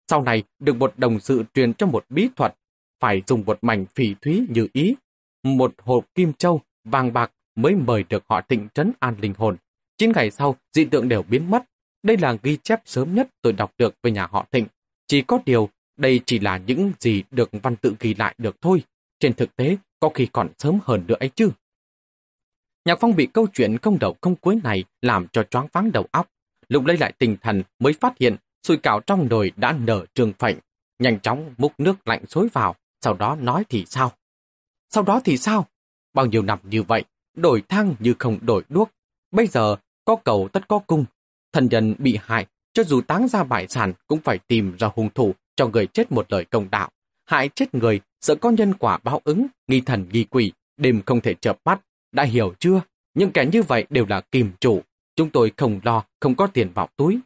Sau 0.08 0.22
này 0.22 0.44
được 0.60 0.76
một 0.76 0.94
đồng 0.98 1.20
sự 1.20 1.44
truyền 1.54 1.74
cho 1.74 1.86
một 1.86 2.06
bí 2.10 2.30
thuật, 2.36 2.56
phải 3.00 3.22
dùng 3.28 3.44
một 3.46 3.60
mảnh 3.62 3.86
phỉ 3.96 4.16
thúy 4.22 4.46
như 4.50 4.68
ý, 4.74 4.96
một 5.44 5.74
hộp 5.78 6.06
kim 6.16 6.34
châu, 6.34 6.62
vàng 6.84 7.14
bạc 7.14 7.32
mới 7.56 7.76
mời 7.76 8.04
được 8.10 8.24
họ 8.30 8.42
thịnh 8.42 8.68
trấn 8.74 8.92
an 9.00 9.16
linh 9.22 9.34
hồn. 9.38 9.58
Chín 9.98 10.12
ngày 10.16 10.32
sau, 10.32 10.56
dị 10.74 10.86
tượng 10.86 11.10
đều 11.10 11.24
biến 11.24 11.50
mất. 11.52 11.64
Đây 12.04 12.18
là 12.18 12.38
ghi 12.44 12.58
chép 12.64 12.82
sớm 12.86 13.16
nhất 13.16 13.28
tôi 13.42 13.54
đọc 13.54 13.74
được 13.78 13.96
về 14.04 14.12
nhà 14.12 14.28
họ 14.32 14.46
thịnh. 14.52 14.66
Chỉ 15.08 15.22
có 15.22 15.40
điều, 15.46 15.70
đây 15.98 16.20
chỉ 16.26 16.40
là 16.40 16.58
những 16.58 16.92
gì 17.00 17.24
được 17.32 17.50
văn 17.64 17.76
tự 17.76 17.96
ghi 18.00 18.14
lại 18.14 18.36
được 18.38 18.62
thôi. 18.62 18.84
Trên 19.20 19.34
thực 19.34 19.56
tế, 19.56 19.78
có 20.00 20.10
khi 20.14 20.28
còn 20.32 20.50
sớm 20.58 20.80
hơn 20.84 21.04
nữa 21.08 21.16
ấy 21.20 21.30
chứ. 21.36 21.52
Nhạc 22.86 22.98
Phong 23.00 23.16
bị 23.16 23.26
câu 23.26 23.48
chuyện 23.54 23.78
không 23.78 24.00
đầu 24.00 24.16
không 24.22 24.36
cuối 24.36 24.60
này 24.64 24.84
làm 25.02 25.28
cho 25.28 25.44
choáng 25.44 25.68
váng 25.72 25.92
đầu 25.92 26.06
óc. 26.12 26.28
Lúc 26.68 26.86
lấy 26.86 26.98
lại 26.98 27.14
tinh 27.18 27.38
thần 27.42 27.64
mới 27.80 27.94
phát 27.94 28.18
hiện 28.20 28.36
sùi 28.64 28.78
cảo 28.78 29.00
trong 29.00 29.28
nồi 29.30 29.52
đã 29.56 29.72
nở 29.72 30.06
trường 30.14 30.34
phệnh. 30.34 30.58
Nhanh 31.00 31.20
chóng 31.20 31.54
múc 31.58 31.80
nước 31.80 32.08
lạnh 32.08 32.26
xối 32.28 32.48
vào, 32.54 32.76
sau 33.02 33.14
đó 33.14 33.36
nói 33.36 33.64
thì 33.70 33.86
sao? 33.88 34.12
Sau 34.90 35.04
đó 35.04 35.22
thì 35.24 35.38
sao? 35.38 35.66
Bao 36.14 36.26
nhiêu 36.26 36.42
năm 36.42 36.60
như 36.64 36.84
vậy, 36.84 37.04
đổi 37.36 37.64
thang 37.70 37.96
như 38.00 38.14
không 38.20 38.40
đổi 38.42 38.64
đuốc. 38.70 38.92
Bây 39.32 39.48
giờ 39.48 39.76
có 40.06 40.16
cầu 40.16 40.50
tất 40.54 40.68
có 40.68 40.80
cung. 40.80 41.06
Thần 41.54 41.68
nhân 41.72 41.96
bị 41.98 42.18
hại, 42.22 42.46
cho 42.74 42.84
dù 42.84 43.02
táng 43.02 43.28
ra 43.28 43.44
bại 43.44 43.68
sản 43.68 43.94
cũng 44.08 44.20
phải 44.22 44.38
tìm 44.38 44.78
ra 44.78 44.90
hung 44.96 45.10
thủ 45.10 45.34
cho 45.56 45.68
người 45.68 45.88
chết 45.88 46.12
một 46.12 46.26
lời 46.32 46.46
công 46.46 46.70
đạo. 46.72 46.90
Hại 47.26 47.50
chết 47.56 47.76
người, 47.76 48.02
sợ 48.22 48.36
có 48.36 48.50
nhân 48.50 48.74
quả 48.74 48.98
báo 49.04 49.22
ứng, 49.24 49.48
nghi 49.68 49.82
thần 49.82 50.06
nghi 50.12 50.24
quỷ, 50.24 50.52
đêm 50.78 51.02
không 51.06 51.22
thể 51.22 51.34
chợp 51.34 51.58
mắt. 51.66 51.82
Đã 52.12 52.24
hiểu 52.24 52.54
chưa? 52.60 52.82
Những 53.14 53.32
kẻ 53.32 53.46
như 53.52 53.64
vậy 53.64 53.86
đều 53.90 54.06
là 54.06 54.22
kìm 54.22 54.52
chủ. 54.60 54.82
Chúng 55.16 55.30
tôi 55.30 55.52
không 55.58 55.80
lo, 55.84 56.04
không 56.20 56.36
có 56.36 56.48
tiền 56.48 56.72
vào 56.74 56.90
túi. 56.96 57.20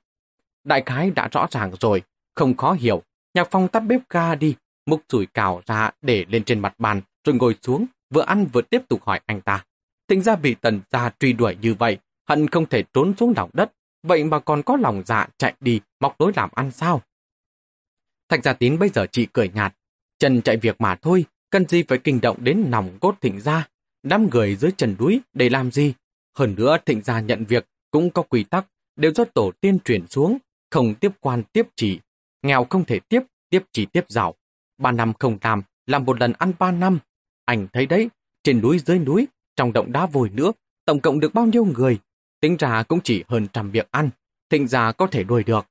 Đại 0.63 0.83
khái 0.85 1.11
đã 1.11 1.27
rõ 1.31 1.47
ràng 1.51 1.71
rồi, 1.79 2.01
không 2.35 2.57
khó 2.57 2.73
hiểu. 2.73 3.03
Nhạc 3.33 3.47
phong 3.51 3.67
tắt 3.67 3.79
bếp 3.79 4.09
ga 4.09 4.35
đi, 4.35 4.55
múc 4.85 5.01
rủi 5.09 5.25
cào 5.25 5.61
ra 5.65 5.91
để 6.01 6.25
lên 6.29 6.43
trên 6.43 6.59
mặt 6.59 6.73
bàn, 6.77 7.01
rồi 7.23 7.35
ngồi 7.35 7.55
xuống, 7.61 7.85
vừa 8.09 8.21
ăn 8.21 8.45
vừa 8.53 8.61
tiếp 8.61 8.81
tục 8.87 9.03
hỏi 9.03 9.21
anh 9.25 9.41
ta. 9.41 9.65
Tính 10.07 10.21
ra 10.21 10.35
bị 10.35 10.55
tần 10.55 10.81
gia 10.91 11.11
truy 11.19 11.33
đuổi 11.33 11.57
như 11.61 11.73
vậy, 11.73 11.97
hận 12.29 12.47
không 12.47 12.65
thể 12.65 12.83
trốn 12.93 13.13
xuống 13.17 13.33
lòng 13.37 13.49
đất, 13.53 13.71
vậy 14.03 14.23
mà 14.23 14.39
còn 14.39 14.63
có 14.63 14.77
lòng 14.77 15.03
dạ 15.05 15.27
chạy 15.37 15.53
đi 15.59 15.81
móc 15.99 16.19
đối 16.19 16.31
làm 16.35 16.49
ăn 16.53 16.71
sao? 16.71 17.01
Thạch 18.29 18.43
Gia 18.43 18.53
Tín 18.53 18.79
bây 18.79 18.89
giờ 18.89 19.05
chỉ 19.11 19.27
cười 19.33 19.49
nhạt, 19.49 19.75
chân 20.19 20.41
chạy 20.41 20.57
việc 20.57 20.81
mà 20.81 20.95
thôi, 20.95 21.25
cần 21.49 21.67
gì 21.67 21.83
phải 21.87 21.97
kinh 21.97 22.21
động 22.21 22.37
đến 22.39 22.65
nòng 22.69 22.97
cốt 23.01 23.15
thịnh 23.21 23.39
gia, 23.39 23.67
đám 24.03 24.29
người 24.29 24.55
dưới 24.55 24.71
trần 24.71 24.95
núi 24.99 25.21
để 25.33 25.49
làm 25.49 25.71
gì? 25.71 25.93
Hơn 26.37 26.55
nữa 26.55 26.77
thịnh 26.85 27.01
gia 27.01 27.19
nhận 27.19 27.45
việc 27.45 27.67
cũng 27.91 28.09
có 28.09 28.21
quy 28.21 28.43
tắc, 28.43 28.65
đều 28.95 29.13
do 29.13 29.25
tổ 29.25 29.51
tiên 29.61 29.79
truyền 29.79 30.07
xuống, 30.07 30.37
không 30.69 30.95
tiếp 30.95 31.11
quan 31.19 31.43
tiếp 31.53 31.67
chỉ, 31.75 31.99
nghèo 32.41 32.65
không 32.69 32.85
thể 32.85 32.99
tiếp, 32.99 33.21
tiếp 33.49 33.63
chỉ 33.71 33.85
tiếp 33.85 34.05
giàu. 34.07 34.35
Ba 34.77 34.91
năm 34.91 35.13
không 35.19 35.37
làm, 35.41 35.61
làm 35.85 36.05
một 36.05 36.19
lần 36.19 36.33
ăn 36.39 36.51
ba 36.59 36.71
năm. 36.71 36.99
Anh 37.45 37.67
thấy 37.73 37.85
đấy, 37.85 38.09
trên 38.43 38.61
núi 38.61 38.79
dưới 38.79 38.99
núi, 38.99 39.27
trong 39.55 39.73
động 39.73 39.91
đá 39.91 40.05
vôi 40.05 40.29
nữa, 40.29 40.51
tổng 40.85 40.99
cộng 40.99 41.19
được 41.19 41.33
bao 41.33 41.45
nhiêu 41.45 41.65
người, 41.65 41.99
tính 42.41 42.57
ra 42.57 42.83
cũng 42.83 42.99
chỉ 43.03 43.23
hơn 43.27 43.47
trăm 43.53 43.71
việc 43.71 43.87
ăn, 43.91 44.09
thịnh 44.49 44.67
ra 44.67 44.91
có 44.91 45.07
thể 45.07 45.23
đuổi 45.23 45.43
được. 45.43 45.65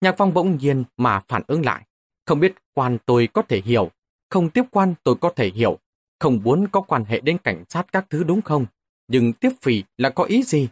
Nhạc 0.00 0.14
phong 0.18 0.34
bỗng 0.34 0.56
nhiên 0.56 0.84
mà 0.96 1.20
phản 1.28 1.42
ứng 1.46 1.64
lại, 1.64 1.82
không 2.26 2.40
biết 2.40 2.54
quan 2.74 2.98
tôi 3.06 3.28
có 3.32 3.42
thể 3.42 3.60
hiểu, 3.60 3.90
không 4.30 4.50
tiếp 4.50 4.62
quan 4.70 4.94
tôi 5.02 5.14
có 5.20 5.32
thể 5.36 5.50
hiểu, 5.50 5.78
không 6.18 6.40
muốn 6.44 6.68
có 6.68 6.80
quan 6.80 7.04
hệ 7.04 7.20
đến 7.20 7.38
cảnh 7.38 7.64
sát 7.68 7.86
các 7.92 8.06
thứ 8.10 8.24
đúng 8.24 8.42
không? 8.42 8.66
Nhưng 9.08 9.32
tiếp 9.32 9.50
phì 9.62 9.84
là 9.96 10.10
có 10.10 10.24
ý 10.24 10.42
gì? 10.42 10.68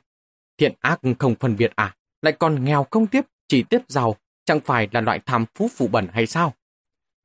Thiện 0.59 0.75
ác 0.81 1.01
không 1.19 1.35
phân 1.41 1.57
biệt 1.57 1.73
à? 1.77 1.97
Lại 2.23 2.33
còn 2.33 2.65
nghèo 2.65 2.87
không 2.91 3.07
tiếp, 3.07 3.25
chỉ 3.49 3.63
tiếp 3.63 3.83
giàu, 3.89 4.17
chẳng 4.45 4.61
phải 4.61 4.89
là 4.93 5.01
loại 5.01 5.21
tham 5.27 5.45
phú 5.55 5.69
phụ 5.77 5.89
bẩn 5.89 6.09
hay 6.13 6.27
sao? 6.27 6.55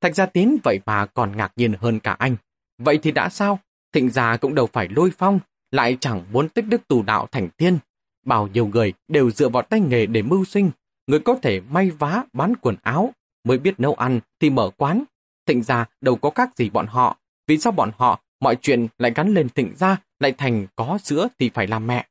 Thạch 0.01 0.15
gia 0.15 0.25
tín 0.25 0.57
vậy 0.63 0.79
mà 0.85 1.05
còn 1.05 1.37
ngạc 1.37 1.51
nhiên 1.55 1.73
hơn 1.79 1.99
cả 1.99 2.15
anh. 2.19 2.35
Vậy 2.77 2.99
thì 3.03 3.11
đã 3.11 3.29
sao? 3.29 3.59
Thịnh 3.93 4.09
gia 4.09 4.37
cũng 4.37 4.55
đâu 4.55 4.69
phải 4.73 4.87
lôi 4.89 5.11
phong, 5.17 5.39
lại 5.71 5.97
chẳng 5.99 6.23
muốn 6.31 6.49
tích 6.49 6.65
đức 6.67 6.87
tù 6.87 7.03
đạo 7.03 7.27
thành 7.31 7.49
tiên. 7.49 7.77
Bao 8.25 8.47
nhiêu 8.47 8.67
người 8.67 8.93
đều 9.07 9.31
dựa 9.31 9.49
vào 9.49 9.63
tay 9.63 9.79
nghề 9.79 10.05
để 10.05 10.21
mưu 10.21 10.45
sinh. 10.45 10.71
Người 11.07 11.19
có 11.19 11.35
thể 11.41 11.61
may 11.61 11.91
vá, 11.91 12.23
bán 12.33 12.53
quần 12.61 12.75
áo, 12.81 13.13
mới 13.43 13.57
biết 13.57 13.79
nấu 13.79 13.93
ăn 13.93 14.19
thì 14.39 14.49
mở 14.49 14.69
quán. 14.77 15.03
Thịnh 15.47 15.63
gia 15.63 15.85
đâu 16.01 16.15
có 16.15 16.29
khác 16.29 16.49
gì 16.55 16.69
bọn 16.69 16.87
họ. 16.87 17.17
Vì 17.47 17.57
sao 17.57 17.71
bọn 17.71 17.91
họ, 17.97 18.21
mọi 18.39 18.55
chuyện 18.55 18.87
lại 18.97 19.11
gắn 19.15 19.33
lên 19.33 19.49
thịnh 19.49 19.73
gia, 19.75 19.97
lại 20.19 20.31
thành 20.31 20.67
có 20.75 20.97
sữa 21.03 21.27
thì 21.39 21.49
phải 21.53 21.67
làm 21.67 21.87
mẹ. 21.87 22.07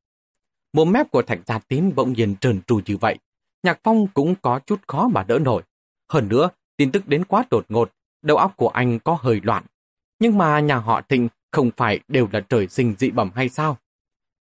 Mồm 0.73 0.93
mép 0.93 1.11
của 1.11 1.23
thạch 1.23 1.41
gia 1.47 1.59
tín 1.59 1.93
bỗng 1.95 2.13
nhiên 2.13 2.37
trơn 2.41 2.61
tru 2.67 2.81
như 2.87 2.97
vậy. 2.97 3.19
Nhạc 3.63 3.81
phong 3.83 4.07
cũng 4.07 4.35
có 4.43 4.61
chút 4.67 4.81
khó 4.87 5.09
mà 5.09 5.25
đỡ 5.25 5.39
nổi. 5.39 5.63
Hơn 6.13 6.29
nữa, 6.29 6.49
tin 6.77 6.93
tức 6.93 7.09
đến 7.09 7.25
quá 7.25 7.45
đột 7.51 7.67
ngột, 7.69 7.91
đầu 8.23 8.37
óc 8.37 8.57
của 8.57 8.69
anh 8.69 8.99
có 8.99 9.19
hơi 9.21 9.41
loạn. 9.43 9.65
Nhưng 10.19 10.39
mà 10.39 10.61
nhà 10.61 10.77
họ 10.77 11.01
thịnh 11.09 11.29
không 11.53 11.71
phải 11.77 12.01
đều 12.09 12.29
là 12.33 12.41
trời 12.41 12.69
sinh 12.69 12.95
dị 12.99 13.11
bẩm 13.11 13.31
hay 13.35 13.49
sao? 13.49 13.79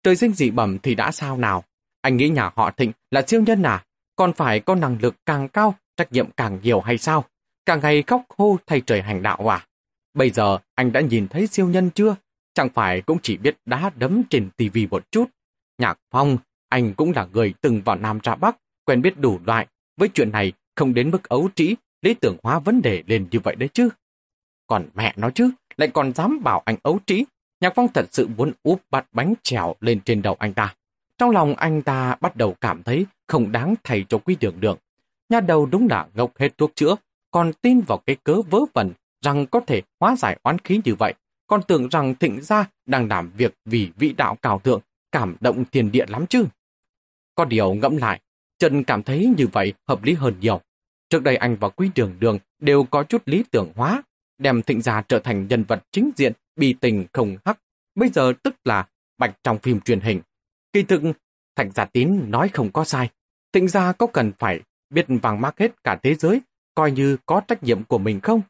Trời 0.02 0.16
sinh 0.16 0.32
dị 0.32 0.50
bẩm 0.50 0.78
thì 0.78 0.94
đã 0.94 1.12
sao 1.12 1.38
nào? 1.38 1.64
Anh 2.00 2.16
nghĩ 2.16 2.28
nhà 2.28 2.50
họ 2.56 2.70
thịnh 2.70 2.92
là 3.10 3.22
siêu 3.26 3.42
nhân 3.42 3.62
à? 3.62 3.84
Còn 4.16 4.32
phải 4.32 4.60
có 4.60 4.74
năng 4.74 4.98
lực 5.00 5.14
càng 5.26 5.48
cao, 5.48 5.74
trách 5.96 6.12
nhiệm 6.12 6.30
càng 6.30 6.58
nhiều 6.62 6.80
hay 6.80 6.98
sao? 6.98 7.24
Càng 7.66 7.80
ngày 7.80 8.02
khóc 8.02 8.22
hô 8.38 8.56
thay 8.66 8.80
trời 8.80 9.02
hành 9.02 9.22
đạo 9.22 9.50
à? 9.50 9.66
Bây 10.14 10.30
giờ 10.30 10.58
anh 10.74 10.92
đã 10.92 11.00
nhìn 11.00 11.28
thấy 11.28 11.46
siêu 11.46 11.68
nhân 11.68 11.90
chưa? 11.90 12.16
Chẳng 12.54 12.68
phải 12.68 13.02
cũng 13.02 13.18
chỉ 13.22 13.36
biết 13.36 13.56
đá 13.66 13.90
đấm 13.96 14.22
trên 14.30 14.50
tivi 14.56 14.86
một 14.86 15.10
chút. 15.10 15.24
Nhạc 15.78 15.98
Phong, 16.10 16.38
anh 16.68 16.94
cũng 16.94 17.12
là 17.16 17.26
người 17.32 17.54
từng 17.60 17.82
vào 17.84 17.96
Nam 17.96 18.18
ra 18.22 18.34
Bắc, 18.34 18.56
quen 18.84 19.02
biết 19.02 19.18
đủ 19.18 19.40
loại. 19.44 19.66
Với 19.96 20.08
chuyện 20.14 20.32
này, 20.32 20.52
không 20.76 20.94
đến 20.94 21.10
mức 21.10 21.28
ấu 21.28 21.48
trĩ, 21.54 21.74
lý 22.02 22.14
tưởng 22.14 22.36
hóa 22.42 22.58
vấn 22.58 22.82
đề 22.82 23.02
lên 23.06 23.26
như 23.30 23.40
vậy 23.40 23.56
đấy 23.56 23.68
chứ. 23.72 23.88
Còn 24.66 24.88
mẹ 24.94 25.14
nó 25.16 25.30
chứ, 25.30 25.50
lại 25.76 25.88
còn 25.88 26.12
dám 26.12 26.42
bảo 26.42 26.62
anh 26.64 26.76
ấu 26.82 26.98
trí. 27.06 27.24
Nhạc 27.60 27.72
Phong 27.76 27.88
thật 27.94 28.06
sự 28.10 28.28
muốn 28.36 28.52
úp 28.62 28.80
bát 28.90 29.06
bánh 29.12 29.34
trèo 29.42 29.74
lên 29.80 30.00
trên 30.00 30.22
đầu 30.22 30.36
anh 30.38 30.54
ta. 30.54 30.74
Trong 31.18 31.30
lòng 31.30 31.54
anh 31.54 31.82
ta 31.82 32.16
bắt 32.20 32.36
đầu 32.36 32.54
cảm 32.60 32.82
thấy 32.82 33.06
không 33.26 33.52
đáng 33.52 33.74
thầy 33.84 34.04
cho 34.08 34.18
quý 34.18 34.36
đường 34.40 34.60
đường. 34.60 34.76
Nhà 35.28 35.40
đầu 35.40 35.66
đúng 35.66 35.88
là 35.90 36.06
ngốc 36.14 36.38
hết 36.38 36.58
thuốc 36.58 36.72
chữa, 36.74 36.96
còn 37.30 37.52
tin 37.52 37.80
vào 37.80 37.98
cái 37.98 38.16
cớ 38.24 38.42
vớ 38.50 38.60
vẩn 38.74 38.92
rằng 39.22 39.46
có 39.46 39.60
thể 39.60 39.82
hóa 40.00 40.16
giải 40.16 40.38
oán 40.42 40.58
khí 40.58 40.80
như 40.84 40.94
vậy. 40.94 41.14
Còn 41.46 41.62
tưởng 41.62 41.88
rằng 41.88 42.14
thịnh 42.14 42.42
gia 42.42 42.64
đang 42.86 43.08
làm 43.08 43.30
việc 43.36 43.54
vì 43.64 43.90
vị 43.96 44.12
đạo 44.12 44.36
cao 44.42 44.58
thượng, 44.58 44.80
cảm 45.12 45.36
động 45.40 45.64
thiên 45.72 45.92
địa 45.92 46.04
lắm 46.08 46.26
chứ. 46.26 46.44
Có 47.34 47.44
điều 47.44 47.74
ngẫm 47.74 47.96
lại, 47.96 48.20
Trần 48.58 48.84
cảm 48.84 49.02
thấy 49.02 49.34
như 49.36 49.46
vậy 49.52 49.72
hợp 49.88 50.04
lý 50.04 50.14
hơn 50.14 50.34
nhiều. 50.40 50.60
Trước 51.10 51.22
đây 51.22 51.36
anh 51.36 51.56
và 51.60 51.68
Quý 51.68 51.90
Đường 51.94 52.16
Đường 52.20 52.38
đều 52.58 52.84
có 52.84 53.02
chút 53.02 53.22
lý 53.26 53.44
tưởng 53.50 53.72
hóa, 53.76 54.02
đem 54.38 54.62
thịnh 54.62 54.82
gia 54.82 55.02
trở 55.02 55.18
thành 55.18 55.46
nhân 55.48 55.64
vật 55.64 55.84
chính 55.92 56.10
diện, 56.16 56.32
bi 56.56 56.74
tình 56.80 57.06
không 57.12 57.36
hắc. 57.44 57.60
Bây 57.94 58.08
giờ 58.08 58.32
tức 58.42 58.54
là 58.64 58.86
bạch 59.18 59.36
trong 59.42 59.58
phim 59.58 59.80
truyền 59.80 60.00
hình. 60.00 60.20
Kỳ 60.72 60.82
thực, 60.82 61.02
Thạch 61.56 61.74
Gia 61.74 61.84
Tín 61.84 62.30
nói 62.30 62.48
không 62.48 62.72
có 62.72 62.84
sai. 62.84 63.10
Thịnh 63.52 63.68
gia 63.68 63.92
có 63.92 64.06
cần 64.06 64.32
phải 64.38 64.60
biết 64.90 65.06
vàng 65.22 65.40
mắc 65.40 65.58
hết 65.58 65.84
cả 65.84 65.98
thế 66.02 66.14
giới, 66.14 66.40
coi 66.74 66.92
như 66.92 67.16
có 67.26 67.40
trách 67.48 67.62
nhiệm 67.62 67.84
của 67.84 67.98
mình 67.98 68.20
không? 68.20 68.40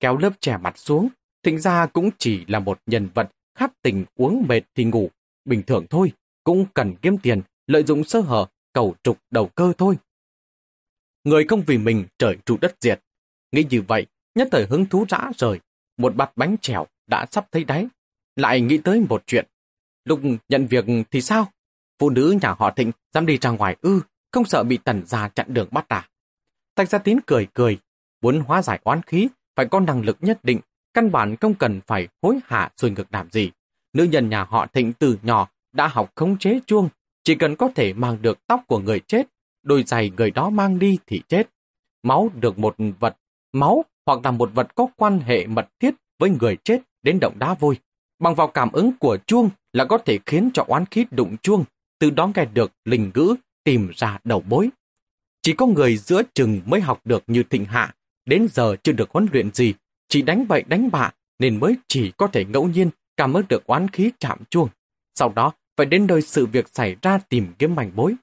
Kéo 0.00 0.16
lớp 0.16 0.30
trẻ 0.40 0.56
mặt 0.56 0.78
xuống, 0.78 1.08
thịnh 1.42 1.58
gia 1.58 1.86
cũng 1.86 2.10
chỉ 2.18 2.44
là 2.48 2.58
một 2.58 2.80
nhân 2.86 3.08
vật 3.14 3.30
khát 3.58 3.72
tình 3.82 4.04
uống 4.14 4.44
mệt 4.48 4.60
thì 4.74 4.84
ngủ. 4.84 5.10
Bình 5.44 5.62
thường 5.62 5.86
thôi, 5.90 6.12
cũng 6.44 6.66
cần 6.74 6.94
kiếm 7.02 7.18
tiền, 7.18 7.42
lợi 7.66 7.82
dụng 7.82 8.04
sơ 8.04 8.20
hở, 8.20 8.46
cầu 8.72 8.94
trục 9.02 9.18
đầu 9.30 9.46
cơ 9.46 9.72
thôi. 9.78 9.96
Người 11.24 11.44
không 11.44 11.62
vì 11.66 11.78
mình 11.78 12.04
trời 12.18 12.36
trụ 12.46 12.58
đất 12.60 12.76
diệt. 12.80 13.00
Nghĩ 13.52 13.64
như 13.70 13.82
vậy, 13.82 14.06
nhất 14.34 14.48
thời 14.50 14.66
hứng 14.66 14.86
thú 14.86 15.04
rã 15.08 15.30
rời, 15.36 15.60
một 15.96 16.16
bát 16.16 16.36
bánh 16.36 16.56
trèo 16.60 16.86
đã 17.06 17.26
sắp 17.30 17.46
thấy 17.52 17.64
đáy. 17.64 17.86
Lại 18.36 18.60
nghĩ 18.60 18.78
tới 18.78 19.00
một 19.08 19.22
chuyện. 19.26 19.46
Lúc 20.04 20.20
nhận 20.48 20.66
việc 20.66 20.84
thì 21.10 21.20
sao? 21.20 21.52
Phụ 21.98 22.10
nữ 22.10 22.38
nhà 22.42 22.54
họ 22.58 22.70
thịnh 22.70 22.92
dám 23.14 23.26
đi 23.26 23.38
ra 23.38 23.50
ngoài 23.50 23.76
ư, 23.80 24.00
không 24.32 24.44
sợ 24.44 24.62
bị 24.62 24.76
tần 24.76 25.06
gia 25.06 25.28
chặn 25.28 25.46
đường 25.48 25.68
bắt 25.70 25.88
à. 25.88 26.08
Thạch 26.76 26.88
gia 26.88 26.98
tín 26.98 27.18
cười 27.26 27.46
cười, 27.54 27.78
muốn 28.22 28.40
hóa 28.40 28.62
giải 28.62 28.80
oán 28.84 29.02
khí, 29.02 29.28
phải 29.56 29.66
có 29.66 29.80
năng 29.80 30.02
lực 30.02 30.16
nhất 30.20 30.38
định, 30.42 30.60
căn 30.94 31.12
bản 31.12 31.36
không 31.36 31.54
cần 31.54 31.80
phải 31.86 32.08
hối 32.22 32.38
hạ 32.44 32.70
rồi 32.76 32.90
ngược 32.90 33.06
làm 33.10 33.30
gì. 33.30 33.50
Nữ 33.92 34.04
nhân 34.04 34.28
nhà 34.28 34.44
họ 34.44 34.66
thịnh 34.66 34.92
từ 34.92 35.18
nhỏ 35.22 35.48
đã 35.72 35.88
học 35.88 36.12
khống 36.14 36.38
chế 36.38 36.60
chuông, 36.66 36.88
chỉ 37.24 37.34
cần 37.34 37.56
có 37.56 37.70
thể 37.74 37.92
mang 37.92 38.22
được 38.22 38.46
tóc 38.46 38.62
của 38.66 38.78
người 38.78 39.00
chết, 39.00 39.26
đôi 39.64 39.82
giày 39.82 40.10
người 40.16 40.30
đó 40.30 40.50
mang 40.50 40.78
đi 40.78 40.98
thì 41.06 41.22
chết. 41.28 41.48
Máu 42.02 42.30
được 42.40 42.58
một 42.58 42.76
vật, 43.00 43.16
máu 43.52 43.84
hoặc 44.06 44.20
là 44.24 44.30
một 44.30 44.50
vật 44.54 44.74
có 44.74 44.86
quan 44.96 45.20
hệ 45.20 45.46
mật 45.46 45.68
thiết 45.80 45.94
với 46.18 46.30
người 46.30 46.56
chết 46.64 46.82
đến 47.02 47.20
động 47.20 47.38
đá 47.38 47.54
vôi. 47.54 47.78
Bằng 48.18 48.34
vào 48.34 48.48
cảm 48.48 48.72
ứng 48.72 48.92
của 49.00 49.18
chuông 49.26 49.50
là 49.72 49.84
có 49.84 49.98
thể 49.98 50.18
khiến 50.26 50.50
cho 50.54 50.64
oán 50.66 50.86
khí 50.86 51.06
đụng 51.10 51.36
chuông, 51.42 51.64
từ 51.98 52.10
đó 52.10 52.30
nghe 52.34 52.44
được 52.44 52.72
linh 52.84 53.10
ngữ 53.14 53.34
tìm 53.64 53.90
ra 53.94 54.18
đầu 54.24 54.42
mối. 54.48 54.68
Chỉ 55.42 55.52
có 55.52 55.66
người 55.66 55.96
giữa 55.96 56.22
chừng 56.34 56.60
mới 56.66 56.80
học 56.80 57.00
được 57.04 57.22
như 57.26 57.42
thịnh 57.42 57.64
hạ, 57.64 57.94
đến 58.24 58.46
giờ 58.52 58.76
chưa 58.82 58.92
được 58.92 59.10
huấn 59.10 59.26
luyện 59.32 59.50
gì, 59.52 59.74
chỉ 60.08 60.22
đánh 60.22 60.48
bậy 60.48 60.62
đánh 60.62 60.90
bạ 60.90 61.12
nên 61.38 61.60
mới 61.60 61.76
chỉ 61.88 62.12
có 62.16 62.26
thể 62.26 62.44
ngẫu 62.44 62.68
nhiên 62.68 62.90
cảm 63.16 63.32
ứng 63.32 63.44
được 63.48 63.66
oán 63.66 63.88
khí 63.88 64.10
chạm 64.18 64.38
chuông. 64.50 64.68
Sau 65.14 65.32
đó 65.36 65.52
phải 65.76 65.86
đến 65.86 66.06
nơi 66.06 66.22
sự 66.22 66.46
việc 66.46 66.68
xảy 66.68 66.96
ra 67.02 67.18
tìm 67.28 67.46
kiếm 67.58 67.74
mảnh 67.74 67.90
bối. 67.94 68.14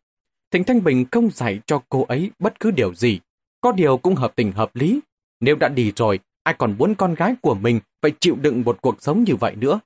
Thịnh 0.52 0.64
Thanh 0.64 0.84
Bình 0.84 1.06
không 1.12 1.30
dạy 1.32 1.60
cho 1.66 1.82
cô 1.90 2.04
ấy 2.04 2.32
bất 2.40 2.60
cứ 2.60 2.72
điều 2.72 2.94
gì, 2.94 3.20
có 3.62 3.72
điều 3.72 3.98
cũng 3.98 4.16
hợp 4.16 4.36
tình 4.36 4.52
hợp 4.52 4.76
lý. 4.76 5.00
Nếu 5.40 5.56
đã 5.56 5.70
đi 5.70 5.92
rồi, 5.96 6.20
ai 6.44 6.56
còn 6.58 6.76
muốn 6.78 6.96
con 6.96 7.16
gái 7.16 7.36
của 7.42 7.56
mình 7.56 7.80
phải 8.02 8.12
chịu 8.20 8.36
đựng 8.42 8.62
một 8.66 8.78
cuộc 8.82 9.02
sống 9.02 9.24
như 9.24 9.36
vậy 9.36 9.56
nữa. 9.56 9.80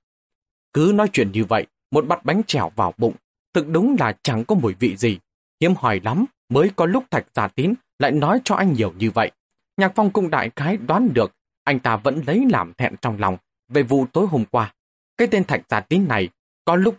Cứ 0.73 0.91
nói 0.95 1.09
chuyện 1.13 1.31
như 1.31 1.45
vậy, 1.45 1.67
một 1.91 2.07
bát 2.07 2.25
bánh 2.25 2.41
trèo 2.47 2.69
vào 2.75 2.93
bụng, 2.97 3.15
thực 3.53 3.67
đúng 3.67 3.95
là 3.99 4.17
chẳng 4.23 4.45
có 4.45 4.55
mùi 4.55 4.73
vị 4.73 4.95
gì. 4.97 5.19
Hiếm 5.61 5.73
hỏi 5.77 6.01
lắm, 6.03 6.25
mới 6.49 6.71
có 6.75 6.85
lúc 6.85 7.03
Thạch 7.11 7.25
Giả 7.35 7.47
Tín 7.47 7.73
lại 7.99 8.11
nói 8.11 8.41
cho 8.43 8.55
anh 8.55 8.73
nhiều 8.73 8.93
như 8.97 9.11
vậy. 9.11 9.31
Nhạc 9.77 9.91
Phong 9.95 10.11
cũng 10.11 10.29
đại 10.29 10.51
khái 10.55 10.77
đoán 10.77 11.13
được, 11.13 11.31
anh 11.63 11.79
ta 11.79 11.97
vẫn 11.97 12.23
lấy 12.27 12.45
làm 12.49 12.73
thẹn 12.73 12.95
trong 13.01 13.19
lòng 13.19 13.37
về 13.69 13.83
vụ 13.83 14.05
tối 14.13 14.27
hôm 14.27 14.45
qua. 14.51 14.73
Cái 15.17 15.27
tên 15.27 15.43
Thạch 15.43 15.61
Giả 15.69 15.79
Tín 15.79 16.07
này, 16.07 16.29
có 16.65 16.75
lúc 16.75 16.95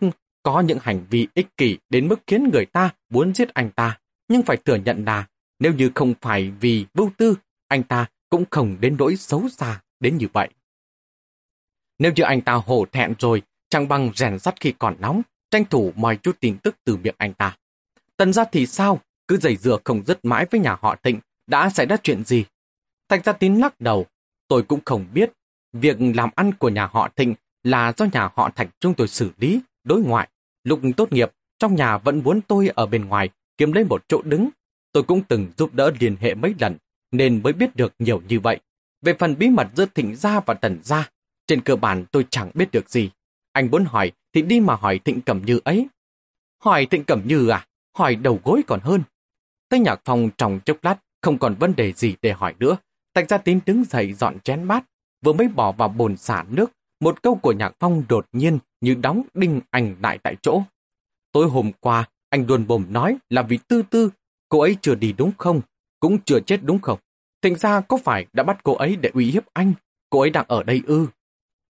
có 0.47 0.59
những 0.59 0.77
hành 0.81 1.05
vi 1.09 1.27
ích 1.33 1.57
kỷ 1.57 1.77
đến 1.89 2.07
mức 2.07 2.19
khiến 2.27 2.49
người 2.53 2.65
ta 2.65 2.89
muốn 3.09 3.33
giết 3.33 3.53
anh 3.53 3.71
ta, 3.71 3.99
nhưng 4.27 4.41
phải 4.41 4.57
thừa 4.57 4.75
nhận 4.75 5.05
là 5.05 5.27
nếu 5.59 5.73
như 5.73 5.91
không 5.95 6.13
phải 6.21 6.51
vì 6.59 6.85
vô 6.93 7.09
tư, 7.17 7.35
anh 7.67 7.83
ta 7.83 8.05
cũng 8.29 8.43
không 8.51 8.77
đến 8.79 8.95
nỗi 8.99 9.15
xấu 9.15 9.49
xa 9.49 9.81
đến 9.99 10.17
như 10.17 10.27
vậy. 10.33 10.49
Nếu 11.99 12.11
như 12.15 12.23
anh 12.23 12.41
ta 12.41 12.53
hổ 12.53 12.85
thẹn 12.91 13.13
rồi, 13.19 13.41
chẳng 13.69 13.87
bằng 13.87 14.11
rèn 14.15 14.39
sắt 14.39 14.59
khi 14.59 14.73
còn 14.79 14.95
nóng, 14.99 15.21
tranh 15.51 15.65
thủ 15.65 15.93
moi 15.95 16.17
chút 16.17 16.37
tin 16.39 16.57
tức 16.57 16.75
từ 16.83 16.97
miệng 16.97 17.15
anh 17.17 17.33
ta. 17.33 17.57
Tần 18.17 18.33
gia 18.33 18.43
thì 18.43 18.65
sao? 18.65 18.99
Cứ 19.27 19.37
giày 19.37 19.55
dừa 19.55 19.77
không 19.83 20.05
dứt 20.05 20.25
mãi 20.25 20.45
với 20.51 20.59
nhà 20.59 20.77
họ 20.81 20.95
Thịnh, 21.03 21.19
đã 21.47 21.69
xảy 21.69 21.85
ra 21.85 21.97
chuyện 22.03 22.23
gì? 22.23 22.45
Thạch 23.09 23.25
gia 23.25 23.33
tín 23.33 23.55
lắc 23.55 23.81
đầu, 23.81 24.05
tôi 24.47 24.63
cũng 24.63 24.79
không 24.85 25.05
biết. 25.13 25.31
Việc 25.73 25.97
làm 26.15 26.29
ăn 26.35 26.51
của 26.53 26.69
nhà 26.69 26.87
họ 26.91 27.09
Thịnh 27.15 27.35
là 27.63 27.93
do 27.97 28.05
nhà 28.13 28.29
họ 28.35 28.49
Thạch 28.55 28.69
chúng 28.79 28.93
tôi 28.93 29.07
xử 29.07 29.31
lý, 29.37 29.61
đối 29.83 30.01
ngoại. 30.01 30.29
Lúc 30.67 30.79
tốt 30.97 31.13
nghiệp, 31.13 31.31
trong 31.59 31.75
nhà 31.75 31.97
vẫn 31.97 32.23
muốn 32.23 32.41
tôi 32.41 32.69
ở 32.75 32.85
bên 32.85 33.05
ngoài 33.05 33.29
kiếm 33.57 33.71
lấy 33.71 33.83
một 33.83 34.03
chỗ 34.07 34.21
đứng. 34.21 34.49
Tôi 34.91 35.03
cũng 35.03 35.23
từng 35.23 35.47
giúp 35.57 35.73
đỡ 35.73 35.91
liên 35.99 36.15
hệ 36.19 36.35
mấy 36.35 36.55
lần, 36.59 36.77
nên 37.11 37.43
mới 37.43 37.53
biết 37.53 37.75
được 37.75 37.93
nhiều 37.99 38.21
như 38.27 38.39
vậy. 38.39 38.59
Về 39.01 39.13
phần 39.19 39.35
bí 39.37 39.49
mật 39.49 39.67
giữa 39.75 39.85
Thịnh 39.95 40.15
Gia 40.15 40.39
và 40.39 40.53
Tần 40.53 40.79
Gia, 40.83 41.09
trên 41.47 41.61
cơ 41.61 41.75
bản 41.75 42.05
tôi 42.11 42.25
chẳng 42.29 42.51
biết 42.53 42.71
được 42.71 42.89
gì. 42.89 43.09
Anh 43.51 43.71
muốn 43.71 43.85
hỏi 43.85 44.11
thì 44.33 44.41
đi 44.41 44.59
mà 44.59 44.75
hỏi 44.75 44.99
Thịnh 44.99 45.21
Cẩm 45.21 45.41
Như 45.45 45.59
ấy. 45.63 45.87
Hỏi 46.63 46.85
Thịnh 46.85 47.03
Cẩm 47.03 47.21
Như 47.25 47.47
à? 47.47 47.67
Hỏi 47.97 48.15
đầu 48.15 48.39
gối 48.43 48.61
còn 48.67 48.79
hơn. 48.79 49.03
Tây 49.69 49.79
Nhạc 49.79 50.01
phòng 50.05 50.29
trong 50.37 50.59
chốc 50.65 50.77
lát 50.81 50.95
không 51.21 51.37
còn 51.37 51.55
vấn 51.55 51.75
đề 51.75 51.93
gì 51.93 52.15
để 52.21 52.31
hỏi 52.31 52.53
nữa. 52.59 52.77
Tạch 53.13 53.29
Gia 53.29 53.37
Tín 53.37 53.59
đứng 53.65 53.83
dậy 53.83 54.13
dọn 54.13 54.39
chén 54.39 54.67
bát, 54.67 54.85
vừa 55.21 55.33
mới 55.33 55.47
bỏ 55.47 55.71
vào 55.71 55.89
bồn 55.89 56.17
xả 56.17 56.45
nước. 56.49 56.71
Một 56.99 57.23
câu 57.23 57.35
của 57.35 57.51
Nhạc 57.51 57.75
Phong 57.79 58.03
đột 58.09 58.25
nhiên 58.33 58.59
như 58.81 58.95
đóng 58.95 59.21
đinh 59.33 59.61
ảnh 59.69 59.95
lại 60.01 60.19
tại 60.23 60.35
chỗ. 60.41 60.61
Tối 61.31 61.49
hôm 61.49 61.71
qua, 61.79 62.09
anh 62.29 62.47
đuồn 62.47 62.67
bồm 62.67 62.85
nói 62.89 63.17
là 63.29 63.41
vì 63.41 63.59
tư 63.67 63.83
tư, 63.89 64.09
cô 64.49 64.59
ấy 64.59 64.77
chưa 64.81 64.95
đi 64.95 65.13
đúng 65.17 65.31
không? 65.37 65.61
Cũng 65.99 66.17
chưa 66.25 66.39
chết 66.39 66.59
đúng 66.63 66.79
không? 66.79 66.99
Thành 67.41 67.55
ra 67.55 67.81
có 67.81 67.97
phải 67.97 68.25
đã 68.33 68.43
bắt 68.43 68.63
cô 68.63 68.75
ấy 68.75 68.95
để 68.95 69.09
uy 69.13 69.31
hiếp 69.31 69.43
anh? 69.53 69.73
Cô 70.09 70.19
ấy 70.19 70.29
đang 70.29 70.45
ở 70.47 70.63
đây 70.63 70.81
ư? 70.87 71.07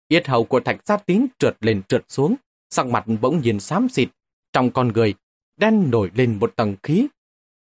Yết 0.08 0.28
hầu 0.28 0.44
của 0.44 0.60
thạch 0.60 0.88
gia 0.88 0.98
tín 0.98 1.26
trượt 1.40 1.58
lên 1.60 1.84
trượt 1.84 2.06
xuống, 2.08 2.36
sắc 2.70 2.86
mặt 2.86 3.06
bỗng 3.22 3.42
nhiên 3.42 3.60
xám 3.60 3.90
xịt. 3.90 4.10
Trong 4.54 4.72
con 4.72 4.88
người, 4.88 5.14
đen 5.58 5.92
nổi 5.92 6.12
lên 6.16 6.40
một 6.40 6.56
tầng 6.56 6.76
khí. 6.84 7.08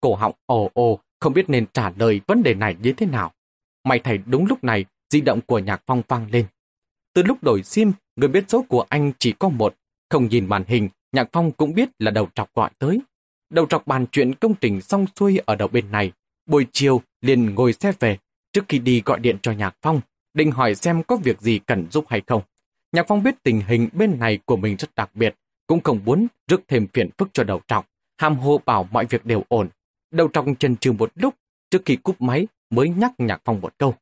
Cổ 0.01 0.15
họng 0.15 0.33
ồ 0.47 0.71
ồ, 0.75 0.99
không 1.21 1.33
biết 1.33 1.51
nên 1.51 1.67
trả 1.73 1.93
lời 1.97 2.21
vấn 2.27 2.43
đề 2.43 2.55
này 2.55 2.77
như 2.83 2.93
thế 2.93 3.07
nào. 3.07 3.33
May 3.85 3.99
thầy 3.99 4.19
đúng 4.19 4.47
lúc 4.47 4.65
này, 4.65 4.85
di 5.11 5.21
động 5.21 5.41
của 5.41 5.59
nhạc 5.59 5.83
phong 5.87 6.03
vang 6.09 6.27
lên. 6.31 6.47
Từ 7.15 7.23
lúc 7.23 7.43
đổi 7.43 7.63
sim, 7.63 7.93
người 8.17 8.29
biết 8.29 8.45
số 8.49 8.65
của 8.69 8.85
anh 8.89 9.13
chỉ 9.19 9.33
có 9.33 9.49
một. 9.49 9.75
Không 10.11 10.29
nhìn 10.29 10.47
màn 10.47 10.65
hình, 10.67 10.89
nhạc 11.13 11.29
phong 11.33 11.53
cũng 11.53 11.75
biết 11.75 11.89
là 11.99 12.11
đầu 12.11 12.29
trọc 12.35 12.55
gọi 12.55 12.71
tới. 12.79 13.01
Đầu 13.51 13.67
trọc 13.67 13.87
bàn 13.87 14.07
chuyện 14.13 14.35
công 14.35 14.55
trình 14.55 14.81
xong 14.81 15.07
xuôi 15.17 15.39
ở 15.47 15.55
đầu 15.55 15.69
bên 15.69 15.91
này. 15.91 16.13
Buổi 16.47 16.67
chiều, 16.73 17.03
liền 17.21 17.55
ngồi 17.55 17.73
xe 17.73 17.93
về. 17.99 18.19
Trước 18.53 18.65
khi 18.69 18.79
đi 18.79 19.03
gọi 19.05 19.21
điện 19.21 19.37
cho 19.43 19.53
nhạc 19.53 19.77
phong, 19.83 20.01
định 20.35 20.51
hỏi 20.51 20.75
xem 20.75 21.03
có 21.03 21.17
việc 21.17 21.41
gì 21.41 21.59
cần 21.59 21.87
giúp 21.91 22.05
hay 22.09 22.23
không. 22.27 22.43
Nhạc 22.93 23.05
phong 23.09 23.23
biết 23.23 23.43
tình 23.43 23.61
hình 23.61 23.89
bên 23.93 24.19
này 24.19 24.39
của 24.45 24.57
mình 24.57 24.77
rất 24.77 24.95
đặc 24.95 25.11
biệt, 25.15 25.35
cũng 25.67 25.81
không 25.81 26.01
muốn 26.05 26.27
rước 26.49 26.61
thêm 26.69 26.87
phiền 26.93 27.11
phức 27.19 27.29
cho 27.33 27.45
đầu 27.45 27.61
trọc, 27.69 27.87
ham 28.19 28.37
hô 28.37 28.61
bảo 28.67 28.89
mọi 28.91 29.05
việc 29.05 29.27
đều 29.27 29.45
ổn. 29.49 29.69
Đầu 30.11 30.29
trọc 30.33 30.47
chần 30.59 30.77
chừ 30.77 30.93
một 30.93 31.13
lúc, 31.15 31.35
trước 31.71 31.83
khi 31.85 31.97
cúp 31.97 32.21
máy 32.21 32.47
mới 32.71 32.89
nhắc 32.89 33.13
nhạc 33.19 33.41
phong 33.45 33.61
một 33.61 33.79
câu. 33.79 33.95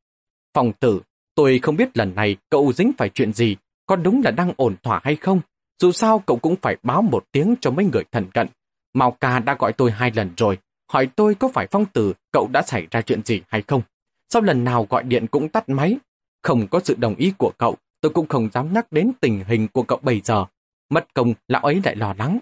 Phong 0.54 0.72
tử, 0.72 1.00
tôi 1.36 1.58
không 1.62 1.76
biết 1.76 1.96
lần 1.96 2.14
này 2.14 2.36
cậu 2.50 2.72
dính 2.72 2.92
phải 2.98 3.08
chuyện 3.08 3.32
gì, 3.32 3.56
có 3.86 3.96
đúng 3.96 4.22
là 4.24 4.30
đang 4.30 4.52
ổn 4.56 4.76
thỏa 4.82 5.00
hay 5.04 5.16
không? 5.16 5.40
Dù 5.82 5.92
sao 5.92 6.18
cậu 6.18 6.36
cũng 6.36 6.56
phải 6.62 6.76
báo 6.82 7.02
một 7.02 7.24
tiếng 7.32 7.54
cho 7.60 7.70
mấy 7.70 7.84
người 7.84 8.04
thần 8.12 8.30
cận. 8.30 8.48
Mao 8.94 9.10
ca 9.10 9.38
đã 9.38 9.56
gọi 9.58 9.72
tôi 9.72 9.90
hai 9.90 10.10
lần 10.14 10.30
rồi, 10.36 10.58
hỏi 10.92 11.06
tôi 11.06 11.34
có 11.34 11.48
phải 11.48 11.66
phong 11.70 11.86
tử 11.86 12.12
cậu 12.32 12.48
đã 12.52 12.62
xảy 12.62 12.86
ra 12.90 13.02
chuyện 13.02 13.24
gì 13.24 13.42
hay 13.48 13.62
không. 13.62 13.82
Sau 14.28 14.42
lần 14.42 14.64
nào 14.64 14.86
gọi 14.90 15.02
điện 15.02 15.26
cũng 15.26 15.48
tắt 15.48 15.68
máy. 15.68 15.96
Không 16.42 16.68
có 16.68 16.80
sự 16.84 16.94
đồng 16.98 17.14
ý 17.14 17.32
của 17.38 17.52
cậu, 17.58 17.76
tôi 18.00 18.12
cũng 18.12 18.26
không 18.26 18.48
dám 18.52 18.72
nhắc 18.72 18.92
đến 18.92 19.12
tình 19.20 19.44
hình 19.46 19.68
của 19.68 19.82
cậu 19.82 19.98
bây 20.02 20.20
giờ. 20.24 20.44
Mất 20.90 21.14
công, 21.14 21.34
lão 21.48 21.62
ấy 21.62 21.80
lại 21.84 21.96
lo 21.96 22.14
lắng. 22.18 22.38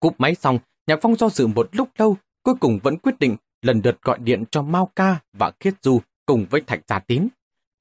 Cúp 0.00 0.20
máy 0.20 0.34
xong, 0.34 0.58
Nhạc 0.86 0.98
Phong 1.02 1.16
do 1.16 1.28
dự 1.28 1.46
một 1.46 1.68
lúc 1.72 1.88
lâu, 1.98 2.16
cuối 2.42 2.54
cùng 2.60 2.78
vẫn 2.82 2.98
quyết 2.98 3.18
định 3.18 3.36
lần 3.62 3.80
lượt 3.84 4.02
gọi 4.02 4.18
điện 4.18 4.44
cho 4.50 4.62
Mao 4.62 4.90
Ca 4.96 5.20
và 5.32 5.52
Khiết 5.60 5.74
Du 5.82 6.00
cùng 6.26 6.46
với 6.50 6.60
Thạch 6.60 6.80
Gia 6.88 6.98
Tín. 6.98 7.28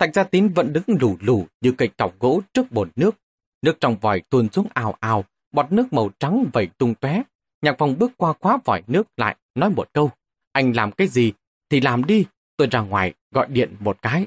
Thạch 0.04 0.16
Gia 0.16 0.24
Tín 0.24 0.48
vẫn 0.48 0.74
đứng 0.74 0.84
lù 0.88 1.18
lù 1.22 1.46
như 1.62 1.72
cây 1.72 1.88
cọc 1.88 2.20
gỗ 2.20 2.42
trước 2.54 2.72
bồn 2.72 2.90
nước. 2.96 3.16
Nước 3.62 3.78
trong 3.80 3.98
vòi 4.00 4.22
tuôn 4.30 4.50
xuống 4.52 4.68
ào 4.74 4.96
ào, 5.00 5.26
bọt 5.52 5.72
nước 5.72 5.94
màu 5.94 6.10
trắng 6.20 6.46
vẩy 6.54 6.68
tung 6.78 6.96
tóe. 6.96 7.22
Nhạc 7.62 7.76
phòng 7.80 8.00
bước 8.00 8.12
qua 8.18 8.34
khóa 8.40 8.58
vòi 8.66 8.84
nước 8.88 9.04
lại, 9.18 9.36
nói 9.56 9.70
một 9.70 9.90
câu. 9.94 10.12
Anh 10.52 10.76
làm 10.76 10.92
cái 10.92 11.08
gì 11.08 11.34
thì 11.70 11.82
làm 11.82 12.06
đi, 12.06 12.26
tôi 12.58 12.68
ra 12.72 12.80
ngoài 12.80 13.14
gọi 13.32 13.48
điện 13.48 13.76
một 13.80 14.02
cái. 14.02 14.26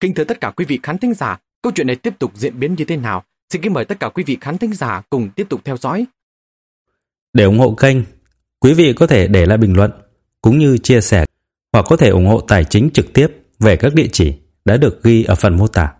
Kính 0.00 0.14
thưa 0.14 0.24
tất 0.24 0.40
cả 0.40 0.50
quý 0.56 0.64
vị 0.64 0.78
khán 0.82 0.98
thính 0.98 1.14
giả, 1.14 1.38
câu 1.62 1.72
chuyện 1.74 1.86
này 1.86 1.96
tiếp 1.96 2.18
tục 2.18 2.32
diễn 2.34 2.60
biến 2.60 2.74
như 2.74 2.84
thế 2.84 2.96
nào? 2.96 3.24
Xin 3.50 3.62
kính 3.62 3.72
mời 3.72 3.84
tất 3.84 4.00
cả 4.00 4.08
quý 4.08 4.24
vị 4.26 4.38
khán 4.40 4.58
thính 4.58 4.74
giả 4.74 5.02
cùng 5.10 5.30
tiếp 5.36 5.46
tục 5.48 5.60
theo 5.64 5.76
dõi. 5.76 6.06
Để 7.32 7.44
ủng 7.44 7.58
hộ 7.58 7.74
kênh, 7.74 7.96
quý 8.60 8.74
vị 8.74 8.92
có 8.96 9.06
thể 9.06 9.28
để 9.28 9.46
lại 9.46 9.58
bình 9.58 9.76
luận, 9.76 9.90
cũng 10.42 10.58
như 10.58 10.78
chia 10.78 11.00
sẻ, 11.00 11.24
hoặc 11.72 11.86
có 11.88 11.96
thể 11.96 12.08
ủng 12.08 12.26
hộ 12.26 12.40
tài 12.40 12.64
chính 12.64 12.90
trực 12.94 13.12
tiếp 13.12 13.28
về 13.60 13.76
các 13.76 13.94
địa 13.94 14.08
chỉ 14.12 14.34
đã 14.64 14.76
được 14.76 15.02
ghi 15.02 15.24
ở 15.24 15.34
phần 15.34 15.56
mô 15.56 15.66
tả. 15.66 15.92